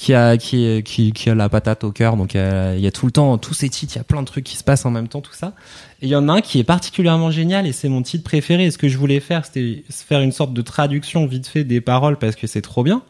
qui 0.00 0.14
a, 0.14 0.38
qui, 0.38 0.82
qui, 0.82 1.12
qui 1.12 1.28
a 1.28 1.34
la 1.34 1.50
patate 1.50 1.84
au 1.84 1.92
cœur. 1.92 2.16
Donc, 2.16 2.34
euh, 2.34 2.72
il 2.74 2.82
y 2.82 2.86
a 2.86 2.90
tout 2.90 3.04
le 3.04 3.12
temps, 3.12 3.36
tous 3.36 3.52
ces 3.52 3.68
titres, 3.68 3.92
il 3.96 3.98
y 3.98 4.00
a 4.00 4.04
plein 4.04 4.22
de 4.22 4.26
trucs 4.26 4.44
qui 4.44 4.56
se 4.56 4.64
passent 4.64 4.86
en 4.86 4.90
même 4.90 5.08
temps, 5.08 5.20
tout 5.20 5.34
ça. 5.34 5.52
Et 6.00 6.06
il 6.06 6.08
y 6.08 6.16
en 6.16 6.26
a 6.30 6.32
un 6.32 6.40
qui 6.40 6.58
est 6.58 6.64
particulièrement 6.64 7.30
génial 7.30 7.66
et 7.66 7.72
c'est 7.72 7.90
mon 7.90 8.00
titre 8.00 8.24
préféré. 8.24 8.64
Et 8.64 8.70
ce 8.70 8.78
que 8.78 8.88
je 8.88 8.96
voulais 8.96 9.20
faire, 9.20 9.44
c'était 9.44 9.84
faire 9.90 10.20
une 10.20 10.32
sorte 10.32 10.54
de 10.54 10.62
traduction 10.62 11.26
vite 11.26 11.46
fait 11.46 11.64
des 11.64 11.82
paroles 11.82 12.16
parce 12.16 12.34
que 12.34 12.46
c'est 12.46 12.62
trop 12.62 12.82
bien. 12.82 13.02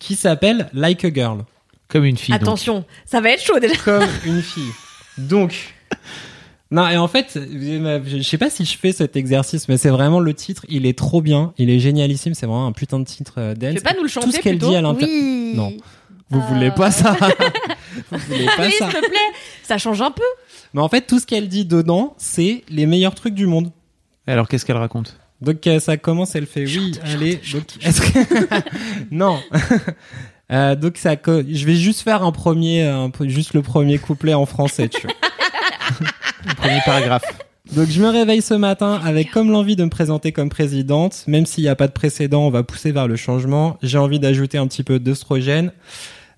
Qui 0.00 0.16
s'appelle 0.16 0.68
Like 0.72 1.04
a 1.04 1.14
Girl. 1.14 1.44
Comme 1.86 2.04
une 2.04 2.16
fille. 2.16 2.34
donc. 2.34 2.42
Attention, 2.42 2.84
ça 3.04 3.20
va 3.20 3.30
être 3.30 3.44
chaud 3.44 3.60
déjà. 3.60 3.76
Comme 3.76 4.02
une 4.26 4.42
fille. 4.42 4.72
Donc. 5.18 5.76
Non, 6.72 6.88
et 6.88 6.96
en 6.96 7.06
fait, 7.06 7.38
je 7.38 8.22
sais 8.22 8.38
pas 8.38 8.50
si 8.50 8.64
je 8.64 8.76
fais 8.76 8.90
cet 8.90 9.14
exercice, 9.14 9.68
mais 9.68 9.76
c'est 9.76 9.90
vraiment 9.90 10.18
le 10.18 10.34
titre. 10.34 10.66
Il 10.68 10.86
est 10.86 10.98
trop 10.98 11.22
bien. 11.22 11.52
Il 11.56 11.70
est 11.70 11.78
génialissime. 11.78 12.34
C'est 12.34 12.46
vraiment 12.46 12.66
un 12.66 12.72
putain 12.72 12.98
de 12.98 13.04
titre 13.04 13.34
euh, 13.38 13.54
dance. 13.54 13.70
Tu 13.70 13.76
veux 13.76 13.82
pas 13.82 13.94
nous 13.94 14.02
le 14.02 14.08
Tout 14.08 14.20
ce 14.20 14.26
chanter 14.26 14.40
qu'elle 14.40 14.58
dit 14.58 14.74
à 14.74 14.80
l'inter. 14.80 15.06
Oui. 15.06 15.52
Non. 15.54 15.72
Vous 16.30 16.38
Euh. 16.40 16.42
voulez 16.54 16.70
pas 16.70 16.90
ça 16.90 17.12
Vous 18.10 18.18
voulez 18.18 18.46
pas 18.46 18.66
Oui, 18.66 18.72
ça 18.78 18.90
s'il 18.90 19.00
te 19.00 19.06
plaît, 19.08 19.18
ça 19.62 19.78
change 19.78 20.00
un 20.02 20.10
peu. 20.10 20.22
Mais 20.74 20.80
en 20.80 20.88
fait, 20.88 21.02
tout 21.02 21.18
ce 21.20 21.26
qu'elle 21.26 21.48
dit 21.48 21.64
dedans, 21.64 22.14
c'est 22.18 22.64
les 22.68 22.86
meilleurs 22.86 23.14
trucs 23.14 23.34
du 23.34 23.46
monde. 23.46 23.70
Alors 24.26 24.48
qu'est-ce 24.48 24.64
qu'elle 24.66 24.76
raconte? 24.76 25.16
Donc 25.40 25.66
euh, 25.66 25.78
ça 25.80 25.96
commence, 25.96 26.34
elle 26.34 26.46
fait 26.46 26.64
oui, 26.64 26.98
allez. 27.04 27.40
Donc, 27.52 27.66
que- 27.66 28.60
non. 29.10 29.38
Euh, 30.52 30.76
donc 30.76 30.96
ça, 30.96 31.16
je 31.26 31.66
vais 31.66 31.74
juste 31.74 32.02
faire 32.02 32.22
un 32.22 32.30
premier, 32.30 32.82
un 32.84 33.10
juste 33.22 33.52
le 33.52 33.62
premier 33.62 33.98
couplet 33.98 34.32
en 34.32 34.46
français, 34.46 34.88
tu 34.88 35.00
vois. 35.02 35.12
Le 36.46 36.54
premier 36.54 36.78
paragraphe. 36.84 37.24
Donc 37.72 37.88
je 37.88 38.00
me 38.00 38.08
réveille 38.08 38.42
ce 38.42 38.54
matin 38.54 39.00
avec 39.04 39.32
comme 39.32 39.50
l'envie 39.50 39.74
de 39.74 39.82
me 39.82 39.90
présenter 39.90 40.30
comme 40.30 40.48
présidente, 40.48 41.24
même 41.26 41.46
s'il 41.46 41.64
n'y 41.64 41.68
a 41.68 41.74
pas 41.74 41.88
de 41.88 41.92
précédent, 41.92 42.42
on 42.46 42.50
va 42.50 42.62
pousser 42.62 42.92
vers 42.92 43.08
le 43.08 43.16
changement. 43.16 43.76
J'ai 43.82 43.98
envie 43.98 44.20
d'ajouter 44.20 44.56
un 44.56 44.68
petit 44.68 44.84
peu 44.84 45.00
d'œstrogène. 45.00 45.72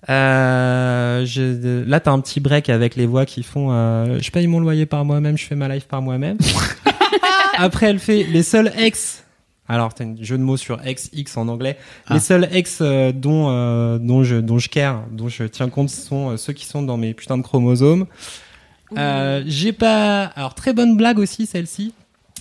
Euh, 0.07 1.25
je- 1.25 1.83
là, 1.83 1.99
t'as 1.99 2.11
un 2.11 2.19
petit 2.21 2.39
break 2.39 2.69
avec 2.69 2.95
les 2.95 3.05
voix 3.05 3.25
qui 3.25 3.43
font 3.43 3.71
euh, 3.71 4.19
je 4.21 4.31
paye 4.31 4.47
mon 4.47 4.59
loyer 4.61 4.85
par 4.85 5.03
moi-même, 5.03 5.37
je 5.37 5.45
fais 5.45 5.55
ma 5.55 5.67
life 5.67 5.85
par 5.87 6.01
moi-même. 6.01 6.37
Après, 7.57 7.87
elle 7.87 7.99
fait 7.99 8.23
les 8.23 8.43
seuls 8.43 8.71
ex. 8.77 9.25
Alors, 9.67 9.93
t'as 9.93 10.05
un 10.05 10.15
jeu 10.21 10.37
de 10.37 10.43
mots 10.43 10.57
sur 10.57 10.79
ex, 10.85 11.09
x 11.13 11.35
en 11.37 11.47
anglais. 11.49 11.77
Ah. 12.07 12.13
Les 12.13 12.19
seuls 12.21 12.47
ex 12.51 12.79
euh, 12.81 13.11
dont 13.11 13.49
euh, 13.49 13.97
dont 13.99 14.23
je 14.23 14.37
dont 14.37 14.57
je 14.57 14.69
care, 14.69 15.03
dont 15.11 15.27
je 15.27 15.43
tiens 15.43 15.69
compte, 15.69 15.89
sont 15.89 16.31
euh, 16.31 16.37
ceux 16.37 16.53
qui 16.53 16.65
sont 16.65 16.81
dans 16.81 16.97
mes 16.97 17.13
putains 17.13 17.37
de 17.37 17.43
chromosomes. 17.43 18.05
Euh, 18.97 19.43
j'ai 19.45 19.73
pas. 19.73 20.23
Alors 20.35 20.55
très 20.55 20.73
bonne 20.73 20.95
blague 20.97 21.19
aussi 21.19 21.45
celle-ci. 21.45 21.93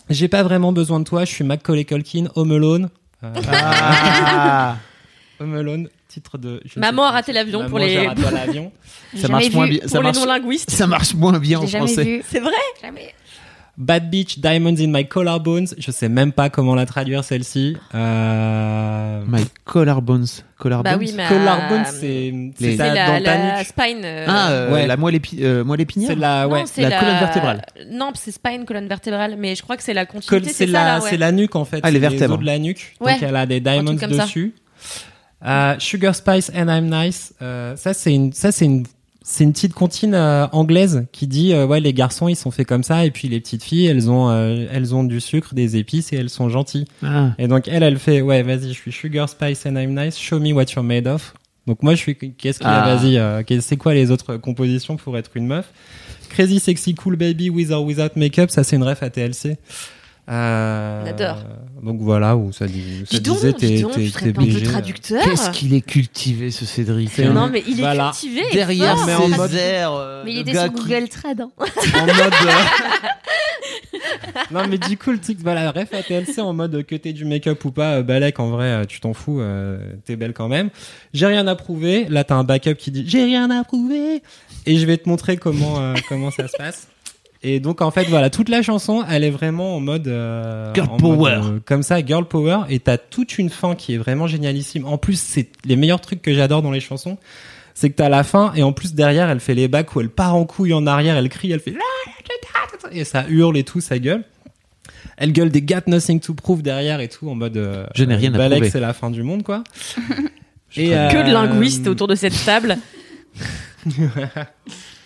J'ai 0.09 0.29
pas 0.29 0.43
vraiment 0.43 0.73
besoin 0.73 1.01
de 1.01 1.05
toi. 1.05 1.25
Je 1.27 1.33
suis 1.33 1.45
Macaulay 1.45 1.85
Culkin, 1.85 2.27
Home 2.37 2.53
Alone. 2.53 2.89
Euh, 3.25 3.33
Ah 3.53 4.77
Home 5.41 5.55
Alone, 5.55 5.89
titre 6.09 6.39
de. 6.39 6.61
Maman 6.77 7.05
a 7.05 7.11
raté 7.13 7.33
l'avion 7.33 7.69
pour 7.69 7.79
les- 7.79 8.07
raté 8.09 8.23
l'avion. 8.33 8.73
Ça 9.15 9.29
marche 9.29 9.51
moins 9.53 9.69
bien. 9.69 9.81
Pour 9.81 9.91
Ça 9.91 9.99
les 9.99 10.03
marche, 10.05 10.17
non-linguistes. 10.19 10.71
ça 10.71 10.87
marche 10.87 11.15
moins 11.15 11.39
bien 11.39 11.59
en 11.61 11.67
français. 11.67 12.23
C'est 12.29 12.41
vrai 12.41 12.53
Jamais. 12.83 13.15
Bad 13.77 14.11
Beach, 14.11 14.41
Diamonds 14.41 14.75
in 14.81 14.89
My 14.89 15.07
Collarbones. 15.07 15.69
Je 15.79 15.91
sais 15.93 16.09
même 16.09 16.33
pas 16.33 16.51
comment 16.51 16.75
la 16.75 16.85
traduire 16.85 17.23
celle-ci. 17.23 17.77
Euh... 17.95 19.23
My 19.29 19.45
collarbones. 19.65 20.27
Collarbones 20.59 20.93
Bah 20.93 20.99
oui, 20.99 21.13
mais. 21.17 21.29
Collarbones, 21.29 21.85
c'est 21.85 22.33
les- 22.33 22.53
c'est 22.59 22.77
la, 22.77 23.21
la 23.21 23.63
spine. 23.65 24.01
euh, 24.05 24.25
Ah, 24.27 24.51
euh, 24.51 24.73
Ouais. 24.73 24.87
la 24.89 24.97
moelle, 24.97 25.15
épi 25.15 25.39
euh, 25.45 25.63
moelle 25.63 25.81
épinière 25.83 26.09
C'est 26.11 26.17
la 26.17 26.47
non, 26.47 26.53
ouais. 26.55 26.65
c'est 26.67 26.83
la 26.83 26.99
colonne 26.99 27.19
vertébrale. 27.21 27.65
Non, 27.93 28.11
c'est 28.15 28.33
spine, 28.33 28.65
colonne 28.65 28.89
vertébrale, 28.89 29.37
mais 29.39 29.55
je 29.55 29.63
crois 29.63 29.77
que 29.77 29.85
c'est 29.85 29.95
la 29.95 30.07
continuité. 30.07 30.49
C'est 30.53 30.67
ça, 30.67 30.99
la, 30.99 31.01
ouais. 31.01 31.17
la 31.17 31.31
nuque 31.31 31.55
en 31.55 31.65
fait. 31.65 31.79
Ah, 31.85 31.91
les 31.93 32.01
C'est 32.01 32.09
vertèbres. 32.09 32.35
os 32.35 32.41
de 32.41 32.47
la 32.47 32.59
nuque. 32.59 32.97
Ouais. 33.01 33.13
Donc 33.13 33.23
elle 33.23 33.37
a 33.37 33.47
des 33.47 33.61
diamonds 33.61 33.97
ça. 33.97 34.27
Euh, 35.45 35.77
Sugar 35.79 36.15
Spice 36.15 36.51
and 36.55 36.69
I'm 36.69 36.89
Nice. 36.91 37.33
Euh, 37.43 37.77
ça 37.77 37.95
c'est 37.95 38.13
une, 38.15 38.33
ça 38.33 38.51
c'est 38.51 38.65
une, 38.65 38.85
c'est 39.23 39.45
une 39.45 39.53
petite 39.53 39.73
comptine 39.75 40.15
euh, 40.15 40.47
anglaise 40.53 41.05
qui 41.13 41.27
dit 41.27 41.53
euh, 41.53 41.67
ouais 41.67 41.81
les 41.81 41.93
garçons 41.93 42.29
ils 42.29 42.35
sont 42.37 42.51
faits 42.51 42.67
comme 42.67 42.83
ça 42.83 43.05
et 43.05 43.11
puis 43.11 43.29
les 43.29 43.39
petites 43.41 43.63
filles 43.63 43.87
elles 43.87 44.11
ont, 44.11 44.31
euh, 44.31 44.67
elles 44.73 44.95
ont 44.95 45.05
du 45.05 45.21
sucre, 45.21 45.55
des 45.55 45.77
épices 45.77 46.13
et 46.13 46.17
elles 46.17 46.31
sont 46.31 46.49
gentilles. 46.49 46.87
Ah. 47.05 47.31
Et 47.39 47.47
donc 47.47 47.69
elle 47.69 47.83
elle 47.85 47.99
fait 47.99 48.21
ouais 48.21 48.43
vas-y 48.43 48.69
je 48.69 48.73
suis 48.81 48.91
Sugar 48.93 49.29
Spice 49.29 49.65
and 49.67 49.77
I'm 49.77 49.95
Nice. 49.95 50.19
Show 50.19 50.41
me 50.41 50.53
what 50.53 50.65
you're 50.75 50.83
made 50.85 51.07
of. 51.07 51.35
Donc 51.69 51.83
moi 51.83 51.95
je 51.95 51.99
suis 52.01 52.17
qu'est-ce 52.17 52.59
qu'il 52.59 52.67
y 52.67 52.71
a 52.71 52.83
Ah. 52.83 52.97
vas-y 52.97 53.19
euh, 53.19 53.43
c'est 53.61 53.77
quoi 53.77 53.95
les 53.95 54.11
autres 54.11 54.39
compositions 54.39 54.97
pour 54.97 55.17
être 55.19 55.31
une 55.37 55.47
meuf? 55.47 55.67
Crazy 56.31 56.59
Sexy 56.59 56.95
Cool 56.95 57.17
Baby 57.17 57.49
with 57.51 57.71
or 57.71 57.85
without 57.85 58.17
makeup 58.17 58.51
ça 58.51 58.65
c'est 58.65 58.75
une 58.77 58.83
ref 58.83 59.03
à 59.03 59.11
TLC. 59.11 59.57
Euh, 60.29 61.03
On 61.05 61.09
adore. 61.09 61.39
Donc 61.83 62.01
voilà 62.01 62.37
où 62.37 62.53
ça, 62.53 62.67
dit, 62.67 63.05
ça 63.09 63.17
Dis 63.19 63.21
donc, 63.23 63.37
disait 63.37 63.53
dis 63.53 63.59
t'es 63.59 63.69
t'es 63.69 64.11
t'es 64.25 64.33
peu 64.33 64.41
obligé. 64.43 64.63
traducteur. 64.65 65.23
Qu'est-ce 65.23 65.51
qu'il 65.51 65.73
est 65.75 65.81
cultivé 65.81 66.51
ce 66.51 66.65
Cédric 66.67 67.11
C'est 67.15 67.25
hein. 67.27 67.33
Non, 67.33 67.49
mais 67.49 67.63
il 67.69 67.79
est 67.79 67.83
Voilà. 67.83 68.11
cultivé. 68.11 68.43
Derrière 68.53 68.97
fort. 68.97 69.07
mais 69.07 69.15
en 69.15 69.29
mode- 69.29 69.55
euh, 69.55 70.23
Mais 70.25 70.33
il 70.33 70.39
était 70.41 70.53
sur 70.55 70.65
qui- 70.75 70.83
Google 70.83 71.09
Trad. 71.09 71.41
hein. 71.41 71.51
en 71.59 72.07
mode 72.07 72.33
euh, 72.45 72.51
non 74.51 74.63
mais 74.69 74.79
du 74.79 74.97
coup 74.97 75.11
le 75.11 75.19
truc 75.19 75.39
voilà 75.43 75.71
ref 75.71 75.93
à 75.93 76.03
TLC 76.03 76.41
en 76.41 76.53
mode 76.53 76.85
que 76.85 76.95
t'aies 76.95 77.13
du 77.13 77.25
make-up 77.25 77.65
ou 77.65 77.71
pas 77.71 77.97
euh, 77.97 78.03
Balek 78.03 78.39
en 78.41 78.51
vrai 78.51 78.67
euh, 78.67 78.85
tu 78.85 79.01
t'en 79.01 79.13
fous 79.15 79.41
euh, 79.41 79.79
t'es 80.05 80.17
belle 80.17 80.33
quand 80.33 80.49
même 80.49 80.71
j'ai 81.15 81.27
rien 81.27 81.47
à 81.47 81.55
prouver 81.57 82.07
là 82.09 82.25
t'as 82.25 82.37
un 82.37 82.45
backup 82.45 82.75
qui 82.77 82.91
dit 82.91 83.05
j'ai 83.07 83.25
rien 83.25 83.51
à 83.51 83.65
prouver 83.65 84.23
et 84.67 84.79
je 84.79 84.87
vais 84.87 84.97
te 84.97 85.09
montrer 85.09 85.37
comment 85.37 85.81
euh, 85.81 85.95
comment 86.09 86.31
ça 86.31 86.47
se 86.49 86.57
passe 86.57 86.89
et 87.43 87.61
donc 87.61 87.81
en 87.83 87.91
fait 87.91 88.05
voilà 88.05 88.31
toute 88.31 88.49
la 88.49 88.63
chanson 88.63 89.05
elle 89.09 89.23
est 89.23 89.31
vraiment 89.31 89.77
en 89.77 89.81
mode 89.81 90.09
euh, 90.09 90.75
Girl 90.75 90.89
en 90.91 90.97
power. 90.97 91.37
mode, 91.39 91.45
euh, 91.55 91.59
comme 91.65 91.83
ça 91.83 92.05
girl 92.05 92.25
power 92.25 92.61
et 92.69 92.81
t'as 92.81 92.99
toute 92.99 93.39
une 93.39 93.49
fin 93.51 93.75
qui 93.75 93.95
est 93.95 93.97
vraiment 93.99 94.27
génialissime 94.27 94.87
en 94.87 94.99
plus 94.99 95.21
c'est 95.21 95.49
les 95.65 95.77
meilleurs 95.77 96.01
trucs 96.01 96.21
que 96.23 96.35
j'adore 96.35 96.63
dans 96.63 96.73
les 96.73 96.81
chansons 96.81 97.17
c'est 97.75 97.91
que 97.91 97.95
t'as 97.95 98.09
la 98.09 98.25
fin 98.25 98.53
et 98.55 98.63
en 98.63 98.73
plus 98.73 98.95
derrière 98.95 99.31
elle 99.31 99.41
fait 99.41 99.55
les 99.55 99.69
bacs 99.69 99.95
où 99.95 100.01
elle 100.01 100.11
part 100.11 100.35
en 100.35 100.45
couille 100.45 100.73
en 100.73 100.87
arrière 100.87 101.17
elle 101.17 101.29
crie 101.29 101.53
elle 101.53 101.61
fait 101.61 101.77
et 102.91 103.05
ça 103.05 103.27
hurle 103.29 103.57
et 103.57 103.65
tout 103.65 103.81
ça 103.81 103.99
gueule 103.99 104.25
elle 105.17 105.33
gueule 105.33 105.51
des 105.51 105.63
got 105.63 105.81
nothing 105.87 106.21
to 106.21 106.35
prove 106.35 106.63
derrière 106.63 107.01
et 107.01 107.09
tout 107.09 107.29
en 107.29 107.35
mode 107.35 107.57
euh, 107.57 107.87
Je 107.95 108.05
n'ai 108.05 108.15
rien 108.17 108.35
à 108.35 108.39
Balek, 108.39 108.59
prouver. 108.59 108.71
c'est 108.71 108.81
la 108.81 108.93
fin 108.93 109.11
du 109.11 109.23
monde 109.23 109.43
quoi 109.43 109.63
Je 110.71 110.81
et. 110.83 110.89
Que 110.91 111.27
de 111.27 111.33
linguistes 111.33 111.87
autour 111.87 112.09
de 112.09 112.15
cette 112.15 112.45
table. 112.45 112.77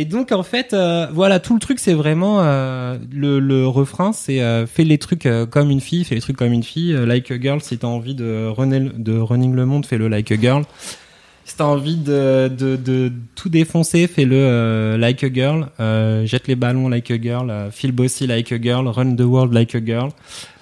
et 0.00 0.04
donc 0.04 0.32
en 0.32 0.42
fait 0.42 0.72
euh, 0.74 1.06
voilà 1.12 1.40
tout 1.40 1.54
le 1.54 1.60
truc 1.60 1.78
c'est 1.78 1.94
vraiment 1.94 2.40
euh, 2.40 2.98
le, 3.12 3.40
le 3.40 3.66
refrain 3.66 4.12
c'est 4.12 4.40
euh, 4.40 4.66
fais 4.66 4.84
les 4.84 4.98
trucs 4.98 5.26
euh, 5.26 5.46
comme 5.46 5.70
une 5.70 5.80
fille 5.80 6.04
fais 6.04 6.14
les 6.14 6.20
trucs 6.20 6.36
comme 6.36 6.52
une 6.52 6.62
fille 6.62 6.92
like 7.06 7.30
a 7.30 7.40
girl 7.40 7.60
si 7.60 7.78
t'as 7.78 7.88
envie 7.88 8.14
de 8.14 8.46
runner 8.46 8.90
de 8.96 9.18
running 9.18 9.54
le 9.54 9.66
monde 9.66 9.86
fais-le 9.86 10.08
like 10.08 10.30
a 10.30 10.36
girl 10.36 10.62
si 11.44 11.56
t'as 11.56 11.64
envie 11.64 11.96
de, 11.96 12.48
de, 12.48 12.76
de 12.76 13.10
tout 13.34 13.48
défoncer, 13.48 14.06
fais-le 14.06 14.36
euh, 14.36 14.98
like 14.98 15.24
a 15.24 15.32
girl. 15.32 15.68
Euh, 15.80 16.26
jette 16.26 16.46
les 16.46 16.56
ballons 16.56 16.90
like 16.90 17.10
a 17.10 17.16
girl. 17.18 17.48
Euh, 17.48 17.70
feel 17.70 17.90
bossy 17.90 18.26
like 18.26 18.52
a 18.52 18.58
girl. 18.58 18.86
Run 18.94 19.16
the 19.16 19.22
world 19.22 19.54
like 19.54 19.74
a 19.74 19.80
girl. 19.80 20.10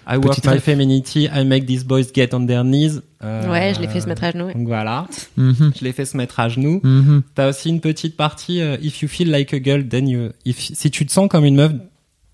I 0.07 0.17
work 0.17 0.37
Petite 0.37 0.45
my 0.45 0.53
ref. 0.53 0.63
femininity. 0.63 1.29
I 1.29 1.43
make 1.43 1.67
these 1.67 1.83
boys 1.83 2.13
get 2.15 2.33
on 2.33 2.47
their 2.47 2.63
knees. 2.63 3.03
Euh, 3.25 3.51
Ouais, 3.51 3.73
je 3.75 3.81
l'ai 3.81 3.89
fait 3.89 4.01
se 4.01 4.09
mettre 4.09 4.25
à 4.25 4.31
genoux. 4.33 4.47
ouais. 4.47 4.55
Donc 4.55 4.67
voilà, 4.67 5.07
Mhm. 5.37 5.73
je 5.79 5.85
l'ai 5.85 5.93
fait 5.93 6.05
se 6.05 6.17
mettre 6.17 6.39
à 6.41 6.49
genoux. 6.49 6.81
Mhm. 6.83 7.23
T'as 7.35 7.49
aussi 7.49 7.69
une 7.71 7.81
petite 7.81 8.17
partie. 8.17 8.61
euh, 8.61 8.77
if 8.83 9.01
you 9.03 9.09
feel 9.09 9.31
like 9.31 9.53
a 9.55 9.63
girl, 9.63 9.87
then 9.87 10.09
you. 10.09 10.31
If, 10.45 10.59
si 10.59 10.91
tu 10.91 11.07
te 11.07 11.13
sens 11.13 11.29
comme 11.29 11.45
une 11.45 11.57
meuf, 11.57 11.73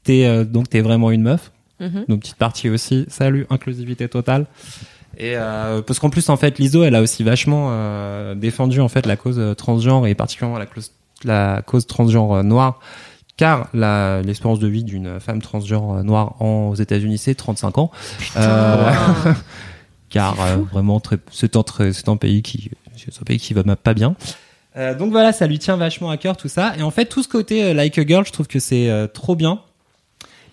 t'es 0.05 0.25
euh, 0.27 0.45
donc 0.45 0.69
t'es 0.69 0.81
vraiment 0.81 1.11
une 1.11 1.23
meuf. 1.23 1.53
Mhm. 1.81 2.05
Donc 2.09 2.21
petite 2.21 2.37
partie 2.37 2.69
aussi. 2.69 3.05
Salut, 3.09 3.47
inclusivité 3.51 4.09
totale. 4.09 4.47
Et 5.19 5.33
euh, 5.37 5.83
parce 5.83 5.99
qu'en 5.99 6.09
plus 6.11 6.29
en 6.31 6.37
fait 6.39 6.59
l'ISO 6.59 6.85
elle 6.85 6.95
a 6.95 7.03
aussi 7.03 7.23
vachement 7.23 7.69
euh, 7.71 8.35
défendu 8.35 8.81
en 8.81 8.89
fait 8.89 9.05
la 9.05 9.17
cause 9.17 9.41
transgenre 9.59 10.07
et 10.07 10.15
particulièrement 10.15 10.59
la 10.59 10.65
cause 10.67 10.91
la 11.25 11.61
cause 11.67 11.87
transgenre 11.87 12.33
euh, 12.33 12.43
noire 12.43 12.81
car 13.37 13.69
la 13.75 14.23
l'espérance 14.23 14.59
de 14.59 14.69
vie 14.69 14.85
d'une 14.85 15.21
femme 15.21 15.43
transgenre 15.43 15.99
euh, 15.99 16.03
noire 16.03 16.41
en, 16.41 16.71
aux 16.71 16.75
États-Unis 16.77 17.19
c'est 17.19 17.35
35 17.35 17.77
ans. 17.79 17.91
Euh, 18.39 18.91
car 20.13 20.41
euh, 20.41 20.57
vraiment 20.71 21.01
très 21.01 21.17
c'est 21.33 21.57
un 21.57 21.63
très- 21.63 21.93
c'est 21.93 22.09
un 22.09 22.17
pays 22.17 22.43
qui 22.43 22.71
c'est 22.97 23.21
un 23.21 23.25
pays 23.25 23.39
qui 23.39 23.55
va 23.55 23.65
pas 23.75 23.95
bien. 23.95 24.15
Euh, 24.77 24.95
donc 24.95 25.11
voilà, 25.11 25.33
ça 25.33 25.47
lui 25.47 25.59
tient 25.59 25.77
vachement 25.77 26.11
à 26.11 26.17
cœur 26.17 26.37
tout 26.37 26.49
ça. 26.49 26.75
Et 26.79 26.83
en 26.83 26.91
fait, 26.91 27.07
tout 27.07 27.23
ce 27.23 27.29
côté 27.29 27.65
euh, 27.65 27.75
like 27.75 27.99
a 27.99 28.07
girl, 28.07 28.25
je 28.25 28.33
trouve 28.33 28.47
que 28.47 28.59
c'est 28.61 28.89
euh, 28.89 29.07
trop 29.07 29.35
bien. 29.35 29.61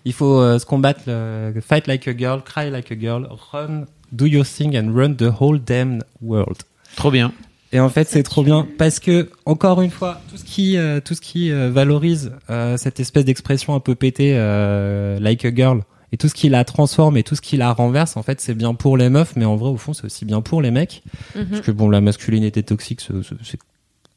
Il 0.04 0.12
faut 0.12 0.40
euh, 0.40 0.58
se 0.58 0.66
combattre, 0.66 1.00
le, 1.06 1.52
fight 1.60 1.86
like 1.86 2.08
a 2.08 2.16
girl, 2.16 2.42
cry 2.42 2.70
like 2.70 2.90
a 2.90 2.98
girl, 2.98 3.28
run, 3.52 3.84
do 4.12 4.26
your 4.26 4.44
thing 4.44 4.76
and 4.76 4.94
run 4.94 5.14
the 5.16 5.30
whole 5.40 5.58
damn 5.58 6.02
world. 6.20 6.58
Trop 6.96 7.10
bien. 7.10 7.32
Et 7.72 7.80
en 7.80 7.88
fait, 7.88 8.08
c'est 8.08 8.22
trop 8.24 8.42
bien 8.42 8.66
parce 8.78 8.98
que 8.98 9.30
encore 9.46 9.80
une 9.80 9.90
fois, 9.90 10.20
tout 10.28 10.36
ce 10.36 10.44
qui 10.44 10.76
euh, 10.76 11.00
tout 11.00 11.14
ce 11.14 11.20
qui 11.20 11.52
euh, 11.52 11.70
valorise 11.70 12.32
euh, 12.50 12.76
cette 12.76 12.98
espèce 12.98 13.24
d'expression 13.24 13.74
un 13.74 13.80
peu 13.80 13.94
pétée 13.94 14.32
euh, 14.34 15.20
like 15.20 15.44
a 15.44 15.54
girl 15.54 15.82
et 16.12 16.16
tout 16.16 16.28
ce 16.28 16.34
qui 16.34 16.48
la 16.48 16.64
transforme 16.64 17.16
et 17.16 17.22
tout 17.22 17.34
ce 17.36 17.40
qui 17.40 17.56
la 17.56 17.72
renverse, 17.72 18.16
en 18.16 18.22
fait, 18.22 18.40
c'est 18.40 18.54
bien 18.54 18.74
pour 18.74 18.96
les 18.96 19.08
meufs, 19.08 19.34
mais 19.36 19.44
en 19.44 19.56
vrai, 19.56 19.70
au 19.70 19.76
fond, 19.76 19.92
c'est 19.92 20.04
aussi 20.04 20.24
bien 20.24 20.40
pour 20.40 20.60
les 20.62 20.70
mecs. 20.70 21.02
Mhm. 21.36 21.46
Parce 21.46 21.60
que 21.62 21.70
bon, 21.70 21.88
la 21.88 22.00
masculinité 22.00 22.62
toxique, 22.62 23.00
c'est- 23.00 23.58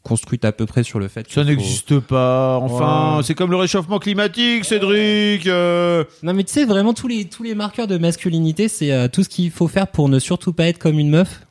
construite 0.03 0.43
à 0.43 0.51
peu 0.51 0.65
près 0.65 0.83
sur 0.83 0.99
le 0.99 1.07
fait. 1.07 1.21
Ça 1.21 1.25
qu'il 1.25 1.43
faut- 1.43 1.49
n'existe 1.61 1.99
pas. 1.99 2.57
Enfin, 2.61 3.17
Ouais. 3.17 3.23
c'est 3.23 3.35
comme 3.35 3.51
le 3.51 3.55
réchauffement 3.55 3.99
climatique, 3.99 4.65
Cédric. 4.65 5.47
euh. 5.47 6.03
Non, 6.23 6.33
mais 6.33 6.43
tu 6.43 6.51
sais, 6.51 6.65
vraiment 6.65 6.93
tous 6.93 7.07
les 7.07 7.23
tous 7.23 7.41
les 7.41 7.55
marqueurs 7.55 7.87
de 7.87 7.97
masculinité, 7.97 8.67
c'est 8.67 8.91
euh, 8.91 9.07
tout 9.07 9.23
ce 9.23 9.29
qu'il 9.29 9.49
faut 9.49 9.69
faire 9.69 9.87
pour 9.87 10.09
ne 10.09 10.19
surtout 10.19 10.51
pas 10.51 10.65
être 10.67 10.77
comme 10.77 10.99
une 10.99 11.09
meuf. 11.09 11.45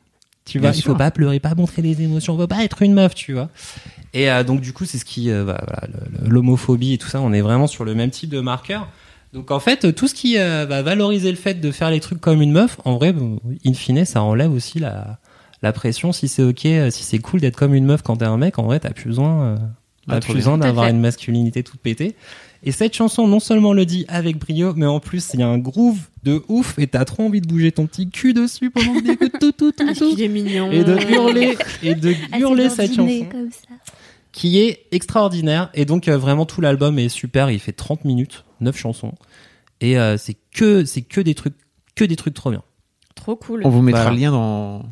Tu 0.45 0.59
vois, 0.59 0.69
Bien 0.69 0.77
il 0.77 0.81
sûr. 0.83 0.91
faut 0.91 0.97
pas 0.97 1.09
pleurer, 1.09 1.39
pas 1.39 1.55
montrer 1.55 1.81
des 1.81 1.99
émotions, 2.03 2.37
faut 2.37 2.45
pas 2.45 2.63
être 2.63 2.83
une 2.83 2.93
meuf, 2.93 3.15
tu 3.15 3.33
vois. 3.33 3.49
Et 4.13 4.29
euh, 4.29 4.43
donc 4.43 4.61
du 4.61 4.71
coup, 4.71 4.85
c'est 4.85 4.99
ce 4.99 5.05
qui, 5.05 5.31
euh, 5.31 5.45
bah, 5.45 5.59
voilà, 5.65 5.87
l'homophobie 6.29 6.93
et 6.93 6.97
tout 6.99 7.07
ça, 7.07 7.21
on 7.21 7.33
est 7.33 7.41
vraiment 7.41 7.65
sur 7.65 7.85
le 7.85 7.95
même 7.95 8.11
type 8.11 8.29
de 8.29 8.39
marqueur. 8.41 8.87
Donc 9.33 9.51
en 9.51 9.59
fait, 9.59 9.93
tout 9.95 10.07
ce 10.07 10.13
qui 10.13 10.37
euh, 10.37 10.65
va 10.67 10.81
valoriser 10.83 11.31
le 11.31 11.37
fait 11.37 11.55
de 11.55 11.71
faire 11.71 11.89
les 11.89 11.99
trucs 11.99 12.21
comme 12.21 12.41
une 12.41 12.51
meuf, 12.51 12.77
en 12.85 12.95
vrai, 12.97 13.13
in 13.65 13.73
fine, 13.73 14.05
ça 14.05 14.21
enlève 14.21 14.51
aussi 14.51 14.79
la 14.79 15.19
la 15.63 15.71
pression. 15.73 16.11
Si 16.11 16.27
c'est 16.27 16.43
ok, 16.43 16.65
euh, 16.65 16.91
si 16.91 17.03
c'est 17.03 17.17
cool 17.19 17.39
d'être 17.39 17.55
comme 17.55 17.73
une 17.73 17.85
meuf 17.85 18.03
quand 18.03 18.17
t'es 18.17 18.25
un 18.25 18.37
mec, 18.37 18.59
en 18.59 18.63
vrai, 18.63 18.79
t'as 18.79 18.91
plus 18.91 19.07
besoin, 19.07 19.43
euh, 19.43 19.55
Ah, 20.07 20.15
t'as 20.15 20.19
plus 20.19 20.35
besoin 20.35 20.55
Tout 20.55 20.63
d'avoir 20.63 20.87
une 20.87 20.99
masculinité 20.99 21.63
toute 21.63 21.79
pétée. 21.79 22.15
Et 22.65 22.71
cette 22.71 22.93
chanson, 22.93 23.27
non 23.27 23.39
seulement 23.39 23.73
le 23.73 23.85
dit 23.85 24.05
avec 24.07 24.37
brio, 24.37 24.73
mais 24.75 24.85
en 24.85 24.99
plus, 24.99 25.31
il 25.33 25.39
y 25.39 25.43
a 25.43 25.47
un 25.47 25.57
groove 25.57 25.99
de 26.23 26.43
ouf 26.47 26.77
et 26.77 26.87
t'as 26.87 27.03
trop 27.03 27.23
envie 27.23 27.41
de 27.41 27.47
bouger 27.47 27.71
ton 27.71 27.87
petit 27.87 28.09
cul 28.09 28.33
dessus 28.33 28.69
pendant 28.69 28.93
que 28.93 29.03
t'écoutes 29.05 29.39
tout, 29.39 29.51
tout, 29.51 29.71
tout, 29.71 29.93
tout. 29.93 30.13
Il 30.17 30.21
est 30.21 30.27
mignon. 30.29 30.71
Et 30.71 30.83
de 30.83 30.95
hurler, 31.11 31.57
et 31.81 31.95
de 31.95 32.13
Ah, 32.31 32.39
hurler 32.39 32.69
cette 32.69 32.93
chanson 32.93 33.25
comme 33.29 33.51
ça. 33.51 33.73
qui 34.31 34.59
est 34.59 34.85
extraordinaire. 34.91 35.71
Et 35.73 35.83
donc, 35.85 36.07
euh, 36.07 36.17
vraiment, 36.17 36.45
tout 36.45 36.61
l'album 36.61 36.99
est 36.99 37.09
super. 37.09 37.49
Il 37.51 37.59
fait 37.59 37.73
30 37.73 38.05
minutes, 38.05 38.45
9 38.63 38.77
chansons. 38.77 39.13
Et 39.81 39.97
euh, 39.99 40.17
c'est 40.17 40.35
que, 40.55 40.85
c'est 40.85 41.01
que 41.01 41.21
des 41.21 41.35
trucs, 41.35 41.55
que 41.95 42.03
des 42.05 42.15
trucs 42.15 42.33
trop 42.33 42.49
bien. 42.51 42.63
Trop 43.15 43.35
cool. 43.35 43.61
On 43.65 43.69
vous 43.69 43.81
mettra 43.81 44.01
Voilà. 44.03 44.15
le 44.15 44.21
lien 44.21 44.31
dans, 44.31 44.83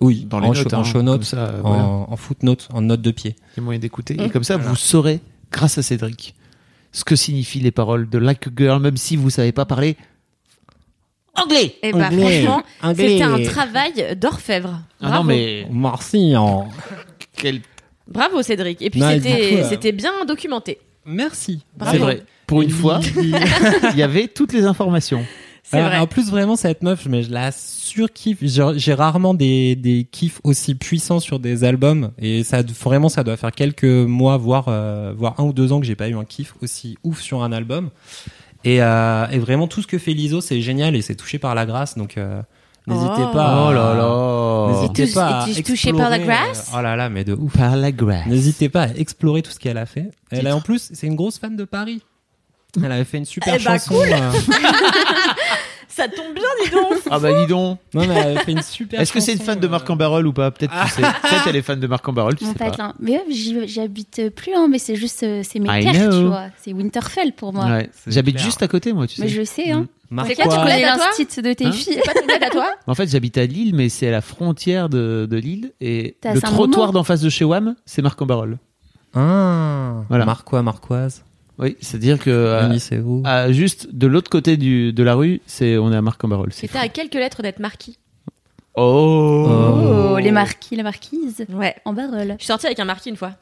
Oui, 0.00 0.26
dans 0.28 0.40
les 0.40 0.48
en, 0.48 0.52
notes. 0.52 0.68
show- 0.68 0.74
en 0.76 0.80
hein. 0.80 0.84
show 0.84 1.02
notes, 1.02 1.24
ça, 1.24 1.36
euh, 1.48 1.58
en, 1.62 1.68
voilà. 1.68 1.84
en 1.84 2.16
footnote, 2.16 2.68
en 2.72 2.82
note 2.82 3.00
de 3.02 3.10
pied. 3.10 3.36
Il 3.54 3.56
y 3.58 3.60
a 3.60 3.62
moyen 3.62 3.80
d'écouter. 3.80 4.14
Mm. 4.14 4.20
Et 4.20 4.30
comme 4.30 4.44
ça, 4.44 4.56
Voilà. 4.56 4.70
vous 4.70 4.76
saurez, 4.76 5.20
grâce 5.50 5.78
à 5.78 5.82
Cédric, 5.82 6.34
ce 6.92 7.04
que 7.04 7.16
signifient 7.16 7.60
les 7.60 7.70
paroles 7.70 8.08
de 8.08 8.18
Like 8.18 8.46
a 8.48 8.50
Girl, 8.56 8.80
même 8.82 8.96
si 8.96 9.16
vous 9.16 9.30
savez 9.30 9.52
pas 9.52 9.64
parler 9.64 9.96
anglais. 11.34 11.76
Et 11.82 11.92
bah 11.92 12.08
Anglais. 12.08 12.42
franchement, 12.42 12.62
Anglais. 12.82 13.08
c'était 13.08 13.22
un 13.22 13.42
travail 13.44 14.16
d'orfèvre. 14.16 14.82
Ah 15.00 15.08
Bravo. 15.08 15.16
non, 15.22 15.24
mais 15.28 15.66
Merci. 15.70 16.36
en- 16.36 16.68
quel... 17.36 17.60
Bravo 18.08 18.42
Cédric. 18.42 18.82
Et 18.82 18.90
puis 18.90 19.00
c'était 19.68 19.92
bien 19.92 20.10
documenté. 20.26 20.78
Merci. 21.10 21.64
C'est 21.90 21.98
vrai. 21.98 22.22
Pour 22.46 22.62
une 22.62 22.70
fois, 22.70 23.00
il 23.16 23.96
y 23.98 24.02
avait 24.02 24.28
toutes 24.28 24.52
les 24.52 24.64
informations. 24.64 25.24
C'est 25.62 25.78
Ah, 25.78 25.88
vrai. 25.88 25.98
En 25.98 26.06
plus, 26.08 26.30
vraiment, 26.30 26.56
cette 26.56 26.82
meuf, 26.82 27.06
mais 27.06 27.22
je 27.22 27.30
la 27.30 27.52
surkiffe. 27.52 28.38
J'ai 28.42 28.64
j'ai 28.76 28.94
rarement 28.94 29.34
des, 29.34 29.76
des 29.76 30.06
kiffs 30.10 30.40
aussi 30.42 30.74
puissants 30.74 31.20
sur 31.20 31.38
des 31.38 31.62
albums. 31.62 32.10
Et 32.18 32.42
ça, 32.42 32.62
vraiment, 32.62 33.08
ça 33.08 33.22
doit 33.22 33.36
faire 33.36 33.52
quelques 33.52 33.84
mois, 33.84 34.36
voire, 34.36 34.64
euh, 34.68 35.12
voire 35.16 35.38
un 35.38 35.44
ou 35.44 35.52
deux 35.52 35.70
ans 35.72 35.78
que 35.78 35.86
j'ai 35.86 35.94
pas 35.94 36.08
eu 36.08 36.16
un 36.16 36.24
kiff 36.24 36.54
aussi 36.62 36.96
ouf 37.04 37.20
sur 37.20 37.42
un 37.44 37.52
album. 37.52 37.90
Et, 38.64 38.82
euh, 38.82 39.26
et 39.30 39.38
vraiment, 39.38 39.68
tout 39.68 39.80
ce 39.80 39.86
que 39.86 39.98
fait 39.98 40.12
Liso, 40.12 40.40
c'est 40.40 40.60
génial 40.60 40.96
et 40.96 41.02
c'est 41.02 41.14
touché 41.14 41.38
par 41.38 41.54
la 41.54 41.66
grâce. 41.66 41.96
Donc, 41.96 42.18
euh, 42.18 42.42
n'hésitez 42.90 43.22
Oh. 43.28 43.32
pas. 43.32 43.44
à- 43.46 43.68
Oh 43.68 43.72
là 43.72 43.94
là. 43.94 44.80
N'hésitez 44.82 45.06
pas 45.14 45.26
à 45.44 45.48
es-tu 45.48 45.62
touché 45.62 45.92
par 45.92 46.10
la 46.10 46.16
explorer, 46.16 46.36
grâce 46.46 46.68
euh, 46.72 46.76
Oh 46.78 46.82
là 46.82 46.96
là, 46.96 47.08
mais 47.08 47.24
de 47.24 47.32
ouf. 47.34 47.52
Par 47.56 47.76
la 47.76 47.92
grâce. 47.92 48.26
N'hésitez 48.26 48.68
pas 48.68 48.82
à 48.82 48.88
explorer 48.88 49.42
tout 49.42 49.50
ce 49.50 49.58
qu'elle 49.58 49.78
a 49.78 49.86
fait. 49.86 50.10
Elle 50.30 50.46
est 50.46 50.52
en 50.52 50.60
plus, 50.60 50.90
c'est 50.92 51.06
une 51.06 51.16
grosse 51.16 51.38
fan 51.38 51.56
de 51.56 51.64
Paris. 51.64 52.02
Elle 52.82 52.92
avait 52.92 53.04
fait 53.04 53.18
une 53.18 53.24
super 53.24 53.56
Eh 53.58 53.64
bah, 53.64 53.78
chanson. 53.78 53.94
cool. 53.94 54.08
Ça 55.90 56.08
tombe 56.08 56.34
bien, 56.34 56.44
dis 56.64 56.70
donc. 56.70 56.94
Ah 57.10 57.18
bah 57.18 57.32
dis 57.40 57.46
donc. 57.46 57.78
Non, 57.94 58.06
mais 58.06 58.14
elle 58.14 58.38
fait 58.38 58.52
une 58.52 58.62
super 58.62 59.00
Est-ce 59.00 59.12
que 59.12 59.20
c'est 59.20 59.32
une 59.32 59.40
fan 59.40 59.58
de 59.58 59.66
Marc 59.66 59.88
en 59.90 59.96
Barol 59.96 60.26
ou 60.26 60.32
pas 60.32 60.50
Peut-être 60.50 60.72
tu 60.84 60.90
sais. 60.92 61.02
Peut-être 61.02 61.46
elle 61.48 61.56
est 61.56 61.62
fan 61.62 61.80
de 61.80 61.86
Marc 61.86 62.08
en 62.08 62.12
Barol, 62.12 62.36
tu 62.36 62.44
sais 62.46 62.54
pas. 62.54 62.66
patelin. 62.66 62.94
Mais 63.00 63.12
ouais, 63.12 63.24
j'y 63.28 63.66
j'y 63.68 63.80
habite 63.80 64.30
plus, 64.34 64.54
hein, 64.54 64.68
mais 64.70 64.78
c'est 64.78 64.94
juste, 64.96 65.22
euh, 65.24 65.42
c'est 65.44 65.58
mes 65.58 65.68
I 65.80 65.84
terres, 65.84 66.08
know. 66.10 66.20
tu 66.20 66.26
vois. 66.26 66.44
C'est 66.62 66.72
Winterfell 66.72 67.32
pour 67.32 67.52
moi. 67.52 67.66
Ouais. 67.66 67.90
J'habite 68.06 68.38
juste 68.38 68.62
à 68.62 68.68
côté, 68.68 68.92
moi, 68.92 69.06
tu 69.06 69.16
sais. 69.16 69.22
Mais 69.22 69.28
je 69.28 69.42
sais, 69.42 69.70
hein. 69.72 69.86
C'est 70.26 70.34
quoi, 70.34 70.44
tu 70.44 70.50
Tu 70.50 70.56
connais 70.56 70.82
l'instit 70.82 71.26
de 71.42 71.52
tes 71.52 71.66
Hein 71.66 71.72
filles. 71.72 72.00
C'est 72.04 72.12
pas 72.14 72.20
ton 72.20 72.46
à 72.46 72.50
toi 72.50 72.66
En 72.86 72.94
fait, 72.94 73.08
j'habite 73.08 73.38
à 73.38 73.46
Lille, 73.46 73.74
mais 73.74 73.88
c'est 73.88 74.08
à 74.08 74.10
la 74.12 74.20
frontière 74.20 74.88
de, 74.88 75.26
de 75.30 75.36
Lille. 75.36 75.72
Et 75.80 76.16
le 76.24 76.40
trottoir 76.40 76.92
d'en 76.92 77.04
face 77.04 77.20
de 77.20 77.28
chez 77.28 77.44
WAM, 77.44 77.74
c'est 77.84 78.02
Marc 78.02 78.20
en 78.22 78.26
Barol. 78.26 78.58
Ah, 79.14 80.02
Voilà. 80.08 80.24
Marquois, 80.24 80.62
Marquoise. 80.62 81.24
Oui, 81.60 81.76
c'est-à-dire 81.80 82.18
que 82.18 82.30
euh, 82.30 82.66
Unissez-vous. 82.66 83.22
à- 83.26 83.52
juste 83.52 83.88
de 83.94 84.06
l'autre 84.06 84.30
côté 84.30 84.56
du, 84.56 84.92
de 84.92 85.02
la 85.02 85.14
rue, 85.14 85.40
c'est 85.46 85.76
on 85.78 85.92
est 85.92 85.96
à 85.96 86.02
Marc 86.02 86.22
en 86.24 86.28
Barol. 86.28 86.48
C'est 86.52 86.62
C'était 86.62 86.78
fou. 86.78 86.84
à 86.84 86.88
quelques 86.88 87.14
lettres 87.14 87.42
d'être 87.42 87.58
marquis. 87.60 87.98
Oh. 88.76 90.12
Oh, 90.14 90.18
les 90.18 90.30
marquis, 90.30 90.76
les 90.76 90.82
marquises. 90.82 91.44
Ouais. 91.50 91.74
En 91.84 91.92
barole. 91.92 92.28
Je 92.38 92.44
suis 92.44 92.46
sortie 92.46 92.66
avec 92.66 92.78
un 92.80 92.84
marquis 92.84 93.10
une 93.10 93.16
fois. 93.16 93.32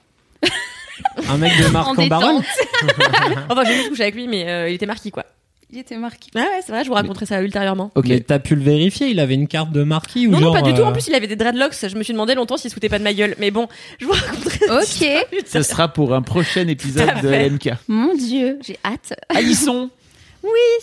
Un 1.29 1.37
mec 1.37 1.53
de 1.63 1.69
Marc 1.71 1.89
En 1.91 1.95
détente. 1.95 2.45
Enfin, 3.51 3.65
j'ai 3.65 3.75
juste 3.75 3.91
couché 3.91 4.03
avec 4.03 4.15
lui, 4.15 4.27
mais 4.27 4.49
euh, 4.49 4.69
il 4.69 4.75
était 4.75 4.87
marquis, 4.87 5.11
quoi. 5.11 5.25
Il 5.71 5.79
était 5.79 5.97
marqué. 5.99 6.31
Ouais, 6.35 6.41
ouais, 6.41 6.61
c'est 6.65 6.73
vrai, 6.73 6.83
je 6.83 6.89
vous 6.89 6.95
raconterai 6.95 7.27
ça 7.27 7.43
ultérieurement. 7.43 7.91
Ok. 7.95 8.07
Mais 8.09 8.21
t'as 8.21 8.39
pu 8.39 8.55
le 8.57 8.63
vérifier, 8.63 9.09
il 9.09 9.21
avait 9.21 9.35
une 9.35 9.47
carte 9.49 9.71
de 9.71 9.83
marquis 9.85 10.27
ou 10.27 10.31
Non, 10.31 10.39
non, 10.39 10.45
genre, 10.47 10.55
pas 10.55 10.63
du 10.63 10.73
tout. 10.73 10.81
euh, 10.81 10.87
En 10.87 10.93
plus, 10.93 11.09
il 11.09 11.15
avait 11.15 11.27
des 11.27 11.37
dreadlocks. 11.37 11.75
Je 11.87 11.95
me 11.97 12.03
suis 12.03 12.15
demandé 12.15 12.35
longtemps 12.35 12.57
s'il 12.57 12.71
se 12.71 12.75
foutait 12.75 12.89
pas 12.89 12.99
de 12.99 13.05
ma 13.05 13.13
gueule. 13.13 13.35
Mais 13.39 13.51
bon, 13.51 13.69
je 13.99 14.07
vous 14.07 14.13
raconterai 14.13 14.59
ça 14.67 14.81
Ok. 14.81 15.45
tard. 15.53 15.65
sera 15.65 15.89
pour 15.89 16.15
un 16.15 16.23
prochain 16.23 16.67
épisode 16.69 17.11
de. 17.23 17.29
LMK. 17.29 17.73
Mon 17.89 18.15
Dieu, 18.15 18.59
j'ai 18.67 18.79
hâte. 18.85 19.13
Alisson, 19.29 19.91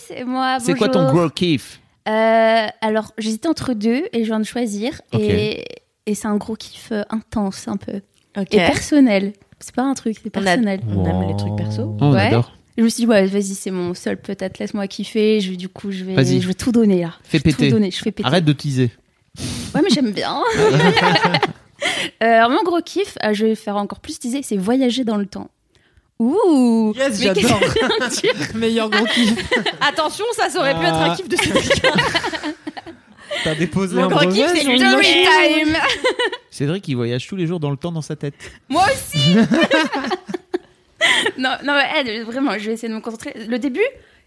C'est 0.06 0.24
moi. 0.24 0.58
c'est 0.60 0.74
quoi 0.74 0.88
ton 0.88 1.10
gros 1.12 1.30
kiff 1.30 1.80
Euh, 2.08 2.66
Alors, 2.80 3.12
j'hésitais 3.18 3.48
entre 3.48 3.74
deux 3.74 4.04
et 4.12 4.20
je 4.20 4.26
viens 4.26 4.38
de 4.38 4.44
choisir. 4.46 5.00
Et, 5.12 5.64
et 6.06 6.14
c'est 6.14 6.28
un 6.28 6.36
gros 6.36 6.54
kiff 6.54 6.90
euh, 6.92 7.02
intense, 7.10 7.66
un 7.66 7.76
peu. 7.76 8.02
Ok. 8.38 8.52
Et 8.54 8.58
personnel. 8.58 9.32
C'est 9.58 9.74
pas 9.74 9.82
un 9.82 9.94
truc, 9.94 10.16
c'est 10.22 10.30
On 10.36 10.40
a- 10.42 10.44
personnel. 10.44 10.80
On 10.94 11.04
aime 11.06 11.28
les 11.28 11.36
trucs 11.36 11.56
perso. 11.56 11.82
Oh, 11.94 12.04
On 12.04 12.12
Ouais. 12.12 12.26
adore. 12.28 12.52
Je 12.78 12.82
me 12.82 12.88
suis 12.88 13.02
dit, 13.02 13.06
ouais, 13.06 13.26
vas-y, 13.26 13.54
c'est 13.54 13.70
mon 13.70 13.94
seul, 13.94 14.18
peut-être, 14.18 14.58
laisse-moi 14.58 14.86
kiffer. 14.86 15.40
Je, 15.40 15.54
du 15.54 15.68
coup, 15.68 15.90
je 15.90 16.04
vais, 16.04 16.40
je 16.40 16.46
vais 16.46 16.54
tout 16.54 16.72
donner 16.72 17.00
là. 17.02 17.14
Fais 17.22 17.38
Je 17.38 17.42
péter. 17.42 17.68
Tout 17.68 17.74
donner, 17.74 17.90
je 17.90 17.98
fais 17.98 18.12
péter. 18.12 18.26
Arrête 18.26 18.44
de 18.44 18.52
teaser. 18.52 18.90
Ouais, 19.74 19.80
mais 19.82 19.90
j'aime 19.90 20.12
bien. 20.12 20.40
Euh, 22.22 22.26
alors, 22.26 22.48
mon 22.48 22.62
gros 22.62 22.80
kiff, 22.80 23.18
euh, 23.22 23.34
je 23.34 23.44
vais 23.44 23.54
faire 23.54 23.76
encore 23.76 24.00
plus 24.00 24.18
teaser, 24.18 24.42
c'est 24.42 24.56
voyager 24.56 25.04
dans 25.04 25.18
le 25.18 25.26
temps. 25.26 25.50
Ouh 26.18 26.94
Yes, 26.96 27.20
j'adore. 27.22 27.60
Meilleur 28.54 28.88
gros 28.88 29.04
kiff. 29.04 29.34
Attention, 29.86 30.24
ça, 30.34 30.48
ça 30.48 30.58
aurait 30.58 30.74
pu 30.74 30.86
être 30.86 30.94
un 30.94 31.14
kiff 31.14 31.28
de 31.28 31.36
Cédric. 31.36 31.82
T'as 33.44 33.54
déposé 33.54 33.96
Mon 33.96 34.04
un 34.04 34.08
gros 34.08 34.30
kiff, 34.30 34.46
c'est 34.54 34.64
machine 34.64 35.26
time. 35.62 35.76
Cédric, 36.50 36.88
il 36.88 36.94
voyage 36.94 37.26
tous 37.26 37.36
les 37.36 37.46
jours 37.46 37.60
dans 37.60 37.70
le 37.70 37.76
temps 37.76 37.92
dans 37.92 38.00
sa 38.00 38.16
tête. 38.16 38.34
Moi 38.70 38.84
aussi 38.84 39.36
Non, 41.38 41.50
non, 41.64 41.74
mais, 41.74 42.22
vraiment, 42.22 42.58
je 42.58 42.66
vais 42.66 42.72
essayer 42.72 42.88
de 42.88 42.94
me 42.94 43.00
concentrer. 43.00 43.34
Le 43.48 43.58
début 43.58 43.84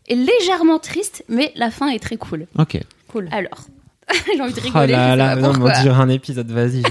est 0.07 0.15
légèrement 0.15 0.79
triste, 0.79 1.23
mais 1.27 1.51
la 1.55 1.71
fin 1.71 1.89
est 1.89 1.99
très 1.99 2.17
cool. 2.17 2.47
Ok. 2.57 2.79
Cool. 3.07 3.27
Alors, 3.31 3.65
j'ai 4.33 4.41
envie 4.41 4.53
de 4.53 4.59
Oh 4.59 4.63
rigoler, 4.63 4.91
là 4.93 5.11
sais 5.11 5.17
là, 5.17 5.35
pas 5.35 5.41
non, 5.41 5.53
mais 5.53 5.71
on 5.71 5.81
dirait 5.81 6.01
un 6.01 6.09
épisode, 6.09 6.51
vas-y. 6.51 6.83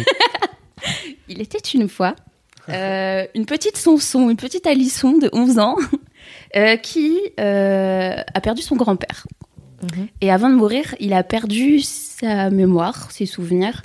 Il 1.28 1.40
était 1.40 1.58
une 1.58 1.88
fois 1.88 2.14
euh, 2.68 3.26
une 3.34 3.46
petite 3.46 3.76
Sanson, 3.76 4.28
une 4.28 4.36
petite 4.36 4.66
Alisson 4.66 5.18
de 5.18 5.30
11 5.32 5.58
ans 5.58 5.76
euh, 6.56 6.76
qui 6.76 7.18
euh, 7.40 8.16
a 8.34 8.40
perdu 8.40 8.62
son 8.62 8.76
grand-père. 8.76 9.26
Mhm. 9.82 10.08
Et 10.20 10.30
avant 10.30 10.50
de 10.50 10.54
mourir, 10.54 10.94
il 10.98 11.12
a 11.12 11.22
perdu 11.22 11.80
sa 11.80 12.50
mémoire, 12.50 13.10
ses 13.10 13.26
souvenirs, 13.26 13.82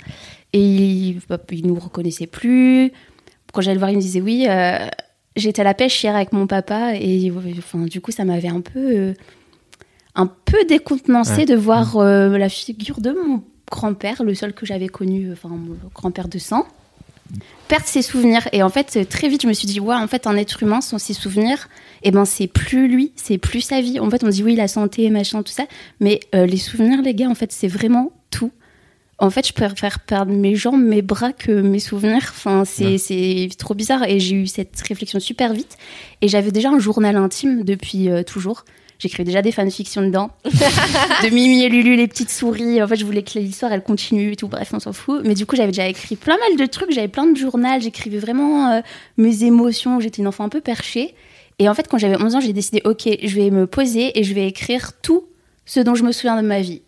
et 0.52 0.60
il, 0.60 1.20
bah, 1.28 1.38
il 1.50 1.66
nous 1.66 1.78
reconnaissait 1.78 2.26
plus. 2.26 2.92
Quand 3.52 3.60
j'allais 3.60 3.74
le 3.74 3.78
voir, 3.78 3.90
il 3.90 3.96
me 3.96 4.02
disait 4.02 4.20
oui, 4.20 4.46
euh, 4.48 4.86
j'étais 5.36 5.60
à 5.60 5.64
la 5.64 5.74
pêche 5.74 6.02
hier 6.02 6.14
avec 6.14 6.32
mon 6.32 6.46
papa, 6.46 6.94
et 6.94 7.32
enfin, 7.58 7.84
du 7.86 8.00
coup, 8.00 8.10
ça 8.12 8.24
m'avait 8.24 8.48
un 8.48 8.60
peu, 8.60 8.78
euh, 8.96 9.14
un 10.14 10.26
peu 10.26 10.64
décontenancé 10.68 11.38
Ouais. 11.38 11.44
de 11.46 11.54
voir 11.56 11.96
euh, 11.96 12.36
la 12.38 12.48
figure 12.48 13.00
de 13.00 13.10
mon 13.12 13.42
grand-père, 13.70 14.22
le 14.22 14.34
seul 14.34 14.52
que 14.52 14.66
j'avais 14.66 14.88
connu, 14.88 15.32
enfin 15.32 15.48
mon 15.48 15.76
grand-père 15.94 16.28
de 16.28 16.38
sang, 16.38 16.66
perdre 17.68 17.86
ses 17.86 18.02
souvenirs. 18.02 18.46
Et 18.52 18.62
en 18.62 18.68
fait, 18.68 19.08
très 19.08 19.28
vite, 19.28 19.42
je 19.42 19.48
me 19.48 19.52
suis 19.54 19.66
dit, 19.66 19.80
ouais, 19.80 19.96
en 19.96 20.06
fait, 20.06 20.26
un 20.26 20.36
être 20.36 20.62
humain 20.62 20.80
sans 20.80 20.98
ses 20.98 21.14
souvenirs, 21.14 21.68
et 22.02 22.10
ben 22.10 22.24
c'est 22.26 22.46
plus 22.46 22.86
lui, 22.86 23.12
c'est 23.16 23.38
plus 23.38 23.62
sa 23.62 23.80
vie. 23.80 23.98
En 23.98 24.08
fait, 24.10 24.22
on 24.22 24.28
dit 24.28 24.42
oui, 24.44 24.54
la 24.54 24.68
santé, 24.68 25.08
machin, 25.10 25.42
tout 25.42 25.52
ça, 25.52 25.64
mais 26.00 26.20
euh, 26.34 26.46
les 26.46 26.58
souvenirs, 26.58 27.02
les 27.02 27.14
gars, 27.14 27.28
en 27.28 27.34
fait, 27.34 27.50
c'est 27.50 27.68
vraiment 27.68 28.12
tout. 28.30 28.52
En 29.24 29.30
fait, 29.30 29.48
je 29.48 29.54
préfère 29.54 30.00
perdre 30.00 30.32
mes 30.32 30.54
jambes, 30.54 30.82
mes 30.82 31.00
bras 31.00 31.32
que 31.32 31.50
mes 31.50 31.78
souvenirs. 31.78 32.26
Enfin, 32.28 32.64
c'est 32.66 33.48
trop 33.58 33.72
bizarre. 33.72 34.02
Et 34.06 34.20
j'ai 34.20 34.36
eu 34.36 34.46
cette 34.46 34.78
réflexion 34.86 35.18
super 35.18 35.54
vite. 35.54 35.78
Et 36.20 36.28
j'avais 36.28 36.52
déjà 36.52 36.68
un 36.68 36.78
journal 36.78 37.16
intime 37.16 37.64
depuis 37.64 38.10
euh, 38.10 38.22
toujours. 38.22 38.66
J'écrivais 38.98 39.24
déjà 39.24 39.40
des 39.40 39.50
fanfictions 39.50 40.02
dedans. 40.02 40.30
de 40.44 41.30
Mimi 41.30 41.64
et 41.64 41.70
Lulu, 41.70 41.96
les 41.96 42.06
petites 42.06 42.30
souris. 42.30 42.82
En 42.82 42.86
fait, 42.86 42.96
je 42.96 43.06
voulais 43.06 43.22
que 43.22 43.38
l'histoire, 43.38 43.72
elle 43.72 43.82
continue 43.82 44.32
et 44.32 44.36
tout. 44.36 44.48
Bref, 44.48 44.72
on 44.74 44.78
s'en 44.78 44.92
fout. 44.92 45.22
Mais 45.24 45.34
du 45.34 45.46
coup, 45.46 45.56
j'avais 45.56 45.72
déjà 45.72 45.88
écrit 45.88 46.16
plein 46.16 46.36
mal 46.36 46.58
de 46.58 46.66
trucs. 46.66 46.92
J'avais 46.92 47.08
plein 47.08 47.26
de 47.26 47.36
journaux. 47.36 47.80
J'écrivais 47.80 48.18
vraiment 48.18 48.72
euh, 48.72 48.80
mes 49.16 49.44
émotions. 49.44 50.00
J'étais 50.00 50.20
une 50.20 50.28
enfant 50.28 50.44
un 50.44 50.50
peu 50.50 50.60
perchée. 50.60 51.14
Et 51.58 51.70
en 51.70 51.74
fait, 51.74 51.88
quand 51.88 51.96
j'avais 51.96 52.20
11 52.22 52.34
ans, 52.34 52.40
j'ai 52.40 52.52
décidé, 52.52 52.82
OK, 52.84 53.08
je 53.22 53.34
vais 53.36 53.50
me 53.50 53.66
poser 53.66 54.18
et 54.18 54.22
je 54.22 54.34
vais 54.34 54.46
écrire 54.46 54.92
tout 55.00 55.24
ce 55.64 55.80
dont 55.80 55.94
je 55.94 56.02
me 56.02 56.12
souviens 56.12 56.36
de 56.36 56.46
ma 56.46 56.60
vie. 56.60 56.82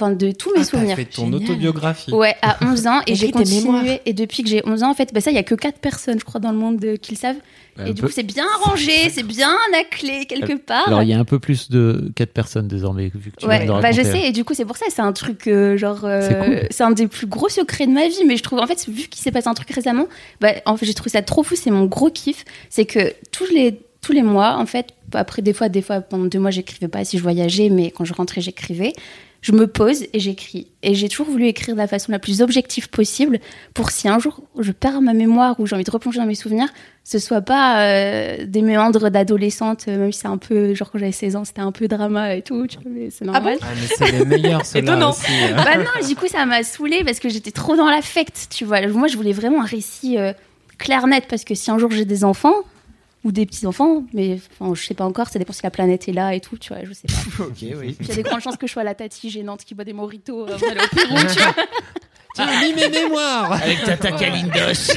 Enfin, 0.00 0.12
de 0.12 0.30
tous 0.30 0.52
mes 0.52 0.60
Ah, 0.60 0.64
souvenirs. 0.64 0.94
fait 0.94 1.06
ton 1.06 1.32
autobiographie. 1.32 2.12
Ouais, 2.12 2.36
à 2.40 2.56
11 2.64 2.86
ans. 2.86 3.00
et 3.08 3.16
j'ai 3.16 3.32
continué. 3.32 4.00
Et 4.06 4.12
depuis 4.12 4.44
que 4.44 4.48
j'ai 4.48 4.62
11 4.64 4.84
ans, 4.84 4.90
en 4.90 4.94
fait, 4.94 5.12
bah 5.12 5.20
ça, 5.20 5.32
il 5.32 5.34
y 5.34 5.38
a 5.38 5.42
que 5.42 5.56
4 5.56 5.80
personnes, 5.80 6.20
je 6.20 6.24
crois, 6.24 6.40
dans 6.40 6.52
le 6.52 6.58
monde 6.58 6.84
euh, 6.84 6.96
qui 6.96 7.12
le 7.12 7.16
savent. 7.18 7.36
et 7.84 7.92
du 7.92 8.02
coup, 8.02 8.08
c'est 8.10 8.22
bien 8.22 8.46
rangé, 8.62 9.08
c'est 9.10 9.24
bien 9.26 9.50
à 9.74 9.82
clé 9.84 10.24
quelque 10.26 10.56
part. 10.56 10.86
Alors 10.86 11.02
il 11.02 11.08
y 11.08 11.12
a 11.14 11.18
un 11.18 11.24
peu 11.24 11.38
plus 11.40 11.68
de 11.70 12.12
4 12.14 12.32
personnes 12.32 12.68
désormais 12.68 13.10
vu 13.14 13.30
que 13.32 13.36
tu 13.40 13.46
Ouais, 13.46 13.64
de 13.66 13.72
bah 13.72 13.90
je 13.92 14.02
sais, 14.02 14.28
et 14.28 14.32
du 14.32 14.44
coup, 14.44 14.54
c'est 14.54 14.64
pour 14.64 14.76
ça, 14.76 14.86
c'est 14.88 15.02
un 15.02 15.12
truc, 15.12 15.48
euh, 15.48 15.76
genre, 15.76 16.04
euh, 16.04 16.20
C'est 16.28 16.44
cool. 16.44 16.68
c'est 16.70 16.82
un 16.84 16.90
des 16.92 17.08
plus 17.08 17.26
gros 17.26 17.48
secrets 17.48 17.86
de 17.88 17.92
ma 17.92 18.06
vie, 18.06 18.24
mais 18.24 18.36
je 18.36 18.42
trouve, 18.44 18.60
en 18.60 18.66
fait, 18.68 18.88
vu 18.88 19.08
qu'il 19.08 19.20
s'est 19.20 19.32
passé 19.32 19.48
un 19.48 19.54
truc 19.54 19.70
récemment, 19.70 20.06
bah, 20.40 20.52
en 20.66 20.76
fait, 20.76 20.86
j'ai 20.86 20.94
trouvé 20.94 21.10
ça 21.10 21.22
trop 21.22 21.42
fou, 21.42 21.56
c'est 21.56 21.70
mon 21.72 21.86
gros 21.86 22.10
kiff, 22.10 22.44
c'est 22.70 22.84
que 22.84 23.12
tous 23.32 23.46
les, 23.52 23.80
tous 24.00 24.12
les 24.12 24.22
mois, 24.22 24.56
en 24.58 24.66
fait, 24.66 24.88
après, 25.12 25.42
des 25.42 25.52
fois, 25.52 25.68
des 25.68 25.82
fois, 25.82 26.00
pendant 26.00 26.26
deux 26.26 26.38
mois, 26.38 26.50
j'écrivais 26.52 26.88
pas 26.88 27.04
si 27.04 27.18
je 27.18 27.22
voyageais, 27.22 27.68
mais 27.68 27.90
quand 27.90 28.04
je 28.04 28.12
rentrais, 28.14 28.40
j'écrivais. 28.40 28.92
Je 29.40 29.52
me 29.52 29.68
pose 29.68 30.02
et 30.12 30.18
j'écris. 30.18 30.66
Et 30.82 30.94
j'ai 30.94 31.08
toujours 31.08 31.28
voulu 31.30 31.46
écrire 31.46 31.74
de 31.76 31.80
la 31.80 31.86
façon 31.86 32.10
la 32.10 32.18
plus 32.18 32.42
objective 32.42 32.88
possible 32.90 33.38
pour 33.72 33.90
si 33.92 34.08
un 34.08 34.18
jour 34.18 34.42
je 34.58 34.72
perds 34.72 35.00
ma 35.00 35.12
mémoire 35.12 35.60
ou 35.60 35.66
j'ai 35.66 35.76
envie 35.76 35.84
de 35.84 35.90
replonger 35.92 36.18
dans 36.18 36.26
mes 36.26 36.34
souvenirs, 36.34 36.66
ce 37.04 37.20
soit 37.20 37.40
pas 37.40 37.80
euh, 37.82 38.36
des 38.46 38.62
méandres 38.62 39.10
d'adolescente, 39.10 39.84
euh, 39.86 39.96
même 39.96 40.12
si 40.12 40.20
c'est 40.20 40.26
un 40.28 40.38
peu, 40.38 40.74
genre 40.74 40.90
quand 40.90 40.98
j'avais 40.98 41.12
16 41.12 41.36
ans, 41.36 41.44
c'était 41.44 41.60
un 41.60 41.70
peu 41.70 41.86
drama 41.86 42.34
et 42.34 42.42
tout, 42.42 42.66
tu 42.66 42.78
vois, 42.80 42.90
mais 42.92 43.10
c'est 43.10 43.24
normal. 43.26 43.58
Ah, 43.62 43.66
mais 43.76 43.86
c'est 43.96 44.12
les 44.18 44.24
meilleurs, 44.24 44.62
Étonnant. 44.74 45.10
aussi. 45.10 45.24
euh. 45.30 45.54
bah 45.54 45.76
non, 45.78 46.06
du 46.06 46.16
coup, 46.16 46.26
ça 46.26 46.44
m'a 46.44 46.64
saoulée 46.64 47.04
parce 47.04 47.20
que 47.20 47.28
j'étais 47.28 47.52
trop 47.52 47.76
dans 47.76 47.88
l'affect, 47.88 48.48
tu 48.50 48.64
vois. 48.64 48.84
Moi, 48.88 49.06
je 49.06 49.16
voulais 49.16 49.32
vraiment 49.32 49.62
un 49.62 49.66
récit 49.66 50.18
euh, 50.18 50.32
clair, 50.78 51.06
net, 51.06 51.24
parce 51.30 51.44
que 51.44 51.54
si 51.54 51.70
un 51.70 51.78
jour 51.78 51.90
j'ai 51.92 52.04
des 52.04 52.24
enfants, 52.24 52.54
ou 53.24 53.32
des 53.32 53.46
petits-enfants, 53.46 54.04
mais 54.14 54.38
enfin, 54.60 54.74
je 54.74 54.82
sais 54.86 54.94
pas 54.94 55.04
encore, 55.04 55.28
ça 55.28 55.38
dépend 55.38 55.52
si 55.52 55.62
la 55.64 55.70
planète 55.70 56.08
est 56.08 56.12
là 56.12 56.34
et 56.34 56.40
tout, 56.40 56.56
tu 56.56 56.72
vois, 56.72 56.84
je 56.84 56.92
sais 56.92 57.08
pas. 57.08 57.44
Ok, 57.44 57.56
oui. 57.62 57.96
Il 58.00 58.08
y 58.08 58.12
a 58.12 58.14
des 58.14 58.22
grandes 58.22 58.40
chances 58.40 58.56
que 58.56 58.66
je 58.66 58.72
sois 58.72 58.84
la 58.84 58.94
tati 58.94 59.28
gênante 59.30 59.64
qui 59.64 59.74
boit 59.74 59.84
des 59.84 59.92
moritos 59.92 60.44
avant 60.46 60.58
d'aller 60.58 60.80
au 60.80 60.88
Pérou, 60.96 61.16
tu 61.32 61.40
vois. 61.40 61.54
Tiens, 62.34 62.60
lis 62.62 62.74
mes 62.74 62.88
mémoires 62.88 63.52
Avec 63.52 63.82
Tata 63.84 64.12
Kalindos. 64.12 64.92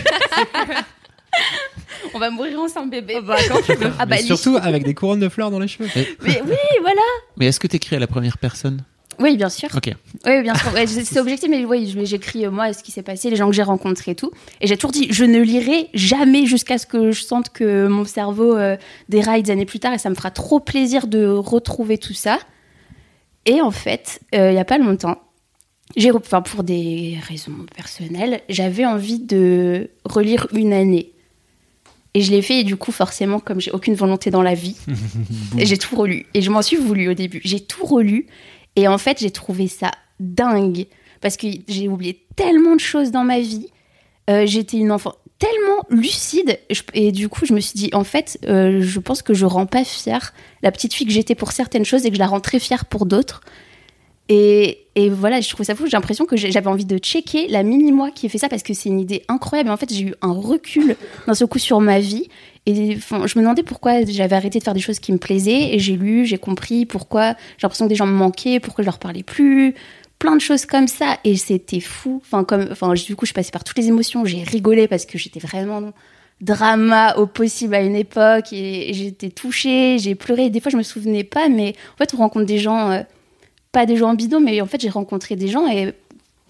On 2.13 2.19
va 2.19 2.29
mourir 2.29 2.59
ensemble, 2.59 2.91
bébé. 2.91 3.19
bah, 3.23 3.37
quand 3.47 3.61
tu 3.65 3.73
veux. 3.73 3.91
Ah 3.97 4.05
bah, 4.05 4.17
Mais 4.17 4.21
surtout 4.23 4.57
avec 4.61 4.83
des 4.83 4.93
couronnes 4.93 5.19
de 5.19 5.29
fleurs 5.29 5.49
dans 5.49 5.59
les 5.59 5.67
cheveux. 5.67 5.89
Mais 6.21 6.41
oui, 6.45 6.55
voilà. 6.81 7.01
Mais 7.37 7.47
est-ce 7.47 7.59
que 7.59 7.67
t'écris 7.67 7.95
à 7.95 7.99
la 7.99 8.07
première 8.07 8.37
personne? 8.37 8.83
Oui, 9.19 9.37
bien 9.37 9.49
sûr. 9.49 9.69
Ok. 9.75 9.93
Oui, 10.25 10.41
bien 10.41 10.55
sûr. 10.55 10.73
Ouais, 10.73 10.87
c'est 10.87 11.19
objectif, 11.19 11.49
mais 11.49 11.65
oui, 11.65 11.93
j'écris 12.03 12.45
euh, 12.45 12.51
moi 12.51 12.73
ce 12.73 12.83
qui 12.83 12.91
s'est 12.91 13.03
passé, 13.03 13.29
les 13.29 13.35
gens 13.35 13.47
que 13.47 13.55
j'ai 13.55 13.63
rencontrés 13.63 14.11
et 14.11 14.15
tout. 14.15 14.31
Et 14.61 14.67
j'ai 14.67 14.77
toujours 14.77 14.91
dit, 14.91 15.07
je 15.11 15.25
ne 15.25 15.39
lirai 15.39 15.89
jamais 15.93 16.45
jusqu'à 16.45 16.77
ce 16.77 16.85
que 16.85 17.11
je 17.11 17.23
sente 17.23 17.49
que 17.49 17.87
mon 17.87 18.05
cerveau 18.05 18.55
euh, 18.55 18.77
déraille 19.09 19.43
des 19.43 19.51
années 19.51 19.65
plus 19.65 19.79
tard 19.79 19.93
et 19.93 19.97
ça 19.97 20.09
me 20.09 20.15
fera 20.15 20.31
trop 20.31 20.59
plaisir 20.59 21.07
de 21.07 21.25
retrouver 21.27 21.97
tout 21.97 22.13
ça. 22.13 22.39
Et 23.45 23.61
en 23.61 23.71
fait, 23.71 24.21
euh, 24.35 24.51
il 24.51 24.55
y 24.55 24.59
a 24.59 24.65
pas 24.65 24.77
longtemps, 24.77 25.17
j'ai, 25.97 26.11
enfin, 26.11 26.41
pour 26.41 26.63
des 26.63 27.17
raisons 27.27 27.65
personnelles, 27.75 28.41
j'avais 28.49 28.85
envie 28.85 29.19
de 29.19 29.89
relire 30.05 30.47
une 30.53 30.73
année. 30.73 31.11
Et 32.13 32.21
je 32.21 32.31
l'ai 32.31 32.41
fait, 32.41 32.59
et 32.59 32.63
du 32.63 32.75
coup, 32.75 32.91
forcément, 32.91 33.39
comme 33.39 33.61
j'ai 33.61 33.71
aucune 33.71 33.95
volonté 33.95 34.31
dans 34.31 34.41
la 34.41 34.53
vie, 34.53 34.75
j'ai 35.57 35.77
tout 35.77 35.95
relu. 35.95 36.25
Et 36.33 36.41
je 36.41 36.51
m'en 36.51 36.61
suis 36.61 36.77
voulu 36.77 37.09
au 37.09 37.13
début. 37.13 37.41
J'ai 37.43 37.59
tout 37.59 37.85
relu. 37.85 38.27
Et 38.75 38.87
en 38.87 38.97
fait, 38.97 39.19
j'ai 39.19 39.31
trouvé 39.31 39.67
ça 39.67 39.91
dingue. 40.19 40.87
Parce 41.19 41.37
que 41.37 41.47
j'ai 41.67 41.87
oublié 41.87 42.25
tellement 42.35 42.75
de 42.75 42.79
choses 42.79 43.11
dans 43.11 43.23
ma 43.23 43.39
vie. 43.39 43.67
Euh, 44.29 44.45
J'étais 44.45 44.77
une 44.77 44.91
enfant 44.91 45.13
tellement 45.41 45.83
lucide. 45.89 46.59
Et 46.93 47.11
du 47.11 47.29
coup, 47.29 47.45
je 47.45 47.53
me 47.53 47.59
suis 47.59 47.77
dit, 47.77 47.89
en 47.93 48.03
fait, 48.03 48.39
euh, 48.47 48.81
je 48.81 48.99
pense 48.99 49.21
que 49.21 49.33
je 49.33 49.45
rends 49.45 49.65
pas 49.65 49.83
fière 49.83 50.33
la 50.61 50.71
petite 50.71 50.93
fille 50.93 51.07
que 51.07 51.13
j'étais 51.13 51.35
pour 51.35 51.51
certaines 51.51 51.85
choses 51.85 52.05
et 52.05 52.09
que 52.09 52.15
je 52.15 52.19
la 52.19 52.27
rends 52.27 52.39
très 52.39 52.59
fière 52.59 52.85
pour 52.85 53.05
d'autres. 53.05 53.41
Et, 54.33 55.09
voilà, 55.09 55.41
je 55.41 55.49
trouve 55.49 55.65
ça 55.65 55.75
fou. 55.75 55.85
J'ai 55.85 55.97
l'impression 55.97 56.25
que 56.25 56.37
j'avais 56.37 56.67
envie 56.67 56.85
de 56.85 56.97
checker 56.97 57.49
la 57.49 57.63
mini-moi 57.63 58.11
qui 58.11 58.27
a 58.27 58.29
fait 58.29 58.37
ça 58.37 58.47
parce 58.47 58.63
que 58.63 58.73
c'est 58.73 58.87
une 58.87 58.99
idée 58.99 59.23
incroyable. 59.27 59.69
Et 59.69 59.73
en 59.73 59.77
fait, 59.77 59.93
j'ai 59.93 60.03
eu 60.03 60.13
un 60.21 60.31
recul 60.31 60.95
d'un 61.27 61.33
seul 61.33 61.47
coup 61.49 61.59
sur 61.59 61.81
ma 61.81 61.99
vie. 61.99 62.29
Et 62.65 62.95
je 62.95 63.15
me 63.15 63.41
demandais 63.41 63.63
pourquoi 63.63 64.05
j'avais 64.05 64.35
arrêté 64.35 64.59
de 64.59 64.63
faire 64.63 64.73
des 64.73 64.79
choses 64.79 64.99
qui 64.99 65.11
me 65.11 65.17
plaisaient. 65.17 65.73
Et 65.73 65.79
j'ai 65.79 65.97
lu, 65.97 66.25
j'ai 66.25 66.37
compris 66.37 66.85
pourquoi 66.85 67.33
j'ai 67.57 67.63
l'impression 67.63 67.85
que 67.85 67.89
des 67.89 67.95
gens 67.95 68.07
me 68.07 68.13
manquaient, 68.13 68.61
pourquoi 68.61 68.83
je 68.83 68.87
leur 68.87 68.99
parlais 68.99 69.23
plus. 69.23 69.75
Plein 70.17 70.37
de 70.37 70.41
choses 70.41 70.65
comme 70.65 70.87
ça. 70.87 71.17
Et 71.25 71.35
c'était 71.35 71.81
fou. 71.81 72.21
Enfin, 72.23 72.45
comme, 72.45 72.69
enfin, 72.71 72.93
du 72.93 73.17
coup, 73.17 73.25
je 73.25 73.33
passée 73.33 73.51
par 73.51 73.65
toutes 73.65 73.77
les 73.77 73.87
émotions. 73.87 74.23
J'ai 74.23 74.43
rigolé 74.43 74.87
parce 74.87 75.05
que 75.05 75.17
j'étais 75.17 75.41
vraiment 75.41 75.91
drama 76.39 77.15
au 77.17 77.27
possible 77.27 77.75
à 77.75 77.81
une 77.81 77.97
époque. 77.97 78.53
Et, 78.53 78.91
et 78.91 78.93
j'étais 78.93 79.29
touchée, 79.29 79.97
j'ai 79.99 80.15
pleuré. 80.15 80.49
Des 80.49 80.61
fois, 80.61 80.71
je 80.71 80.77
me 80.77 80.83
souvenais 80.83 81.25
pas. 81.25 81.49
Mais 81.49 81.75
en 81.95 81.97
fait, 81.97 82.13
on 82.13 82.17
rencontre 82.17 82.45
des 82.45 82.59
gens. 82.59 82.91
euh, 82.91 83.01
pas 83.71 83.85
des 83.85 83.97
gens 83.97 84.13
bidons, 84.13 84.39
mais 84.39 84.61
en 84.61 84.65
fait, 84.65 84.81
j'ai 84.81 84.89
rencontré 84.89 85.35
des 85.35 85.47
gens 85.47 85.67
et 85.67 85.93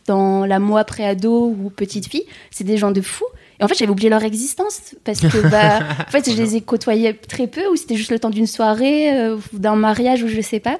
dans 0.07 0.45
la 0.45 0.59
moi 0.59 0.83
pré-ado 0.83 1.55
ou 1.57 1.69
petite 1.69 2.07
fille, 2.07 2.25
c'est 2.49 2.63
des 2.63 2.77
gens 2.77 2.91
de 2.91 3.01
fous. 3.01 3.25
Et 3.59 3.63
en 3.63 3.67
fait, 3.67 3.75
j'avais 3.75 3.91
oublié 3.91 4.09
leur 4.09 4.23
existence 4.23 4.95
parce 5.03 5.19
que, 5.19 5.49
bah, 5.49 5.79
en 6.07 6.11
fait, 6.11 6.31
je 6.31 6.35
les 6.35 6.55
ai 6.55 6.61
côtoyés 6.61 7.15
très 7.15 7.47
peu 7.47 7.67
ou 7.67 7.75
c'était 7.75 7.95
juste 7.95 8.11
le 8.11 8.19
temps 8.19 8.31
d'une 8.31 8.47
soirée 8.47 9.13
euh, 9.15 9.37
ou 9.53 9.59
d'un 9.59 9.75
mariage 9.75 10.23
ou 10.23 10.27
je 10.27 10.41
sais 10.41 10.59
pas. 10.59 10.79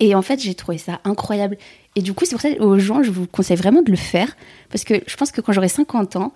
Et 0.00 0.16
en 0.16 0.22
fait, 0.22 0.40
j'ai 0.40 0.54
trouvé 0.54 0.78
ça 0.78 1.00
incroyable. 1.04 1.56
Et 1.94 2.02
du 2.02 2.12
coup, 2.12 2.24
c'est 2.24 2.32
pour 2.32 2.40
ça 2.40 2.48
aux 2.58 2.78
gens, 2.78 3.04
je 3.04 3.10
vous 3.10 3.26
conseille 3.28 3.56
vraiment 3.56 3.82
de 3.82 3.90
le 3.90 3.96
faire 3.96 4.36
parce 4.70 4.82
que 4.82 4.94
je 5.06 5.16
pense 5.16 5.30
que 5.30 5.40
quand 5.40 5.52
j'aurai 5.52 5.68
50 5.68 6.16
ans, 6.16 6.32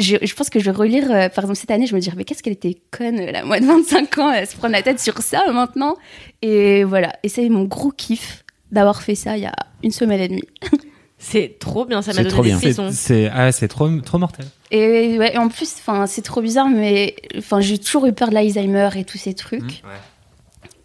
je, 0.00 0.16
je 0.20 0.34
pense 0.34 0.50
que 0.50 0.58
je 0.58 0.64
vais 0.64 0.72
relire, 0.72 1.04
euh, 1.12 1.28
par 1.28 1.44
exemple, 1.44 1.56
cette 1.56 1.70
année, 1.70 1.86
je 1.86 1.94
me 1.94 2.00
dirais, 2.00 2.16
mais 2.16 2.24
qu'est-ce 2.24 2.42
qu'elle 2.42 2.54
était 2.54 2.76
conne, 2.90 3.24
la 3.24 3.44
moi 3.44 3.60
de 3.60 3.66
25 3.66 4.18
ans, 4.18 4.28
à 4.28 4.44
se 4.44 4.56
prendre 4.56 4.72
la 4.72 4.82
tête 4.82 4.98
sur 4.98 5.18
ça 5.18 5.44
maintenant. 5.52 5.96
Et 6.42 6.82
voilà. 6.82 7.12
Et 7.22 7.28
c'est 7.28 7.48
mon 7.48 7.62
gros 7.62 7.92
kiff 7.92 8.43
d'avoir 8.74 9.02
fait 9.02 9.14
ça 9.14 9.36
il 9.38 9.42
y 9.44 9.46
a 9.46 9.54
une 9.82 9.90
semaine 9.92 10.20
et 10.20 10.28
demie. 10.28 10.48
C'est 11.18 11.58
trop 11.58 11.86
bien, 11.86 12.02
ça 12.02 12.10
m'a 12.12 12.16
donné 12.24 12.28
trop 12.28 12.42
des 12.42 12.50
frissons. 12.58 12.90
c'est- 12.92 13.30
ah, 13.32 13.50
c'est 13.50 13.68
trop, 13.68 13.88
trop 14.00 14.18
mortel. 14.18 14.44
Et, 14.70 15.16
ouais, 15.18 15.32
et 15.34 15.38
en 15.38 15.48
plus, 15.48 15.72
enfin, 15.78 16.06
c'est 16.06 16.20
trop 16.20 16.42
bizarre, 16.42 16.68
mais 16.68 17.14
enfin, 17.38 17.60
j'ai 17.60 17.78
toujours 17.78 18.04
eu 18.06 18.12
peur 18.12 18.28
de 18.28 18.34
l'Alzheimer 18.34 18.90
et 18.96 19.04
tous 19.04 19.16
ces 19.16 19.32
trucs. 19.32 19.82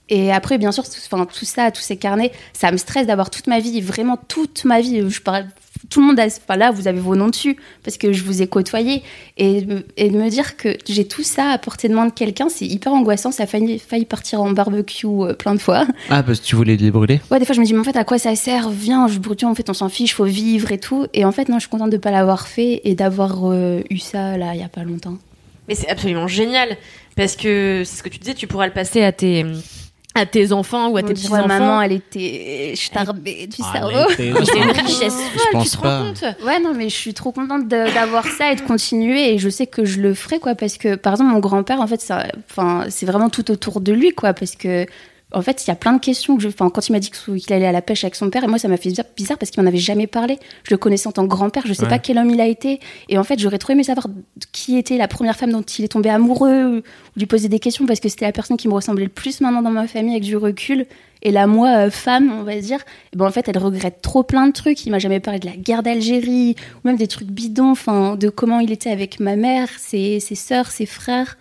Et 0.07 0.31
après, 0.31 0.57
bien 0.57 0.71
sûr, 0.71 0.83
tout, 0.85 0.95
enfin, 1.11 1.25
tout 1.25 1.45
ça, 1.45 1.71
tous 1.71 1.81
ces 1.81 1.97
carnets, 1.97 2.31
ça 2.53 2.71
me 2.71 2.77
stresse 2.77 3.05
d'avoir 3.05 3.29
toute 3.29 3.47
ma 3.47 3.59
vie, 3.59 3.81
vraiment 3.81 4.17
toute 4.17 4.63
ma 4.65 4.79
vie. 4.81 5.07
Je 5.09 5.21
parle, 5.21 5.45
tout 5.89 6.01
le 6.01 6.07
monde, 6.07 6.19
a, 6.19 6.25
enfin, 6.25 6.57
là, 6.57 6.71
vous 6.71 6.87
avez 6.87 6.99
vos 6.99 7.15
noms 7.15 7.29
dessus 7.29 7.57
parce 7.83 7.97
que 7.97 8.11
je 8.11 8.23
vous 8.23 8.41
ai 8.41 8.47
côtoyé. 8.47 9.01
Et, 9.37 9.65
et 9.97 10.09
de 10.09 10.17
me 10.17 10.29
dire 10.29 10.57
que 10.57 10.77
j'ai 10.87 11.07
tout 11.07 11.23
ça 11.23 11.51
à 11.51 11.57
portée 11.57 11.87
de 11.87 11.93
main 11.93 12.05
de 12.05 12.11
quelqu'un, 12.11 12.49
c'est 12.49 12.65
hyper 12.65 12.93
angoissant. 12.93 13.31
Ça 13.31 13.43
a 13.43 13.45
failli, 13.47 13.79
failli 13.79 14.05
partir 14.05 14.41
en 14.41 14.51
barbecue 14.51 15.07
euh, 15.07 15.33
plein 15.33 15.55
de 15.55 15.59
fois. 15.59 15.85
Ah, 16.09 16.23
parce 16.23 16.39
que 16.39 16.45
tu 16.45 16.55
voulais 16.55 16.75
les 16.75 16.91
brûler? 16.91 17.21
Ouais, 17.31 17.39
des 17.39 17.45
fois, 17.45 17.55
je 17.55 17.61
me 17.61 17.65
dis, 17.65 17.73
mais 17.73 17.79
en 17.79 17.83
fait, 17.83 17.97
à 17.97 18.03
quoi 18.03 18.19
ça 18.19 18.35
sert? 18.35 18.69
Viens, 18.69 19.07
je 19.07 19.19
brûle, 19.19 19.37
en 19.45 19.55
fait, 19.55 19.69
on 19.69 19.73
s'en 19.73 19.89
fiche, 19.89 20.13
faut 20.13 20.25
vivre 20.25 20.71
et 20.71 20.79
tout. 20.79 21.07
Et 21.13 21.23
en 21.23 21.31
fait, 21.31 21.47
non, 21.47 21.55
je 21.55 21.61
suis 21.61 21.69
contente 21.69 21.91
de 21.91 21.97
pas 21.97 22.11
l'avoir 22.11 22.47
fait 22.47 22.81
et 22.83 22.95
d'avoir 22.95 23.39
euh, 23.43 23.81
eu 23.89 23.99
ça, 23.99 24.37
là, 24.37 24.53
il 24.55 24.59
y 24.59 24.63
a 24.63 24.69
pas 24.69 24.83
longtemps. 24.83 25.17
Mais 25.67 25.75
c'est 25.75 25.89
absolument 25.89 26.27
génial 26.27 26.77
parce 27.15 27.35
que 27.35 27.83
c'est 27.85 27.97
ce 27.97 28.03
que 28.03 28.09
tu 28.09 28.17
disais, 28.17 28.33
tu 28.33 28.47
pourras 28.47 28.65
le 28.65 28.73
passer 28.73 29.03
à 29.03 29.11
tes 29.11 29.45
à 30.19 30.25
tes 30.25 30.51
enfants 30.51 30.89
ou 30.89 30.97
à 30.97 31.01
tes 31.03 31.13
dirait, 31.13 31.29
petits 31.29 31.33
enfants. 31.45 31.47
maman, 31.47 31.81
elle 31.81 31.93
était 31.93 32.73
starbée 32.75 33.47
du 33.47 33.57
Ah, 33.63 33.71
cerveau. 33.73 34.13
c'est 34.15 34.27
une 34.27 34.71
richesse 34.71 35.15
Je 35.33 35.51
pense 35.51 35.71
tu 35.71 35.77
te 35.77 35.81
pas. 35.81 35.99
rends 35.99 36.05
compte? 36.07 36.23
Ouais, 36.45 36.59
non, 36.59 36.73
mais 36.75 36.89
je 36.89 36.95
suis 36.95 37.13
trop 37.13 37.31
contente 37.31 37.67
d'avoir 37.67 38.25
ça 38.27 38.51
et 38.51 38.55
de 38.55 38.61
continuer. 38.61 39.33
Et 39.33 39.37
je 39.39 39.49
sais 39.49 39.65
que 39.67 39.85
je 39.85 39.99
le 40.01 40.13
ferai, 40.13 40.39
quoi. 40.39 40.55
Parce 40.55 40.77
que, 40.77 40.95
par 40.95 41.13
exemple, 41.13 41.31
mon 41.31 41.39
grand-père, 41.39 41.81
en 41.81 41.87
fait, 41.87 42.01
c'est 42.89 43.05
vraiment 43.05 43.29
tout 43.29 43.49
autour 43.51 43.81
de 43.81 43.91
lui, 43.91 44.11
quoi. 44.11 44.33
Parce 44.33 44.55
que 44.55 44.85
en 45.31 45.43
fait, 45.43 45.63
il 45.65 45.67
y 45.67 45.71
a 45.71 45.75
plein 45.75 45.93
de 45.93 45.99
questions 45.99 46.35
que 46.37 46.41
je. 46.41 46.47
Enfin, 46.47 46.69
quand 46.71 46.87
il 46.87 46.91
m'a 46.91 46.99
dit 46.99 47.11
qu'il 47.11 47.53
allait 47.53 47.67
à 47.67 47.71
la 47.71 47.83
pêche 47.83 48.03
avec 48.03 48.15
son 48.15 48.31
père, 48.31 48.43
et 48.43 48.47
moi, 48.47 48.57
ça 48.57 48.67
m'a 48.67 48.77
fait 48.77 48.89
bizarre, 49.15 49.37
parce 49.37 49.51
qu'il 49.51 49.61
m'en 49.61 49.67
avait 49.67 49.77
jamais 49.77 50.07
parlé. 50.07 50.39
Je 50.63 50.71
le 50.73 50.77
connaissais 50.77 51.07
en 51.07 51.11
tant 51.11 51.21
que 51.23 51.27
grand-père, 51.27 51.63
je 51.67 51.73
sais 51.73 51.83
Ouais. 51.83 51.89
pas 51.89 51.99
quel 51.99 52.17
homme 52.17 52.31
il 52.31 52.41
a 52.41 52.47
été. 52.47 52.79
Et 53.09 53.17
en 53.19 53.23
fait, 53.23 53.37
j'aurais 53.39 53.59
trop 53.59 53.73
aimé 53.73 53.83
savoir 53.83 54.07
qui 54.51 54.77
était 54.77 54.97
la 54.97 55.07
première 55.07 55.35
femme 55.35 55.51
dont 55.51 55.61
il 55.61 55.85
est 55.85 55.89
tombé 55.89 56.09
amoureux, 56.09 56.77
ou, 56.77 56.81
lui 57.15 57.25
poser 57.27 57.47
des 57.47 57.59
questions 57.59 57.85
parce 57.85 57.99
que 57.99 58.09
c'était 58.09 58.25
la 58.25 58.31
personne 58.31 58.57
qui 58.57 58.67
me 58.67 58.73
ressemblait 58.73 59.03
le 59.03 59.09
plus 59.11 59.39
maintenant 59.41 59.61
dans 59.61 59.69
ma 59.69 59.87
famille 59.87 60.13
avec 60.13 60.23
du 60.23 60.35
recul. 60.35 60.87
Et 61.21 61.31
là, 61.31 61.47
moi, 61.47 61.67
euh, 61.85 61.91
femme, 61.91 62.31
on 62.31 62.43
va 62.43 62.55
dire, 62.59 62.79
et 63.13 63.17
ben, 63.17 63.25
en 63.27 63.31
fait, 63.31 63.47
elle 63.49 63.57
regrette 63.57 64.01
trop 64.01 64.23
plein 64.23 64.47
de 64.47 64.53
trucs. 64.53 64.85
Il 64.85 64.89
m'a 64.89 64.99
jamais 64.99 65.19
parlé 65.19 65.39
de 65.39 65.45
la 65.45 65.55
guerre 65.57 65.83
d'Algérie, 65.83 66.55
ou 66.75 66.87
même 66.87 66.95
des 66.97 67.07
trucs 67.07 67.27
bidons, 67.29 67.71
enfin, 67.71 68.15
de 68.15 68.29
comment 68.29 68.61
il 68.61 68.71
était 68.71 68.89
avec 68.89 69.19
ma 69.19 69.35
mère, 69.35 69.67
ses, 69.77 70.19
ses 70.21 70.35
sœurs, 70.35 70.71
ses 70.71 70.85
frères. 70.85 71.37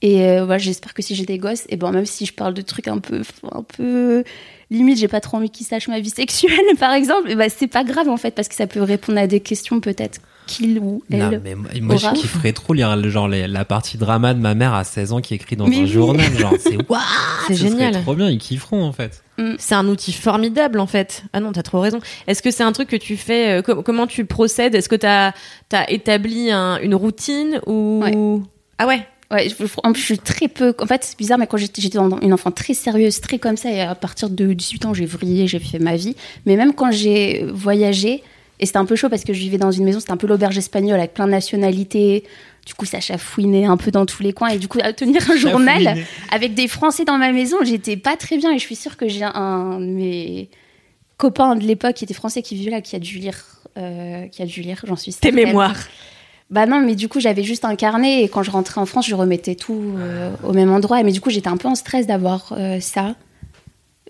Et 0.00 0.22
euh, 0.22 0.44
voilà, 0.44 0.58
j'espère 0.58 0.94
que 0.94 1.02
si 1.02 1.14
j'ai 1.16 1.24
des 1.26 1.38
gosses, 1.38 1.64
et 1.68 1.76
ben 1.76 1.90
même 1.90 2.06
si 2.06 2.24
je 2.24 2.32
parle 2.32 2.54
de 2.54 2.62
trucs 2.62 2.86
un 2.86 2.98
peu, 2.98 3.22
un 3.50 3.62
peu 3.64 4.22
limite, 4.70 4.98
j'ai 4.98 5.08
pas 5.08 5.20
trop 5.20 5.38
envie 5.38 5.50
qu'ils 5.50 5.66
sachent 5.66 5.88
ma 5.88 5.98
vie 5.98 6.10
sexuelle, 6.10 6.52
par 6.78 6.92
exemple, 6.92 7.28
et 7.30 7.34
ben 7.34 7.50
c'est 7.54 7.66
pas 7.66 7.82
grave 7.84 8.08
en 8.08 8.16
fait, 8.16 8.30
parce 8.32 8.46
que 8.48 8.54
ça 8.54 8.66
peut 8.68 8.82
répondre 8.82 9.18
à 9.18 9.26
des 9.26 9.40
questions 9.40 9.80
peut-être 9.80 10.20
qu'il 10.46 10.78
ou 10.78 11.02
elle. 11.10 11.18
Non, 11.18 11.40
mais 11.44 11.54
moi, 11.56 11.70
moi, 11.82 11.96
je 11.96 12.08
kifferais 12.20 12.52
trop 12.52 12.72
lire 12.74 12.96
le- 12.96 13.10
genre 13.10 13.28
les- 13.28 13.48
la 13.48 13.64
partie 13.66 13.98
drama 13.98 14.32
de 14.34 14.38
ma 14.40 14.54
mère 14.54 14.72
à 14.72 14.84
16 14.84 15.12
ans 15.12 15.20
qui 15.20 15.34
écrit 15.34 15.56
dans 15.56 15.66
Mais 15.66 15.76
un 15.78 15.80
oui. 15.82 15.86
journal. 15.88 16.32
Genre, 16.38 16.54
c'est 16.60 16.76
waouh, 16.88 17.00
C'est 17.48 17.54
génial. 17.56 18.00
trop 18.02 18.14
bien, 18.14 18.30
ils 18.30 18.38
kifferont 18.38 18.82
en 18.84 18.92
fait. 18.92 19.22
C'est 19.58 19.74
un 19.74 19.86
outil 19.88 20.12
formidable 20.12 20.78
en 20.80 20.86
fait. 20.86 21.24
Ah 21.32 21.40
non, 21.40 21.52
t'as 21.52 21.62
trop 21.62 21.80
raison. 21.80 21.98
Est-ce 22.28 22.40
que 22.42 22.50
c'est 22.50 22.62
un 22.62 22.72
truc 22.72 22.88
que 22.88 22.96
tu 22.96 23.16
fais 23.16 23.58
euh, 23.58 23.62
com- 23.62 23.82
Comment 23.84 24.06
tu 24.06 24.24
procèdes? 24.24 24.74
Est-ce 24.74 24.88
que 24.88 24.96
t'as 24.96 25.32
as 25.72 25.90
établi 25.90 26.50
un- 26.50 26.78
une 26.80 26.94
routine 26.94 27.60
ou 27.66 28.00
Ouais. 28.02 28.12
Ah 28.78 28.86
ouais. 28.86 29.06
Ouais, 29.30 29.48
je- 29.50 29.54
en 29.82 29.92
plus, 29.92 30.00
je 30.00 30.06
suis 30.06 30.18
très 30.18 30.48
peu. 30.48 30.74
En 30.78 30.86
fait, 30.86 31.04
c'est 31.04 31.18
bizarre, 31.18 31.36
mais 31.38 31.46
quand 31.46 31.58
j'étais 31.58 31.82
j'étais 31.82 31.98
une 31.98 32.32
enfant 32.32 32.50
très 32.50 32.72
sérieuse, 32.72 33.20
très 33.20 33.38
comme 33.38 33.56
ça, 33.58 33.70
et 33.70 33.80
à 33.82 33.94
partir 33.94 34.30
de 34.30 34.52
18 34.54 34.86
ans, 34.86 34.94
j'ai 34.94 35.04
vrillé, 35.04 35.46
j'ai 35.46 35.58
fait 35.58 35.78
ma 35.78 35.96
vie. 35.96 36.16
Mais 36.46 36.56
même 36.56 36.72
quand 36.72 36.90
j'ai 36.90 37.44
voyagé, 37.52 38.22
et 38.60 38.66
c'était 38.66 38.78
un 38.78 38.86
peu 38.86 38.96
chaud 38.96 39.08
parce 39.10 39.24
que 39.24 39.32
je 39.34 39.38
vivais 39.40 39.58
dans 39.58 39.70
une 39.70 39.84
maison, 39.84 40.00
c'était 40.00 40.12
un 40.12 40.16
peu 40.16 40.26
l'auberge 40.26 40.56
espagnole 40.56 40.98
avec 40.98 41.12
plein 41.14 41.26
de 41.26 41.30
nationalités. 41.32 42.24
Du 42.66 42.74
coup, 42.74 42.86
ça 42.86 43.00
chafouinait 43.00 43.66
un 43.66 43.76
peu 43.76 43.90
dans 43.90 44.04
tous 44.06 44.22
les 44.22 44.32
coins. 44.32 44.48
Et 44.48 44.58
du 44.58 44.66
coup, 44.66 44.78
à 44.82 44.92
tenir 44.94 45.30
un 45.30 45.36
journal 45.36 45.96
avec 46.32 46.54
des 46.54 46.66
Français 46.66 47.04
dans 47.04 47.18
ma 47.18 47.30
maison, 47.32 47.58
j'étais 47.62 47.96
pas 47.98 48.16
très 48.16 48.36
bien. 48.38 48.52
Et 48.52 48.58
je 48.58 48.64
suis 48.64 48.76
sûre 48.76 48.96
que 48.96 49.08
j'ai 49.08 49.22
un 49.24 49.78
de 49.78 49.84
mes 49.86 50.48
copains 51.18 51.54
de 51.54 51.64
l'époque 51.64 51.94
qui 51.96 52.04
était 52.04 52.14
français 52.14 52.42
qui 52.42 52.54
vivait 52.56 52.70
là, 52.70 52.80
qui 52.80 52.96
a 52.96 52.98
dû 52.98 53.18
lire, 53.18 53.38
euh, 53.76 54.26
qui 54.28 54.42
a 54.42 54.46
dû 54.46 54.62
lire, 54.62 54.80
j'en 54.86 54.96
suis 54.96 55.12
Tes 55.14 55.30
mémoires. 55.32 55.76
Bah 56.50 56.64
non, 56.66 56.80
mais 56.80 56.94
du 56.94 57.08
coup, 57.08 57.20
j'avais 57.20 57.42
juste 57.42 57.64
un 57.66 57.76
carnet 57.76 58.22
et 58.24 58.28
quand 58.28 58.42
je 58.42 58.50
rentrais 58.50 58.80
en 58.80 58.86
France, 58.86 59.06
je 59.06 59.14
remettais 59.14 59.54
tout 59.54 59.92
euh, 59.98 60.30
au 60.44 60.52
même 60.54 60.70
endroit. 60.72 61.02
Mais 61.02 61.12
du 61.12 61.20
coup, 61.20 61.28
j'étais 61.30 61.48
un 61.48 61.58
peu 61.58 61.68
en 61.68 61.74
stress 61.74 62.06
d'avoir 62.06 62.54
euh, 62.56 62.80
ça. 62.80 63.16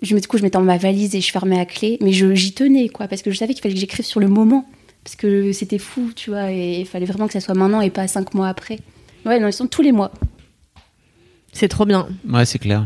Je, 0.01 0.15
du 0.15 0.25
coup, 0.27 0.37
je 0.37 0.43
mettais 0.43 0.57
dans 0.57 0.63
ma 0.63 0.77
valise 0.77 1.15
et 1.15 1.21
je 1.21 1.31
fermais 1.31 1.59
à 1.59 1.65
clé. 1.65 1.97
Mais 2.01 2.13
je- 2.13 2.33
j'y 2.35 2.53
tenais, 2.53 2.87
quoi, 2.87 3.09
parce 3.09 3.21
que 3.21 3.31
je 3.31 3.37
savais 3.37 3.53
qu'il 3.53 3.61
fallait 3.61 3.73
que 3.73 3.79
j'écrive 3.81 4.05
sur 4.05 4.21
le 4.21 4.29
moment. 4.29 4.65
Parce 5.03 5.17
que 5.17 5.51
c'était 5.51 5.79
fou, 5.79 6.11
tu 6.15 6.29
vois, 6.29 6.51
et 6.51 6.79
il 6.79 6.85
fallait 6.85 7.05
vraiment 7.05 7.27
que 7.27 7.33
ça 7.33 7.39
soit 7.41 7.55
maintenant 7.55 7.81
et 7.81 7.89
pas 7.89 8.07
cinq 8.07 8.33
mois 8.33 8.47
après. 8.47 8.79
Ouais, 9.25 9.39
non, 9.39 9.47
ils 9.47 9.53
sont 9.53 9.67
tous 9.67 9.81
les 9.81 9.91
mois. 9.91 10.11
C'est 11.51 11.67
trop 11.67 11.85
bien. 11.85 12.07
Ouais, 12.29 12.45
c'est 12.45 12.59
clair. 12.59 12.85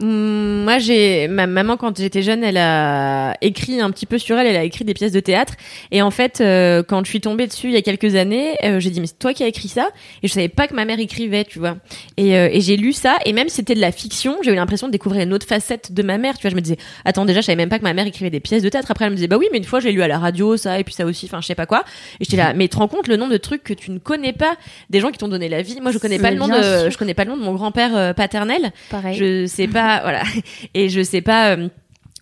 Hum, 0.00 0.64
Moi, 0.64 0.78
j'ai 0.78 1.28
ma 1.28 1.46
maman 1.46 1.76
quand 1.76 1.96
j'étais 1.98 2.22
jeune, 2.22 2.42
elle 2.42 2.56
a 2.56 3.34
écrit 3.40 3.80
un 3.80 3.90
petit 3.90 4.06
peu 4.06 4.18
sur 4.18 4.36
elle. 4.38 4.46
Elle 4.46 4.56
a 4.56 4.64
écrit 4.64 4.84
des 4.84 4.94
pièces 4.94 5.12
de 5.12 5.20
théâtre. 5.20 5.54
Et 5.90 6.02
en 6.02 6.10
fait, 6.10 6.40
euh, 6.40 6.82
quand 6.82 7.04
je 7.04 7.10
suis 7.10 7.20
tombée 7.20 7.46
dessus 7.46 7.68
il 7.68 7.74
y 7.74 7.76
a 7.76 7.82
quelques 7.82 8.14
années, 8.16 8.56
euh, 8.64 8.80
j'ai 8.80 8.90
dit 8.90 9.00
mais 9.00 9.06
c'est 9.06 9.18
toi 9.18 9.32
qui 9.32 9.44
as 9.44 9.46
écrit 9.46 9.68
ça? 9.68 9.90
Et 10.22 10.28
je 10.28 10.32
savais 10.32 10.48
pas 10.48 10.66
que 10.66 10.74
ma 10.74 10.84
mère 10.84 10.98
écrivait, 10.98 11.44
tu 11.44 11.58
vois. 11.58 11.76
Et, 12.16 12.36
euh, 12.36 12.48
et 12.50 12.60
j'ai 12.60 12.76
lu 12.76 12.92
ça. 12.92 13.16
Et 13.24 13.32
même 13.32 13.48
si 13.48 13.56
c'était 13.56 13.74
de 13.74 13.80
la 13.80 13.92
fiction, 13.92 14.36
j'ai 14.42 14.50
eu 14.52 14.54
l'impression 14.56 14.86
de 14.88 14.92
découvrir 14.92 15.22
une 15.22 15.32
autre 15.32 15.46
facette 15.46 15.92
de 15.92 16.02
ma 16.02 16.18
mère. 16.18 16.34
Tu 16.36 16.42
vois, 16.42 16.50
je 16.50 16.56
me 16.56 16.60
disais 16.60 16.76
attends 17.04 17.24
déjà, 17.24 17.40
je 17.40 17.46
savais 17.46 17.56
même 17.56 17.68
pas 17.68 17.78
que 17.78 17.84
ma 17.84 17.94
mère 17.94 18.06
écrivait 18.06 18.30
des 18.30 18.40
pièces 18.40 18.62
de 18.62 18.68
théâtre. 18.68 18.90
Après, 18.90 19.04
elle 19.04 19.10
me 19.12 19.16
disait 19.16 19.28
bah 19.28 19.36
oui, 19.38 19.46
mais 19.52 19.58
une 19.58 19.64
fois 19.64 19.80
j'ai 19.80 19.92
lu 19.92 20.02
à 20.02 20.08
la 20.08 20.18
radio 20.18 20.56
ça 20.56 20.78
et 20.80 20.84
puis 20.84 20.94
ça 20.94 21.04
aussi. 21.06 21.26
Enfin, 21.26 21.40
je 21.40 21.46
sais 21.46 21.54
pas 21.54 21.66
quoi. 21.66 21.84
Et 22.20 22.24
j'étais 22.24 22.36
là, 22.36 22.52
mais 22.54 22.64
tu 22.64 22.70
te 22.70 22.76
rends 22.78 22.88
compte 22.88 23.06
le 23.06 23.16
nombre 23.16 23.32
de 23.32 23.36
trucs 23.38 23.62
que 23.62 23.74
tu 23.74 23.90
ne 23.92 23.98
connais 23.98 24.32
pas, 24.32 24.56
des 24.90 24.98
gens 25.00 25.10
qui 25.10 25.18
t'ont 25.18 25.28
donné 25.28 25.48
la 25.48 25.62
vie. 25.62 25.80
Moi, 25.80 25.92
je 25.92 25.98
connais 25.98 26.16
pas 26.18 26.24
Mais 26.24 26.30
le 26.32 26.38
nom 26.38 26.48
de, 26.48 26.54
sûr. 26.54 26.90
je 26.90 26.98
connais 26.98 27.14
pas 27.14 27.24
le 27.24 27.30
nom 27.30 27.36
de 27.36 27.42
mon 27.42 27.54
grand-père 27.54 27.96
euh, 27.96 28.12
paternel. 28.12 28.72
Pareil. 28.90 29.16
Je 29.16 29.46
sais 29.46 29.68
pas, 29.68 29.83
Et 30.74 30.88
je 30.88 31.02
sais 31.02 31.20
pas 31.20 31.56
euh, 31.56 31.68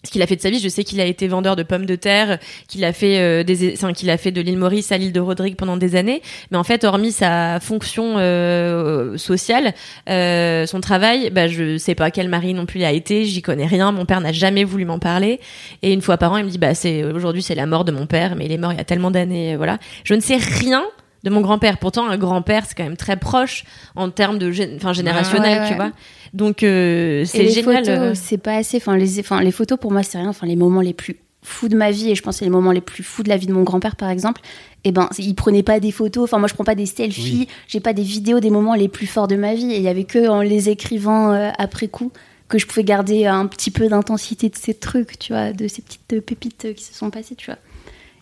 ce 0.04 0.10
qu'il 0.10 0.22
a 0.22 0.26
fait 0.26 0.36
de 0.36 0.40
sa 0.40 0.50
vie. 0.50 0.58
Je 0.58 0.68
sais 0.68 0.84
qu'il 0.84 1.00
a 1.00 1.04
été 1.04 1.28
vendeur 1.28 1.56
de 1.56 1.62
pommes 1.62 1.86
de 1.86 1.94
terre, 1.94 2.38
qu'il 2.68 2.84
a 2.84 2.92
fait 2.92 3.18
euh, 3.18 3.44
des, 3.44 3.72
enfin, 3.74 3.92
qu'il 3.92 4.10
a 4.10 4.16
fait 4.16 4.32
de 4.32 4.40
l'île 4.40 4.58
Maurice 4.58 4.92
à 4.92 4.98
l'île 4.98 5.12
de 5.12 5.20
Rodrigue 5.20 5.56
pendant 5.56 5.76
des 5.76 5.96
années. 5.96 6.22
Mais 6.50 6.58
en 6.58 6.64
fait, 6.64 6.84
hormis 6.84 7.12
sa 7.12 7.60
fonction 7.60 8.14
euh, 8.18 9.16
sociale, 9.16 9.74
euh, 10.08 10.66
son 10.66 10.80
travail, 10.80 11.30
bah, 11.30 11.48
je 11.48 11.78
sais 11.78 11.94
pas 11.94 12.10
quel 12.10 12.28
mari 12.28 12.54
non 12.54 12.66
plus 12.66 12.80
il 12.80 12.84
a 12.84 12.92
été. 12.92 13.24
J'y 13.24 13.42
connais 13.42 13.66
rien. 13.66 13.92
Mon 13.92 14.04
père 14.04 14.20
n'a 14.20 14.32
jamais 14.32 14.64
voulu 14.64 14.84
m'en 14.84 14.98
parler. 14.98 15.40
Et 15.82 15.92
une 15.92 16.02
fois 16.02 16.16
par 16.16 16.32
an, 16.32 16.36
il 16.36 16.44
me 16.44 16.50
dit, 16.50 16.58
bah, 16.58 16.74
c'est 16.74 17.04
aujourd'hui 17.04 17.42
c'est 17.42 17.54
la 17.54 17.66
mort 17.66 17.84
de 17.84 17.92
mon 17.92 18.06
père, 18.06 18.36
mais 18.36 18.46
il 18.46 18.52
est 18.52 18.58
mort 18.58 18.72
il 18.72 18.78
y 18.78 18.80
a 18.80 18.84
tellement 18.84 19.10
d'années, 19.10 19.56
voilà. 19.56 19.78
Je 20.04 20.14
ne 20.14 20.20
sais 20.20 20.36
rien 20.36 20.84
de 21.24 21.30
mon 21.30 21.40
grand-père. 21.40 21.78
Pourtant, 21.78 22.08
un 22.08 22.16
grand-père, 22.18 22.64
c'est 22.66 22.74
quand 22.74 22.84
même 22.84 22.96
très 22.96 23.16
proche 23.16 23.64
en 23.96 24.10
termes 24.10 24.38
de, 24.38 24.50
gén- 24.52 24.76
enfin, 24.76 24.92
générationnel, 24.92 25.58
Ouais, 25.58 25.62
ouais. 25.64 25.68
tu 25.68 25.74
vois. 25.74 25.92
Donc, 26.32 26.62
euh, 26.62 27.24
c'est 27.24 27.42
les 27.44 27.50
génial. 27.50 27.84
photos, 27.84 27.98
euh. 27.98 28.12
c'est 28.14 28.38
pas 28.38 28.54
assez. 28.56 28.78
Enfin 28.78 28.96
les, 28.96 29.20
enfin, 29.20 29.40
les 29.40 29.52
photos, 29.52 29.78
pour 29.78 29.92
moi, 29.92 30.02
c'est 30.02 30.18
rien. 30.18 30.28
Enfin, 30.28 30.46
les 30.46 30.56
moments 30.56 30.80
les 30.80 30.94
plus 30.94 31.16
fous 31.44 31.68
de 31.68 31.76
ma 31.76 31.90
vie, 31.90 32.10
et 32.10 32.14
je 32.14 32.22
pense 32.22 32.36
que 32.36 32.38
c'est 32.40 32.44
les 32.44 32.50
moments 32.50 32.70
les 32.72 32.80
plus 32.80 33.02
fous 33.02 33.22
de 33.24 33.28
la 33.28 33.36
vie 33.36 33.46
de 33.46 33.52
mon 33.52 33.62
grand-père, 33.64 33.96
par 33.96 34.10
exemple. 34.10 34.40
Et 34.84 34.92
ben, 34.92 35.08
c'est- 35.12 35.22
il 35.22 35.34
prenait 35.34 35.62
pas 35.64 35.80
des 35.80 35.90
photos. 35.92 36.24
Enfin, 36.24 36.38
moi, 36.38 36.48
je 36.48 36.54
prends 36.54 36.64
pas 36.64 36.74
des 36.76 36.86
selfies. 36.86 37.48
J'ai 37.68 37.80
pas 37.80 37.92
des 37.92 38.02
vidéos 38.02 38.40
des 38.40 38.50
moments 38.50 38.74
les 38.74 38.88
plus 38.88 39.06
forts 39.06 39.28
de 39.28 39.36
ma 39.36 39.54
vie. 39.54 39.72
Et 39.72 39.76
il 39.76 39.82
y 39.82 39.88
avait 39.88 40.04
que 40.04 40.28
en 40.28 40.40
les 40.40 40.68
écrivant 40.70 41.32
euh, 41.32 41.50
après 41.58 41.88
coup 41.88 42.10
que 42.48 42.58
je 42.58 42.66
pouvais 42.66 42.84
garder 42.84 43.24
un 43.26 43.46
petit 43.46 43.70
peu 43.70 43.88
d'intensité 43.88 44.50
de 44.50 44.56
ces 44.56 44.74
trucs, 44.74 45.18
tu 45.18 45.32
vois, 45.32 45.52
de 45.54 45.66
ces 45.68 45.80
petites 45.82 46.20
pépites 46.24 46.74
qui 46.74 46.84
se 46.84 46.92
sont 46.94 47.08
passées, 47.10 47.34
tu 47.34 47.46
vois. 47.46 47.58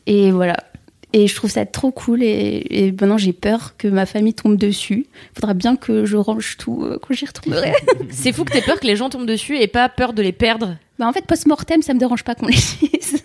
Et 0.07 0.31
voilà. 0.31 0.57
Et 1.12 1.27
je 1.27 1.35
trouve 1.35 1.51
ça 1.51 1.66
trop 1.66 1.91
cool. 1.91 2.23
Et, 2.23 2.66
et 2.70 2.93
maintenant, 2.93 3.19
j'ai 3.19 3.32
peur 3.32 3.77
que 3.77 3.89
ma 3.89 4.07
famille 4.07 4.35
tombe 4.35 4.57
dessus. 4.57 5.07
Il 5.09 5.35
faudra 5.35 5.55
bien 5.55 5.77
que 5.77 6.05
je 6.05 6.16
range 6.16 6.57
tout 6.57 6.85
euh, 6.85 6.99
quand 7.01 7.15
j'y 7.15 7.27
retournerai. 7.27 7.73
C'est 8.11 8.32
fou 8.32 8.45
que 8.45 8.53
t'aies 8.53 8.62
peur 8.62 8.78
que 8.78 8.87
les 8.87 8.97
gens 8.97 9.11
tombent 9.11 9.27
dessus 9.27 9.59
et 9.59 9.66
pas 9.66 9.89
peur 9.89 10.12
de 10.12 10.23
les 10.23 10.32
perdre. 10.32 10.77
Bah 10.99 11.09
en 11.09 11.12
fait, 11.12 11.27
post-mortem, 11.27 11.82
ça 11.82 11.95
me 11.95 11.99
dérange 11.99 12.23
pas 12.24 12.35
qu'on 12.35 12.47
les 12.47 12.55
dise. 12.81 13.23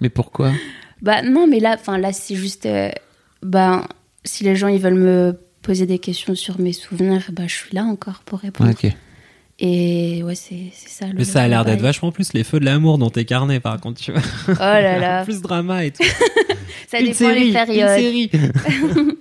Mais 0.00 0.08
pourquoi? 0.08 0.52
Bah 1.02 1.22
non, 1.22 1.46
mais 1.46 1.60
là, 1.60 1.76
enfin 1.78 1.98
là, 1.98 2.12
c'est 2.12 2.34
juste, 2.34 2.66
euh, 2.66 2.90
bah 3.42 3.86
si 4.24 4.42
les 4.44 4.56
gens 4.56 4.68
ils 4.68 4.80
veulent 4.80 4.94
me 4.94 5.38
poser 5.62 5.86
des 5.86 5.98
questions 5.98 6.34
sur 6.34 6.58
mes 6.58 6.72
souvenirs, 6.72 7.30
bah 7.32 7.44
je 7.46 7.54
suis 7.54 7.74
là 7.74 7.84
encore 7.84 8.20
pour 8.24 8.40
répondre. 8.40 8.70
Ok. 8.70 8.90
Et 9.60 10.22
ouais, 10.22 10.34
c'est 10.36 10.70
c'est 10.72 10.88
ça. 10.88 11.06
Le, 11.08 11.14
Mais 11.14 11.24
ça 11.24 11.42
a 11.42 11.48
l'air 11.48 11.64
d'être 11.64 11.80
vachement 11.80 12.12
plus 12.12 12.32
les 12.32 12.44
feux 12.44 12.60
de 12.60 12.64
l'amour 12.64 12.96
dans 12.98 13.10
tes 13.10 13.24
carnets, 13.24 13.58
par 13.58 13.80
contre, 13.80 14.00
tu 14.00 14.12
vois. 14.12 14.22
Oh 14.48 14.54
là 14.58 14.98
là, 14.98 15.24
plus 15.24 15.40
drama 15.42 15.84
et 15.84 15.90
tout. 15.90 16.04
ça 16.88 17.00
une 17.00 17.06
dépend 17.06 17.18
série, 17.18 17.40
les 17.40 17.46
une 17.48 17.52
périodes. 17.52 17.88
série. 17.98 18.30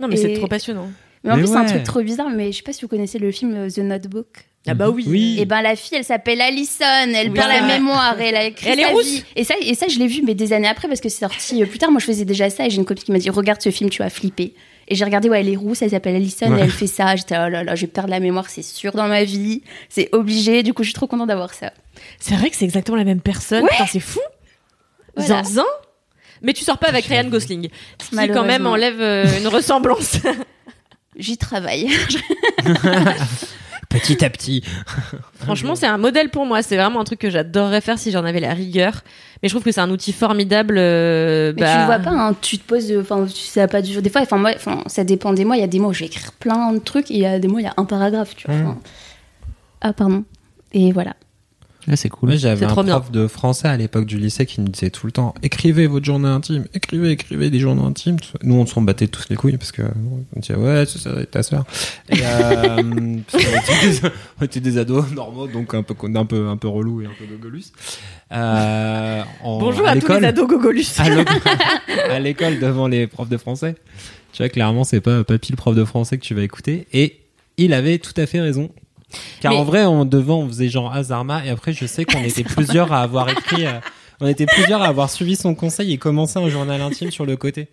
Non, 0.00 0.06
mais 0.06 0.16
c'est 0.16 0.34
trop 0.34 0.46
passionnant. 0.46 0.88
Mais 1.24 1.32
en 1.32 1.36
Mais 1.36 1.42
plus, 1.42 1.50
c'est 1.50 1.56
un 1.58 1.64
truc 1.64 1.82
trop 1.82 2.00
bizarre. 2.02 2.30
Mais 2.30 2.52
je 2.52 2.58
sais 2.58 2.62
pas 2.62 2.72
si 2.72 2.82
vous 2.82 2.88
connaissez 2.88 3.18
le 3.18 3.32
film 3.32 3.52
euh, 3.52 3.68
The 3.68 3.78
Notebook. 3.78 4.47
Ah 4.66 4.74
bah 4.74 4.90
oui. 4.90 5.04
Oui. 5.06 5.36
Et 5.40 5.46
ben 5.46 5.62
la 5.62 5.76
fille, 5.76 5.96
elle 5.96 6.04
s'appelle 6.04 6.40
Alison, 6.42 6.84
elle 7.14 7.28
Oui, 7.28 7.34
perd 7.34 7.48
la 7.48 7.60
vrai. 7.60 7.78
mémoire, 7.78 8.20
elle 8.20 8.36
a 8.36 8.44
écrit 8.44 8.68
Elle 8.68 8.80
est 8.80 8.84
sa 8.84 8.88
rousse. 8.90 9.06
vie. 9.06 9.24
Et 9.36 9.44
ça, 9.44 9.54
et 9.60 9.74
ça, 9.74 9.86
je 9.88 9.98
l'ai 9.98 10.06
vu, 10.08 10.22
mais 10.26 10.34
des 10.34 10.52
années 10.52 10.68
après, 10.68 10.88
parce 10.88 11.00
que 11.00 11.08
c'est 11.08 11.20
sorti 11.20 11.62
euh, 11.62 11.66
plus 11.66 11.78
tard. 11.78 11.90
Moi, 11.90 12.00
je 12.00 12.06
faisais 12.06 12.24
déjà 12.26 12.50
ça, 12.50 12.66
et 12.66 12.70
j'ai 12.70 12.76
une 12.76 12.84
copine 12.84 13.04
qui 13.04 13.12
m'a 13.12 13.18
dit 13.18 13.30
regarde 13.30 13.62
ce 13.62 13.70
film, 13.70 13.88
tu 13.88 14.02
vas 14.02 14.10
flipper. 14.10 14.54
Et 14.88 14.94
j'ai 14.94 15.04
regardé, 15.04 15.28
ouais, 15.28 15.40
elle 15.40 15.48
est 15.48 15.56
rousse, 15.56 15.80
elle 15.82 15.90
s'appelle 15.90 16.16
Alison, 16.16 16.50
Ouais. 16.52 16.60
et 16.60 16.62
elle 16.64 16.70
fait 16.70 16.86
ça. 16.86 17.14
J'étais 17.16 17.36
oh 17.36 17.48
là 17.48 17.62
là, 17.62 17.74
je 17.76 17.82
vais 17.82 17.86
perdre 17.86 18.10
la 18.10 18.20
mémoire, 18.20 18.48
c'est 18.50 18.62
sûr 18.62 18.92
dans 18.92 19.06
ma 19.08 19.22
vie, 19.24 19.62
c'est 19.88 20.08
obligé. 20.12 20.62
Du 20.62 20.74
coup, 20.74 20.82
je 20.82 20.88
suis 20.88 20.94
trop 20.94 21.06
contente 21.06 21.28
d'avoir 21.28 21.54
ça. 21.54 21.72
C'est 22.18 22.34
vrai 22.34 22.50
que 22.50 22.56
c'est 22.56 22.64
exactement 22.64 22.96
la 22.98 23.04
même 23.04 23.20
personne. 23.20 23.64
C'est 23.90 24.00
fou. 24.00 24.20
Voilà. 25.16 25.42
Zinzin. 25.44 25.64
Mais 26.42 26.52
tu 26.52 26.62
sors 26.64 26.78
pas 26.78 26.88
avec 26.88 27.06
Ryan 27.06 27.24
Gosling. 27.28 27.68
Ce 28.02 28.16
qui 28.16 28.28
quand 28.28 28.44
même 28.44 28.66
enlève 28.66 29.00
euh, 29.00 29.24
une 29.40 29.48
ressemblance. 29.48 30.18
J'y 31.16 31.36
travaille. 31.36 31.88
Petit 33.88 34.22
à 34.24 34.28
petit. 34.30 34.62
Franchement, 35.40 35.74
c'est 35.74 35.86
un 35.86 35.96
modèle 35.96 36.28
pour 36.28 36.44
moi. 36.44 36.62
C'est 36.62 36.76
vraiment 36.76 37.00
un 37.00 37.04
truc 37.04 37.20
que 37.20 37.30
j'adorerais 37.30 37.80
faire 37.80 37.98
si 37.98 38.10
j'en 38.10 38.24
avais 38.24 38.40
la 38.40 38.52
rigueur. 38.52 39.02
Mais 39.42 39.48
je 39.48 39.54
trouve 39.54 39.64
que 39.64 39.72
c'est 39.72 39.80
un 39.80 39.90
outil 39.90 40.12
formidable. 40.12 40.76
euh, 40.78 41.52
Mais 41.56 41.62
bah, 41.62 41.72
tu 41.72 41.78
le 41.80 41.84
vois 41.86 41.98
pas, 41.98 42.10
hein, 42.10 42.36
tu 42.40 42.58
te 42.58 42.64
poses, 42.64 42.90
euh, 42.92 43.00
enfin, 43.00 43.26
ça 43.28 43.62
a 43.62 43.68
pas 43.68 43.80
duré. 43.80 44.02
Des 44.02 44.10
fois, 44.10 44.20
enfin, 44.20 44.36
moi, 44.36 44.52
enfin, 44.54 44.82
ça 44.86 45.04
dépend 45.04 45.32
des 45.32 45.44
mois. 45.44 45.56
Il 45.56 45.60
y 45.60 45.64
a 45.64 45.68
des 45.68 45.78
mois 45.78 45.90
où 45.90 45.92
je 45.94 46.00
vais 46.00 46.06
écrire 46.06 46.32
plein 46.32 46.72
de 46.72 46.78
trucs, 46.80 47.10
et 47.10 47.14
il 47.14 47.20
y 47.20 47.26
a 47.26 47.38
des 47.38 47.48
mois, 47.48 47.60
il 47.60 47.64
y 47.64 47.68
a 47.68 47.74
un 47.76 47.84
paragraphe, 47.84 48.34
tu 48.36 48.46
vois. 48.46 48.56
Mm. 48.56 48.62
enfin. 48.66 48.78
Ah, 49.80 49.92
pardon. 49.92 50.24
Et 50.72 50.92
voilà. 50.92 51.14
Ouais, 51.88 51.96
c'est 51.96 52.10
cool. 52.10 52.28
Moi, 52.28 52.36
j'avais 52.36 52.58
C'est 52.58 52.64
un 52.66 52.68
trop 52.68 52.82
bien. 52.82 52.98
prof 53.00 53.10
de 53.10 53.26
français 53.26 53.66
à 53.68 53.76
l'époque 53.76 54.04
du 54.04 54.18
lycée 54.18 54.44
qui 54.44 54.60
nous 54.60 54.68
disait 54.68 54.90
tout 54.90 55.06
le 55.06 55.12
temps 55.12 55.34
écrivez 55.42 55.86
votre 55.86 56.04
journée 56.04 56.28
intime, 56.28 56.66
écrivez, 56.74 57.10
écrivez 57.12 57.48
des 57.48 57.58
journaux 57.60 57.86
intimes. 57.86 58.16
Nous, 58.42 58.54
on 58.54 58.66
s'en 58.66 58.82
battait 58.82 59.06
tous 59.08 59.24
les 59.30 59.36
couilles 59.36 59.56
parce 59.56 59.72
que 59.72 59.82
on 60.36 60.40
disait 60.40 60.54
ouais, 60.54 60.84
c'est 60.86 60.98
ça, 60.98 61.24
ta 61.26 61.42
sœur. 61.42 61.64
Et, 62.10 62.16
euh, 62.22 63.16
parce 63.32 63.42
qu'on 63.44 63.50
était 63.58 63.88
des, 64.00 64.08
on 64.40 64.44
était 64.44 64.60
des 64.60 64.76
ados 64.78 65.10
normaux, 65.12 65.46
donc 65.48 65.72
un 65.72 65.82
peu, 65.82 65.94
un 66.14 66.24
peu, 66.26 66.48
un 66.48 66.56
peu 66.58 66.68
relou 66.68 67.00
et 67.00 67.06
un 67.06 67.12
peu 67.18 67.24
gogolus. 67.24 67.72
Euh, 68.32 69.22
en- 69.42 69.58
Bonjour 69.58 69.86
à 69.86 69.90
à, 69.90 69.94
tous 69.94 70.00
l'école- 70.02 70.20
les 70.20 70.26
ados 70.28 70.46
gogolus. 70.48 70.84
à 70.98 71.08
l'école- 71.08 71.36
à 72.10 72.18
l'école 72.18 72.58
devant 72.58 72.86
les 72.88 73.06
profs 73.06 73.30
de 73.30 73.38
français. 73.38 73.74
Tu 74.32 74.42
vois, 74.42 74.50
clairement, 74.50 74.84
c'est 74.84 75.00
pas 75.00 75.24
Papy 75.24 75.52
le 75.52 75.56
prof 75.56 75.74
de 75.74 75.84
français 75.84 76.18
que 76.18 76.22
tu 76.24 76.34
vas 76.34 76.42
écouter. 76.42 76.86
Et 76.92 77.20
il 77.56 77.72
avait 77.72 77.98
tout 77.98 78.12
à 78.18 78.26
fait 78.26 78.40
raison. 78.40 78.68
Car 79.40 79.52
Mais- 79.52 79.58
en 79.58 79.64
vrai, 79.64 79.84
on, 79.86 80.04
devant, 80.04 80.40
on 80.40 80.48
faisait 80.48 80.68
genre 80.68 80.92
Azarma, 80.92 81.44
et 81.44 81.50
après, 81.50 81.72
je 81.72 81.86
sais 81.86 82.04
qu'on 82.04 82.18
était 82.24 82.44
plusieurs 82.44 82.92
à 82.92 83.02
avoir 83.02 83.28
écrit, 83.28 83.66
euh, 83.66 83.80
on 84.20 84.26
était 84.26 84.46
plusieurs 84.46 84.82
à 84.82 84.86
avoir 84.86 85.10
suivi 85.10 85.36
son 85.36 85.54
conseil 85.54 85.92
et 85.92 85.98
commencé 85.98 86.38
un 86.38 86.48
journal 86.48 86.80
intime 86.80 87.10
sur 87.10 87.24
le 87.26 87.36
côté. 87.36 87.68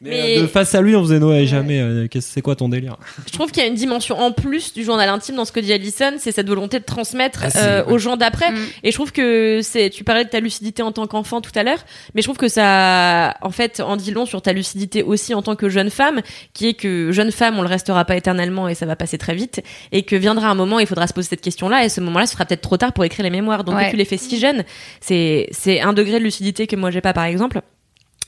Mais, 0.00 0.10
Mais- 0.10 0.38
euh, 0.38 0.42
de 0.42 0.46
face 0.46 0.74
à 0.76 0.80
lui, 0.80 0.94
on 0.94 1.02
faisait 1.02 1.18
Noé, 1.18 1.44
jamais, 1.46 1.80
euh, 1.80 2.06
c'est 2.20 2.40
quoi 2.40 2.54
ton 2.54 2.68
délire? 2.68 2.96
Je 3.26 3.32
trouve 3.32 3.50
qu'il 3.50 3.62
y 3.62 3.66
a 3.66 3.68
une 3.68 3.74
dimension 3.74 4.16
en 4.16 4.30
plus 4.30 4.72
du 4.72 4.84
journal 4.84 5.08
intime 5.08 5.34
dans 5.34 5.44
ce 5.44 5.50
que 5.50 5.58
dit 5.58 5.72
Alison, 5.72 6.12
c'est 6.18 6.30
cette 6.30 6.46
volonté 6.46 6.78
de 6.78 6.84
transmettre 6.84 7.40
Ah, 7.42 7.58
euh, 7.58 7.84
ouais. 7.84 7.92
aux 7.92 7.98
gens 7.98 8.16
d'après. 8.16 8.52
Mm. 8.52 8.56
Et 8.84 8.90
je 8.92 8.96
trouve 8.96 9.10
que 9.10 9.58
c'est, 9.62 9.90
tu 9.90 10.04
parlais 10.04 10.24
de 10.24 10.28
ta 10.30 10.38
lucidité 10.38 10.82
en 10.84 10.92
tant 10.92 11.08
qu'enfant 11.08 11.40
tout 11.40 11.50
à 11.56 11.64
l'heure, 11.64 11.84
mais 12.14 12.22
je 12.22 12.26
trouve 12.28 12.36
que 12.36 12.46
ça, 12.46 13.34
en 13.42 13.50
fait, 13.50 13.80
en 13.80 13.96
dit 13.96 14.12
long 14.12 14.24
sur 14.24 14.40
ta 14.40 14.52
lucidité 14.52 15.02
aussi 15.02 15.34
en 15.34 15.42
tant 15.42 15.56
que 15.56 15.68
jeune 15.68 15.90
femme, 15.90 16.20
qui 16.54 16.68
est 16.68 16.74
que 16.74 17.10
jeune 17.10 17.32
femme, 17.32 17.58
on 17.58 17.62
le 17.62 17.68
restera 17.68 18.04
pas 18.04 18.16
éternellement 18.16 18.68
et 18.68 18.76
ça 18.76 18.86
va 18.86 18.94
passer 18.94 19.18
très 19.18 19.34
vite, 19.34 19.62
et 19.90 20.04
que 20.04 20.14
viendra 20.14 20.48
un 20.48 20.54
moment, 20.54 20.78
il 20.78 20.86
faudra 20.86 21.08
se 21.08 21.12
poser 21.12 21.28
cette 21.30 21.40
question-là, 21.40 21.84
et 21.84 21.88
ce 21.88 22.00
moment-là, 22.02 22.26
ce 22.26 22.34
sera 22.34 22.44
peut-être 22.44 22.60
trop 22.62 22.76
tard 22.76 22.92
pour 22.92 23.04
écrire 23.04 23.24
les 23.24 23.30
mémoires. 23.30 23.64
Donc, 23.64 23.74
Ouais. 23.74 23.90
tu 23.90 23.96
les 23.96 24.04
fais 24.04 24.16
si 24.16 24.38
jeune, 24.38 24.62
c'est, 25.00 25.48
c'est 25.50 25.80
un 25.80 25.92
degré 25.92 26.20
de 26.20 26.24
lucidité 26.24 26.68
que 26.68 26.76
moi 26.76 26.92
j'ai 26.92 27.00
pas, 27.00 27.12
par 27.12 27.24
exemple. 27.24 27.62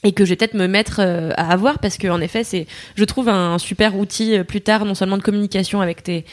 Et 0.03 0.13
que 0.13 0.25
je 0.25 0.31
vais 0.31 0.37
peut-être 0.37 0.55
me 0.55 0.67
mettre 0.67 1.01
euh, 1.01 1.31
à 1.37 1.53
avoir 1.53 1.79
parce 1.79 1.99
que 1.99 2.09
en 2.09 2.21
effet 2.23 2.43
c'est 2.43 2.67
je 2.95 3.05
trouve 3.05 3.29
un 3.29 3.59
super 3.59 3.99
outil 3.99 4.39
euh, 4.39 4.45
plus 4.45 4.63
tard 4.63 4.87
non 4.87 4.95
seulement 4.95 5.19
de 5.19 5.23
communication 5.23 5.83
avec 5.83 6.03
tes 6.03 6.25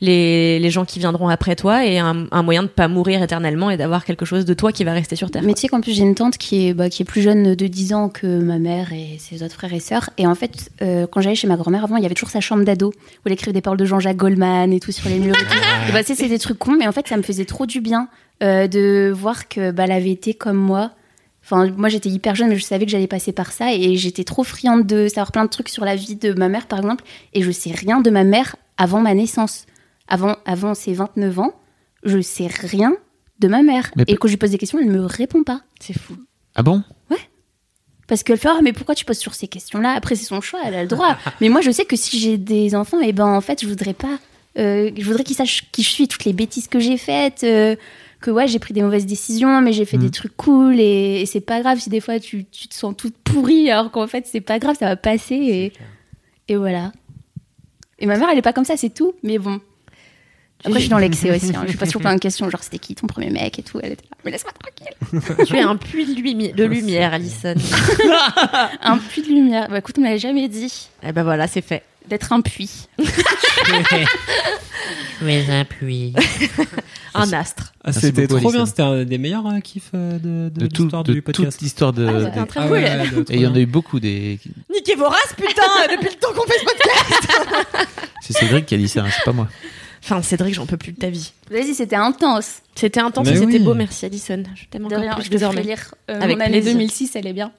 les, 0.00 0.60
les 0.60 0.70
gens 0.70 0.84
qui 0.84 1.00
viendront 1.00 1.28
après 1.28 1.56
toi 1.56 1.84
et 1.84 1.98
un, 1.98 2.26
un 2.30 2.42
moyen 2.42 2.62
de 2.62 2.68
pas 2.68 2.86
mourir 2.86 3.22
éternellement 3.22 3.70
et 3.70 3.76
d'avoir 3.76 4.04
quelque 4.04 4.24
chose 4.24 4.44
de 4.44 4.54
toi 4.54 4.70
qui 4.70 4.84
va 4.84 4.92
rester 4.92 5.16
sur 5.16 5.30
terre. 5.30 5.42
Mais 5.42 5.54
tu 5.54 5.62
sais 5.62 5.68
qu'en 5.68 5.80
plus 5.80 5.92
j'ai 5.92 6.02
une 6.02 6.14
tante 6.14 6.38
qui 6.38 6.68
est, 6.68 6.74
bah, 6.74 6.88
qui 6.88 7.02
est 7.02 7.04
plus 7.04 7.22
jeune 7.22 7.54
de 7.54 7.66
10 7.66 7.94
ans 7.94 8.08
que 8.08 8.26
ma 8.26 8.58
mère 8.58 8.92
et 8.92 9.16
ses 9.18 9.42
autres 9.42 9.54
frères 9.54 9.72
et 9.72 9.80
sœurs. 9.80 10.10
Et 10.18 10.26
en 10.26 10.34
fait, 10.34 10.70
euh, 10.82 11.06
quand 11.10 11.20
j'allais 11.20 11.34
chez 11.34 11.46
ma 11.46 11.56
grand-mère 11.56 11.84
avant, 11.84 11.96
il 11.96 12.02
y 12.02 12.06
avait 12.06 12.14
toujours 12.14 12.30
sa 12.30 12.40
chambre 12.40 12.64
d'ado 12.64 12.88
où 12.88 13.20
elle 13.26 13.32
écrivait 13.32 13.52
des 13.52 13.60
paroles 13.60 13.78
de 13.78 13.84
Jean-Jacques 13.84 14.16
Goldman 14.16 14.72
et 14.72 14.80
tout 14.80 14.92
sur 14.92 15.08
les 15.08 15.18
murs. 15.18 15.34
Et 15.36 15.44
tout. 15.44 15.58
Et 15.88 15.92
bah, 15.92 16.02
tu 16.02 16.08
sais, 16.08 16.14
c'est 16.14 16.28
des 16.28 16.38
trucs 16.38 16.58
cons, 16.58 16.76
mais 16.76 16.86
en 16.86 16.92
fait 16.92 17.06
ça 17.08 17.16
me 17.16 17.22
faisait 17.22 17.44
trop 17.44 17.66
du 17.66 17.80
bien 17.80 18.08
euh, 18.42 18.66
de 18.66 19.12
voir 19.14 19.48
que 19.48 19.70
bah, 19.70 19.84
elle 19.84 19.92
avait 19.92 20.10
été 20.10 20.34
comme 20.34 20.56
moi. 20.56 20.92
Enfin, 21.48 21.70
moi 21.76 21.88
j'étais 21.88 22.08
hyper 22.08 22.34
jeune, 22.34 22.48
mais 22.48 22.56
je 22.56 22.64
savais 22.64 22.86
que 22.86 22.90
j'allais 22.90 23.06
passer 23.06 23.30
par 23.30 23.52
ça 23.52 23.72
et 23.72 23.96
j'étais 23.96 24.24
trop 24.24 24.42
friande 24.42 24.84
de 24.84 25.06
savoir 25.06 25.30
plein 25.30 25.44
de 25.44 25.48
trucs 25.50 25.68
sur 25.68 25.84
la 25.84 25.94
vie 25.94 26.16
de 26.16 26.32
ma 26.32 26.48
mère, 26.48 26.66
par 26.66 26.80
exemple. 26.80 27.04
Et 27.34 27.42
je 27.42 27.50
sais 27.52 27.70
rien 27.70 28.00
de 28.00 28.10
ma 28.10 28.24
mère 28.24 28.56
avant 28.76 29.00
ma 29.00 29.14
naissance. 29.14 29.64
Avant, 30.08 30.34
avant 30.44 30.74
ses 30.74 30.92
29 30.92 31.38
ans, 31.38 31.54
je 32.02 32.20
sais 32.20 32.48
rien 32.48 32.94
de 33.38 33.46
ma 33.46 33.62
mère. 33.62 33.92
Mais 33.96 34.02
et 34.08 34.16
quand 34.16 34.26
je 34.26 34.32
lui 34.32 34.38
pose 34.38 34.50
des 34.50 34.58
questions, 34.58 34.78
elle 34.80 34.90
me 34.90 35.04
répond 35.04 35.44
pas. 35.44 35.60
C'est 35.78 35.96
fou. 35.96 36.16
Ah 36.56 36.62
bon? 36.64 36.82
Parce 38.08 38.22
qu'elle 38.22 38.38
fait, 38.38 38.48
ah, 38.48 38.60
mais 38.62 38.72
pourquoi 38.72 38.94
tu 38.94 39.04
poses 39.04 39.18
sur 39.18 39.34
ces 39.34 39.48
questions-là? 39.48 39.90
Après, 39.90 40.14
c'est 40.14 40.26
son 40.26 40.40
choix, 40.40 40.60
elle 40.64 40.74
a 40.74 40.82
le 40.82 40.88
droit. 40.88 41.16
mais 41.40 41.48
moi, 41.48 41.60
je 41.60 41.70
sais 41.72 41.84
que 41.84 41.96
si 41.96 42.20
j'ai 42.20 42.38
des 42.38 42.74
enfants, 42.76 43.00
et 43.00 43.12
ben, 43.12 43.26
en 43.26 43.40
fait, 43.40 43.62
je 43.62 43.66
voudrais 43.66 43.94
pas. 43.94 44.18
euh, 44.58 44.90
je 44.96 45.04
voudrais 45.04 45.24
qu'ils 45.24 45.34
sachent 45.36 45.70
qui 45.72 45.82
je 45.82 45.90
suis, 45.90 46.06
toutes 46.08 46.24
les 46.24 46.32
bêtises 46.32 46.68
que 46.68 46.78
j'ai 46.78 46.98
faites. 46.98 47.42
euh, 47.42 47.74
que 48.26 48.30
ouais, 48.30 48.46
j'ai 48.48 48.58
pris 48.58 48.74
des 48.74 48.82
mauvaises 48.82 49.06
décisions, 49.06 49.60
mais 49.60 49.72
j'ai 49.72 49.84
fait 49.84 49.96
Mm. 49.96 50.00
des 50.02 50.10
trucs 50.10 50.36
cool. 50.36 50.78
Et, 50.80 51.20
et 51.22 51.26
c'est 51.26 51.40
pas 51.40 51.60
grave 51.60 51.78
si 51.78 51.88
des 51.88 52.00
fois 52.00 52.18
tu, 52.20 52.44
tu 52.44 52.68
te 52.68 52.74
sens 52.74 52.94
toute 52.96 53.16
pourrie, 53.16 53.70
alors 53.70 53.90
qu'en 53.90 54.06
fait, 54.06 54.26
c'est 54.30 54.40
pas 54.40 54.58
grave, 54.58 54.76
ça 54.78 54.86
va 54.86 54.96
passer. 54.96 55.34
Et, 55.34 55.72
et 56.52 56.56
voilà. 56.56 56.92
Et 57.98 58.06
ma 58.06 58.18
mère, 58.18 58.28
elle 58.30 58.38
est 58.38 58.42
pas 58.42 58.52
comme 58.52 58.64
ça, 58.64 58.76
c'est 58.76 58.90
tout. 58.92 59.14
Mais 59.22 59.38
bon. 59.38 59.60
Après, 60.64 60.74
je 60.78 60.84
suis 60.84 60.88
dans 60.90 60.98
l'excès 60.98 61.30
aussi. 61.34 61.54
Hein. 61.54 61.62
Je 61.64 61.68
suis 61.68 61.78
pas 61.78 61.86
sur 61.86 62.00
plein 62.00 62.14
de 62.14 62.18
questions, 62.20 62.48
genre 62.50 62.62
c'était 62.62 62.78
qui 62.78 62.94
ton 62.94 63.06
premier 63.06 63.30
mec 63.30 63.58
et 63.58 63.62
tout. 63.62 63.78
Elle 63.82 63.92
était 63.92 64.04
là, 64.10 64.16
mais 64.24 64.30
laisse-moi 64.30 64.52
tranquille. 64.58 65.46
tu 65.46 65.54
es 65.56 65.60
un 65.60 65.76
puits 65.76 66.06
de, 66.06 66.14
lumi- 66.20 66.52
de 66.54 66.64
lumière, 66.64 67.12
Alison. 67.12 67.54
Un 68.82 68.98
puits 68.98 69.22
de 69.22 69.28
lumière. 69.28 69.68
Bah 69.68 69.78
écoute, 69.78 69.96
on 69.98 70.00
me 70.00 70.06
l'a 70.08 70.16
jamais 70.16 70.48
dit. 70.48 70.88
et 71.02 71.12
ben 71.12 71.22
voilà, 71.24 71.46
c'est 71.46 71.60
fait. 71.60 71.82
D'être 72.08 72.32
un 72.32 72.40
puits. 72.40 72.88
Es 75.26 75.50
un 75.50 75.64
puits. 75.64 76.14
Un 77.14 77.32
astre. 77.32 77.72
Ah, 77.82 77.92
C'était 77.94 78.26
trop 78.26 78.52
bien, 78.52 78.66
c'était 78.66 78.82
un 78.82 79.04
des 79.04 79.16
meilleurs 79.16 79.46
euh, 79.46 79.60
kiffs 79.60 79.90
euh, 79.94 80.18
de, 80.18 80.50
de, 80.50 80.60
De, 80.60 80.66
tout, 80.66 80.82
l'histoire 80.82 81.02
de 81.02 81.14
du 81.14 81.22
podcast. 81.22 81.52
toute 81.52 81.62
l'histoire 81.62 81.92
de. 81.94 82.06
Ah, 82.06 82.24
c'était 82.26 82.38
un 82.38 82.44
très 82.46 82.60
Ah 82.60 82.62
cool. 82.64 82.72
ouais, 82.72 82.82
ouais, 82.84 83.08
de- 83.08 83.22
trop 83.22 83.32
Et 83.32 83.36
il 83.36 83.40
y 83.40 83.46
en 83.46 83.50
a 83.50 83.52
bien. 83.54 83.62
eu 83.62 83.66
beaucoup 83.66 83.98
des. 84.00 84.38
Niquez 84.70 84.96
vos 84.96 85.08
races, 85.08 85.32
putain, 85.34 85.62
depuis 85.90 86.10
le 86.10 86.20
temps 86.20 86.28
qu'on 86.34 86.46
fait 86.46 86.58
ce 86.58 86.64
podcast. 86.64 87.28
C'est 88.20 88.34
Cédric 88.34 88.66
qui 88.66 88.74
a 88.74 88.78
dit 88.78 88.88
ça, 88.88 89.00
hein, 89.00 89.08
c'est 89.10 89.24
pas 89.24 89.32
moi. 89.32 89.48
Enfin, 90.04 90.20
Cédric, 90.20 90.52
j'en 90.54 90.66
peux 90.66 90.76
plus 90.76 90.92
de 90.92 90.98
ta 90.98 91.08
vie. 91.08 91.32
Vas-y, 91.50 91.72
c'était 91.74 91.96
intense. 91.96 92.56
C'était 92.74 93.00
intense 93.00 93.26
Mais 93.26 93.32
et 93.32 93.36
c'était 93.38 93.52
oui. 93.54 93.58
beau, 93.60 93.72
merci 93.74 94.04
Alison. 94.04 94.42
Je 94.54 94.66
t'aime 94.66 94.82
De 94.82 94.86
encore 94.88 95.00
rien, 95.00 95.14
plus 95.14 95.24
je 95.24 95.30
te 95.30 95.38
ferai 95.38 95.54
désormais. 95.54 95.62
lire. 95.62 95.94
Euh, 96.10 96.20
Avec 96.20 96.36
mon 96.36 96.44
année 96.44 96.60
plaisir. 96.60 96.72
2006, 96.74 97.12
elle 97.16 97.26
est 97.28 97.32
bien. 97.32 97.50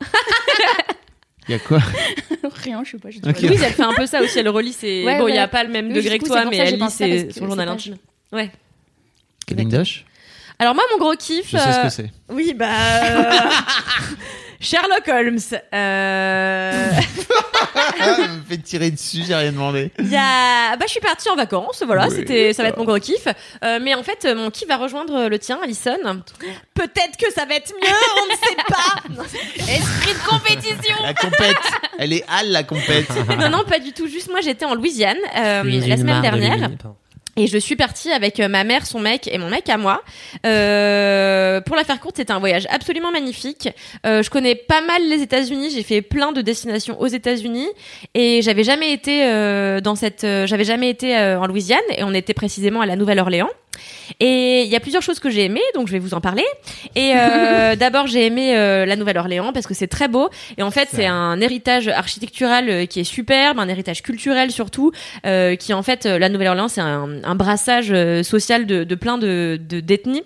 Il 1.48 1.52
y 1.52 1.56
a 1.56 1.60
quoi 1.60 1.80
rien, 2.64 2.84
je 2.84 2.92
sais 2.92 2.98
pas. 2.98 3.10
j'ai 3.10 3.20
Ok. 3.20 3.34
trouvé. 3.34 3.48
Louise, 3.48 3.62
elle 3.64 3.74
fait 3.74 3.84
un 3.84 3.94
peu 3.94 4.06
ça 4.06 4.22
aussi, 4.22 4.38
elle 4.40 4.50
relit 4.50 4.74
ses. 4.74 5.04
Ouais, 5.06 5.18
bon, 5.18 5.28
il 5.28 5.36
y 5.36 5.40
a 5.40 5.48
pas 5.48 5.64
le 5.64 5.70
même 5.70 5.88
Oui, 5.88 5.94
degré 5.94 6.20
que 6.20 6.26
toi, 6.26 6.46
mais 6.46 6.58
elle 6.58 6.78
lit 6.80 6.90
ses- 6.92 7.32
son 7.32 7.46
journal 7.48 7.68
intime. 7.70 7.98
Ouais. 8.32 8.52
Kevin 9.46 9.70
Dash 9.70 10.06
Alors 10.60 10.76
moi, 10.76 10.84
mon 10.92 10.98
gros 10.98 11.16
kiff. 11.16 11.46
Je 11.52 11.58
sais 11.58 11.72
ce 11.72 11.80
euh, 11.80 11.84
que 11.84 11.90
c'est. 11.90 12.12
Oui, 12.30 12.54
bah. 12.54 12.68
euh, 12.68 13.32
Sherlock 14.60 15.08
Holmes. 15.08 15.40
Euh... 15.74 16.92
me 17.78 18.44
fait 18.50 18.58
tirer 18.58 18.92
dessus, 18.92 19.24
j'ai 19.26 19.36
rien 19.36 19.52
demandé. 19.52 19.92
Il 20.00 20.10
y 20.10 20.16
a... 20.16 20.76
Bah, 20.78 20.86
je 20.86 20.92
suis 20.92 21.00
partie 21.00 21.30
en 21.30 21.36
vacances, 21.36 21.84
voilà, 21.86 22.08
Oui, 22.08 22.16
c'était, 22.16 22.54
ça 22.54 22.64
va 22.64 22.70
être 22.70 22.78
mon 22.78 22.86
gros 22.86 23.00
kiff. 23.00 23.28
Euh, 23.64 23.80
mais 23.82 23.94
en 23.96 24.04
fait, 24.04 24.26
euh, 24.26 24.36
mon 24.36 24.50
kiff 24.50 24.68
va 24.68 24.78
rejoindre 24.78 25.28
le 25.28 25.40
tien, 25.40 25.60
Alison. 25.64 25.98
Peut-être 26.74 27.18
que 27.18 27.32
ça 27.32 27.46
va 27.46 27.56
être 27.56 27.74
mieux, 27.74 27.90
on 28.22 28.32
ne 28.32 28.38
sait 28.38 28.56
pas. 28.68 29.24
Esprit 29.72 30.14
de 30.14 30.28
compétition. 30.28 30.96
La 31.04 31.14
compète 31.14 31.58
Elle 32.00 32.14
est 32.14 32.26
Al, 32.28 32.52
la 32.52 32.64
compète 32.64 33.10
Non, 33.40 33.50
non, 33.50 33.64
pas 33.64 33.80
du 33.80 33.94
tout. 33.94 34.08
Juste 34.08 34.30
moi, 34.30 34.42
j'étais 34.42 34.66
en 34.66 34.76
Louisiane 34.76 35.18
euh, 35.38 35.64
la 35.64 35.98
semaine 35.98 36.18
de 36.18 36.22
dernière. 36.22 36.60
Pardon. 36.60 36.96
Et 37.38 37.46
je 37.46 37.58
suis 37.60 37.76
partie 37.76 38.12
avec 38.12 38.40
euh, 38.40 38.48
ma 38.48 38.64
mère, 38.64 38.88
son 38.88 39.00
mec 39.00 39.30
et 39.32 39.38
mon 39.38 39.50
mec 39.50 39.70
à 39.70 39.78
moi. 39.78 40.02
Euh, 40.46 41.62
pour 41.62 41.76
la 41.76 41.84
faire 41.84 42.00
courte, 42.00 42.18
c'était 42.18 42.34
un 42.34 42.40
voyage 42.40 42.66
absolument 42.72 43.12
magnifique. 43.12 43.70
Euh, 44.08 44.24
je 44.24 44.30
connais 44.32 44.56
pas 44.56 44.82
mal 44.82 45.08
les 45.08 45.22
États-Unis. 45.22 45.70
J'ai 45.70 45.84
fait 45.84 46.02
plein 46.02 46.32
de 46.32 46.42
destinations 46.42 47.00
aux 47.00 47.08
États-Unis 47.08 47.68
et 48.16 48.42
j'avais 48.42 48.64
jamais 48.64 48.92
été 48.92 49.24
euh, 49.26 49.82
dans 49.82 49.96
cette, 49.96 50.26
j'avais 50.46 50.64
jamais 50.64 50.90
été 50.90 51.16
en 51.16 51.46
Louisiane 51.46 51.80
et 51.96 52.04
on 52.04 52.14
était 52.14 52.34
précisément 52.34 52.82
à 52.82 52.88
la 52.88 52.96
Nouvelle-Orléans. 52.96 53.50
Et 54.20 54.64
il 54.64 54.70
y 54.70 54.76
a 54.76 54.80
plusieurs 54.80 55.02
choses 55.02 55.20
que 55.20 55.30
j'ai 55.30 55.46
aimées, 55.46 55.62
donc 55.76 55.88
je 55.88 55.92
vais 55.94 56.00
vous 56.00 56.14
en 56.14 56.22
parler. 56.22 56.46
Et 56.96 57.14
euh, 57.16 57.76
d'abord, 57.80 58.08
j'ai 58.08 58.26
aimé 58.26 58.56
euh, 58.58 58.86
la 58.86 58.96
Nouvelle-Orléans 58.96 59.54
parce 59.54 59.68
que 59.68 59.74
c'est 59.74 59.88
très 59.88 60.08
beau. 60.08 60.30
Et 60.58 60.64
en 60.64 60.72
fait, 60.72 60.90
c'est 60.92 61.06
un 61.06 61.40
héritage 61.42 61.88
architectural 61.88 62.70
euh, 62.70 62.86
qui 62.86 63.00
est 63.00 63.04
superbe, 63.04 63.60
un 63.60 63.68
héritage 63.68 64.02
culturel 64.04 64.52
surtout, 64.52 64.92
euh, 65.26 65.56
qui 65.56 65.74
en 65.74 65.84
fait, 65.84 66.06
euh, 66.06 66.20
la 66.20 66.30
Nouvelle-Orléans, 66.30 66.68
c'est 66.68 66.82
un, 66.82 67.24
un 67.24 67.36
brassage 67.36 67.94
social 68.24 68.66
de, 68.66 68.84
de 68.84 68.96
plein 68.96 69.18
de 69.18 69.60
de- 69.68 69.80
d'ethnies. 69.80 70.24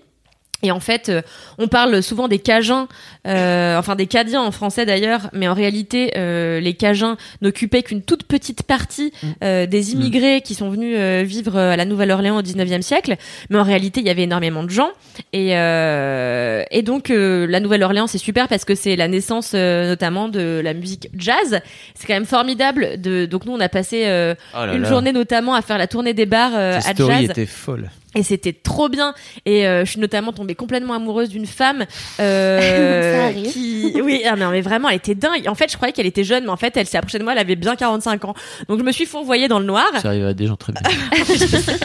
Et 0.63 0.71
en 0.71 0.79
fait, 0.79 1.09
euh, 1.09 1.21
on 1.57 1.67
parle 1.67 2.03
souvent 2.03 2.27
des 2.27 2.39
Cajuns, 2.39 2.87
euh, 3.27 3.77
enfin 3.77 3.95
des 3.95 4.05
Cadiens 4.07 4.41
en 4.41 4.51
français 4.51 4.85
d'ailleurs, 4.85 5.29
mais 5.33 5.47
en 5.47 5.53
réalité, 5.53 6.11
euh, 6.17 6.59
les 6.59 6.73
Cajuns 6.73 7.17
n'occupaient 7.41 7.83
qu'une 7.83 8.01
toute 8.01 8.23
petite 8.23 8.63
partie 8.63 9.11
euh, 9.43 9.65
des 9.65 9.93
immigrés 9.93 10.41
qui 10.41 10.53
sont 10.55 10.69
venus 10.69 10.95
euh, 10.99 11.23
vivre 11.25 11.57
à 11.57 11.75
la 11.75 11.85
Nouvelle-Orléans 11.85 12.37
au 12.37 12.41
19e 12.41 12.81
siècle. 12.81 13.15
Mais 13.49 13.57
en 13.57 13.63
réalité, 13.63 14.01
il 14.01 14.05
y 14.05 14.09
avait 14.09 14.23
énormément 14.23 14.63
de 14.63 14.69
gens. 14.69 14.89
Et, 15.33 15.57
euh, 15.57 16.63
et 16.71 16.81
donc, 16.81 17.09
euh, 17.09 17.47
la 17.47 17.59
Nouvelle-Orléans, 17.59 18.07
c'est 18.07 18.17
super 18.17 18.47
parce 18.47 18.65
que 18.65 18.75
c'est 18.75 18.95
la 18.95 19.07
naissance 19.07 19.51
euh, 19.55 19.87
notamment 19.89 20.27
de 20.29 20.61
la 20.63 20.73
musique 20.73 21.09
jazz. 21.17 21.59
C'est 21.95 22.07
quand 22.07 22.13
même 22.13 22.25
formidable. 22.25 23.01
De, 23.01 23.25
donc 23.25 23.45
nous, 23.45 23.53
on 23.53 23.59
a 23.59 23.69
passé 23.69 24.03
euh, 24.05 24.35
Oh 24.55 24.65
là 24.65 24.73
une 24.73 24.83
là. 24.83 24.89
journée 24.89 25.11
notamment 25.11 25.53
à 25.55 25.61
faire 25.61 25.77
la 25.77 25.87
tournée 25.87 26.13
des 26.13 26.25
bars 26.25 26.51
euh, 26.55 26.79
Cette 26.79 26.91
à 26.91 26.93
story 26.93 27.21
jazz. 27.21 27.29
était 27.31 27.45
folle. 27.45 27.89
Et 28.13 28.23
c'était 28.23 28.51
trop 28.53 28.89
bien. 28.89 29.13
Et 29.45 29.65
euh, 29.67 29.85
je 29.85 29.91
suis 29.91 29.99
notamment 30.01 30.33
tombée 30.33 30.53
complètement 30.55 30.93
amoureuse 30.95 31.29
d'une 31.29 31.45
femme 31.45 31.85
euh, 32.19 33.15
Ça 33.17 33.25
arrive. 33.27 33.51
qui, 33.51 33.93
oui, 34.03 34.21
ah, 34.25 34.35
non, 34.35 34.49
mais 34.51 34.59
vraiment, 34.61 34.89
elle 34.89 34.97
était 34.97 35.15
dingue. 35.15 35.47
En 35.47 35.55
fait, 35.55 35.71
je 35.71 35.77
croyais 35.77 35.93
qu'elle 35.93 36.05
était 36.07 36.25
jeune, 36.25 36.43
mais 36.43 36.49
en 36.49 36.57
fait, 36.57 36.75
elle 36.75 36.87
s'est 36.87 36.97
approchée 36.97 37.19
de 37.19 37.23
moi, 37.23 37.31
elle 37.33 37.39
avait 37.39 37.55
bien 37.55 37.75
45 37.75 38.25
ans. 38.25 38.33
Donc, 38.67 38.79
je 38.79 38.83
me 38.83 38.91
suis 38.91 39.05
fourvoyée 39.05 39.47
dans 39.47 39.59
le 39.59 39.65
noir. 39.65 39.87
Ça 40.01 40.09
arrive 40.09 40.25
à 40.25 40.33
des 40.33 40.47
gens 40.47 40.57
très 40.57 40.73
bien. 40.73 40.81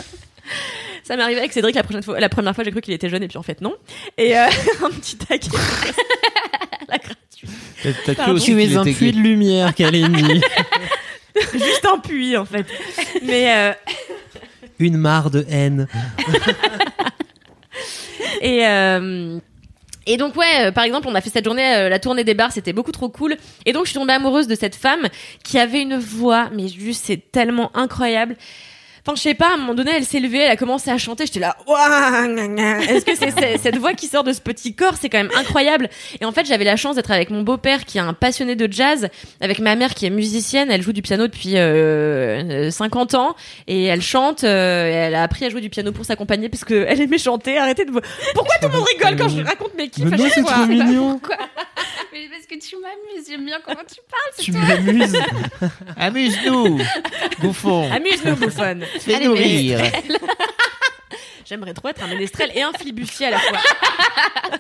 Ça 1.04 1.16
m'est 1.16 1.22
arrivé 1.22 1.38
avec 1.38 1.52
Cédric 1.52 1.76
la 1.76 1.84
prochaine 1.84 2.02
fois. 2.02 2.18
La 2.18 2.28
première 2.28 2.52
fois, 2.54 2.64
j'ai 2.64 2.72
cru 2.72 2.80
qu'il 2.80 2.92
était 2.92 3.08
jeune, 3.08 3.22
et 3.22 3.28
puis 3.28 3.38
en 3.38 3.42
fait, 3.44 3.60
non. 3.60 3.74
Et 4.18 4.36
euh, 4.36 4.46
un 4.84 4.90
petit 4.90 5.16
taquet. 5.16 5.48
La 6.88 6.98
gratuite. 6.98 7.96
T'as- 8.04 8.14
cru 8.16 8.32
aussi 8.32 8.46
Tu 8.46 8.56
qu'il 8.58 8.76
un 8.76 8.82
était 8.82 8.92
puits 8.92 9.12
de 9.12 9.18
lumière, 9.20 9.72
Kalindi. 9.74 10.40
Juste 11.52 11.86
un 11.92 11.98
puits, 11.98 12.36
en 12.36 12.44
fait. 12.44 12.66
Mais 13.22 13.52
euh, 13.54 13.72
Une 14.78 14.96
mare 14.96 15.30
de 15.30 15.44
haine. 15.48 15.88
Et 18.42 18.66
euh, 18.66 19.38
et 20.06 20.16
donc 20.16 20.36
ouais, 20.36 20.66
euh, 20.66 20.72
par 20.72 20.84
exemple, 20.84 21.08
on 21.08 21.14
a 21.14 21.20
fait 21.20 21.30
cette 21.30 21.44
journée, 21.44 21.74
euh, 21.74 21.88
la 21.88 21.98
tournée 21.98 22.22
des 22.22 22.34
bars, 22.34 22.52
c'était 22.52 22.72
beaucoup 22.72 22.92
trop 22.92 23.08
cool. 23.08 23.36
Et 23.64 23.72
donc 23.72 23.86
je 23.86 23.90
suis 23.90 23.98
tombée 23.98 24.12
amoureuse 24.12 24.46
de 24.46 24.54
cette 24.54 24.76
femme 24.76 25.08
qui 25.42 25.58
avait 25.58 25.82
une 25.82 25.98
voix, 25.98 26.48
mais 26.54 26.68
juste 26.68 27.04
c'est 27.06 27.32
tellement 27.32 27.76
incroyable. 27.76 28.36
Enfin, 29.06 29.14
je 29.14 29.22
sais 29.22 29.34
pas, 29.34 29.50
à 29.50 29.54
un 29.54 29.58
moment 29.58 29.74
donné, 29.74 29.92
elle 29.94 30.04
s'est 30.04 30.18
levée, 30.18 30.38
elle 30.40 30.50
a 30.50 30.56
commencé 30.56 30.90
à 30.90 30.98
chanter, 30.98 31.26
j'étais 31.26 31.38
là, 31.38 31.56
est-ce 32.88 33.04
que 33.04 33.14
c'est 33.14 33.56
cette 33.58 33.76
voix 33.78 33.94
qui 33.94 34.08
sort 34.08 34.24
de 34.24 34.32
ce 34.32 34.40
petit 34.40 34.74
corps, 34.74 34.94
c'est 35.00 35.08
quand 35.08 35.18
même 35.18 35.30
incroyable. 35.36 35.88
Et 36.20 36.24
en 36.24 36.32
fait, 36.32 36.44
j'avais 36.44 36.64
la 36.64 36.74
chance 36.74 36.96
d'être 36.96 37.12
avec 37.12 37.30
mon 37.30 37.42
beau-père 37.42 37.84
qui 37.84 37.98
est 37.98 38.00
un 38.00 38.14
passionné 38.14 38.56
de 38.56 38.66
jazz, 38.68 39.08
avec 39.40 39.60
ma 39.60 39.76
mère 39.76 39.94
qui 39.94 40.06
est 40.06 40.10
musicienne, 40.10 40.72
elle 40.72 40.82
joue 40.82 40.92
du 40.92 41.02
piano 41.02 41.28
depuis 41.28 41.52
euh, 41.54 42.66
euh, 42.66 42.70
50 42.72 43.14
ans, 43.14 43.36
et 43.68 43.84
elle 43.84 44.02
chante, 44.02 44.42
euh, 44.42 44.88
et 44.88 44.94
elle 44.94 45.14
a 45.14 45.22
appris 45.22 45.44
à 45.44 45.50
jouer 45.50 45.60
du 45.60 45.70
piano 45.70 45.92
pour 45.92 46.04
s'accompagner 46.04 46.48
parce 46.48 46.64
qu'elle 46.64 47.00
aimait 47.00 47.18
chanter, 47.18 47.58
arrêtez 47.58 47.84
de... 47.84 47.92
Pourquoi 47.92 48.56
tout 48.60 48.66
le 48.66 48.72
monde 48.72 48.86
rigole 48.92 49.16
quand 49.16 49.28
je 49.28 49.40
raconte 49.40 49.74
mes 49.76 49.88
kiffs 49.88 50.04
Mais 50.06 50.14
à 50.14 50.18
chaque 50.18 50.32
c'est 50.32 50.40
fois? 50.40 50.50
trop 50.50 50.66
mignon. 50.66 51.20
Mais 52.12 52.28
parce 52.28 52.46
que 52.46 52.58
tu 52.58 52.76
m'amuses, 52.76 53.26
j'aime 53.28 53.44
bien 53.44 53.58
comment 53.64 53.82
tu 53.86 54.00
parles. 54.08 54.32
c'est 54.36 54.42
Tu 54.42 54.52
m'amuses. 54.52 55.18
Amuse-nous, 55.96 56.80
bouffon. 57.40 57.90
Amuse-nous, 57.90 58.36
bouffonne 58.36 58.84
Fais-nous 59.00 59.32
rire. 59.32 59.80
J'aimerais 61.44 61.74
trop 61.74 61.88
être 61.88 62.02
un 62.02 62.08
ménestrel 62.08 62.50
et 62.54 62.62
un 62.62 62.72
flibustier 62.72 63.26
à 63.26 63.30
la 63.30 63.38
fois. 63.38 63.58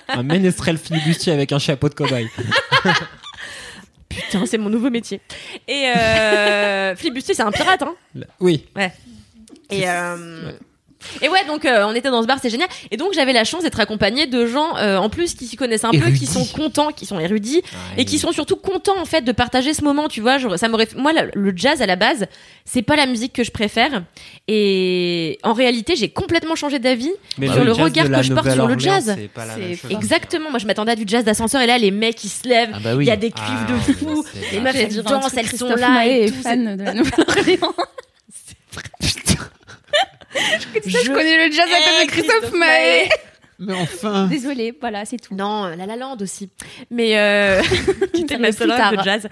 Un 0.08 0.22
ménestrel 0.22 0.78
flibustier 0.78 1.32
avec 1.32 1.50
un 1.50 1.58
chapeau 1.58 1.88
de 1.88 1.94
cobaye. 1.94 2.28
Putain, 4.08 4.46
c'est 4.46 4.58
mon 4.58 4.70
nouveau 4.70 4.88
métier. 4.88 5.20
Et 5.66 5.92
euh, 5.96 6.94
flibustier, 6.94 7.34
c'est 7.34 7.42
un 7.42 7.50
pirate, 7.50 7.82
hein. 7.82 7.94
Oui. 8.38 8.66
Et 9.70 9.88
euh, 9.88 10.52
et 11.22 11.28
ouais, 11.28 11.44
donc 11.46 11.64
euh, 11.64 11.84
on 11.86 11.94
était 11.94 12.10
dans 12.10 12.22
ce 12.22 12.26
bar, 12.26 12.38
c'est 12.40 12.50
génial. 12.50 12.68
Et 12.90 12.96
donc 12.96 13.12
j'avais 13.14 13.32
la 13.32 13.44
chance 13.44 13.62
d'être 13.62 13.80
accompagnée 13.80 14.26
de 14.26 14.46
gens 14.46 14.76
euh, 14.76 14.96
en 14.96 15.08
plus 15.08 15.34
qui 15.34 15.46
s'y 15.46 15.56
connaissent 15.56 15.84
un 15.84 15.90
peu, 15.90 16.10
qui 16.10 16.26
sont 16.26 16.44
contents, 16.44 16.92
qui 16.92 17.06
sont 17.06 17.18
érudits 17.18 17.62
et 17.96 18.04
qui 18.04 18.18
sont 18.18 18.32
surtout 18.32 18.56
contents 18.56 18.98
en 19.00 19.04
fait 19.04 19.22
de 19.22 19.32
partager 19.32 19.74
ce 19.74 19.82
moment. 19.84 20.08
Tu 20.08 20.20
vois, 20.20 20.38
ça 20.56 20.68
m'aurait 20.68 20.88
moi 20.96 21.12
le, 21.12 21.30
le 21.34 21.52
jazz 21.56 21.82
à 21.82 21.86
la 21.86 21.96
base, 21.96 22.26
c'est 22.64 22.82
pas 22.82 22.96
la 22.96 23.06
musique 23.06 23.32
que 23.32 23.44
je 23.44 23.50
préfère. 23.50 24.02
Et 24.48 25.38
en 25.42 25.52
réalité, 25.52 25.96
j'ai 25.96 26.08
complètement 26.08 26.54
changé 26.54 26.78
d'avis 26.78 27.12
Mais 27.38 27.48
sur 27.48 27.64
le 27.64 27.72
regard 27.72 28.08
que 28.10 28.22
je 28.22 28.32
porte 28.32 28.50
sur 28.52 28.66
le 28.66 28.78
jazz. 28.78 29.14
C'est 29.16 29.28
pas 29.28 29.44
la 29.46 29.54
C'est 29.54 29.60
même 29.60 29.76
chose. 29.76 29.90
Exactement. 29.90 30.50
Moi, 30.50 30.58
je 30.58 30.66
m'attendais 30.66 30.92
à 30.92 30.96
du 30.96 31.04
jazz 31.06 31.24
d'ascenseur 31.24 31.60
et 31.60 31.66
là, 31.66 31.78
les 31.78 31.90
mecs 31.90 32.22
ils 32.24 32.28
se 32.28 32.48
lèvent. 32.48 32.70
Ah 32.74 32.78
bah 32.82 32.94
oui. 32.94 33.04
Il 33.04 33.08
y 33.08 33.10
a 33.10 33.16
des 33.16 33.30
cuivres 33.30 33.66
Ah, 33.68 33.72
de 33.72 33.92
fou. 33.94 34.24
c'est 34.32 34.52
Les 34.52 34.60
meufs 34.60 34.74
elles 34.76 35.02
dansent, 35.02 35.34
elles 35.36 35.48
sont 35.48 35.74
là 35.74 36.06
et 36.06 36.26
tout. 36.30 36.42
fan 36.42 36.76
de 36.76 36.82
la 36.82 36.94
Nouvelle-Orléans. 36.94 37.74
Je 40.34 40.90
Je 41.04 41.10
connais 41.12 41.46
le 41.46 41.52
jazz 41.52 41.68
à 41.70 41.78
cause 41.78 42.06
de 42.06 42.10
Christophe 42.10 42.52
Maé. 42.52 43.08
Mais 43.58 43.74
enfin. 43.74 44.26
Désolée, 44.26 44.76
voilà, 44.80 45.04
c'est 45.04 45.16
tout. 45.16 45.34
Non, 45.34 45.66
La 45.76 45.86
La 45.86 45.96
Land 45.96 46.16
aussi. 46.20 46.50
Mais 46.90 47.18
euh, 47.18 47.62
qui 48.12 48.22
était 48.22 48.38
ma 48.38 48.52
seule 48.52 48.68
de 48.68 49.02
jazz. 49.02 49.26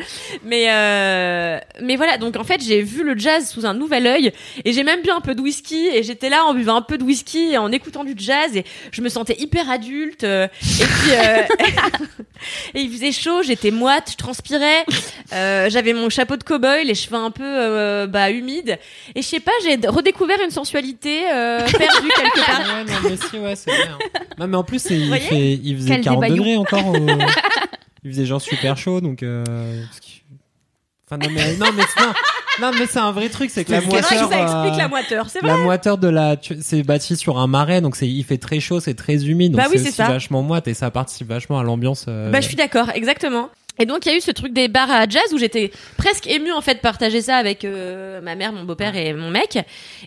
Mais 0.45 0.67
euh, 0.71 1.59
mais 1.83 1.97
voilà, 1.97 2.19
donc 2.19 2.37
en 2.37 2.45
fait, 2.45 2.63
j'ai 2.63 2.83
vu 2.83 3.03
le 3.05 3.19
jazz 3.19 3.49
sous 3.49 3.67
un 3.67 3.75
nouvel 3.75 4.07
œil 4.07 4.33
et 4.65 4.73
j'ai 4.73 4.83
même 4.83 5.03
bu 5.03 5.11
un 5.11 5.21
peu 5.21 5.35
de 5.35 5.41
whisky 5.41 5.89
et 5.93 6.03
j'étais 6.03 6.29
là 6.29 6.45
en 6.45 6.55
buvant 6.55 6.77
un 6.77 6.83
peu 6.83 6.99
de 6.99 7.05
whisky 7.05 7.53
et 7.53 7.59
en 7.59 7.71
écoutant 7.73 8.05
du 8.05 8.15
jazz 8.17 8.57
et 8.57 8.65
je 8.93 9.03
me 9.03 9.09
sentais 9.09 9.37
hyper 9.39 9.71
adulte 9.71 10.25
euh, 10.25 10.47
et 10.63 10.85
puis 10.85 11.11
euh, 11.13 11.43
et 12.75 12.81
il 12.81 12.91
faisait 12.91 13.13
chaud, 13.13 13.43
j'étais 13.43 13.71
moite, 13.71 14.11
je 14.13 14.17
transpirais, 14.17 14.85
euh, 15.33 15.69
j'avais 15.71 15.93
mon 15.93 16.09
chapeau 16.09 16.37
de 16.37 16.45
cow-boy, 16.45 16.85
les 16.85 16.95
cheveux 16.95 17.17
un 17.17 17.31
peu 17.31 17.45
euh, 17.45 18.07
bah 18.07 18.31
humides 18.31 18.79
et 19.15 19.23
je 19.23 19.27
sais 19.27 19.41
pas, 19.41 19.53
j'ai 19.65 19.79
redécouvert 19.87 20.39
une 20.43 20.51
sensualité 20.51 21.25
euh, 21.33 21.61
perdue 21.61 22.09
quelque 22.09 22.47
part. 22.47 22.61
Ouais, 22.61 22.85
non, 22.85 22.99
mais 23.11 23.17
si, 23.17 23.39
ouais, 23.39 23.57
c'est 23.57 23.71
bien. 23.71 23.99
Non, 24.39 24.47
mais 24.49 24.57
en 24.57 24.65
plus, 24.65 24.85
il, 24.91 25.07
voyez 25.09 25.23
fait, 25.25 25.53
il 25.55 25.77
faisait 25.77 25.95
Quel 25.97 26.01
40 26.05 26.21
débaillon. 26.23 26.37
degrés 26.37 26.57
encore. 26.57 26.87
au- 26.89 26.95
il 28.05 28.11
faisait 28.11 28.27
genre 28.27 28.41
super 28.43 28.77
chaud, 28.77 29.01
donc. 29.01 29.23
euh, 29.23 29.45
parce 29.85 30.01
Enfin, 31.07 31.19
non, 31.19 31.29
mais, 31.35 31.55
non, 31.57 31.67
mais, 31.77 31.83
non, 32.01 32.13
non, 32.63 32.71
mais 32.79 32.87
c'est 32.87 32.99
un 32.99 33.13
vrai 33.13 33.29
truc, 33.29 33.51
c'est 33.51 33.63
que 33.65 33.73
la 33.73 33.81
C'est 33.83 33.87
vrai 33.89 34.01
que 34.01 34.09
moiteur. 34.09 34.31
ça 34.31 34.43
explique 34.43 34.75
euh, 34.75 34.79
la 34.79 34.89
moiteur, 34.89 35.29
c'est 35.29 35.41
vrai. 35.41 35.49
La 35.49 35.59
moiteur 35.59 35.99
de 35.99 36.09
la, 36.09 36.37
tu- 36.39 36.57
c'est 36.63 36.83
bâti 36.83 37.15
sur 37.17 37.39
un 37.39 37.47
marais, 37.47 37.83
donc 37.83 37.95
c'est, 37.95 38.09
il 38.09 38.25
fait 38.25 38.39
très 38.39 38.59
chaud, 38.59 38.81
c'est 38.81 38.95
très 38.95 39.27
humide, 39.27 39.53
donc 39.53 39.61
Bah 39.61 39.67
oui, 39.71 39.77
c'est 39.77 39.83
c'est 39.85 39.89
aussi 39.91 39.97
ça. 39.97 40.09
vachement 40.09 40.43
moite 40.43 40.67
et 40.67 40.73
ça 40.73 40.91
participe 40.91 41.29
vachement 41.29 41.59
à 41.59 41.63
l'ambiance. 41.63 42.07
euh, 42.09 42.31
Bah, 42.31 42.41
je 42.41 42.47
suis 42.47 42.57
d'accord, 42.57 42.89
exactement. 42.95 43.51
Et 43.79 43.85
donc, 43.85 44.07
il 44.07 44.13
y 44.13 44.15
a 44.15 44.17
eu 44.17 44.21
ce 44.23 44.31
truc 44.31 44.55
des 44.55 44.69
bars 44.69 44.91
à 44.91 45.07
jazz 45.07 45.25
où 45.35 45.39
j'étais 45.39 45.71
presque 45.99 46.27
émue, 46.27 46.53
en 46.53 46.63
fait, 46.63 46.77
de 46.77 46.81
partager 46.81 47.21
ça 47.21 47.37
avec 47.37 47.65
euh, 47.67 48.23
ma 48.23 48.35
mère, 48.35 48.53
mon 48.55 48.65
beau-père 48.65 48.97
et 48.97 49.13
mon 49.13 49.31
mec. 49.31 49.59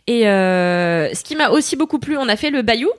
Et 0.07 0.27
euh, 0.27 1.13
ce 1.13 1.21
qui 1.23 1.35
m'a 1.35 1.49
aussi 1.49 1.75
beaucoup 1.75 1.99
plu, 1.99 2.17
on 2.17 2.27
a 2.27 2.38
fait 2.38 2.49
le 2.49 2.63
Bayou. 2.63 2.89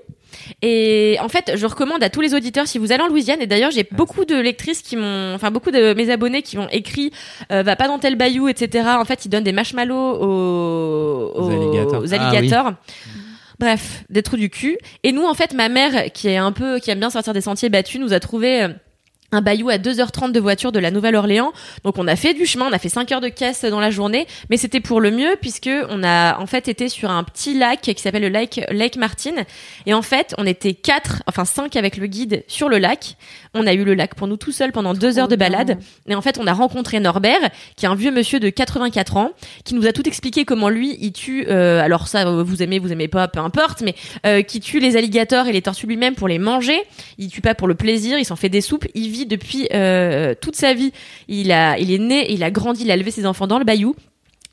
Et 0.62 1.16
en 1.20 1.28
fait, 1.28 1.52
je 1.56 1.66
recommande 1.66 2.02
à 2.02 2.10
tous 2.10 2.20
les 2.20 2.34
auditeurs, 2.34 2.66
si 2.66 2.78
vous 2.78 2.92
allez 2.92 3.02
en 3.02 3.08
Louisiane, 3.08 3.40
et 3.40 3.46
d'ailleurs, 3.46 3.70
j'ai 3.70 3.86
beaucoup 3.90 4.24
de 4.24 4.36
lectrices 4.36 4.82
qui 4.82 4.96
m'ont, 4.96 5.34
enfin, 5.34 5.50
beaucoup 5.50 5.70
de 5.70 5.94
mes 5.94 6.10
abonnés 6.10 6.42
qui 6.42 6.56
m'ont 6.56 6.68
écrit, 6.70 7.12
euh, 7.52 7.62
va 7.62 7.76
pas 7.76 7.88
dans 7.88 7.98
tel 7.98 8.16
bayou, 8.16 8.48
etc. 8.48 8.88
En 8.98 9.04
fait, 9.04 9.24
ils 9.24 9.28
donnent 9.28 9.44
des 9.44 9.52
marshmallows 9.52 9.94
aux, 9.94 11.32
Aux 11.34 11.50
alligators. 11.50 12.02
aux 12.02 12.14
Ah 12.14 12.28
alligators. 12.28 12.72
Bref, 13.58 14.04
des 14.08 14.22
trous 14.22 14.36
du 14.36 14.50
cul. 14.50 14.78
Et 15.02 15.12
nous, 15.12 15.24
en 15.24 15.34
fait, 15.34 15.52
ma 15.52 15.68
mère, 15.68 16.12
qui 16.12 16.28
est 16.28 16.36
un 16.36 16.52
peu, 16.52 16.78
qui 16.78 16.90
aime 16.90 17.00
bien 17.00 17.10
sortir 17.10 17.32
des 17.32 17.40
sentiers 17.40 17.68
battus, 17.68 18.00
nous 18.00 18.12
a 18.12 18.20
trouvé 18.20 18.62
euh, 18.62 18.68
un 19.32 19.42
bayou 19.42 19.68
à 19.68 19.76
2h30 19.76 20.32
de 20.32 20.40
voiture 20.40 20.72
de 20.72 20.78
la 20.78 20.90
Nouvelle-Orléans. 20.90 21.52
Donc 21.84 21.98
on 21.98 22.08
a 22.08 22.16
fait 22.16 22.34
du 22.34 22.46
chemin, 22.46 22.66
on 22.68 22.72
a 22.72 22.78
fait 22.78 22.88
5 22.88 23.12
heures 23.12 23.20
de 23.20 23.28
caisse 23.28 23.64
dans 23.64 23.80
la 23.80 23.90
journée, 23.90 24.26
mais 24.50 24.56
c'était 24.56 24.80
pour 24.80 25.00
le 25.00 25.10
mieux 25.10 25.36
puisque 25.40 25.70
on 25.90 26.02
a 26.02 26.38
en 26.38 26.46
fait 26.46 26.68
été 26.68 26.88
sur 26.88 27.10
un 27.10 27.24
petit 27.24 27.58
lac 27.58 27.80
qui 27.80 28.00
s'appelle 28.00 28.22
le 28.22 28.28
lac 28.28 28.60
Lake 28.70 28.96
Martin 28.96 29.44
et 29.86 29.94
en 29.94 30.02
fait, 30.02 30.34
on 30.38 30.46
était 30.46 30.74
quatre, 30.74 31.22
enfin 31.26 31.44
cinq 31.44 31.76
avec 31.76 31.96
le 31.96 32.06
guide 32.06 32.44
sur 32.48 32.68
le 32.68 32.78
lac. 32.78 33.16
On 33.54 33.66
a 33.66 33.74
eu 33.74 33.84
le 33.84 33.94
lac 33.94 34.14
pour 34.14 34.28
nous 34.28 34.36
tout 34.36 34.52
seuls 34.52 34.72
pendant 34.72 34.94
deux 34.94 35.18
heures 35.18 35.28
de 35.28 35.36
balade 35.36 35.78
et 36.08 36.14
en 36.14 36.22
fait, 36.22 36.38
on 36.38 36.46
a 36.46 36.52
rencontré 36.52 37.00
Norbert 37.00 37.50
qui 37.76 37.84
est 37.84 37.88
un 37.88 37.94
vieux 37.94 38.10
monsieur 38.10 38.40
de 38.40 38.48
84 38.48 39.16
ans 39.16 39.30
qui 39.64 39.74
nous 39.74 39.86
a 39.86 39.92
tout 39.92 40.06
expliqué 40.08 40.44
comment 40.44 40.68
lui 40.68 40.96
il 41.00 41.12
tue 41.12 41.46
euh, 41.48 41.80
alors 41.80 42.08
ça 42.08 42.26
euh, 42.26 42.42
vous 42.42 42.62
aimez 42.62 42.78
vous 42.78 42.92
aimez 42.92 43.08
pas 43.08 43.28
peu 43.28 43.40
importe 43.40 43.82
mais 43.82 43.94
euh, 44.26 44.42
qui 44.42 44.60
tue 44.60 44.80
les 44.80 44.96
alligators 44.96 45.46
et 45.46 45.52
les 45.52 45.62
tortues 45.62 45.86
lui-même 45.86 46.14
pour 46.14 46.28
les 46.28 46.38
manger 46.38 46.80
il 47.18 47.28
tue 47.28 47.40
pas 47.40 47.54
pour 47.54 47.68
le 47.68 47.74
plaisir 47.74 48.18
il 48.18 48.24
s'en 48.24 48.36
fait 48.36 48.48
des 48.48 48.60
soupes 48.60 48.86
il 48.94 49.10
vit 49.10 49.17
depuis 49.26 49.68
euh, 49.74 50.34
toute 50.40 50.56
sa 50.56 50.74
vie 50.74 50.92
il 51.28 51.52
a 51.52 51.78
il 51.78 51.92
est 51.92 51.98
né 51.98 52.32
il 52.32 52.42
a 52.42 52.50
grandi 52.50 52.82
il 52.82 52.90
a 52.90 52.94
élevé 52.94 53.10
ses 53.10 53.26
enfants 53.26 53.46
dans 53.46 53.58
le 53.58 53.64
bayou 53.64 53.94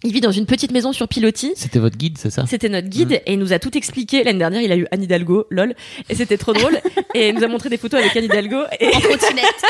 il 0.04 0.14
vit 0.14 0.22
dans 0.22 0.32
une 0.32 0.46
petite 0.46 0.72
maison 0.72 0.94
sur 0.94 1.08
pilotis 1.08 1.54
C'était 1.56 1.80
votre 1.80 1.98
guide, 1.98 2.20
c'est 2.20 2.30
ça? 2.30 2.46
C'était 2.46 2.70
notre 2.70 2.90
guide 2.90 3.24
et 3.26 3.34
il 3.34 3.40
nous 3.40 3.54
a 3.54 3.60
tout 3.60 3.76
expliqué. 3.76 4.24
L'année 4.24 4.38
dernière, 4.38 4.62
il 4.62 4.72
a 4.72 4.78
eu 4.78 4.86
Anne 4.92 5.02
Hidalgo, 5.02 5.48
lol, 5.50 5.74
et 6.10 6.14
c'était 6.14 6.38
trop 6.38 6.54
drôle. 6.54 6.80
et 7.16 7.30
il 7.30 7.36
nous 7.36 7.44
a 7.44 7.48
montré 7.48 7.70
des 7.70 7.78
photos 7.78 8.00
avec 8.02 8.16
Anne 8.16 8.26
Hidalgo 8.26 8.66
et 8.80 8.96
En 8.96 9.00
trottinette 9.00 9.64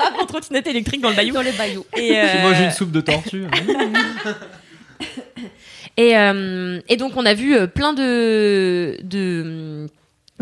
en 0.22 0.24
trottinette 0.24 0.66
électrique 0.68 1.02
dans 1.02 1.10
le 1.10 1.16
bayou. 1.16 1.34
dans 1.34 1.42
le 1.42 1.52
bayou. 1.52 1.84
Et, 1.98 2.18
euh, 2.18 2.70
soupe 2.70 2.92
de 2.92 3.02
tortue. 3.02 3.44
Et, 5.98 6.16
euh, 6.16 6.80
et 6.88 6.96
donc 6.96 7.12
on 7.16 7.26
a 7.26 7.34
vu 7.34 7.54
euh, 7.54 7.66
plein 7.66 7.92
de 7.92 8.96
de 9.02 9.88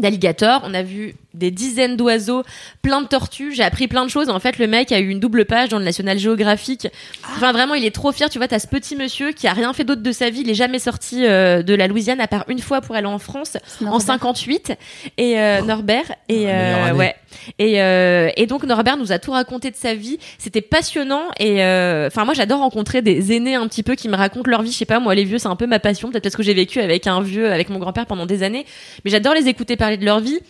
d'alligators, 0.01 0.63
on 0.65 0.75
a 0.75 0.83
vu 0.83 1.15
des 1.35 1.51
dizaines 1.51 1.97
d'oiseaux, 1.97 2.43
plein 2.83 3.03
de 3.03 3.07
tortues, 3.07 3.53
j'ai 3.55 3.63
appris 3.63 3.89
plein 3.89 4.05
de 4.05 4.11
choses. 4.11 4.29
En 4.29 4.41
fait, 4.41 4.59
le 4.59 4.67
mec 4.67 4.93
a 4.93 4.99
eu 4.99 5.09
une 5.09 5.21
double 5.21 5.45
page 5.45 5.69
dans 5.69 5.79
le 5.79 5.85
National 5.85 6.19
Geographic. 6.19 6.89
Enfin, 7.37 7.53
vraiment, 7.53 7.75
il 7.75 7.85
est 7.85 7.95
trop 7.95 8.13
fier. 8.13 8.29
Tu 8.29 8.39
vois, 8.39 8.49
t'as 8.49 8.59
ce 8.59 8.67
petit 8.67 8.97
monsieur 8.97 9.33
qui 9.33 9.47
a 9.47 9.53
rien 9.53 9.73
fait 9.73 9.85
d'autre 9.85 10.03
de 10.03 10.13
sa 10.13 10.31
vie. 10.31 10.41
Il 10.41 10.51
est 10.51 10.55
jamais 10.55 10.79
sorti 10.79 11.25
euh, 11.27 11.63
de 11.63 11.75
la 11.75 11.87
Louisiane 11.87 12.21
à 12.21 12.27
part 12.27 12.45
une 12.49 12.59
fois 12.59 12.81
pour 12.81 12.97
aller 12.97 13.07
en 13.07 13.19
France 13.19 13.57
en 13.87 14.01
58 14.01 14.73
et 15.19 15.39
euh, 15.39 15.63
Norbert. 15.63 16.13
Et 16.29 16.47
euh, 16.49 16.95
ouais. 16.95 17.15
Et 17.59 17.81
euh, 17.81 18.31
et 18.37 18.47
donc 18.47 18.65
Norbert 18.65 18.97
nous 18.97 19.13
a 19.13 19.19
tout 19.19 19.31
raconté 19.33 19.71
de 19.71 19.77
sa 19.77 19.95
vie. 19.95 20.19
C'était 20.39 20.61
passionnant. 20.61 21.25
Et 21.39 21.63
euh, 21.65 22.09
enfin 22.09 22.25
moi 22.25 22.35
j'adore 22.35 22.61
rencontrer 22.61 23.03
des 23.03 23.33
aînés 23.33 23.55
un 23.55 23.67
petit 23.69 23.83
peu 23.83 23.95
qui 23.95 24.09
me 24.09 24.17
racontent 24.17 24.51
leur 24.51 24.63
vie. 24.63 24.73
Je 24.73 24.77
sais 24.77 24.85
pas 24.85 25.01
moi 25.01 25.15
les 25.15 25.25
vieux 25.25 25.39
c'est 25.39 25.49
un 25.49 25.57
peu 25.57 25.67
ma 25.67 25.79
passion. 25.79 26.11
Peut-être 26.11 26.25
parce 26.25 26.37
que 26.37 26.43
j'ai 26.43 26.55
vécu 26.55 26.81
avec 26.81 27.07
un 27.07 27.21
vieux 27.21 27.51
avec 27.51 27.69
mon 27.69 27.79
grand-père 27.79 28.07
pendant 28.07 28.27
des 28.27 28.43
années. 28.43 28.67
Mais 29.05 29.11
j'adore 29.11 29.35
les 29.35 29.49
écouter 29.49 29.77
parler 29.77 29.90
de 29.97 30.05
leur 30.05 30.21
vie 30.21 30.41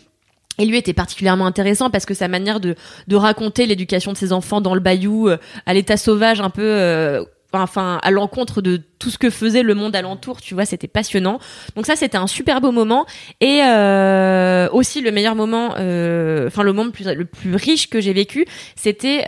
et 0.60 0.66
lui 0.66 0.76
était 0.76 0.92
particulièrement 0.92 1.46
intéressant 1.46 1.90
parce 1.90 2.04
que 2.04 2.14
sa 2.14 2.28
manière 2.28 2.60
de, 2.60 2.76
raconter 3.12 3.66
l'éducation 3.66 4.12
de 4.12 4.16
ses 4.16 4.32
enfants 4.32 4.60
dans 4.60 4.74
le 4.74 4.80
bayou, 4.80 5.28
euh, 5.28 5.38
à 5.66 5.74
l'état 5.74 5.96
sauvage, 5.96 6.40
un 6.40 6.50
peu, 6.50 6.62
euh, 6.62 7.24
enfin, 7.52 7.98
à 8.02 8.10
l'encontre 8.10 8.60
de 8.60 8.80
tout 8.98 9.08
ce 9.08 9.16
que 9.16 9.30
faisait 9.30 9.62
le 9.62 9.74
monde 9.74 9.96
alentour, 9.96 10.40
tu 10.40 10.52
vois, 10.52 10.66
c'était 10.66 10.86
passionnant. 10.86 11.38
Donc 11.76 11.86
ça, 11.86 11.96
c'était 11.96 12.18
un 12.18 12.26
super 12.26 12.60
beau 12.60 12.72
moment. 12.72 13.06
Et 13.40 13.60
euh, 13.62 14.68
aussi 14.72 15.00
le 15.00 15.10
meilleur 15.12 15.34
moment, 15.34 15.68
enfin 15.70 16.62
le 16.62 16.72
moment 16.72 16.90
le 17.04 17.24
plus, 17.24 17.54
riche 17.54 17.88
que 17.88 18.00
j'ai 18.00 18.12
vécu, 18.12 18.44
c'était 18.76 19.24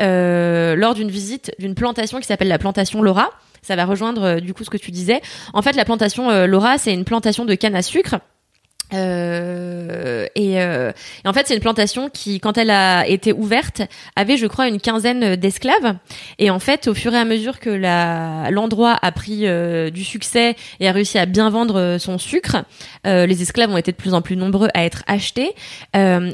lors 0.77 0.95
d'une 0.95 1.11
visite 1.11 1.53
d'une 1.59 1.75
plantation 1.75 2.21
qui 2.21 2.27
s'appelle 2.27 2.49
la 2.49 2.59
plantation 2.59 3.01
Laura. 3.03 3.31
Ça 3.63 3.77
va 3.77 3.85
rejoindre 3.85 4.41
du 4.41 4.55
coup 4.55 4.65
ce 4.65 4.71
que 4.71 4.77
tu 4.77 4.91
disais. 4.91 5.23
En 5.55 5.63
fait, 5.63 5.77
la 5.77 5.85
plantation 5.85 6.47
Laura, 6.47 6.79
c'est 6.79 6.93
une 6.93 7.05
plantation 7.05 7.47
de 7.47 7.55
canne 7.55 7.77
à 7.77 7.83
sucre. 7.83 8.17
Euh, 8.95 10.27
et, 10.35 10.61
euh, 10.61 10.93
en 11.25 11.33
fait, 11.33 11.47
c'est 11.47 11.55
une 11.55 11.61
plantation 11.61 12.11
qui, 12.11 12.41
quand 12.41 12.59
elle 12.59 12.71
a 12.71 13.07
été 13.07 13.33
ouverte, 13.33 13.83
avait, 14.17 14.37
je 14.37 14.47
crois, 14.47 14.69
une 14.69 14.81
quinzaine 14.81 15.37
d'esclaves. 15.37 15.97
Et 16.39 16.51
en 16.51 16.59
fait, 16.59 16.89
au 16.89 16.95
fur 16.95 17.15
et 17.15 17.19
à 17.19 17.25
mesure 17.25 17.61
que 17.61 17.71
l'endroit 18.51 18.99
a 19.01 19.13
pris 19.13 19.47
euh, 19.47 19.91
du 19.91 20.05
succès 20.05 20.57
et 20.81 20.89
a 20.89 20.93
réussi 20.93 21.19
à 21.19 21.27
bien 21.27 21.51
vendre 21.51 21.79
euh, 21.79 21.99
son 21.99 22.19
sucre, 22.19 22.57
euh, 23.07 23.27
les 23.27 23.43
esclaves 23.43 23.71
ont 23.71 23.77
été 23.77 23.93
de 23.93 23.97
plus 23.97 24.15
en 24.15 24.23
plus 24.23 24.37
nombreux 24.37 24.69
à 24.75 24.85
être 24.85 25.03
achetés, 25.07 25.55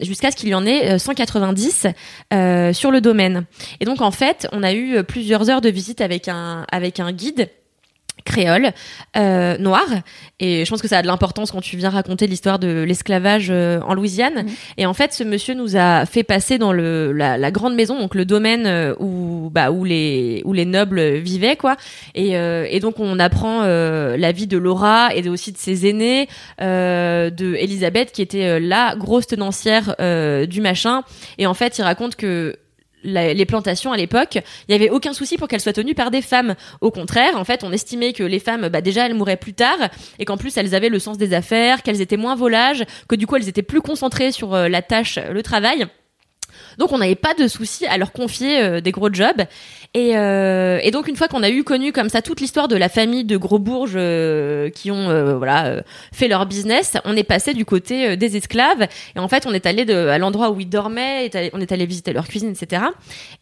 jusqu'à 0.03 0.31
ce 0.31 0.37
qu'il 0.37 0.49
y 0.49 0.55
en 0.55 0.67
ait 0.67 0.93
euh, 0.93 0.99
190 0.99 1.87
euh, 2.33 2.73
sur 2.73 2.91
le 2.91 3.01
domaine. 3.01 3.45
Et 3.81 3.85
donc, 3.85 4.01
en 4.01 4.11
fait, 4.11 4.49
on 4.53 4.63
a 4.63 4.73
eu 4.73 5.03
plusieurs 5.05 5.51
heures 5.51 5.61
de 5.61 5.69
visite 5.69 6.01
avec 6.01 6.29
un 6.29 6.67
avec 6.71 7.01
un 7.01 7.13
guide 7.13 7.49
créole, 8.25 8.73
euh, 9.17 9.57
noir. 9.59 9.87
Et 10.41 10.65
je 10.65 10.71
pense 10.71 10.83
que 10.83 10.89
ça 10.89 10.99
a 10.99 11.03
de 11.03 11.07
l'importance 11.07 11.51
quand 11.51 11.61
tu 11.61 11.77
viens 11.77 11.91
raconter 11.91 12.27
l'histoire 12.27 12.59
de 12.59 12.85
l'esclavage 12.87 13.49
euh, 13.51 13.81
en 13.87 13.95
Louisiane. 13.95 14.45
Mhm. 14.45 14.49
Et 14.77 14.87
en 14.87 14.95
fait, 14.95 15.13
ce 15.13 15.25
monsieur 15.25 15.55
nous 15.55 15.77
a 15.77 16.07
fait 16.07 16.23
passer 16.23 16.59
dans 16.59 16.73
le, 16.73 17.13
la, 17.13 17.39
la 17.39 17.51
grande 17.51 17.75
maison, 17.75 17.99
donc 17.99 18.15
le 18.15 18.25
domaine 18.25 18.67
euh, 18.67 18.95
où, 19.01 19.51
bah, 19.53 19.71
où, 19.71 19.85
les, 19.85 20.43
où 20.45 20.53
les 20.53 20.65
nobles 20.65 21.17
vivaient, 21.17 21.57
quoi. 21.57 21.77
Et, 22.15 22.37
euh, 22.37 22.67
et 22.71 22.81
donc, 22.81 23.01
on 23.01 23.19
apprend 23.19 23.63
euh, 23.63 24.17
la 24.17 24.33
vie 24.33 24.47
de 24.47 24.59
Laura 24.59 25.15
et 25.15 25.29
aussi 25.29 25.53
de 25.53 25.59
ses 25.59 25.87
aînés, 25.89 26.29
euh, 26.61 27.31
de 27.31 27.55
Elisabeth, 27.55 28.13
qui 28.13 28.23
était 28.23 28.61
la 28.61 28.95
grosse 28.97 29.27
tenancière 29.27 29.95
euh, 30.01 30.47
du 30.47 30.61
machin. 30.61 31.03
Et 31.39 31.47
en 31.47 31.55
fait, 31.55 31.79
il 31.79 31.83
raconte 31.83 32.17
que 32.17 32.57
les 33.05 33.47
plantations 33.47 33.93
à 33.93 33.97
l'époque, 33.97 34.39
il 34.69 34.73
y 34.73 34.75
avait 34.75 34.91
aucun 34.91 35.13
souci 35.13 35.37
pour 35.37 35.49
qu'elles 35.49 35.61
soient 35.61 35.73
tenues 35.73 35.95
par 35.95 36.11
des 36.11 36.23
femmes. 36.23 36.55
Au 36.81 36.91
contraire, 36.91 37.37
en 37.37 37.45
fait, 37.45 37.65
on 37.65 37.73
estimait 37.73 38.13
que 38.13 38.23
les 38.23 38.41
femmes, 38.41 38.69
bah, 38.69 38.81
déjà, 38.81 39.07
elles 39.07 39.15
mouraient 39.15 39.37
plus 39.37 39.55
tard 39.55 39.79
et 40.19 40.25
qu'en 40.25 40.37
plus, 40.37 40.57
elles 40.57 40.75
avaient 40.75 40.89
le 40.89 40.99
sens 40.99 41.19
des 41.19 41.35
affaires, 41.35 41.83
qu'elles 41.83 42.01
étaient 42.01 42.17
moins 42.17 42.35
volages, 42.35 42.85
que 43.09 43.17
du 43.17 43.27
coup, 43.27 43.37
elles 43.37 43.49
étaient 43.49 43.63
plus 43.63 43.81
concentrées 43.81 44.33
sur 44.33 44.55
euh, 44.55 44.69
la 44.69 44.83
tâche, 44.83 45.19
le 45.31 45.43
travail. 45.43 45.87
Donc 46.79 46.93
on 46.93 46.99
n'avait 46.99 47.15
pas 47.15 47.35
de 47.35 47.49
souci 47.49 47.87
à 47.87 47.99
leur 47.99 48.13
confier 48.13 48.61
euh, 48.63 48.81
des 48.81 48.93
gros 48.93 49.13
jobs. 49.13 49.43
Et, 49.95 50.17
euh, 50.19 50.79
et 50.83 50.91
donc 50.91 51.09
une 51.09 51.17
fois 51.17 51.29
qu'on 51.29 51.43
a 51.43 51.49
eu 51.49 51.65
connu 51.65 51.93
comme 51.93 52.11
ça 52.11 52.21
toute 52.21 52.41
l'histoire 52.43 52.69
de 52.69 52.77
la 52.77 52.91
famille 52.91 53.25
de 53.25 53.39
gros 53.39 53.59
bourges 53.59 53.95
euh, 53.97 54.69
qui 54.69 54.91
ont 54.91 55.09
euh, 55.09 55.37
voilà 55.39 55.67
euh, 55.67 55.81
fait 56.13 56.29
leur 56.29 56.45
business, 56.45 56.99
on 57.07 57.17
est 57.17 57.25
passé 57.25 57.55
du 57.55 57.65
côté 57.65 58.11
euh, 58.11 58.17
des 58.17 58.37
esclaves. 58.37 58.87
Et 59.17 59.19
en 59.19 59.29
fait 59.29 59.47
on 59.47 59.55
est 59.55 59.65
allé 59.65 59.91
à 59.91 60.19
l'endroit 60.19 60.51
où 60.51 60.61
ils 60.61 60.69
dormaient, 60.69 61.31
on 61.55 61.61
est 61.61 61.73
allé 61.73 61.87
visiter 61.87 62.13
leur 62.13 62.29
cuisine, 62.29 62.51
etc. 62.51 62.83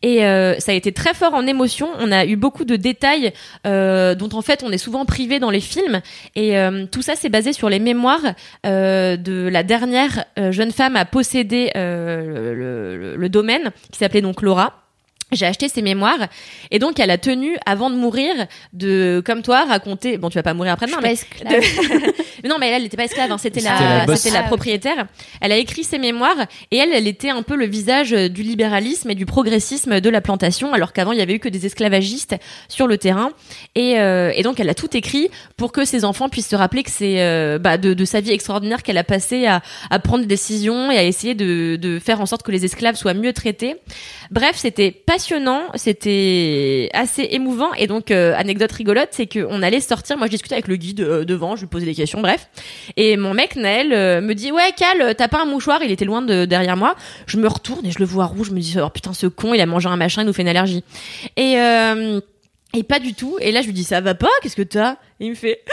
Et 0.03 0.25
euh, 0.25 0.55
ça 0.61 0.71
a 0.71 0.75
été 0.77 0.93
très 0.93 1.15
fort 1.15 1.35
en 1.35 1.47
émotion. 1.49 1.89
On 1.99 2.13
a 2.13 2.25
eu 2.25 2.37
beaucoup 2.37 2.65
de 2.65 2.77
détails 2.77 3.33
dont 3.65 4.29
en 4.33 4.43
fait 4.43 4.63
on 4.65 4.71
est 4.71 4.79
souvent 4.79 5.05
privé 5.05 5.41
dans 5.41 5.51
les 5.51 5.61
films. 5.61 6.01
Et 6.37 6.55
tout 6.93 7.03
ça 7.03 7.15
c'est 7.17 7.29
basé 7.29 7.53
sur 7.53 7.69
les 7.69 7.81
mémoires 7.81 8.23
de 8.65 9.49
la 9.49 9.63
dernière 9.65 10.25
jeune 10.51 10.71
femme 10.71 10.95
à 10.97 11.05
posséder 11.05 11.73
le, 11.75 12.55
le- 12.55 13.17
le 13.17 13.29
domaine, 13.29 13.73
qui 13.91 13.99
s'appelait 13.99 14.21
donc 14.23 14.43
Laura. 14.43 14.86
J'ai 15.33 15.45
acheté 15.47 15.69
ses 15.69 15.83
mémoires 15.83 16.29
et 16.71 16.79
donc 16.79 17.01
elle 17.01 17.11
a 17.11 17.19
tenu 17.19 17.57
avant 17.67 17.91
de 17.91 17.97
mourir 17.97 18.33
de 18.73 19.21
comme 19.27 19.43
toi 19.43 19.65
raconter 19.65 20.19
bon 20.19 20.29
tu 20.31 20.37
vas 20.39 20.45
pas 20.45 20.55
mourir 20.55 20.73
après 20.75 20.87
demain 20.87 20.99
mais 21.03 21.09
pas 21.09 21.13
esclave. 21.15 21.53
de- 21.61 22.13
mais 22.45 22.49
non 22.49 22.57
mais 22.61 22.69
elle 22.69 22.75
elle 22.75 22.85
était 22.85 22.97
pas 22.97 23.07
esclave 23.07 23.33
hein, 23.33 23.37
c'était 23.39 23.61
la 23.61 23.99
la 23.99 24.07
boss. 24.07 24.21
c'était 24.21 24.35
la 24.35 24.43
ok. 24.43 24.47
propriétaire 24.47 25.07
elle 25.41 25.51
a 25.51 25.57
écrit 25.57 25.83
ses 25.83 25.99
mémoires 25.99 26.37
et 26.71 26.77
elle 26.77 26.93
elle 26.93 27.09
était 27.09 27.31
un 27.31 27.43
peu 27.43 27.57
le 27.57 27.67
visage 27.67 28.11
du 28.13 28.45
libéralisme 28.45 29.11
et 29.11 29.17
du 29.17 29.27
progressisme 29.27 30.01
de 30.01 30.09
la 30.11 30.21
plantation 30.21 30.73
alors 30.73 30.93
qu'avant 30.93 31.11
il 31.11 31.19
y 31.19 31.23
avait 31.23 31.35
eu 31.35 31.39
que 31.41 31.49
des 31.49 31.67
esclavagistes 31.67 32.37
sur 32.69 32.87
le 32.87 32.97
terrain 32.97 33.31
et, 33.75 33.99
euh, 33.99 34.31
et 34.33 34.45
donc 34.45 34.61
elle 34.61 34.69
a 34.69 34.75
tout 34.75 34.97
écrit 34.97 35.29
pour 35.57 35.73
que 35.73 35.85
ses 35.85 36.05
enfants 36.05 36.29
puissent 36.29 36.49
se 36.51 36.57
rappeler 36.57 36.85
que 36.85 36.91
c'est 36.93 37.21
euh, 37.21 37.59
bah, 37.59 37.79
de, 37.79 37.95
de 37.95 38.05
sa 38.05 38.21
vie 38.21 38.31
extraordinaire 38.31 38.85
qu'elle 38.85 38.99
a 38.99 39.03
passé 39.05 39.47
à, 39.47 39.61
à 39.91 39.99
prendre 39.99 40.21
des 40.21 40.29
décisions 40.29 40.93
et 40.93 40.99
à 40.99 41.03
essayer 41.03 41.35
de, 41.35 41.75
de 41.75 41.99
faire 41.99 42.21
en 42.21 42.27
sorte 42.27 42.45
que 42.45 42.53
les 42.53 42.65
esclaves 42.65 42.95
soient 42.95 43.15
mieux 43.15 43.33
traités. 43.33 43.75
Bref, 44.31 44.53
c'était 44.57 44.91
passionnant, 45.17 45.63
c'était 45.77 46.91
assez 46.93 47.27
émouvant 47.31 47.73
et 47.73 47.87
donc 47.87 48.11
euh, 48.11 48.35
anecdote 48.37 48.71
rigolote, 48.71 49.09
c'est 49.13 49.27
qu'on 49.27 49.63
allait 49.63 49.81
sortir. 49.81 50.19
Moi, 50.19 50.27
je 50.27 50.33
discutais 50.33 50.57
avec 50.57 50.69
le 50.69 50.77
guide 50.77 51.01
euh, 51.01 51.25
devant, 51.25 51.57
je 51.57 51.63
lui 51.63 51.69
posais 51.69 51.87
des 51.87 51.95
questions, 51.95 52.21
bref. 52.21 52.51
Et 52.99 53.17
mon 53.17 53.33
mec 53.33 53.57
Naël 53.57 53.95
euh, 53.95 54.21
me 54.21 54.35
dit 54.35 54.53
ouais 54.53 54.75
Cal, 54.77 55.15
t'as 55.15 55.29
pas 55.29 55.41
un 55.41 55.47
mouchoir? 55.47 55.83
Il 55.83 55.91
était 55.91 56.05
loin 56.05 56.21
de 56.21 56.45
derrière 56.45 56.77
moi. 56.77 56.97
Je 57.27 57.39
me 57.39 57.49
retourne 57.49 57.87
et 57.87 57.93
je 57.93 57.99
le 57.99 58.05
vois 58.05 58.27
rouge. 58.27 58.49
Je 58.49 58.53
me 58.53 58.61
dis 58.61 58.77
oh 58.79 58.91
putain 58.91 59.15
ce 59.15 59.27
con, 59.27 59.55
il 59.55 59.61
a 59.63 59.65
mangé 59.65 59.89
un 59.89 59.97
machin, 59.97 60.21
il 60.21 60.27
nous 60.27 60.35
fait 60.35 60.43
une 60.43 60.49
allergie. 60.49 60.85
Et 61.39 61.57
et 62.75 62.83
pas 62.83 62.99
du 62.99 63.15
tout. 63.15 63.39
Et 63.41 63.53
là, 63.53 63.63
je 63.63 63.69
lui 63.69 63.73
dis, 63.73 63.85
ça 63.85 64.03
va 64.03 64.15
pas? 64.15 64.29
Qu'est-ce 64.43 64.57
que 64.57 64.61
t'as? 64.61 64.97
Il 65.19 65.31
me 65.31 65.35
fait... 65.35 65.65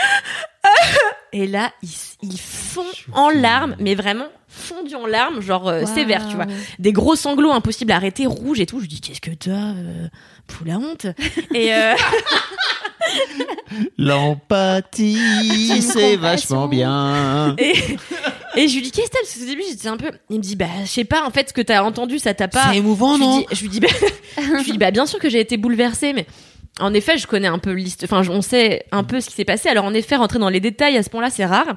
Et 1.34 1.48
là, 1.48 1.72
il, 1.81 1.90
s- 1.90 2.18
il 2.22 2.40
fond 2.40 2.85
en 3.14 3.30
larmes, 3.30 3.76
mais 3.80 3.95
vraiment 3.95 4.27
fondu 4.48 4.94
en 4.94 5.07
larmes, 5.07 5.41
genre 5.41 5.68
euh, 5.68 5.84
sévère, 5.85 6.27
tu 6.30 6.35
vois. 6.35 6.45
Des 6.77 6.91
gros 6.94 7.15
sanglots 7.15 7.52
impossibles 7.52 7.91
à 7.91 7.95
arrêter, 7.95 8.27
rouges 8.27 8.60
et 8.60 8.68
tout. 8.68 8.77
Je 8.77 8.84
lui 8.84 8.88
dis, 8.90 9.02
qu'est-ce 9.02 9.19
que 9.22 9.31
t'as 9.31 9.52
euh, 9.73 10.07
Pour 10.45 10.68
la 10.68 10.77
honte. 10.77 11.07
Et 11.56 11.73
euh, 11.73 11.95
L'empathie, 13.98 15.81
c'est 15.81 16.15
vachement 16.18 16.68
bien. 16.68 17.56
Et, 17.57 17.73
et 18.56 18.68
je 18.68 18.76
lui 18.76 18.81
dis, 18.84 18.91
qu'est-ce 18.91 19.07
que 19.07 19.14
t'as 19.14 19.19
Parce 19.22 19.34
qu'au 19.38 19.45
début, 19.45 19.64
j'étais 19.68 19.88
un 19.88 19.98
peu. 19.98 20.11
Il 20.30 20.38
me 20.38 20.41
dit, 20.44 20.56
bah, 20.56 20.65
je 20.84 20.90
sais 20.90 21.03
pas, 21.03 21.26
en 21.26 21.31
fait, 21.31 21.49
ce 21.49 21.53
que 21.53 21.61
t'as 21.61 21.81
entendu, 21.84 22.19
ça 22.19 22.34
t'a 22.34 22.48
pas. 22.48 22.69
C'est 22.72 22.77
émouvant, 22.77 23.14
je 23.15 23.19
lui 23.19 23.26
non 23.27 23.38
dis, 23.40 23.45
je 23.52 23.61
lui 23.61 23.69
dis, 23.69 23.80
bah, 23.80 23.88
je 24.38 24.64
lui 24.64 24.72
dis, 24.72 24.77
bah, 24.77 24.91
bien 24.91 25.06
sûr 25.06 25.19
que 25.19 25.30
j'ai 25.30 25.40
été 25.40 25.57
bouleversée, 25.57 26.14
mais 26.14 26.26
en 26.80 26.94
effet, 26.94 27.18
je 27.18 27.28
connais 27.28 27.48
un 27.48 27.60
peu 27.60 27.72
l'histoire. 27.72 28.22
Enfin, 28.22 28.32
on 28.32 28.41
sait 28.41 28.86
un 28.91 29.04
peu 29.04 29.22
ce 29.22 29.30
qui 29.30 29.36
s'est 29.36 29.45
passé. 29.45 29.70
Alors, 29.70 29.86
en 29.86 29.94
effet, 29.94 30.16
rentrer 30.16 30.40
dans 30.40 30.50
les 30.50 30.60
détails 30.60 30.98
à 30.98 31.04
ce 31.04 31.10
point-là, 31.10 31.30
c'est 31.30 31.45
rare. 31.45 31.76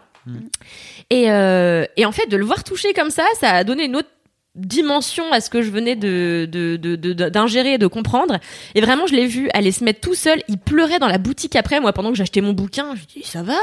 Et, 1.10 1.31
euh, 1.31 1.85
et 1.97 2.05
en 2.05 2.12
fait, 2.12 2.27
de 2.28 2.36
le 2.36 2.44
voir 2.44 2.64
toucher 2.64 2.93
comme 2.94 3.10
ça, 3.10 3.24
ça 3.39 3.51
a 3.51 3.64
donné 3.64 3.85
une 3.85 3.97
autre 3.97 4.09
dimension 4.56 5.31
à 5.32 5.40
ce 5.40 5.51
que 5.51 5.62
je 5.62 5.70
venais 5.70 5.97
de 5.97 6.48
d'ingérer 7.28 7.74
et 7.74 7.78
de 7.78 7.86
comprendre. 7.86 8.39
Et 8.74 8.81
vraiment 8.81 9.06
je 9.06 9.14
l'ai 9.14 9.27
vu 9.27 9.48
aller 9.52 9.70
se 9.70 9.85
mettre 9.85 10.01
tout 10.01 10.14
seul. 10.14 10.43
Il 10.48 10.59
pleurait 10.59 10.98
dans 10.98 11.09
la 11.09 11.18
boutique 11.18 11.56
après 11.56 11.78
moi 11.78 11.93
pendant 11.93 12.10
que 12.10 12.16
j'achetais 12.16 12.40
mon 12.40 12.55
bouquin. 12.55 12.94
Je 12.97 13.05
dis 13.05 13.23
ça 13.23 13.43
va? 13.43 13.59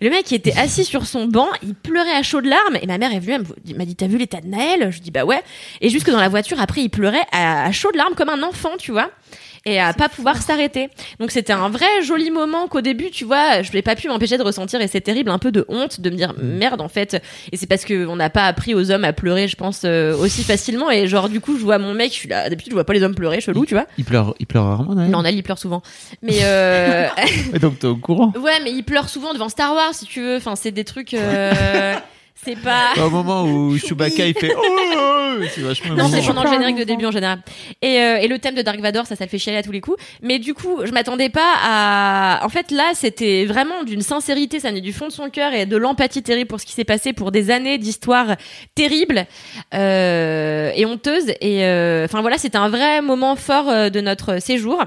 Le 0.00 0.10
mec 0.10 0.30
il 0.30 0.36
était 0.36 0.52
assis 0.56 0.84
sur 0.84 1.06
son 1.06 1.26
banc 1.26 1.48
il 1.62 1.74
pleurait 1.74 2.12
à 2.12 2.22
chaudes 2.22 2.46
larmes. 2.46 2.78
Et 2.80 2.86
ma 2.86 2.98
mère 2.98 3.12
est 3.12 3.18
venue 3.18 3.44
elle 3.68 3.76
m'a 3.76 3.84
dit 3.84 3.96
t'as 3.96 4.06
vu 4.06 4.16
l'état 4.16 4.40
de 4.40 4.46
Naël? 4.46 4.92
Je 4.92 5.00
dis 5.00 5.10
bah 5.10 5.24
ouais. 5.24 5.42
Et 5.80 5.88
jusque 5.88 6.10
dans 6.10 6.20
la 6.20 6.28
voiture 6.28 6.60
après 6.60 6.82
il 6.82 6.88
pleurait 6.88 7.26
à, 7.32 7.66
à 7.66 7.72
chaudes 7.72 7.96
larmes 7.96 8.14
comme 8.14 8.28
un 8.28 8.42
enfant 8.42 8.76
tu 8.78 8.92
vois 8.92 9.10
et 9.66 9.80
à 9.80 9.92
pas 9.92 10.08
pouvoir 10.08 10.40
s'arrêter. 10.42 10.88
Donc 11.20 11.30
c'était 11.30 11.52
un 11.52 11.68
vrai 11.68 11.86
joli 12.02 12.30
moment 12.30 12.68
qu'au 12.68 12.80
début, 12.80 13.10
tu 13.10 13.24
vois, 13.24 13.62
je 13.62 13.72
n'ai 13.72 13.82
pas 13.82 13.96
pu 13.96 14.08
m'empêcher 14.08 14.38
de 14.38 14.42
ressentir 14.42 14.80
et 14.80 14.88
c'est 14.88 15.00
terrible, 15.00 15.30
un 15.30 15.38
peu 15.38 15.52
de 15.52 15.64
honte 15.68 16.00
de 16.00 16.10
me 16.10 16.16
dire 16.16 16.34
merde 16.40 16.80
en 16.80 16.88
fait. 16.88 17.22
Et 17.52 17.56
c'est 17.56 17.66
parce 17.66 17.84
que 17.84 18.06
on 18.06 18.16
n'a 18.16 18.30
pas 18.30 18.46
appris 18.46 18.74
aux 18.74 18.90
hommes 18.90 19.04
à 19.04 19.12
pleurer, 19.12 19.48
je 19.48 19.56
pense, 19.56 19.82
euh, 19.84 20.16
aussi 20.16 20.44
facilement. 20.44 20.90
Et 20.90 21.06
genre 21.06 21.28
du 21.28 21.40
coup, 21.40 21.58
je 21.58 21.64
vois 21.64 21.78
mon 21.78 21.94
mec, 21.94 22.12
je 22.12 22.16
suis 22.16 22.28
là, 22.28 22.48
d'habitude 22.48 22.70
je 22.72 22.74
vois 22.74 22.84
pas 22.84 22.92
les 22.92 23.02
hommes 23.02 23.14
pleurer, 23.14 23.40
chelou, 23.40 23.66
tu 23.66 23.74
vois. 23.74 23.86
Il 23.98 24.04
pleure, 24.04 24.34
il 24.38 24.46
pleure 24.46 24.64
rarement, 24.64 24.94
Naël 24.94 25.10
Non, 25.10 25.22
Nal 25.22 25.34
il 25.34 25.42
pleure 25.42 25.58
souvent. 25.58 25.82
Mais 26.22 26.38
euh, 26.42 27.06
Donc 27.60 27.78
t'es 27.78 27.86
au 27.86 27.96
courant 27.96 28.32
ouais, 28.40 28.60
mais 28.62 28.72
il 28.72 28.82
pleure 28.84 29.08
souvent 29.08 29.32
devant 29.32 29.48
Star 29.48 29.74
Wars 29.74 29.94
si 29.94 30.06
tu 30.06 30.20
veux. 30.20 30.36
Enfin, 30.36 30.56
c'est 30.56 30.70
des 30.72 30.84
trucs. 30.84 31.14
euh, 31.14 31.94
c'est 32.34 32.56
pas. 32.56 32.92
Au 33.04 33.10
moment 33.10 33.44
où 33.44 33.76
Chewbacca 33.86 34.26
il 34.26 34.34
fait 34.34 34.54
oh, 34.56 35.07
c'est 35.54 35.60
vachement 35.60 35.94
Non, 35.94 36.08
c'est 36.08 36.26
pendant 36.26 36.44
le 36.44 36.50
générique 36.50 36.76
de 36.76 36.84
début 36.84 37.06
en 37.06 37.10
général. 37.10 37.40
Et, 37.82 38.00
euh, 38.00 38.18
et 38.18 38.28
le 38.28 38.38
thème 38.38 38.54
de 38.54 38.62
Dark 38.62 38.80
Vador, 38.80 39.06
ça, 39.06 39.16
ça 39.16 39.24
le 39.24 39.30
fait 39.30 39.38
chialer 39.38 39.58
à 39.58 39.62
tous 39.62 39.72
les 39.72 39.80
coups. 39.80 39.96
Mais 40.22 40.38
du 40.38 40.54
coup, 40.54 40.80
je 40.84 40.92
m'attendais 40.92 41.28
pas 41.28 41.54
à. 41.62 42.40
En 42.44 42.48
fait, 42.48 42.70
là, 42.70 42.90
c'était 42.94 43.44
vraiment 43.46 43.84
d'une 43.84 44.02
sincérité, 44.02 44.60
ça 44.60 44.68
venait 44.68 44.80
du 44.80 44.92
fond 44.92 45.06
de 45.06 45.12
son 45.12 45.30
cœur 45.30 45.52
et 45.52 45.66
de 45.66 45.76
l'empathie 45.76 46.22
terrible 46.22 46.48
pour 46.48 46.60
ce 46.60 46.66
qui 46.66 46.72
s'est 46.72 46.84
passé 46.84 47.12
pour 47.12 47.30
des 47.30 47.50
années 47.50 47.78
d'histoire 47.78 48.36
terrible 48.74 49.26
euh, 49.74 50.72
et 50.74 50.86
honteuse. 50.86 51.30
Et 51.40 51.64
euh, 51.64 52.04
enfin 52.04 52.20
voilà, 52.20 52.38
c'était 52.38 52.58
un 52.58 52.68
vrai 52.68 53.00
moment 53.02 53.36
fort 53.36 53.68
euh, 53.68 53.90
de 53.90 54.00
notre 54.00 54.40
séjour. 54.40 54.82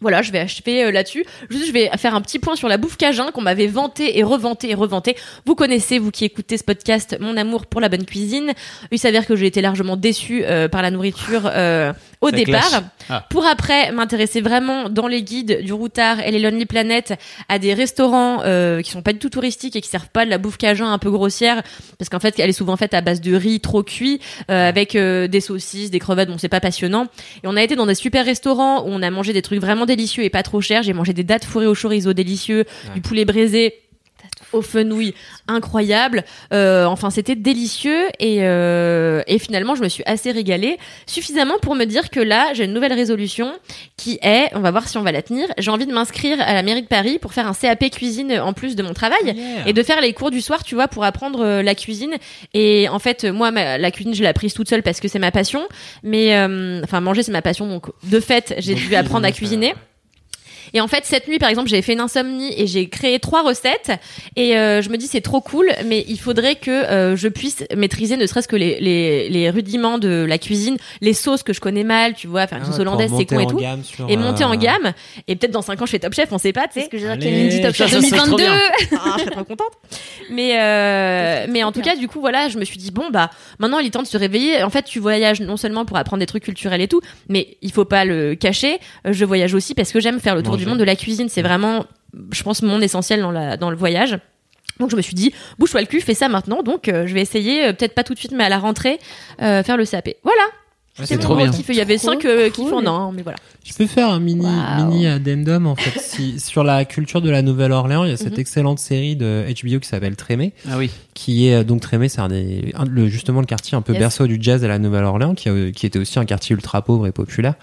Voilà, 0.00 0.20
je 0.20 0.30
vais 0.30 0.40
achever 0.40 0.84
euh, 0.84 0.90
là-dessus. 0.90 1.24
Je 1.48 1.72
vais 1.72 1.88
faire 1.96 2.14
un 2.14 2.20
petit 2.20 2.38
point 2.38 2.54
sur 2.54 2.68
la 2.68 2.76
bouffe 2.76 2.98
cajun 2.98 3.30
qu'on 3.30 3.40
m'avait 3.40 3.66
vanté 3.66 4.18
et 4.18 4.22
revanté 4.22 4.70
et 4.70 4.74
revanté. 4.74 5.16
Vous 5.46 5.54
connaissez, 5.54 5.98
vous 5.98 6.10
qui 6.10 6.26
écoutez 6.26 6.58
ce 6.58 6.64
podcast, 6.64 7.16
mon 7.18 7.36
amour 7.36 7.66
pour 7.66 7.80
la 7.80 7.88
bonne 7.88 8.04
cuisine. 8.04 8.52
Il 8.90 8.98
s'avère 8.98 9.26
que 9.26 9.36
j'ai 9.36 9.46
été 9.46 9.62
largement 9.62 9.96
déçue 9.96 10.44
euh, 10.44 10.68
par 10.68 10.82
la 10.82 10.90
nourriture 10.90 11.42
euh, 11.46 11.94
au 12.20 12.30
Ça 12.30 12.36
départ. 12.36 12.82
Ah. 13.08 13.24
Pour 13.30 13.46
après 13.46 13.92
m'intéresser 13.92 14.40
vraiment 14.40 14.88
dans 14.88 15.06
les 15.06 15.22
guides 15.22 15.62
du 15.62 15.72
Routard 15.72 16.20
et 16.20 16.30
les 16.30 16.38
Lonely 16.38 16.66
Planet 16.66 17.14
à 17.48 17.58
des 17.58 17.74
restaurants 17.74 18.42
euh, 18.44 18.82
qui 18.82 18.90
sont 18.90 19.02
pas 19.02 19.12
du 19.12 19.18
tout 19.18 19.30
touristiques 19.30 19.76
et 19.76 19.80
qui 19.80 19.88
servent 19.88 20.08
pas 20.08 20.24
de 20.24 20.30
la 20.30 20.38
bouffe 20.38 20.56
cajun 20.56 20.92
un 20.92 20.98
peu 20.98 21.10
grossière 21.10 21.62
parce 21.98 22.08
qu'en 22.08 22.20
fait 22.20 22.38
elle 22.38 22.50
est 22.50 22.54
souvent 22.54 22.76
faite 22.76 22.94
à 22.94 23.00
base 23.00 23.20
de 23.20 23.34
riz 23.34 23.60
trop 23.60 23.82
cuit 23.82 24.20
euh, 24.50 24.68
avec 24.68 24.96
euh, 24.96 25.28
des 25.28 25.40
saucisses, 25.40 25.90
des 25.90 25.98
crevettes, 25.98 26.28
bon 26.28 26.38
c'est 26.38 26.48
pas 26.48 26.60
passionnant. 26.60 27.06
Et 27.42 27.46
on 27.46 27.56
a 27.56 27.62
été 27.62 27.76
dans 27.76 27.86
des 27.86 27.94
super 27.94 28.24
restaurants 28.24 28.82
où 28.82 28.88
on 28.88 29.02
a 29.02 29.10
mangé 29.10 29.32
des 29.32 29.42
trucs 29.42 29.60
vraiment 29.60 29.86
délicieux 29.86 30.24
et 30.24 30.30
pas 30.30 30.42
trop 30.42 30.60
chers. 30.60 30.82
J'ai 30.82 30.92
mangé 30.92 31.12
des 31.12 31.24
dattes 31.24 31.44
fourrées 31.44 31.66
au 31.66 31.74
chorizo 31.74 32.12
délicieux, 32.12 32.64
du 32.94 33.00
poulet 33.00 33.24
braisé 33.24 33.74
au 34.52 34.62
fenouil 34.62 35.14
incroyable. 35.48 36.24
Euh, 36.52 36.84
enfin, 36.84 37.10
c'était 37.10 37.34
délicieux 37.34 38.06
et, 38.20 38.38
euh, 38.40 39.22
et 39.26 39.38
finalement, 39.38 39.74
je 39.74 39.82
me 39.82 39.88
suis 39.88 40.02
assez 40.06 40.30
régalée, 40.30 40.78
suffisamment 41.06 41.54
pour 41.60 41.74
me 41.74 41.84
dire 41.84 42.10
que 42.10 42.20
là, 42.20 42.50
j'ai 42.54 42.64
une 42.64 42.72
nouvelle 42.72 42.92
résolution 42.92 43.52
qui 43.96 44.18
est, 44.22 44.50
on 44.54 44.60
va 44.60 44.70
voir 44.70 44.88
si 44.88 44.98
on 44.98 45.02
va 45.02 45.12
la 45.12 45.22
tenir. 45.22 45.46
J'ai 45.58 45.70
envie 45.70 45.86
de 45.86 45.92
m'inscrire 45.92 46.40
à 46.40 46.52
la 46.54 46.62
mairie 46.62 46.82
de 46.82 46.86
Paris 46.86 47.18
pour 47.18 47.32
faire 47.32 47.46
un 47.48 47.54
CAP 47.54 47.90
cuisine 47.90 48.38
en 48.38 48.52
plus 48.52 48.76
de 48.76 48.82
mon 48.82 48.92
travail 48.92 49.16
Yeah. 49.26 49.66
et 49.66 49.72
de 49.72 49.82
faire 49.82 50.00
les 50.00 50.12
cours 50.12 50.30
du 50.30 50.40
soir, 50.40 50.62
tu 50.62 50.74
vois, 50.74 50.88
pour 50.88 51.02
apprendre 51.04 51.40
euh, 51.44 51.62
la 51.62 51.74
cuisine. 51.74 52.14
Et 52.54 52.88
en 52.90 52.98
fait, 52.98 53.24
moi, 53.24 53.50
ma- 53.50 53.78
la 53.78 53.90
cuisine, 53.90 54.14
je 54.14 54.22
l'ai 54.22 54.28
apprise 54.28 54.52
toute 54.54 54.68
seule 54.68 54.82
parce 54.82 55.00
que 55.00 55.08
c'est 55.08 55.18
ma 55.18 55.30
passion. 55.30 55.66
Mais 56.02 56.36
euh, 56.36 56.80
enfin, 56.84 57.00
manger, 57.00 57.22
c'est 57.22 57.32
ma 57.32 57.42
passion, 57.42 57.66
donc 57.66 57.86
de 58.04 58.20
fait, 58.20 58.54
j'ai 58.58 58.74
dû 58.74 58.94
apprendre 58.94 59.26
à 59.26 59.32
cuisiner. 59.32 59.74
Et 60.74 60.80
en 60.80 60.88
fait, 60.88 61.04
cette 61.04 61.28
nuit, 61.28 61.38
par 61.38 61.48
exemple, 61.48 61.68
j'ai 61.68 61.80
fait 61.82 61.92
une 61.92 62.00
insomnie 62.00 62.52
et 62.60 62.66
j'ai 62.66 62.88
créé 62.88 63.18
trois 63.18 63.42
recettes. 63.42 63.92
Et 64.36 64.56
euh, 64.56 64.82
je 64.82 64.88
me 64.90 64.96
dis, 64.96 65.06
c'est 65.06 65.20
trop 65.20 65.40
cool, 65.40 65.70
mais 65.86 66.04
il 66.08 66.18
faudrait 66.18 66.56
que 66.56 66.70
euh, 66.70 67.16
je 67.16 67.28
puisse 67.28 67.64
maîtriser 67.76 68.16
ne 68.16 68.26
serait-ce 68.26 68.48
que 68.48 68.56
les, 68.56 68.80
les, 68.80 69.28
les 69.28 69.50
rudiments 69.50 69.98
de 69.98 70.24
la 70.28 70.38
cuisine, 70.38 70.76
les 71.00 71.12
sauces 71.14 71.42
que 71.42 71.52
je 71.52 71.60
connais 71.60 71.84
mal, 71.84 72.14
tu 72.14 72.26
vois, 72.26 72.46
faire 72.46 72.58
une 72.58 72.64
Ah, 72.64 72.66
sauce 72.66 72.76
pour 72.76 72.82
hollandaise, 72.86 73.12
c'est 73.16 73.26
con 73.26 73.40
et 73.40 73.46
tout. 73.46 73.56
gamme 73.58 73.82
sur, 73.84 74.08
Et 74.10 74.16
monter 74.16 74.44
en 74.44 74.52
euh, 74.52 74.56
gamme. 74.56 74.92
Et 75.28 75.36
peut-être 75.36 75.52
dans 75.52 75.62
5 75.62 75.80
ans, 75.82 75.86
je 75.86 75.90
fais 75.92 75.98
Top 75.98 76.14
Chef, 76.14 76.30
on 76.32 76.38
sait 76.38 76.52
pas, 76.52 76.62
tu 76.68 76.68
C'est 76.74 76.80
sais. 76.80 76.86
ce 76.86 76.90
que 76.90 76.98
j'ai 76.98 77.48
dit, 77.48 77.60
Top 77.60 77.74
Chef 77.74 77.90
ça 77.90 78.00
serait 78.00 78.16
trop 78.18 78.36
2022. 78.36 78.42
bien. 78.44 78.60
Ah, 78.98 79.14
je 79.18 79.22
serais 79.22 79.30
trop 79.30 79.44
contente. 79.44 79.72
Mais 80.30 80.58
euh, 80.60 81.46
mais 81.48 81.62
en 81.62 81.72
tout 81.72 81.80
bien. 81.80 81.92
cas, 81.94 81.98
du 81.98 82.08
coup, 82.08 82.20
voilà, 82.20 82.48
je 82.48 82.58
me 82.58 82.64
suis 82.64 82.78
dit 82.78 82.90
bon 82.90 83.10
bah 83.10 83.30
maintenant 83.58 83.78
il 83.78 83.86
est 83.86 83.90
temps 83.90 84.02
de 84.02 84.06
se 84.06 84.16
réveiller. 84.16 84.62
En 84.62 84.70
fait, 84.70 84.82
tu 84.82 84.98
voyages 84.98 85.40
non 85.40 85.56
seulement 85.56 85.84
pour 85.84 85.96
apprendre 85.96 86.20
des 86.20 86.26
trucs 86.26 86.44
culturels 86.44 86.80
et 86.80 86.88
tout, 86.88 87.00
mais 87.28 87.56
il 87.62 87.70
faut 87.72 87.84
pas 87.84 88.04
le 88.04 88.34
cacher. 88.34 88.78
Je 89.08 89.24
voyage 89.24 89.54
aussi 89.54 89.74
parce 89.74 89.92
que 89.92 90.00
j'aime 90.00 90.20
faire 90.20 90.34
le 90.34 90.42
tour 90.42 90.55
Du 90.56 90.66
monde 90.66 90.78
de 90.78 90.84
la 90.84 90.96
cuisine. 90.96 91.28
C'est 91.28 91.42
vraiment, 91.42 91.86
je 92.32 92.42
pense, 92.42 92.62
mon 92.62 92.80
essentiel 92.80 93.20
dans 93.20 93.30
la 93.30 93.56
dans 93.56 93.70
le 93.70 93.76
voyage. 93.76 94.18
Donc 94.78 94.90
je 94.90 94.96
me 94.96 95.02
suis 95.02 95.14
dit, 95.14 95.32
bouge-toi 95.58 95.80
le 95.80 95.86
cul, 95.86 96.00
fais 96.00 96.14
ça 96.14 96.28
maintenant. 96.28 96.62
Donc 96.62 96.88
euh, 96.88 97.06
je 97.06 97.14
vais 97.14 97.22
essayer, 97.22 97.66
euh, 97.66 97.72
peut-être 97.72 97.94
pas 97.94 98.04
tout 98.04 98.14
de 98.14 98.18
suite, 98.18 98.32
mais 98.32 98.44
à 98.44 98.48
la 98.48 98.58
rentrée, 98.58 98.98
euh, 99.42 99.62
faire 99.62 99.76
le 99.76 99.86
CAP. 99.86 100.10
Voilà. 100.22 100.42
C'est 101.04 101.18
trop 101.18 101.36
bien. 101.36 101.50
Il 101.68 101.74
y 101.74 101.80
avait 101.80 101.98
cinq 101.98 102.24
euh, 102.24 102.48
cool. 102.50 102.64
kiffs 102.66 102.72
en 102.72 102.86
un, 102.86 103.12
mais 103.12 103.22
voilà. 103.22 103.36
Je 103.64 103.74
peux 103.74 103.86
faire 103.86 104.08
un 104.08 104.18
mini, 104.20 104.46
Waouh. 104.46 104.86
mini 104.86 105.06
addendum 105.06 105.66
en 105.66 105.76
fait. 105.76 106.00
Si, 106.00 106.40
sur 106.40 106.64
la 106.64 106.84
culture 106.86 107.20
de 107.20 107.28
la 107.28 107.42
Nouvelle-Orléans, 107.42 108.04
il 108.04 108.10
y 108.10 108.12
a 108.14 108.16
cette 108.16 108.34
Mhm. 108.34 108.40
excellente 108.40 108.78
série 108.78 109.14
de 109.16 109.44
HBO 109.48 109.78
qui 109.80 109.88
s'appelle 109.88 110.16
Trémé, 110.16 110.52
Ah 110.70 110.78
oui. 110.78 110.90
qui 111.14 111.48
est 111.48 111.56
euh, 111.56 111.64
donc 111.64 111.82
Trémé, 111.82 112.08
c'est 112.08 112.20
un 112.20 112.28
des, 112.28 112.72
un- 112.74 112.84
le, 112.86 113.08
justement 113.08 113.40
le 113.40 113.46
quartier 113.46 113.76
un 113.76 113.82
peu 113.82 113.92
Yes. 113.92 114.00
berceau 114.00 114.26
du 114.26 114.38
jazz 114.40 114.64
à 114.64 114.68
la 114.68 114.78
Nouvelle-Orléans, 114.78 115.34
qui, 115.34 115.48
a- 115.50 115.70
qui 115.70 115.84
était 115.84 115.98
aussi 115.98 116.18
un 116.18 116.24
quartier 116.24 116.54
ultra 116.54 116.80
pauvre 116.82 117.06
et 117.06 117.12
populaire, 117.12 117.54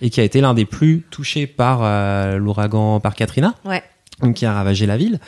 et 0.00 0.08
qui 0.10 0.20
a 0.20 0.24
été 0.24 0.40
l'un 0.40 0.54
des 0.54 0.64
plus 0.64 1.04
touchés 1.10 1.46
par 1.46 1.80
euh, 1.82 2.38
l'ouragan, 2.38 3.00
par 3.00 3.14
Katrina, 3.14 3.54
Ouais. 3.66 3.82
donc 4.22 4.36
qui 4.36 4.46
a 4.46 4.54
ravagé 4.54 4.86
la 4.86 4.96
ville. 4.96 5.18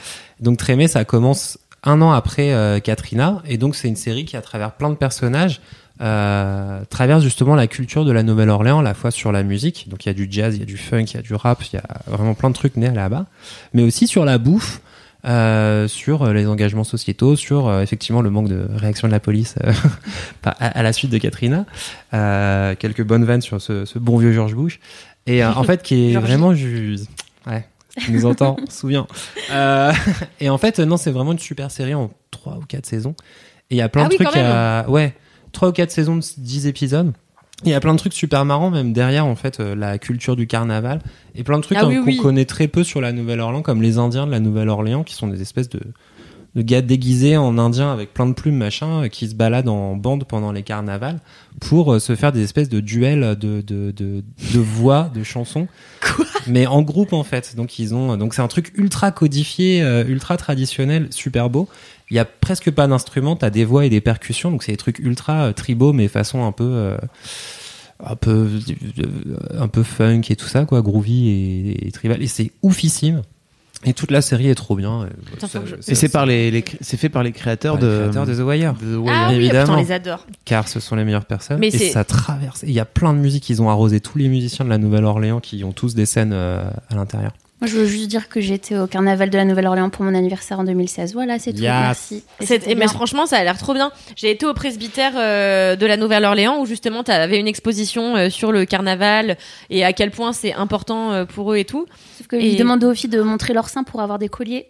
Donc 0.40 0.56
Trémé, 0.56 0.88
ça 0.88 1.04
commence 1.04 1.58
un 1.82 2.00
an 2.02 2.12
après 2.12 2.52
euh, 2.52 2.78
Katrina, 2.78 3.42
et 3.46 3.58
donc 3.58 3.74
c'est 3.74 3.88
une 3.88 3.96
série 3.96 4.24
qui, 4.24 4.36
à 4.36 4.42
travers 4.42 4.72
plein 4.72 4.90
de 4.90 4.94
personnages, 4.96 5.60
euh, 6.00 6.80
traverse 6.88 7.22
justement 7.22 7.54
la 7.54 7.66
culture 7.66 8.04
de 8.04 8.12
la 8.12 8.22
Nouvelle-Orléans, 8.22 8.78
à 8.80 8.82
la 8.82 8.94
fois 8.94 9.10
sur 9.10 9.32
la 9.32 9.42
musique, 9.42 9.88
donc 9.88 10.04
il 10.04 10.08
y 10.08 10.10
a 10.10 10.14
du 10.14 10.26
jazz, 10.30 10.54
il 10.56 10.60
y 10.60 10.62
a 10.62 10.66
du 10.66 10.76
funk, 10.76 11.02
il 11.04 11.14
y 11.14 11.18
a 11.18 11.22
du 11.22 11.34
rap, 11.34 11.62
il 11.72 11.76
y 11.76 11.78
a 11.78 11.84
vraiment 12.06 12.34
plein 12.34 12.48
de 12.50 12.54
trucs 12.54 12.76
nés 12.76 12.90
là-bas, 12.90 13.26
mais 13.74 13.82
aussi 13.82 14.06
sur 14.06 14.24
la 14.24 14.38
bouffe, 14.38 14.80
euh, 15.26 15.86
sur 15.88 16.32
les 16.32 16.46
engagements 16.46 16.84
sociétaux, 16.84 17.36
sur 17.36 17.68
euh, 17.68 17.82
effectivement 17.82 18.22
le 18.22 18.30
manque 18.30 18.48
de 18.48 18.66
réaction 18.74 19.06
de 19.08 19.12
la 19.12 19.20
police 19.20 19.56
à, 20.44 20.50
à 20.50 20.82
la 20.82 20.92
suite 20.94 21.10
de 21.10 21.18
Katrina, 21.18 21.66
quelques 22.76 23.02
bonnes 23.04 23.24
vannes 23.24 23.42
sur 23.42 23.60
ce, 23.60 23.84
ce 23.84 23.98
bon 23.98 24.16
vieux 24.16 24.32
George 24.32 24.54
Bush, 24.54 24.80
et 25.26 25.44
en 25.44 25.62
fait 25.64 25.82
qui 25.82 26.12
est 26.12 26.16
vraiment 26.18 26.54
ju- 26.54 26.98
ouais, 27.46 27.66
qui 28.02 28.12
nous 28.12 28.24
entend, 28.24 28.56
on 28.62 28.70
se 28.70 28.78
souvient. 28.80 29.06
Et 30.40 30.48
en 30.48 30.58
fait, 30.58 30.78
non, 30.78 30.96
c'est 30.96 31.10
vraiment 31.10 31.32
une 31.32 31.38
super 31.38 31.70
série 31.70 31.92
en 31.94 32.10
trois 32.30 32.56
ou 32.56 32.60
quatre 32.66 32.86
saisons. 32.86 33.14
Et 33.70 33.74
il 33.74 33.78
y 33.78 33.82
a 33.82 33.88
plein 33.88 34.04
Ah 34.04 34.08
de 34.08 34.14
oui, 34.18 34.24
trucs, 34.24 34.36
à- 34.36 34.84
ouais, 34.88 35.12
trois 35.52 35.68
ou 35.68 35.72
quatre 35.72 35.90
saisons 35.90 36.16
de 36.16 36.22
10 36.38 36.66
épisodes. 36.66 37.12
Il 37.64 37.70
y 37.70 37.74
a 37.74 37.80
plein 37.80 37.92
de 37.92 37.98
trucs 37.98 38.14
super 38.14 38.44
marrants, 38.44 38.70
même 38.70 38.92
derrière, 38.92 39.26
en 39.26 39.36
fait, 39.36 39.60
euh, 39.60 39.74
la 39.74 39.98
culture 39.98 40.34
du 40.34 40.46
carnaval. 40.46 41.00
Et 41.34 41.44
plein 41.44 41.58
de 41.58 41.62
trucs 41.62 41.76
Ah 41.78 41.84
hein, 41.84 41.88
oui, 41.88 41.96
qu'on 41.98 42.06
oui. 42.06 42.16
connaît 42.16 42.46
très 42.46 42.68
peu 42.68 42.82
sur 42.84 43.00
la 43.02 43.12
Nouvelle-Orléans, 43.12 43.62
comme 43.62 43.82
les 43.82 43.98
Indiens 43.98 44.26
de 44.26 44.30
la 44.30 44.40
Nouvelle-Orléans, 44.40 45.04
qui 45.04 45.14
sont 45.14 45.26
des 45.28 45.42
espèces 45.42 45.68
de, 45.68 45.80
de 46.54 46.62
gars 46.62 46.80
déguisés 46.80 47.36
en 47.36 47.58
Indiens 47.58 47.92
avec 47.92 48.14
plein 48.14 48.26
de 48.26 48.32
plumes, 48.32 48.56
machin, 48.56 49.04
euh, 49.04 49.08
qui 49.08 49.28
se 49.28 49.34
baladent 49.34 49.68
en 49.68 49.94
bande 49.94 50.24
pendant 50.24 50.52
les 50.52 50.62
carnavals 50.62 51.20
pour 51.60 51.92
euh, 51.92 51.98
se 51.98 52.16
faire 52.16 52.32
des 52.32 52.42
espèces 52.42 52.70
de 52.70 52.80
duels 52.80 53.36
de, 53.38 53.60
de, 53.60 53.90
de, 53.90 54.24
de 54.54 54.58
voix, 54.58 55.10
de 55.14 55.22
chansons. 55.22 55.68
mais 56.46 56.66
en 56.66 56.80
groupe, 56.80 57.12
en 57.12 57.24
fait. 57.24 57.56
Donc, 57.56 57.78
ils 57.78 57.94
ont, 57.94 58.16
donc 58.16 58.32
c'est 58.32 58.42
un 58.42 58.48
truc 58.48 58.72
ultra 58.74 59.10
codifié, 59.10 59.82
ultra 60.08 60.38
traditionnel, 60.38 61.08
super 61.10 61.50
beau. 61.50 61.68
Il 62.10 62.16
y 62.16 62.18
a 62.18 62.24
presque 62.24 62.70
pas 62.70 62.86
d'instruments, 62.86 63.36
t'as 63.36 63.50
des 63.50 63.64
voix 63.64 63.84
et 63.86 63.90
des 63.90 64.00
percussions, 64.00 64.50
donc 64.50 64.62
c'est 64.62 64.72
des 64.72 64.78
trucs 64.78 64.98
ultra 64.98 65.44
euh, 65.46 65.52
tribaux, 65.52 65.92
mais 65.92 66.08
façon 66.08 66.44
un 66.44 66.52
peu, 66.52 66.64
euh, 66.64 66.96
un 68.04 68.16
peu, 68.16 68.48
euh, 68.98 69.36
un 69.58 69.68
peu 69.68 69.82
funk 69.82 70.22
et 70.30 70.36
tout 70.36 70.46
ça, 70.48 70.64
quoi, 70.64 70.82
groovy 70.82 71.28
et, 71.28 71.86
et 71.88 71.92
tribal. 71.92 72.22
Et 72.22 72.26
c'est 72.26 72.50
oufissime. 72.62 73.22
Et 73.86 73.94
toute 73.94 74.10
la 74.10 74.20
série 74.20 74.48
est 74.48 74.54
trop 74.54 74.76
bien. 74.76 75.08
Je- 75.64 75.76
Et 75.90 75.94
c'est 75.94 76.10
par 76.10 76.26
les, 76.26 76.62
c'est 76.82 76.98
fait 76.98 77.08
par 77.08 77.22
les 77.22 77.32
créateurs 77.32 77.78
par 77.78 77.82
les 77.88 77.94
de 77.94 77.98
créateurs 78.00 78.26
de 78.26 78.34
The 78.34 78.40
Wire, 78.46 78.74
de 78.74 78.94
The 78.94 78.98
Wire. 78.98 79.14
Ah 79.16 79.28
oui, 79.30 79.36
évidemment. 79.36 79.72
on 79.72 79.76
les 79.76 79.90
adore. 79.92 80.26
car 80.44 80.68
ce 80.68 80.80
sont 80.80 80.96
les 80.96 81.04
meilleures 81.04 81.24
personnes. 81.24 81.58
Mais 81.60 81.68
et 81.68 81.70
c'est- 81.70 81.88
ça 81.90 82.04
traverse. 82.04 82.62
Et 82.64 82.66
Il 82.66 82.72
y 82.74 82.80
a 82.80 82.84
plein 82.84 83.14
de 83.14 83.18
musiques. 83.18 83.48
Ils 83.48 83.62
ont 83.62 83.70
arrosé 83.70 84.00
tous 84.00 84.18
les 84.18 84.28
musiciens 84.28 84.66
de 84.66 84.70
la 84.70 84.76
Nouvelle-Orléans 84.76 85.40
qui 85.40 85.64
ont 85.64 85.72
tous 85.72 85.94
des 85.94 86.04
scènes 86.04 86.32
euh, 86.34 86.62
à 86.90 86.94
l'intérieur. 86.94 87.32
Moi, 87.60 87.68
je 87.68 87.76
veux 87.76 87.84
juste 87.86 88.08
dire 88.08 88.28
que 88.30 88.40
j'étais 88.40 88.76
au 88.78 88.86
carnaval 88.86 89.28
de 89.28 89.36
la 89.36 89.44
Nouvelle-Orléans 89.44 89.90
pour 89.90 90.04
mon 90.04 90.14
anniversaire 90.14 90.58
en 90.60 90.64
2016. 90.64 91.12
Voilà, 91.12 91.38
c'est 91.38 91.52
tout. 91.52 91.60
Yes. 91.60 91.70
Merci. 91.70 92.24
Et 92.40 92.58
mais 92.68 92.74
bien. 92.74 92.88
franchement, 92.88 93.26
ça 93.26 93.36
a 93.36 93.44
l'air 93.44 93.58
trop 93.58 93.74
bien. 93.74 93.92
J'ai 94.16 94.30
été 94.30 94.46
au 94.46 94.54
presbytère 94.54 95.12
euh, 95.16 95.76
de 95.76 95.84
la 95.84 95.96
Nouvelle-Orléans 95.98 96.58
où 96.60 96.64
justement 96.66 97.04
tu 97.04 97.10
avais 97.10 97.38
une 97.38 97.48
exposition 97.48 98.16
euh, 98.16 98.30
sur 98.30 98.50
le 98.50 98.64
carnaval 98.64 99.36
et 99.68 99.84
à 99.84 99.92
quel 99.92 100.10
point 100.10 100.32
c'est 100.32 100.54
important 100.54 101.12
euh, 101.12 101.24
pour 101.26 101.52
eux 101.52 101.56
et 101.58 101.64
tout. 101.66 101.86
Sauf 102.16 102.28
que 102.28 102.36
Et- 102.36 102.52
ils 102.52 102.56
demandaient 102.56 102.86
aux 102.86 102.94
filles 102.94 103.10
de 103.10 103.20
montrer 103.20 103.52
leur 103.52 103.68
sein 103.68 103.84
pour 103.84 104.00
avoir 104.00 104.18
des 104.18 104.28
colliers. 104.30 104.66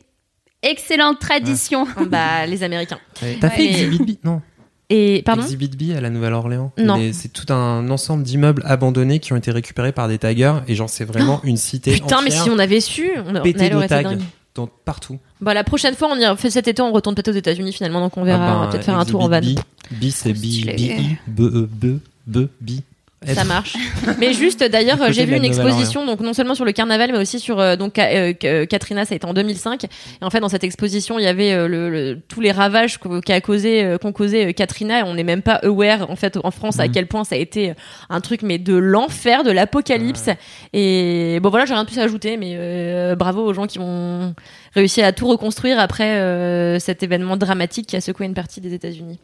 Excellente 0.62 1.20
tradition. 1.20 1.86
bah 2.08 2.44
les 2.46 2.62
Américains. 2.62 2.98
T'as 3.40 3.50
fait 3.50 3.62
mais- 3.64 3.82
Exhibit 3.84 4.18
Non? 4.24 4.42
Et 4.90 5.22
pardon? 5.24 5.42
Exhibit 5.42 5.68
B 5.68 5.96
à 5.96 6.00
la 6.00 6.10
Nouvelle-Orléans. 6.10 6.72
Non. 6.76 7.00
C'est 7.12 7.32
tout 7.32 7.52
un 7.52 7.88
ensemble 7.90 8.24
d'immeubles 8.24 8.62
abandonnés 8.66 9.20
qui 9.20 9.32
ont 9.32 9.36
été 9.36 9.52
récupérés 9.52 9.92
par 9.92 10.08
des 10.08 10.18
taggers. 10.18 10.56
Et 10.66 10.74
genre, 10.74 10.90
c'est 10.90 11.04
vraiment 11.04 11.40
une 11.44 11.56
cité 11.56 11.92
Putain, 11.92 12.22
mais 12.22 12.30
si 12.30 12.50
on 12.50 12.58
avait 12.58 12.80
su, 12.80 13.10
on, 13.24 13.36
on 13.36 13.42
pétée 13.42 13.60
allait 13.60 13.70
de 13.70 13.76
aurait 13.76 13.86
été 13.86 14.02
tags 14.02 14.16
dans, 14.56 14.66
partout. 14.66 15.18
Bah 15.40 15.54
la 15.54 15.62
prochaine 15.62 15.94
fois, 15.94 16.08
on 16.12 16.16
y 16.16 16.36
fait 16.36 16.50
cet 16.50 16.66
été, 16.66 16.82
on 16.82 16.92
retourne 16.92 17.14
peut-être 17.14 17.28
aux 17.28 17.38
États-Unis 17.38 17.72
finalement, 17.72 18.00
donc 18.00 18.16
on 18.16 18.24
verra. 18.24 18.44
Ah 18.44 18.56
on 18.56 18.58
va 18.58 18.64
ben, 18.66 18.72
peut-être 18.72 18.84
faire 18.84 18.98
un 18.98 19.04
tour 19.04 19.22
en 19.22 19.28
van. 19.28 19.40
B. 19.40 19.54
B, 19.92 20.04
c'est 20.10 20.32
B, 20.32 20.36
Stylé. 20.36 21.18
B, 21.28 21.40
E, 21.40 21.68
B, 21.70 21.98
B, 22.26 22.38
B. 22.60 22.70
Ça 23.26 23.44
marche. 23.44 23.76
Mais 24.18 24.32
juste, 24.32 24.64
d'ailleurs, 24.64 24.96
j'ai 25.12 25.26
vu 25.26 25.36
une 25.36 25.44
exposition, 25.44 26.06
donc 26.06 26.20
non 26.20 26.32
seulement 26.32 26.54
sur 26.54 26.64
le 26.64 26.72
carnaval, 26.72 27.12
mais 27.12 27.18
aussi 27.18 27.38
sur 27.38 27.60
euh, 27.60 27.76
donc 27.76 27.98
euh, 27.98 28.32
euh, 28.44 28.64
Katrina, 28.64 29.04
ça 29.04 29.12
a 29.12 29.16
été 29.16 29.26
en 29.26 29.34
2005. 29.34 29.84
Et 29.84 29.88
en 30.22 30.30
fait, 30.30 30.40
dans 30.40 30.48
cette 30.48 30.64
exposition, 30.64 31.18
il 31.18 31.24
y 31.24 31.28
avait 31.28 31.52
euh, 31.52 31.68
le, 31.68 31.90
le- 31.90 32.18
tous 32.28 32.40
les 32.40 32.50
ravages 32.50 32.98
qu'a 33.24 33.40
causé, 33.42 33.96
qu'ont 34.00 34.12
causé 34.12 34.54
Katrina. 34.54 35.00
Et 35.00 35.02
on 35.02 35.12
n'est 35.14 35.22
même 35.24 35.42
pas 35.42 35.56
aware, 35.62 36.10
en 36.10 36.16
fait, 36.16 36.38
en 36.42 36.50
France, 36.50 36.80
à 36.80 36.86
Mhm. 36.86 36.92
quel 36.92 37.06
point 37.08 37.24
ça 37.24 37.34
a 37.34 37.38
été 37.38 37.74
un 38.08 38.20
truc, 38.22 38.40
mais 38.42 38.56
de 38.58 38.74
l'enfer, 38.74 39.44
de 39.44 39.50
l'apocalypse. 39.50 40.30
Et 40.72 41.40
bon, 41.42 41.50
voilà, 41.50 41.66
j'ai 41.66 41.74
rien 41.74 41.84
de 41.84 41.88
plus 41.88 41.98
à 41.98 42.04
ajouter, 42.04 42.38
mais 42.38 42.54
euh, 42.56 43.16
bravo 43.16 43.44
aux 43.44 43.52
gens 43.52 43.66
qui 43.66 43.78
ont 43.80 44.34
réussi 44.74 45.02
à 45.02 45.12
tout 45.12 45.26
reconstruire 45.28 45.78
après 45.78 46.18
euh, 46.20 46.78
cet 46.78 47.02
événement 47.02 47.36
dramatique 47.36 47.86
qui 47.86 47.96
a 47.96 48.00
secoué 48.00 48.24
une 48.24 48.34
partie 48.34 48.62
des 48.62 48.72
États-Unis. 48.72 49.18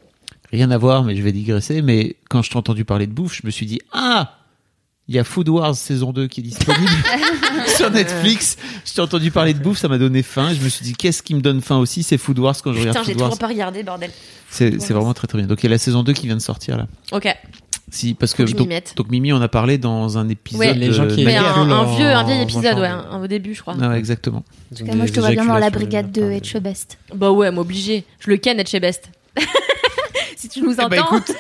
Rien 0.52 0.70
à 0.70 0.78
voir, 0.78 1.02
mais 1.05 1.16
je 1.16 1.23
vais 1.23 1.32
digresser. 1.32 1.82
Mais 1.82 2.16
quand 2.28 2.43
je 2.43 2.51
t'ai 2.51 2.56
entendu 2.56 2.85
parler 2.85 3.06
de 3.06 3.12
bouffe, 3.12 3.35
je 3.40 3.47
me 3.47 3.51
suis 3.51 3.66
dit 3.66 3.81
ah. 3.93 4.32
Il 5.09 5.14
y 5.14 5.20
a 5.20 5.24
Food 5.24 5.48
Wars 5.48 5.77
saison 5.77 6.12
2 6.12 6.27
qui 6.27 6.40
est 6.40 6.43
disponible 6.43 6.90
sur 7.77 7.93
Netflix. 7.93 8.56
Je 8.85 8.93
t'ai 8.93 9.01
entendu 9.01 9.31
parler 9.31 9.55
de 9.55 9.60
bouffe, 9.60 9.78
ça 9.78 9.86
m'a 9.86 9.98
donné 9.98 10.24
faim. 10.24 10.52
Je 10.52 10.60
me 10.64 10.68
suis 10.68 10.82
dit, 10.82 10.94
qu'est-ce 10.94 11.23
qui 11.23 11.36
me 11.36 11.40
donne 11.40 11.60
faim 11.60 11.77
aussi? 11.77 12.02
C'est 12.02 12.18
Food 12.18 12.40
Wars 12.40 12.56
quand 12.60 12.73
je 12.73 12.78
Putain, 12.78 12.90
regarde 12.90 13.06
j'ai 13.06 13.12
Food 13.12 13.20
Wars. 13.20 13.31
toujours 13.31 13.39
pas 13.39 13.47
regardé, 13.47 13.85
bordel. 13.85 14.10
C'est 14.51 14.73
vraiment 14.90 15.14
très 15.14 15.28
très 15.28 15.39
bien. 15.39 15.47
Donc 15.47 15.62
il 15.62 15.66
y 15.66 15.68
a 15.68 15.70
la 15.70 15.78
saison 15.78 16.02
2 16.02 16.12
qui 16.12 16.27
vient 16.27 16.35
de 16.35 16.40
sortir 16.43 16.77
là. 16.77 16.89
Ok. 17.12 17.28
Si, 17.89 18.14
parce 18.14 18.35
que 18.35 18.43
donc, 18.43 19.09
Mimi 19.09 19.32
en 19.32 19.40
a 19.40 19.47
parlé 19.47 19.78
dans 19.78 20.18
un 20.18 20.28
épisode. 20.28 20.59
Ouais. 20.60 20.74
Les 20.74 20.93
gens 20.93 21.06
qui 21.06 21.24
un, 21.24 21.70
un 21.70 21.85
vieux, 21.97 22.06
un 22.09 22.24
vieil 22.24 22.43
épisode, 22.43 22.77
ouais, 22.81 22.89
un- 22.89 23.23
au 23.23 23.28
début, 23.28 23.55
je 23.55 23.60
crois. 23.60 23.77
Ah 23.81 23.90
ouais, 23.90 23.98
exactement. 23.98 24.43
En 24.73 24.77
tout 24.77 24.85
cas, 24.85 24.93
moi, 24.97 25.06
je 25.06 25.12
te 25.12 25.20
vois 25.20 25.31
bien 25.31 25.44
dans 25.44 25.56
la 25.56 25.70
brigade 25.70 26.10
de. 26.10 26.32
Etchebest. 26.32 26.98
Bah 27.14 27.31
ouais, 27.31 27.52
m'obliger. 27.52 28.05
Je 28.18 28.28
le 28.28 28.39
ken, 28.39 28.59
être 28.59 28.68
chez 28.68 28.81
Best. 28.81 29.09
Si 30.37 30.49
tu 30.49 30.61
nous 30.63 30.73
Eh 30.75 30.81
entends. 30.81 30.89
ben, 30.89 31.03
écoute, 31.03 31.33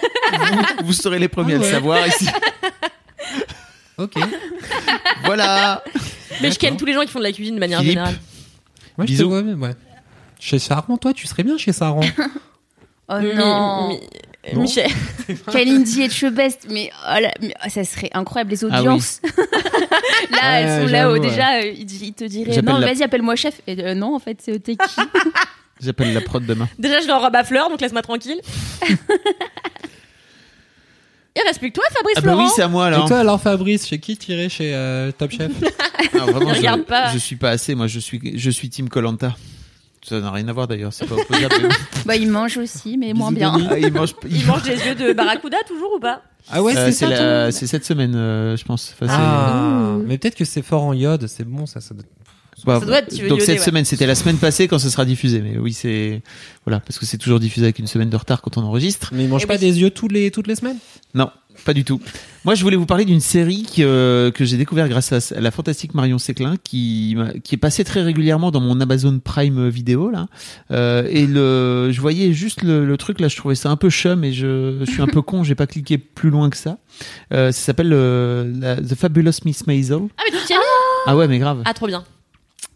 vous, 0.80 0.86
vous 0.86 0.92
serez 0.92 1.18
les 1.20 1.28
premiers 1.28 1.54
Ah 1.54 1.56
à 1.56 1.60
le 1.60 1.64
savoir 1.70 2.06
ici. 2.06 2.26
Ok. 3.98 4.12
Voilà. 5.24 5.82
Mais 6.42 6.50
je 6.50 6.58
ken 6.58 6.76
tous 6.76 6.84
les 6.84 6.92
gens 6.92 7.00
qui 7.00 7.08
font 7.08 7.18
de 7.18 7.24
la 7.24 7.32
cuisine 7.32 7.54
de 7.54 7.60
manière 7.60 7.78
Philippe. 7.78 7.94
générale. 7.94 8.18
Moi, 8.98 9.06
je 9.06 9.12
te 9.12 9.16
Bisous. 9.16 9.28
vois 9.30 9.42
même, 9.42 9.62
ouais. 9.62 9.74
Chez 10.38 10.58
Saran, 10.58 10.98
toi, 10.98 11.14
tu 11.14 11.26
serais 11.26 11.42
bien 11.44 11.56
chez 11.56 11.72
Saran. 11.72 12.00
Oh 13.08 13.20
non. 13.20 13.88
Mi- 13.90 14.00
Non. 14.52 14.62
Michel. 14.62 14.90
Kalindi 15.52 16.02
et 16.02 16.10
Chebest, 16.10 16.66
mais, 16.68 16.90
oh 17.08 17.20
là, 17.20 17.30
mais, 17.40 17.54
oh, 17.64 17.68
ça 17.70 17.84
serait 17.84 18.10
incroyable 18.14 18.50
les 18.50 18.64
Ah 18.64 18.68
oui. 18.68 18.76
audiences. 18.78 19.20
là, 19.22 19.30
Ouais, 19.30 20.38
elles 20.42 20.80
sont 20.80 20.92
là 20.92 20.98
j'avoue, 21.02 21.10
où 21.10 21.12
ouais. 21.20 21.20
déjà 21.20 21.54
euh, 21.58 21.70
ils, 21.70 22.12
te 22.12 22.24
diraient 22.24 22.62
non, 22.62 22.78
la- 22.78 22.86
vas-y 22.88 23.04
appelle-moi 23.04 23.36
chef. 23.36 23.60
Et 23.68 23.80
euh, 23.82 23.94
non, 23.94 24.16
en 24.16 24.18
fait, 24.18 24.38
c'est 24.42 24.58
t'es 24.60 24.74
qui 24.74 24.88
J'appelle 25.80 26.12
la 26.14 26.20
prod 26.22 26.44
demain. 26.44 26.68
Déjà, 26.78 27.00
je 27.00 27.06
leur 27.06 27.20
robe 27.20 27.34
à 27.36 27.44
fleurs, 27.44 27.68
donc 27.68 27.80
laisse-moi 27.80 28.02
tranquille. 28.02 28.40
Il 31.38 31.42
reste 31.46 31.58
plus 31.58 31.68
que 31.70 31.74
toi, 31.74 31.84
Fabrice 31.92 32.14
Ah 32.16 32.20
bah 32.22 32.34
oui, 32.38 32.46
c'est 32.56 32.62
à 32.62 32.68
moi 32.68 32.86
alors. 32.86 33.04
Et 33.04 33.08
toi, 33.08 33.18
alors, 33.18 33.38
Fabrice, 33.40 33.86
chez 33.86 33.98
qui 33.98 34.16
tirer 34.16 34.48
chez 34.48 34.74
euh, 34.74 35.12
Top 35.12 35.30
Chef 35.30 35.52
Ah, 36.14 36.18
vraiment, 36.30 36.54
je, 36.54 36.58
regarde 36.60 36.84
pas. 36.84 37.12
je 37.12 37.18
suis 37.18 37.36
pas 37.36 37.50
assez. 37.50 37.74
Moi, 37.74 37.88
je 37.88 37.98
suis, 37.98 38.38
je 38.38 38.50
suis 38.50 38.70
Team 38.70 38.88
Colanta. 38.88 39.36
Ça 40.02 40.18
n'a 40.20 40.30
rien 40.30 40.48
à 40.48 40.52
voir 40.52 40.66
d'ailleurs, 40.68 40.92
c'est 40.94 41.04
pas 41.06 41.16
opposable. 41.16 41.68
Bah, 42.06 42.16
il 42.16 42.30
mange 42.30 42.56
aussi, 42.56 42.96
mais 42.96 43.12
moins 43.12 43.32
bien. 43.32 43.52
Ah, 43.70 43.78
il 43.78 43.92
mange, 43.92 44.14
il- 44.24 44.36
Il 44.40 44.46
mange 44.46 44.62
des 44.62 44.76
yeux 44.78 44.94
de 44.94 45.12
barracuda 45.12 45.58
toujours 45.66 45.94
ou 45.96 46.00
pas? 46.00 46.22
Ah 46.48 46.62
ouais, 46.62 46.74
Euh, 46.76 46.90
c'est 46.92 47.06
la- 47.08 47.50
cette 47.52 47.84
semaine, 47.84 48.14
euh, 48.14 48.56
je 48.56 48.64
pense. 48.64 48.94
Enfin, 48.98 49.12
Ah, 49.12 49.96
mais 50.06 50.16
peut-être 50.16 50.36
que 50.36 50.44
c'est 50.44 50.62
fort 50.62 50.84
en 50.84 50.94
iode, 50.94 51.26
c'est 51.26 51.44
bon 51.44 51.66
ça. 51.66 51.80
ça 51.80 51.92
doit- 51.92 52.04
Bah, 52.66 52.80
Ça 52.80 52.86
doit 52.86 52.98
être, 52.98 53.14
tu 53.14 53.22
veux 53.22 53.28
donc 53.28 53.40
cette 53.42 53.58
ouais. 53.60 53.64
semaine, 53.64 53.84
c'était 53.84 54.06
la 54.06 54.14
semaine 54.16 54.38
passée 54.38 54.66
quand 54.68 54.78
ce 54.78 54.90
sera 54.90 55.04
diffusé. 55.04 55.40
Mais 55.40 55.56
oui, 55.58 55.72
c'est 55.72 56.20
voilà, 56.64 56.80
parce 56.80 56.98
que 56.98 57.06
c'est 57.06 57.18
toujours 57.18 57.38
diffusé 57.40 57.66
avec 57.66 57.78
une 57.78 57.86
semaine 57.86 58.10
de 58.10 58.16
retard 58.16 58.42
quand 58.42 58.56
on 58.58 58.62
enregistre. 58.62 59.10
Mais 59.14 59.24
ils 59.24 59.28
mangent 59.28 59.42
Eh 59.44 59.46
pas 59.46 59.54
oui. 59.54 59.60
des 59.60 59.80
yeux 59.80 59.90
tous 59.90 60.08
les 60.08 60.30
toutes 60.32 60.48
les 60.48 60.56
semaines? 60.56 60.78
Non, 61.14 61.30
pas 61.64 61.72
du 61.72 61.84
tout. 61.84 62.00
Moi, 62.44 62.54
je 62.54 62.62
voulais 62.62 62.76
vous 62.76 62.86
parler 62.86 63.04
d'une 63.04 63.20
série 63.20 63.62
que, 63.64 63.82
euh, 63.82 64.30
que 64.30 64.44
j'ai 64.44 64.56
découvert 64.56 64.88
grâce 64.88 65.12
à 65.12 65.40
la 65.40 65.50
fantastique 65.50 65.94
Marion 65.94 66.18
Séclin, 66.18 66.56
qui, 66.62 67.16
qui 67.44 67.54
est 67.54 67.58
passée 67.58 67.84
très 67.84 68.02
régulièrement 68.02 68.50
dans 68.50 68.60
mon 68.60 68.80
Amazon 68.80 69.18
Prime 69.20 69.68
vidéo 69.68 70.10
là. 70.10 70.26
Euh, 70.72 71.06
et 71.10 71.26
le, 71.26 71.90
je 71.92 72.00
voyais 72.00 72.32
juste 72.32 72.62
le, 72.62 72.84
le 72.84 72.96
truc 72.96 73.20
là, 73.20 73.28
je 73.28 73.36
trouvais 73.36 73.54
ça 73.54 73.70
un 73.70 73.76
peu 73.76 73.90
chum 73.90 74.24
et 74.24 74.32
je, 74.32 74.78
je 74.80 74.90
suis 74.90 75.02
un 75.02 75.06
peu 75.06 75.22
con, 75.22 75.44
j'ai 75.44 75.54
pas 75.54 75.66
cliqué 75.66 75.98
plus 75.98 76.30
loin 76.30 76.50
que 76.50 76.56
ça. 76.56 76.78
Euh, 77.32 77.52
ça 77.52 77.60
s'appelle 77.60 77.92
euh, 77.92 78.76
The 78.80 78.94
Fabulous 78.96 79.30
Miss 79.44 79.66
Maisel. 79.66 80.00
Ah 80.18 80.22
mais 80.30 80.36
es 80.36 80.40
mis 80.40 80.56
Ah 81.06 81.16
ouais, 81.16 81.28
mais 81.28 81.38
grave. 81.38 81.62
Ah 81.64 81.72
trop 81.74 81.86
bien. 81.86 82.04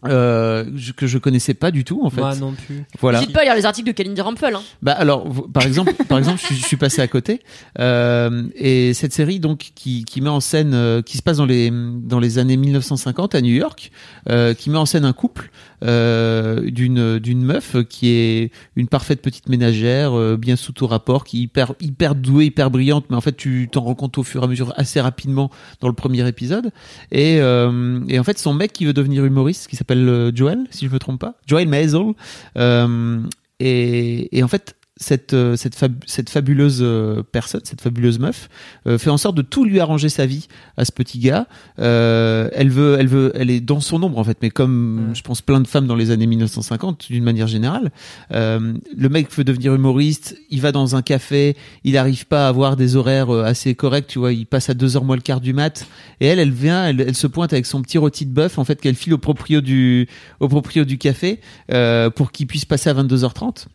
Euh, 0.05 0.65
je- 0.75 0.93
que 0.93 1.05
je 1.05 1.17
connaissais 1.19 1.53
pas 1.53 1.69
du 1.69 1.83
tout 1.83 2.01
en 2.03 2.09
fait. 2.09 2.21
Moi 2.21 2.35
non 2.35 2.53
plus. 2.53 2.83
Voilà. 2.99 3.19
N'hésite 3.19 3.33
pas 3.35 3.41
à 3.41 3.43
lire 3.43 3.55
les 3.55 3.65
articles 3.65 3.87
de 3.87 3.91
Kalindi 3.93 4.19
Rampel. 4.21 4.55
Hein. 4.55 4.61
Bah 4.81 4.93
alors, 4.93 5.27
vous- 5.29 5.43
par 5.47 5.63
exemple, 5.65 5.93
par 6.09 6.17
exemple, 6.17 6.39
je, 6.41 6.45
suis- 6.47 6.55
je 6.55 6.65
suis 6.65 6.77
passé 6.77 7.01
à 7.03 7.07
côté 7.07 7.41
euh, 7.79 8.43
et 8.55 8.93
cette 8.95 9.13
série 9.13 9.39
donc 9.39 9.71
qui, 9.75 10.03
qui 10.05 10.21
met 10.21 10.29
en 10.29 10.39
scène, 10.39 10.73
euh, 10.73 11.01
qui 11.03 11.17
se 11.17 11.21
passe 11.23 11.37
dans 11.37 11.45
les 11.45 11.71
dans 11.71 12.19
les 12.19 12.39
années 12.39 12.57
1950 12.57 13.35
à 13.35 13.41
New 13.41 13.53
York, 13.53 13.91
euh, 14.29 14.53
qui 14.55 14.69
met 14.71 14.77
en 14.77 14.85
scène 14.87 15.05
un 15.05 15.13
couple 15.13 15.51
euh, 15.83 16.69
d'une 16.69 17.19
d'une 17.19 17.43
meuf 17.43 17.75
qui 17.89 18.09
est 18.09 18.51
une 18.75 18.87
parfaite 18.87 19.21
petite 19.21 19.49
ménagère, 19.49 20.17
euh, 20.17 20.37
bien 20.37 20.55
sous 20.55 20.71
tout 20.73 20.87
rapport, 20.87 21.23
qui 21.23 21.37
est 21.37 21.41
hyper 21.41 21.73
hyper 21.79 22.15
douée, 22.15 22.45
hyper 22.45 22.71
brillante, 22.71 23.05
mais 23.09 23.15
en 23.15 23.21
fait 23.21 23.35
tu 23.37 23.67
t'en 23.71 23.81
rends 23.81 23.95
compte 23.95 24.17
au 24.17 24.23
fur 24.23 24.41
et 24.41 24.45
à 24.45 24.47
mesure 24.47 24.73
assez 24.77 24.99
rapidement 25.01 25.49
dans 25.79 25.87
le 25.87 25.93
premier 25.93 26.27
épisode. 26.27 26.71
Et 27.11 27.37
euh, 27.39 27.99
et 28.07 28.17
en 28.19 28.23
fait 28.23 28.37
son 28.39 28.53
mec 28.53 28.73
qui 28.73 28.85
veut 28.85 28.93
devenir 28.93 29.25
humoriste, 29.25 29.67
qui 29.67 29.75
s'appelle 29.75 29.90
euh, 29.97 30.31
Joel, 30.33 30.65
si 30.71 30.87
je 30.87 30.91
me 30.93 30.99
trompe 30.99 31.19
pas, 31.19 31.35
Joel 31.47 31.67
Maisel. 31.67 32.13
Euh, 32.57 33.21
et, 33.59 34.37
et 34.37 34.43
en 34.43 34.47
fait, 34.47 34.75
cette, 35.01 35.33
euh, 35.33 35.55
cette, 35.55 35.75
fab- 35.75 36.03
cette 36.05 36.29
fabuleuse 36.29 36.79
euh, 36.81 37.23
personne, 37.31 37.61
cette 37.63 37.81
fabuleuse 37.81 38.19
meuf, 38.19 38.49
euh, 38.87 38.97
fait 38.97 39.09
en 39.09 39.17
sorte 39.17 39.35
de 39.35 39.41
tout 39.41 39.65
lui 39.65 39.79
arranger 39.79 40.09
sa 40.09 40.25
vie 40.25 40.47
à 40.77 40.85
ce 40.85 40.91
petit 40.91 41.19
gars. 41.19 41.47
Euh, 41.79 42.49
elle 42.53 42.69
veut, 42.69 42.95
elle 42.99 43.07
veut, 43.07 43.31
elle 43.35 43.49
est 43.49 43.59
dans 43.59 43.79
son 43.79 44.01
ombre 44.03 44.17
en 44.19 44.23
fait, 44.23 44.37
mais 44.41 44.49
comme 44.49 45.11
je 45.13 45.21
pense 45.21 45.41
plein 45.41 45.59
de 45.59 45.67
femmes 45.67 45.87
dans 45.87 45.95
les 45.95 46.11
années 46.11 46.27
1950, 46.27 47.07
d'une 47.09 47.23
manière 47.23 47.47
générale. 47.47 47.91
Euh, 48.31 48.73
le 48.95 49.09
mec 49.09 49.31
veut 49.35 49.43
devenir 49.43 49.73
humoriste, 49.73 50.37
il 50.49 50.61
va 50.61 50.71
dans 50.71 50.95
un 50.95 51.01
café, 51.01 51.57
il 51.83 51.93
n'arrive 51.93 52.27
pas 52.27 52.45
à 52.45 52.49
avoir 52.49 52.75
des 52.75 52.95
horaires 52.95 53.33
euh, 53.33 53.43
assez 53.43 53.73
corrects, 53.75 54.07
tu 54.07 54.19
vois, 54.19 54.31
il 54.33 54.45
passe 54.45 54.69
à 54.69 54.73
2h 54.73 55.03
moins 55.03 55.15
le 55.15 55.21
quart 55.21 55.41
du 55.41 55.53
mat, 55.53 55.87
et 56.19 56.27
elle, 56.27 56.39
elle 56.39 56.51
vient, 56.51 56.85
elle, 56.85 57.01
elle 57.01 57.15
se 57.15 57.27
pointe 57.27 57.53
avec 57.53 57.65
son 57.65 57.81
petit 57.81 57.97
rôti 57.97 58.25
de 58.25 58.31
bœuf, 58.31 58.59
en 58.59 58.63
fait, 58.63 58.79
qu'elle 58.79 58.95
file 58.95 59.13
au 59.13 59.17
proprio 59.17 59.61
du, 59.61 60.07
au 60.39 60.47
proprio 60.47 60.85
du 60.85 60.97
café, 60.97 61.39
euh, 61.71 62.09
pour 62.09 62.31
qu'il 62.31 62.47
puisse 62.47 62.65
passer 62.65 62.89
à 62.89 62.93
22h30. 62.93 63.65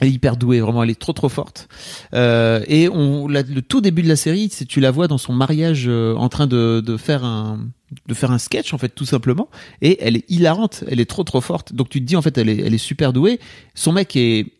Elle 0.00 0.08
est 0.08 0.12
hyper 0.12 0.36
douée, 0.36 0.60
vraiment, 0.60 0.82
elle 0.82 0.90
est 0.90 1.00
trop 1.00 1.12
trop 1.12 1.28
forte. 1.28 1.68
Euh, 2.14 2.64
et 2.66 2.88
on, 2.88 3.28
le 3.28 3.60
tout 3.60 3.80
début 3.80 4.02
de 4.02 4.08
la 4.08 4.16
série, 4.16 4.48
tu 4.48 4.80
la 4.80 4.90
vois 4.90 5.08
dans 5.08 5.18
son 5.18 5.32
mariage 5.32 5.84
euh, 5.86 6.14
en 6.16 6.28
train 6.28 6.46
de, 6.46 6.82
de 6.84 6.96
faire 6.96 7.24
un 7.24 7.60
de 8.08 8.14
faire 8.14 8.32
un 8.32 8.38
sketch 8.38 8.74
en 8.74 8.78
fait 8.78 8.88
tout 8.88 9.04
simplement. 9.04 9.48
Et 9.80 9.98
elle 10.04 10.16
est 10.16 10.28
hilarante 10.28 10.82
elle 10.88 10.98
est 10.98 11.08
trop 11.08 11.22
trop 11.22 11.40
forte. 11.40 11.74
Donc 11.74 11.88
tu 11.90 12.00
te 12.00 12.06
dis 12.06 12.16
en 12.16 12.22
fait 12.22 12.36
elle 12.38 12.48
est 12.48 12.58
elle 12.58 12.74
est 12.74 12.78
super 12.78 13.12
douée. 13.12 13.38
Son 13.74 13.92
mec 13.92 14.16
est 14.16 14.52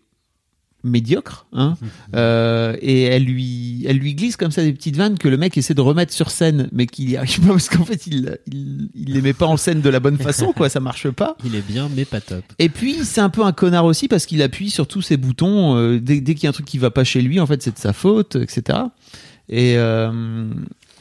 médiocre 0.85 1.47
hein. 1.52 1.77
Euh, 2.15 2.77
et 2.81 3.02
elle 3.02 3.24
lui 3.24 3.85
elle 3.89 3.97
lui 3.97 4.15
glisse 4.15 4.36
comme 4.36 4.51
ça 4.51 4.62
des 4.62 4.73
petites 4.73 4.97
vannes 4.97 5.19
que 5.19 5.27
le 5.27 5.36
mec 5.36 5.56
essaie 5.56 5.74
de 5.74 5.81
remettre 5.81 6.12
sur 6.12 6.31
scène 6.31 6.69
mais 6.70 6.86
qu'il 6.86 7.11
y 7.11 7.16
arrive 7.16 7.40
pas 7.47 7.48
parce 7.48 7.69
qu'en 7.69 7.85
fait 7.85 8.06
il, 8.06 8.39
il 8.47 8.89
il 8.94 9.12
les 9.15 9.23
met 9.23 9.32
pas 9.32 9.47
en 9.47 9.56
scène 9.56 9.81
de 9.81 9.89
la 9.89 10.01
bonne 10.01 10.19
façon 10.19 10.52
quoi 10.52 10.69
ça 10.69 10.81
marche 10.81 11.11
pas. 11.11 11.36
Il 11.44 11.55
est 11.55 11.66
bien, 11.66 11.89
mais 11.94 12.05
pas 12.05 12.20
top. 12.20 12.44
et 12.59 12.69
puis 12.69 13.05
c'est 13.05 13.20
un 13.20 13.31
peu 13.31 13.44
un 13.44 13.52
connard 13.52 13.85
aussi 13.85 14.09
parce 14.09 14.27
qu'il 14.27 14.43
appuie 14.43 14.70
sur 14.70 14.86
tous 14.86 15.02
ses 15.02 15.16
boutons 15.16 15.77
euh, 15.77 15.98
dès, 16.01 16.20
dès 16.20 16.35
qu'il 16.35 16.44
y 16.44 16.47
a 16.47 16.51
un 16.51 16.52
truc 16.52 16.66
qui 16.66 16.78
va 16.78 16.90
pas 16.90 17.05
chez 17.05 17.23
lui 17.23 17.40
en 17.40 17.47
fait 17.47 17.62
c'est 17.62 17.74
de 17.74 17.78
sa 17.78 17.93
faute 17.93 18.36
etc 18.36 18.78
et 19.48 19.77
euh, 19.77 20.47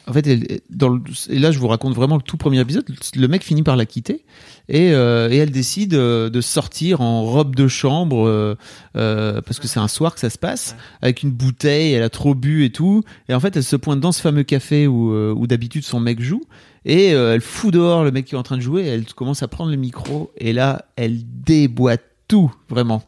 en 0.08 0.14
fait 0.14 0.28
elle- 0.28 0.62
dans 0.70 0.90
le, 0.90 1.02
et 1.30 1.40
là 1.40 1.52
je 1.52 1.60
vous 1.60 1.68
raconte 1.68 1.94
vraiment 1.96 2.16
le 2.18 2.22
tout 2.22 2.38
premier 2.38 2.60
épisode. 2.60 2.86
Le 3.16 3.28
mec 3.28 3.44
finit 3.44 3.64
par 3.64 3.76
la 3.76 3.86
quitter 3.86 4.26
et, 4.70 4.92
euh, 4.94 5.30
et 5.30 5.38
elle 5.38 5.52
décide 5.52 5.94
euh, 5.94 6.30
de 6.30 6.42
sortir 6.42 7.02
en 7.02 7.24
robe 7.24 7.56
de 7.56 7.68
chambre 7.68 8.28
euh, 8.28 8.56
euh, 8.96 9.42
parce 9.42 9.60
que 9.60 9.68
c'est 9.68 9.80
un 9.80 9.88
soir 9.88 10.14
que 10.14 10.20
ça 10.20 10.30
se 10.30 10.38
passe 10.38 10.76
avec 11.02 11.24
une 11.24 11.32
bouteille 11.32 11.94
elle 11.94 12.04
a 12.04 12.10
trop 12.10 12.36
bu 12.36 12.66
et 12.66 12.70
tout. 12.72 13.04
Et 13.30 13.34
en 13.34 13.40
fait 13.40 13.56
elle 13.56 13.64
se 13.64 13.76
pointe 13.76 14.00
dans 14.00 14.12
ce 14.12 14.22
fameux 14.22 14.44
café 14.44 14.88
où, 14.88 15.14
euh, 15.14 15.34
où 15.36 15.48
d'habitude 15.48 15.84
son 15.84 16.00
mec 16.00 16.22
joue 16.22 16.44
et 16.86 17.14
euh, 17.14 17.34
elle 17.34 17.42
fout 17.42 17.74
dehors 17.74 18.04
le 18.04 18.12
mec 18.12 18.26
qui 18.26 18.36
est 18.36 18.38
en 18.38 18.44
train 18.44 18.58
de 18.58 18.62
jouer, 18.62 18.86
elle 18.86 19.06
commence 19.06 19.42
à 19.42 19.48
prendre 19.48 19.72
le 19.72 19.78
micro, 19.78 20.34
et 20.38 20.52
là, 20.52 20.84
elle 20.98 21.22
déboîte 21.46 22.04
tout, 22.28 22.54
vraiment. 22.68 23.04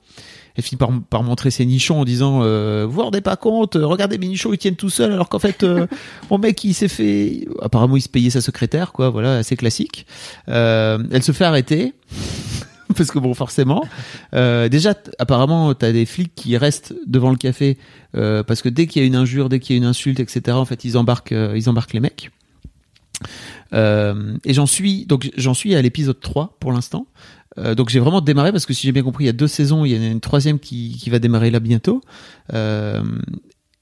Elle 0.58 0.64
finit 0.64 0.78
par, 0.78 0.90
par 1.10 1.24
montrer 1.24 1.52
ses 1.52 1.66
nichons 1.66 2.02
en 2.02 2.06
disant 2.06 2.42
euh, 2.44 2.86
Vous 2.86 2.94
vous 2.94 3.04
rendez 3.04 3.22
pas 3.22 3.36
compte, 3.36 3.76
euh, 3.76 3.86
regardez 3.86 4.18
mes 4.18 4.28
nichons, 4.28 4.54
ils 4.54 4.58
tiennent 4.58 4.76
tout 4.76 4.90
seuls, 4.90 5.12
alors 5.12 5.30
qu'en 5.30 5.40
fait, 5.40 5.64
euh, 5.64 5.88
mon 6.30 6.38
mec, 6.38 6.64
il 6.64 6.74
s'est 6.74 6.88
fait. 6.88 7.48
Apparemment, 7.62 7.98
il 7.98 8.02
se 8.02 8.10
payait 8.10 8.30
sa 8.30 8.42
secrétaire, 8.42 8.92
quoi, 8.92 9.10
voilà, 9.10 9.38
assez 9.38 9.56
classique. 9.56 10.06
Euh, 10.50 11.00
elle 11.12 11.24
se 11.24 11.32
fait 11.32 11.46
arrêter. 11.46 11.94
Parce 12.96 13.10
que 13.10 13.18
bon, 13.18 13.34
forcément, 13.34 13.84
euh, 14.36 14.70
déjà, 14.70 14.94
apparemment, 15.18 15.74
t'as 15.74 15.92
des 15.92 16.06
flics 16.06 16.34
qui 16.36 16.56
restent 16.56 16.94
devant 17.08 17.32
le 17.32 17.36
café 17.36 17.78
euh, 18.16 18.44
parce 18.44 18.62
que 18.62 18.70
dès 18.70 18.88
qu'il 18.88 19.02
y 19.02 19.06
a 19.06 19.08
une 19.08 19.16
injure, 19.16 19.50
dès 19.50 19.60
qu'il 19.60 19.76
y 19.76 19.78
a 19.78 19.82
une 19.82 19.88
insulte, 19.88 20.20
etc., 20.20 20.56
en 20.56 20.66
fait, 20.66 20.86
ils 20.86 20.98
embarquent, 20.98 21.32
euh, 21.32 21.54
ils 21.56 21.70
embarquent 21.70 21.94
les 21.94 22.00
mecs. 22.00 22.32
Euh, 23.74 24.38
et 24.46 24.54
j'en 24.54 24.66
suis 24.66 25.06
donc 25.06 25.32
j'en 25.38 25.54
suis 25.54 25.74
à 25.74 25.82
l'épisode 25.82 26.20
3 26.20 26.58
pour 26.60 26.72
l'instant. 26.72 27.08
Euh, 27.58 27.76
donc 27.76 27.90
j'ai 27.90 28.00
vraiment 28.00 28.22
démarré 28.22 28.52
parce 28.52 28.66
que 28.66 28.74
si 28.74 28.86
j'ai 28.86 28.92
bien 28.92 29.04
compris, 29.04 29.26
il 29.26 29.28
y 29.28 29.30
a 29.30 29.34
deux 29.34 29.48
saisons, 29.48 29.86
il 29.86 29.94
y 29.94 29.98
en 29.98 30.02
a 30.02 30.08
une 30.12 30.22
troisième 30.22 30.60
qui, 30.60 30.98
qui 31.00 31.10
va 31.10 31.20
démarrer 31.20 31.52
là 31.52 31.60
bientôt. 31.60 32.02
Euh, 32.54 33.04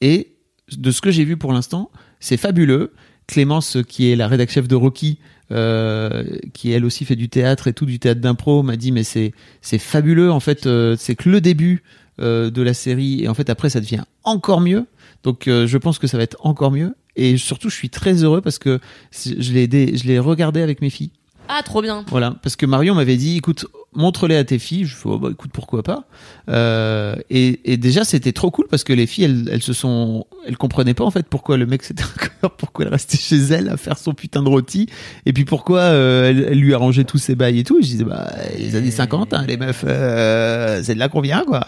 et 0.02 0.36
de 0.78 0.92
ce 0.92 1.02
que 1.02 1.12
j'ai 1.12 1.24
vu 1.24 1.38
pour 1.38 1.54
l'instant, 1.54 1.92
c'est 2.20 2.38
fabuleux. 2.38 2.94
Clémence, 3.28 3.78
qui 3.88 4.12
est 4.12 4.16
la 4.16 4.28
rédac 4.28 4.52
chef 4.52 4.68
de 4.68 4.76
Rocky, 4.76 5.18
euh, 5.52 6.24
qui 6.54 6.72
elle 6.72 6.86
aussi 6.86 7.06
fait 7.06 7.16
du 7.16 7.30
théâtre 7.30 7.68
et 7.68 7.74
tout, 7.74 7.86
du 7.86 8.00
théâtre 8.00 8.22
d'impro, 8.22 8.64
m'a 8.64 8.76
dit 8.76 8.92
mais 8.92 9.04
c'est 9.04 9.34
c'est 9.62 9.78
fabuleux. 9.78 10.32
En 10.32 10.40
fait, 10.40 10.66
euh, 10.66 10.96
c'est 10.98 11.16
que 11.16 11.30
le 11.30 11.42
début 11.42 11.84
euh, 12.20 12.50
de 12.50 12.62
la 12.62 12.74
série 12.74 13.24
et 13.24 13.28
en 13.28 13.34
fait 13.34 13.50
après 13.50 13.70
ça 13.70 13.80
devient 13.80 14.04
encore 14.24 14.62
mieux. 14.62 14.88
Donc 15.24 15.44
je 15.46 15.78
pense 15.78 16.00
que 16.00 16.08
ça 16.08 16.18
va 16.18 16.24
être 16.24 16.38
encore 16.46 16.72
mieux. 16.72 16.96
Et 17.16 17.38
surtout, 17.38 17.70
je 17.70 17.76
suis 17.76 17.90
très 17.90 18.24
heureux 18.24 18.42
parce 18.42 18.60
que 18.60 18.80
je 19.14 19.54
l'ai 19.54 19.96
je 19.96 20.06
l'ai 20.06 20.20
regardé 20.20 20.62
avec 20.62 20.82
mes 20.82 20.90
filles. 20.90 21.12
Ah 21.50 21.62
trop 21.64 21.82
bien. 21.82 22.06
Voilà, 22.10 22.36
parce 22.42 22.56
que 22.56 22.66
Marion 22.66 22.96
m'avait 22.96 23.18
dit, 23.18 23.38
écoute, 23.38 23.66
montre-les 23.96 24.36
à 24.36 24.44
tes 24.44 24.60
filles. 24.60 24.86
Je 24.86 24.96
fais, 24.96 25.10
oh, 25.10 25.20
bah, 25.20 25.30
écoute, 25.32 25.52
pourquoi 25.54 25.84
pas? 25.84 26.06
Euh, 26.50 27.16
et, 27.30 27.72
et 27.72 27.78
déjà, 27.78 28.04
c'était 28.04 28.32
trop 28.32 28.52
cool 28.52 28.68
parce 28.70 28.84
que 28.84 28.94
les 28.94 29.08
filles, 29.08 29.26
elles, 29.26 29.50
elles 29.52 29.62
se 29.62 29.74
sont, 29.74 30.26
elles 30.48 30.58
comprenaient 30.58 30.94
pas 30.94 31.04
en 31.04 31.12
fait 31.12 31.28
pourquoi 31.28 31.58
le 31.58 31.66
mec 31.66 31.84
c'était 31.84 32.04
un 32.04 32.50
pourquoi 32.50 32.86
elle 32.86 32.92
restait 32.92 33.18
chez 33.18 33.38
elle 33.38 33.70
à 33.70 33.78
faire 33.78 33.98
son 33.98 34.14
putain 34.14 34.44
de 34.44 34.50
rôti, 34.50 34.88
et 35.26 35.32
puis 35.32 35.46
pourquoi 35.46 35.80
euh, 35.80 36.30
elle, 36.30 36.48
elle 36.52 36.60
lui 36.60 36.74
arrangeait 36.74 37.06
tous 37.06 37.18
ses 37.18 37.36
bails 37.36 37.60
et 37.60 37.64
tout? 37.64 37.80
Et 37.80 37.84
je 37.84 37.88
disais, 37.88 38.04
bah, 38.04 38.30
les 38.58 38.76
années 38.76 38.92
50, 38.92 39.34
hein, 39.34 39.46
les 39.48 39.58
meufs, 39.58 39.86
euh, 39.88 40.82
c'est 40.84 40.94
de 40.94 41.00
là 41.00 41.10
qu'on 41.10 41.22
vient, 41.22 41.44
quoi. 41.46 41.68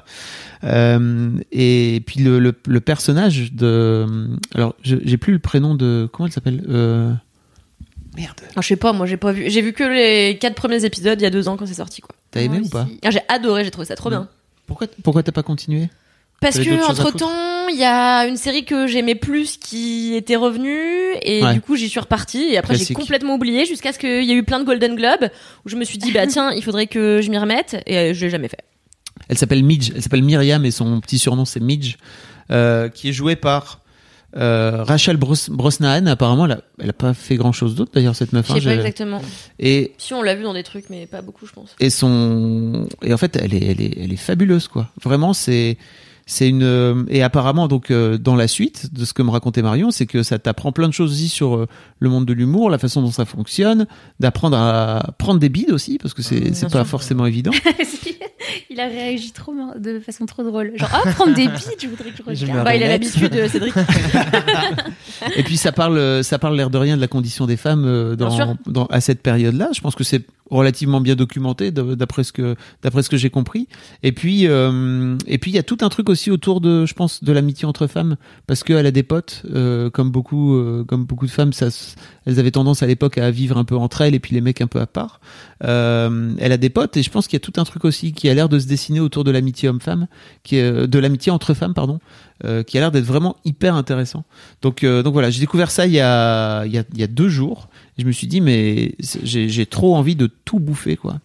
Euh, 0.63 1.31
et 1.51 2.01
puis 2.05 2.21
le, 2.21 2.39
le, 2.39 2.53
le 2.65 2.81
personnage 2.81 3.53
de, 3.53 4.05
alors 4.55 4.75
j'ai 4.83 5.17
plus 5.17 5.33
le 5.33 5.39
prénom 5.39 5.75
de, 5.75 6.09
comment 6.11 6.27
elle 6.27 6.33
s'appelle 6.33 6.63
euh... 6.69 7.13
Merde. 8.15 8.39
Ah, 8.55 8.61
je 8.61 8.67
sais 8.67 8.75
pas, 8.75 8.93
moi 8.93 9.05
j'ai 9.05 9.17
pas 9.17 9.31
vu. 9.31 9.49
J'ai 9.49 9.61
vu 9.61 9.73
que 9.73 9.83
les 9.83 10.37
quatre 10.37 10.55
premiers 10.55 10.83
épisodes 10.85 11.19
il 11.19 11.23
y 11.23 11.27
a 11.27 11.29
deux 11.29 11.47
ans 11.47 11.57
quand 11.57 11.65
c'est 11.65 11.73
sorti 11.75 12.01
quoi. 12.01 12.15
T'as 12.31 12.41
aimé 12.41 12.59
ou 12.63 12.69
pas. 12.69 12.87
Ah, 13.03 13.11
j'ai 13.11 13.21
adoré, 13.27 13.63
j'ai 13.63 13.71
trouvé 13.71 13.85
ça 13.85 13.95
trop 13.95 14.09
bien. 14.09 14.27
Pourquoi, 14.67 14.87
pourquoi 15.03 15.21
t'as 15.23 15.31
pas 15.31 15.43
continué 15.43 15.89
Parce 16.41 16.57
que 16.59 16.89
entre 16.89 17.11
temps, 17.11 17.67
il 17.69 17.77
y 17.77 17.83
a 17.83 18.25
une 18.25 18.37
série 18.37 18.63
que 18.65 18.87
j'aimais 18.87 19.15
plus 19.15 19.57
qui 19.57 20.15
était 20.15 20.35
revenue 20.35 21.13
et 21.21 21.43
Ouais. 21.43 21.53
du 21.53 21.61
coup 21.61 21.75
j'y 21.75 21.89
suis 21.89 21.99
repartie 21.99 22.43
et 22.51 22.57
après 22.57 22.75
j'ai 22.75 22.93
complètement 22.93 23.35
oublié 23.35 23.65
jusqu'à 23.65 23.91
ce 23.93 23.99
qu'il 23.99 24.23
y 24.23 24.31
ait 24.31 24.35
eu 24.35 24.43
plein 24.43 24.59
de 24.59 24.65
Golden 24.65 24.95
Globes 24.95 25.29
où 25.65 25.69
je 25.69 25.75
me 25.75 25.83
suis 25.83 25.97
dit 25.97 26.11
bah 26.11 26.25
tiens 26.29 26.51
il 26.51 26.63
faudrait 26.63 26.87
que 26.87 27.21
je 27.21 27.29
m'y 27.29 27.37
remette 27.37 27.77
et 27.85 27.97
euh, 27.97 28.13
je 28.13 28.25
l'ai 28.25 28.29
jamais 28.31 28.47
fait. 28.47 28.61
Elle 29.29 29.37
s'appelle 29.37 29.63
Midge, 29.63 29.91
elle 29.95 30.01
s'appelle 30.01 30.23
Myriam 30.23 30.63
et 30.65 30.71
son 30.71 30.99
petit 30.99 31.17
surnom 31.17 31.45
c'est 31.45 31.59
Midge, 31.61 31.95
euh, 32.51 32.89
qui 32.89 33.09
est 33.09 33.13
jouée 33.13 33.35
par 33.35 33.81
euh, 34.37 34.83
Rachel 34.83 35.17
Bros- 35.17 35.49
Brosnahan. 35.49 36.05
Apparemment, 36.07 36.45
elle 36.45 36.51
a, 36.53 36.61
elle 36.79 36.89
a 36.89 36.93
pas 36.93 37.13
fait 37.13 37.35
grand 37.35 37.51
chose 37.51 37.75
d'autre 37.75 37.91
d'ailleurs 37.93 38.15
cette 38.15 38.33
meuf. 38.33 38.47
Je 38.47 38.51
hein, 38.51 38.55
sais 38.55 38.61
pas 38.63 38.69
j'ai- 38.71 38.75
exactement. 38.77 39.21
et 39.59 39.93
Si 39.97 40.13
on 40.13 40.21
l'a 40.21 40.35
vu 40.35 40.43
dans 40.43 40.53
des 40.53 40.63
trucs 40.63 40.89
mais 40.89 41.05
pas 41.07 41.21
beaucoup 41.21 41.45
je 41.45 41.53
pense. 41.53 41.75
et 41.79 41.89
son 41.89 42.87
et 43.01 43.13
en 43.13 43.17
fait 43.17 43.35
elle 43.37 43.53
est 43.53 43.63
elle 43.65 43.81
est 43.81 43.97
elle 43.97 44.13
est 44.13 44.17
fabuleuse 44.17 44.67
quoi. 44.67 44.89
Vraiment 45.03 45.33
c'est 45.33 45.77
c'est 46.25 46.49
une 46.49 46.63
euh, 46.63 47.03
et 47.09 47.21
apparemment 47.21 47.67
donc 47.67 47.91
euh, 47.91 48.17
dans 48.17 48.35
la 48.35 48.47
suite 48.47 48.93
de 48.93 49.05
ce 49.05 49.13
que 49.13 49.21
me 49.21 49.29
racontait 49.29 49.61
Marion, 49.61 49.91
c'est 49.91 50.05
que 50.07 50.23
ça 50.23 50.39
t'apprend 50.39 50.71
plein 50.71 50.87
de 50.87 50.93
choses 50.93 51.11
aussi 51.11 51.27
sur 51.27 51.55
euh, 51.55 51.67
le 51.99 52.09
monde 52.09 52.25
de 52.25 52.33
l'humour, 52.33 52.69
la 52.69 52.77
façon 52.79 53.01
dont 53.01 53.11
ça 53.11 53.25
fonctionne, 53.25 53.85
d'apprendre 54.19 54.57
à 54.57 55.13
prendre 55.17 55.39
des 55.39 55.49
bides 55.49 55.71
aussi 55.71 55.97
parce 55.97 56.13
que 56.13 56.21
c'est 56.23 56.53
c'est 56.55 56.71
pas 56.71 56.83
forcément 56.85 57.25
évident. 57.25 57.51
il 58.69 58.79
a 58.79 58.87
réagi 58.87 59.31
trop 59.31 59.53
de 59.77 59.99
façon 59.99 60.25
trop 60.25 60.43
drôle. 60.43 60.73
Genre, 60.75 60.89
ah, 60.91 61.11
prendre 61.11 61.33
des 61.35 61.47
bides, 61.47 61.79
je 61.79 61.87
voudrais 61.87 62.09
que 62.11 62.17
je 62.17 62.45
regarde. 62.45 62.63
Bah, 62.65 62.75
il 62.75 62.83
a 62.83 62.87
l'habitude, 62.87 63.47
Cédric. 63.47 63.73
Et 65.35 65.43
puis 65.43 65.57
ça 65.57 65.71
parle, 65.71 66.23
ça 66.23 66.39
parle 66.39 66.55
l'air 66.55 66.69
de 66.69 66.77
rien 66.77 66.95
de 66.95 67.01
la 67.01 67.07
condition 67.07 67.45
des 67.45 67.57
femmes 67.57 67.85
euh, 67.85 68.15
dans, 68.15 68.57
dans- 68.65 68.85
à 68.87 69.01
cette 69.01 69.21
période-là. 69.21 69.69
Je 69.73 69.81
pense 69.81 69.95
que 69.95 70.03
c'est 70.03 70.23
relativement 70.51 71.01
bien 71.01 71.15
documenté 71.15 71.71
d'après 71.71 72.23
ce 72.23 72.31
que 72.31 72.55
d'après 72.83 73.01
ce 73.01 73.09
que 73.09 73.17
j'ai 73.17 73.29
compris. 73.29 73.67
Et 74.03 74.11
puis 74.11 74.47
euh, 74.47 75.17
et 75.25 75.37
puis 75.37 75.51
il 75.51 75.55
y 75.55 75.59
a 75.59 75.63
tout 75.63 75.77
un 75.81 75.89
truc 75.89 76.09
aussi 76.09 76.14
autour 76.31 76.61
de, 76.61 76.85
je 76.85 76.93
pense, 76.93 77.23
de 77.23 77.31
l'amitié 77.31 77.65
entre 77.65 77.87
femmes 77.87 78.15
parce 78.47 78.63
qu'elle 78.63 78.85
a 78.85 78.91
des 78.91 79.03
potes, 79.03 79.43
euh, 79.53 79.89
comme 79.89 80.11
beaucoup 80.11 80.55
euh, 80.55 80.83
comme 80.83 81.05
beaucoup 81.05 81.25
de 81.25 81.31
femmes, 81.31 81.53
ça, 81.53 81.67
elles 82.25 82.39
avaient 82.39 82.51
tendance 82.51 82.83
à 82.83 82.87
l'époque 82.87 83.17
à 83.17 83.31
vivre 83.31 83.57
un 83.57 83.63
peu 83.63 83.75
entre 83.75 84.01
elles 84.01 84.15
et 84.15 84.19
puis 84.19 84.33
les 84.35 84.41
mecs 84.41 84.61
un 84.61 84.67
peu 84.67 84.79
à 84.79 84.87
part. 84.87 85.19
Euh, 85.63 86.33
elle 86.39 86.51
a 86.51 86.57
des 86.57 86.69
potes 86.69 86.97
et 86.97 87.03
je 87.03 87.09
pense 87.09 87.27
qu'il 87.27 87.35
y 87.37 87.41
a 87.41 87.45
tout 87.45 87.53
un 87.59 87.63
truc 87.63 87.85
aussi 87.85 88.11
qui 88.11 88.27
a 88.27 88.33
l'air 88.33 88.49
de 88.49 88.59
se 88.59 88.67
dessiner 88.67 88.99
autour 88.99 89.23
de 89.23 89.31
l'amitié 89.31 89.69
homme-femme, 89.69 90.07
qui 90.43 90.57
est 90.57 90.87
de 90.87 90.99
l'amitié 90.99 91.31
entre 91.31 91.53
femmes, 91.53 91.73
pardon, 91.73 91.99
euh, 92.43 92.61
qui 92.63 92.77
a 92.77 92.81
l'air 92.81 92.91
d'être 92.91 93.05
vraiment 93.05 93.37
hyper 93.45 93.75
intéressant. 93.75 94.25
Donc, 94.61 94.83
euh, 94.83 95.01
donc 95.01 95.13
voilà, 95.13 95.29
j'ai 95.29 95.39
découvert 95.39 95.71
ça 95.71 95.85
il 95.85 95.93
y 95.93 96.01
a, 96.01 96.65
il 96.65 96.73
y 96.73 96.77
a, 96.77 96.83
il 96.93 96.99
y 96.99 97.03
a 97.03 97.07
deux 97.07 97.29
jours. 97.29 97.69
Et 97.97 98.01
je 98.01 98.07
me 98.07 98.11
suis 98.11 98.27
dit, 98.27 98.41
mais 98.41 98.95
j'ai 99.23 99.47
j'ai 99.47 99.65
trop 99.65 99.95
envie 99.95 100.17
de 100.17 100.29
tout 100.43 100.59
bouffer, 100.59 100.97
quoi. 100.97 101.19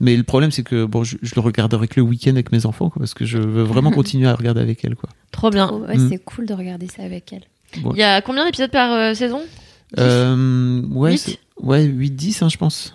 Mais 0.00 0.16
le 0.16 0.24
problème, 0.24 0.50
c'est 0.50 0.64
que 0.64 0.84
bon, 0.84 1.04
je, 1.04 1.16
je 1.22 1.34
le 1.36 1.40
regarderai 1.40 1.86
que 1.86 2.00
le 2.00 2.02
week-end 2.02 2.32
avec 2.32 2.50
mes 2.50 2.66
enfants, 2.66 2.90
quoi, 2.90 2.98
parce 2.98 3.14
que 3.14 3.24
je 3.24 3.38
veux 3.38 3.62
vraiment 3.62 3.90
continuer 3.92 4.26
à 4.26 4.34
regarder 4.34 4.60
avec 4.60 4.84
elles, 4.84 4.96
quoi. 4.96 5.08
Trop 5.30 5.50
bien. 5.50 5.70
Oh, 5.72 5.84
ouais, 5.86 5.96
Mm. 5.96 6.08
c'est 6.10 6.18
cool 6.18 6.46
de 6.46 6.54
regarder 6.54 6.88
ça 6.88 7.02
avec 7.04 7.32
elle. 7.32 7.42
Il 7.76 7.96
y 7.96 8.02
a 8.02 8.20
combien 8.22 8.44
d'épisodes 8.44 8.70
par 8.72 8.90
euh, 8.92 9.14
saison? 9.14 9.40
Euh, 9.98 10.82
ouais, 10.90 11.12
Huit? 11.12 11.18
c'est- 11.18 11.38
ouais, 11.60 11.84
8-10, 11.84 12.42
hein, 12.42 12.48
je 12.48 12.56
pense. 12.56 12.94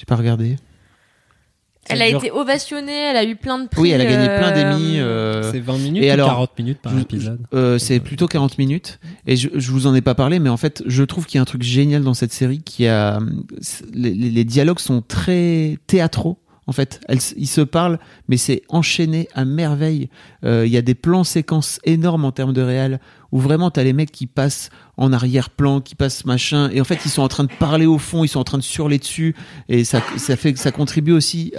J'ai 0.00 0.06
pas 0.06 0.16
regardé. 0.16 0.56
Elle 1.90 2.00
a 2.00 2.06
été 2.08 2.30
ovationnée, 2.30 2.92
elle 3.10 3.16
a 3.16 3.24
eu 3.24 3.36
plein 3.36 3.58
de 3.58 3.66
prix. 3.68 3.82
Oui, 3.82 3.90
elle 3.90 4.00
a 4.00 4.04
gagné 4.06 4.26
plein 4.28 4.52
euh, 4.52 4.72
d'émis. 4.72 4.98
euh, 4.98 5.50
C'est 5.52 5.60
20 5.60 5.76
minutes 5.78 6.02
et 6.04 6.08
ou 6.08 6.12
alors, 6.12 6.28
40 6.28 6.58
minutes 6.58 6.78
par 6.80 6.96
je- 6.96 7.02
épisode. 7.02 7.40
Euh, 7.52 7.78
c'est 7.78 8.00
plutôt 8.00 8.28
40 8.28 8.56
minutes 8.58 8.98
et 9.26 9.34
je, 9.36 9.48
je 9.54 9.70
vous 9.72 9.86
en 9.86 9.94
ai 9.94 10.00
pas 10.00 10.14
parlé 10.14 10.38
mais 10.38 10.48
en 10.50 10.56
fait 10.56 10.82
je 10.86 11.02
trouve 11.02 11.26
qu'il 11.26 11.36
y 11.36 11.38
a 11.38 11.42
un 11.42 11.46
truc 11.46 11.62
génial 11.62 12.02
dans 12.02 12.14
cette 12.14 12.32
série 12.32 12.62
qui 12.62 12.86
a 12.86 13.18
les, 13.92 14.14
les- 14.14 14.30
les 14.30 14.44
dialogues 14.44 14.78
sont 14.78 15.02
très 15.02 15.78
théâtraux 15.86 16.38
en 16.70 16.72
fait 16.72 17.00
ils 17.36 17.46
se 17.46 17.60
parlent 17.60 17.98
mais 18.28 18.36
c'est 18.38 18.62
enchaîné 18.68 19.28
à 19.34 19.44
merveille. 19.44 20.08
Euh, 20.44 20.64
il 20.66 20.72
y 20.72 20.78
a 20.78 20.82
des 20.82 20.94
plans 20.94 21.24
séquences 21.24 21.80
énormes 21.84 22.24
en 22.24 22.32
termes 22.32 22.54
de 22.54 22.62
réel 22.62 23.00
où 23.32 23.38
vraiment 23.38 23.70
t'as 23.70 23.82
les 23.82 23.92
mecs 23.92 24.12
qui 24.12 24.26
passent 24.26 24.70
en 24.96 25.12
arrière-plan 25.12 25.80
qui 25.80 25.94
passent 25.94 26.24
machin 26.24 26.70
et 26.72 26.80
en 26.80 26.84
fait 26.84 27.00
ils 27.04 27.10
sont 27.10 27.22
en 27.22 27.28
train 27.28 27.44
de 27.44 27.52
parler 27.52 27.86
au 27.86 27.98
fond 27.98 28.24
ils 28.24 28.28
sont 28.28 28.40
en 28.40 28.44
train 28.44 28.58
de 28.58 28.62
surler 28.62 28.98
dessus 28.98 29.34
et 29.68 29.84
ça 29.84 30.02
ça 30.16 30.36
fait 30.36 30.56
ça 30.56 30.72
contribue 30.72 31.12
aussi 31.12 31.52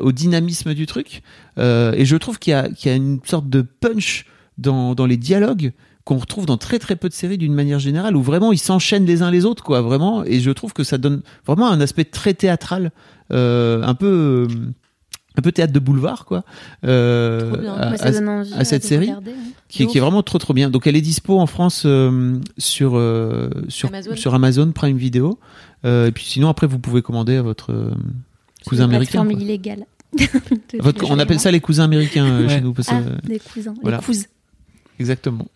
au 0.00 0.12
dynamisme 0.12 0.74
du 0.74 0.86
truc. 0.86 1.22
Euh, 1.58 1.92
et 1.96 2.04
je 2.04 2.16
trouve 2.16 2.38
qu'il 2.38 2.52
y 2.52 2.86
y 2.86 2.90
a 2.90 2.94
une 2.94 3.20
sorte 3.24 3.48
de 3.48 3.62
punch 3.62 4.26
dans, 4.58 4.94
dans 4.94 5.06
les 5.06 5.16
dialogues 5.16 5.72
qu'on 6.04 6.18
retrouve 6.18 6.46
dans 6.46 6.56
très 6.56 6.78
très 6.78 6.94
peu 6.94 7.08
de 7.08 7.14
séries 7.14 7.36
d'une 7.36 7.52
manière 7.52 7.80
générale 7.80 8.14
où 8.14 8.22
vraiment 8.22 8.52
ils 8.52 8.60
s'enchaînent 8.60 9.06
les 9.06 9.22
uns 9.22 9.30
les 9.30 9.44
autres 9.44 9.64
quoi 9.64 9.80
vraiment. 9.80 10.24
Et 10.24 10.40
je 10.40 10.50
trouve 10.50 10.72
que 10.72 10.84
ça 10.84 10.98
donne 10.98 11.22
vraiment 11.44 11.68
un 11.68 11.80
aspect 11.80 12.04
très 12.04 12.32
théâtral 12.32 12.92
un 13.30 13.94
peu 13.94 14.46
euh, 14.50 14.54
un 15.38 15.42
peu 15.42 15.52
théâtre 15.52 15.72
de 15.72 15.78
boulevard 15.78 16.24
quoi 16.24 16.44
euh, 16.84 17.50
Trop 17.52 17.60
bien. 17.60 17.74
à- 17.74 17.90
Ouais, 17.90 17.96
ça 17.98 18.06
à- 18.06 18.10
donne 18.12 18.28
envie 18.28 18.54
à 18.54 18.64
cette 18.64 18.84
série 18.84 19.06
regarder, 19.06 19.32
hein. 19.32 19.50
qui, 19.68 19.86
qui 19.86 19.98
est 19.98 20.00
vraiment 20.00 20.22
trop 20.22 20.38
trop 20.38 20.54
bien 20.54 20.70
donc 20.70 20.86
elle 20.86 20.96
est 20.96 21.00
dispo 21.02 21.38
en 21.38 21.46
France 21.46 21.82
euh, 21.84 22.38
sur 22.56 22.92
euh, 22.96 23.50
sur 23.68 23.88
Amazon. 23.90 24.16
sur 24.16 24.34
Amazon 24.34 24.72
Prime 24.72 24.96
Video 24.96 25.38
Euh, 25.84 26.06
et 26.08 26.12
puis 26.12 26.24
sinon 26.24 26.48
après 26.48 26.66
vous 26.66 26.78
pouvez 26.78 27.02
commander 27.02 27.36
à 27.36 27.42
votre 27.42 27.70
euh, 27.72 27.90
cousin 28.66 28.84
américain 28.84 29.22
plateforme 29.24 29.40
illégale. 29.42 29.84
Votre- 30.80 31.10
on 31.10 31.18
appelle 31.18 31.38
ça 31.38 31.50
les 31.50 31.60
cousins 31.60 31.84
américains 31.84 32.24
euh, 32.26 32.46
Ouais. 32.46 32.54
chez 32.54 32.60
nous 32.62 32.72
parce 32.72 32.88
que 32.88 32.94
Ah, 32.94 33.28
des 33.28 33.38
cousins. 33.38 33.74
Voilà. 33.82 33.98
Les 33.98 34.04
cousins. 34.04 34.26
exactement 34.98 35.46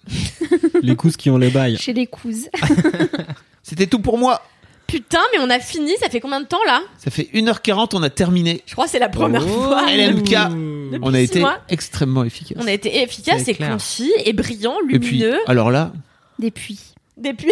Les 0.83 0.95
cousses 0.97 1.17
qui 1.17 1.31
ont 1.31 1.39
les 1.39 1.51
bails. 1.51 1.79
Chez 1.79 1.95
les 1.95 2.07
cousins. 2.07 2.49
c'était 3.63 3.87
tout 3.87 4.01
pour 4.01 4.19
moi 4.19 4.43
Putain, 4.91 5.21
mais 5.33 5.39
on 5.41 5.49
a 5.51 5.61
fini, 5.61 5.93
ça 6.01 6.09
fait 6.11 6.19
combien 6.21 6.41
de 6.41 6.47
temps 6.47 6.59
là 6.67 6.81
ça 6.99 7.11
fait 7.11 7.29
1h40 7.33 7.91
on 7.95 8.03
a 8.03 8.11
terminé 8.11 8.63
Je 8.67 8.73
crois 8.73 8.87
que 8.87 8.91
c'est 8.91 8.99
la 8.99 9.09
première 9.09 9.45
Oh. 9.47 9.49
fois. 9.63 9.87
LMK. 9.89 10.25
Depuis 10.25 10.99
on 11.03 11.15
a 11.15 11.21
été 11.21 11.41
mois. 11.41 11.59
extrêmement 11.69 12.25
efficace 12.25 12.59
On 12.61 12.67
a 12.67 12.73
été 12.73 13.01
efficace 13.03 13.43
C'est 13.45 13.53
et 13.53 13.55
clair. 13.55 13.71
concis 13.71 14.13
et 14.25 14.33
brillant, 14.33 14.77
et 14.91 14.99
puis 14.99 15.19
lumineux. 15.19 15.39
alors 15.47 15.71
là 15.71 15.93
Des 16.41 16.51
puits. 16.51 16.81
Des 17.17 17.35
puits, 17.35 17.51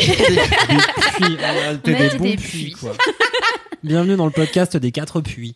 On 1.21 1.25
a 1.25 1.75
des 1.75 1.93
bons 2.17 2.25
des 2.25 2.37
puits, 2.37 2.63
puits. 2.63 2.73
quoi. 2.73 2.93
Bienvenue 3.85 4.17
dans 4.17 4.25
le 4.25 4.33
podcast 4.33 4.77
des 4.77 4.91
quatre 4.93 5.21
puits. 5.21 5.55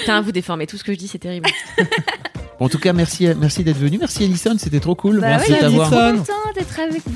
Putain, 0.00 0.20
vous 0.22 0.32
déformez 0.32 0.66
tout 0.66 0.76
ce 0.76 0.84
que 0.84 0.92
je 0.92 0.98
dis, 0.98 1.06
c'est 1.08 1.18
terrible. 1.18 1.48
En 2.58 2.68
tout 2.68 2.78
cas, 2.78 2.92
merci, 2.92 3.28
merci 3.38 3.62
d'être 3.64 3.76
venu. 3.78 3.98
Merci 3.98 4.24
Alison, 4.24 4.56
c'était 4.58 4.80
trop 4.80 4.94
cool. 4.94 5.20
Bah 5.20 5.28
merci 5.28 5.52
avec 5.54 5.70
vous. 5.70 6.24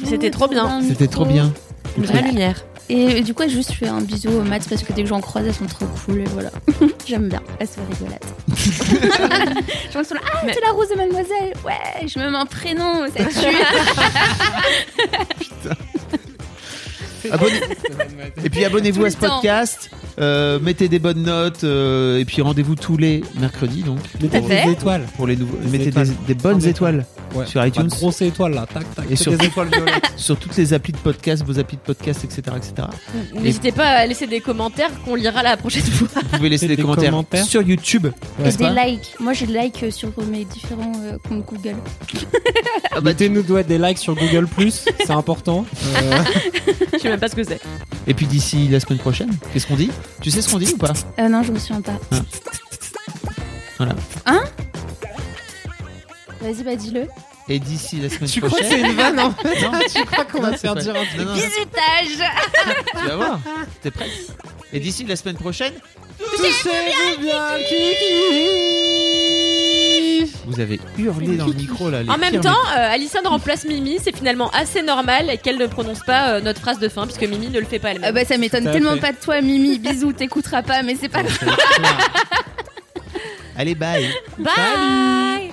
C'était 0.05 0.31
trop 0.31 0.47
bien. 0.49 0.81
C'était 0.83 1.09
trop 1.09 1.25
bien. 1.25 1.53
Une 1.97 2.05
vraie 2.07 2.23
lumière. 2.23 2.65
Et 2.91 3.23
du 3.23 3.33
coup, 3.35 3.49
juste 3.49 3.73
je 3.73 3.79
fais 3.79 3.89
un 3.89 4.01
bisou 4.01 4.29
aux 4.29 4.43
maths 4.43 4.69
parce 4.69 4.83
que 4.83 4.93
dès 4.93 5.03
que 5.03 5.09
j'en 5.09 5.21
croise, 5.21 5.47
elles 5.47 5.55
sont 5.55 5.67
trop 5.67 5.87
cool 6.05 6.21
et 6.21 6.25
voilà. 6.25 6.51
J'aime 7.07 7.29
bien. 7.29 7.41
Elles 7.59 7.69
sont 7.69 7.81
rigolotes. 7.91 8.23
je 8.49 9.93
pense 9.93 10.09
sont 10.09 10.15
là, 10.15 10.21
ah, 10.33 10.43
Mais- 10.45 10.53
c'est 10.53 10.61
la 10.61 10.71
rose 10.73 10.89
de 10.91 10.95
mademoiselle. 10.97 11.55
Ouais, 11.65 12.07
je 12.07 12.19
me 12.19 12.31
mets 12.31 12.37
un 12.37 12.47
prénom, 12.47 13.07
ça 13.17 13.25
tue. 13.25 13.57
Abonnez- 17.31 17.61
Et 18.45 18.51
puis 18.51 18.65
abonnez-vous 18.65 18.99
Tout 19.01 19.05
à 19.05 19.09
le 19.09 19.15
ce 19.15 19.17
temps. 19.19 19.35
podcast. 19.37 19.91
euh, 20.21 20.59
mettez 20.61 20.89
des 20.89 20.99
bonnes 20.99 21.23
notes. 21.23 21.65
euh, 21.65 22.19
et 22.19 22.25
puis 22.25 22.43
rendez-vous 22.43 22.75
tous 22.75 22.97
les 22.97 23.23
mercredis 23.39 23.83
donc. 23.83 23.99
Mettez 24.21 24.43
fait. 24.43 24.65
des 24.67 24.73
étoiles. 24.73 25.07
pour 25.17 25.27
les 25.27 25.37
nouveaux. 25.37 25.57
Des 25.57 25.71
Mettez 25.71 25.89
étoiles. 25.89 26.09
des, 26.09 26.35
des 26.35 26.35
bonnes 26.35 26.59
Des 26.59 26.69
étoiles 26.69 27.07
Ouais. 27.35 27.47
sur 27.47 27.65
iTunes. 27.67 27.89
Pas 27.89 27.95
de 27.97 28.01
grosses 28.01 28.23
étoiles 28.23 28.55
là, 28.55 28.65
tac 28.73 28.95
tac. 28.95 29.07
Et 29.07 29.15
que 29.15 29.17
sur- 29.17 29.37
des 29.37 29.47
étoiles 29.47 29.69
violettes. 29.73 30.05
sur 30.17 30.39
toutes 30.39 30.57
les 30.57 30.73
applis 30.73 30.93
de 30.93 30.99
podcast, 30.99 31.43
vos 31.45 31.59
applis 31.59 31.77
de 31.77 31.83
podcast, 31.83 32.23
etc., 32.25 32.43
etc. 32.57 32.89
N'hésitez 33.35 33.73
pas 33.73 33.89
à 33.89 34.07
laisser 34.07 34.27
des 34.29 34.41
commentaires 34.41 34.91
qu'on 35.05 35.17
lira 35.17 35.43
la 35.43 35.57
prochaine 35.57 35.83
fois. 35.83 36.07
Vous 36.15 36.37
pouvez 36.37 36.49
laisser 36.49 36.69
des, 36.69 36.77
Des 36.77 36.83
commentaires, 36.83 37.11
commentaires. 37.11 37.45
sur 37.45 37.63
YouTube. 37.63 38.07
Et 38.39 38.43
n'est-ce 38.45 38.59
des 38.59 38.65
pas 38.67 38.85
likes. 38.87 39.15
Moi, 39.19 39.33
j'ai 39.33 39.47
like 39.47 39.83
euh, 39.83 39.91
sur 39.91 40.11
mes 40.31 40.45
différents 40.45 40.93
euh, 41.05 41.17
comptes 41.29 41.45
Google. 41.45 41.77
Mettez-nous 43.03 43.43
doigt 43.43 43.63
des 43.65 43.79
likes 43.79 43.99
sur 43.99 44.15
Google 44.15 44.47
c'est 44.71 45.11
important. 45.11 45.65
Euh, 46.03 46.19
même 47.15 47.21
pas 47.21 47.29
ce 47.29 47.37
que 47.37 47.45
c'est. 47.45 47.61
Et 48.09 48.15
puis 48.15 48.27
d'ici 48.27 48.67
la 48.69 48.81
semaine 48.81 48.99
prochaine, 48.99 49.31
qu'est-ce 49.53 49.67
qu'on 49.67 49.77
dit? 49.77 49.91
Tu 50.21 50.31
sais 50.31 50.43
ce 50.43 50.51
qu'on 50.51 50.59
dit 50.59 50.73
ou 50.73 50.77
pas? 50.79 50.93
Euh, 51.19 51.29
non, 51.29 51.43
je 51.45 51.53
me 51.53 51.59
souviens 51.59 51.81
pas. 51.81 51.99
Ah. 52.11 52.17
Voilà. 53.79 53.95
Hein? 54.27 54.41
Vas-y, 56.41 56.63
bah 56.65 56.75
dis-le. 56.77 57.07
Et 57.49 57.59
d'ici 57.59 58.01
la 58.01 58.09
semaine 58.09 58.29
tu 58.31 58.41
crois 58.41 58.51
que 58.59 58.65
prochaine. 58.65 58.81
c'est 58.83 58.91
une 58.91 58.97
vanne 58.97 59.21
en 59.21 59.31
fait? 59.33 59.61
Non. 59.63 59.79
Tu 59.95 60.05
crois 60.07 60.25
qu'on 60.25 60.41
va 60.41 60.53
te 60.53 60.57
faire 60.59 60.75
dire 60.75 60.95
un 60.97 61.05
truc 61.05 61.29
Bisutage 61.35 62.31
tu 63.01 63.07
vas 63.07 63.17
voir. 63.17 63.41
T'es 63.83 63.91
prête? 63.91 64.11
Et 64.73 64.81
d'ici 64.81 65.05
la 65.05 65.15
semaine 65.15 65.37
prochaine, 65.37 65.75
Touchez-vous 66.19 67.21
bien 67.21 67.59
le 67.59 67.65
kiki 67.69 69.44
vous 70.47 70.61
avez 70.61 70.81
hurlé 70.99 71.37
dans 71.37 71.47
le 71.47 71.53
micro 71.55 71.91
là. 71.91 72.03
les 72.03 72.11
En 72.11 72.17
même 72.19 72.31
pires 72.33 72.41
temps, 72.43 72.57
euh, 72.77 72.93
Alison 72.93 73.19
remplace 73.25 73.65
Mimi, 73.65 73.99
c'est 74.03 74.15
finalement 74.17 74.51
assez 74.51 74.83
normal 74.83 75.33
qu'elle 75.43 75.59
ne 75.59 75.67
prononce 75.67 76.01
pas 76.01 76.35
euh, 76.35 76.41
notre 76.41 76.61
phrase 76.61 76.79
de 76.79 76.89
fin, 76.89 77.07
puisque 77.07 77.23
Mimi 77.25 77.49
ne 77.49 77.61
le 77.61 77.67
fait 77.67 77.79
pas 77.79 77.89
Ah 77.89 77.93
elle-même. 77.95 78.15
bah 78.15 78.25
ça 78.25 78.37
m'étonne 78.39 78.65
Tout 78.65 78.69
à 78.71 78.73
tellement 78.73 78.95
fait. 78.95 79.01
pas 79.01 79.13
de 79.13 79.19
toi, 79.23 79.41
Mimi. 79.41 79.79
Bisous, 79.79 80.13
t'écouteras 80.13 80.63
pas, 80.63 80.83
mais 80.83 80.97
c'est 81.01 81.09
pas 81.09 81.23
grave. 81.23 81.57
Allez, 83.57 83.75
bye. 83.75 84.09
Bye 84.39 85.53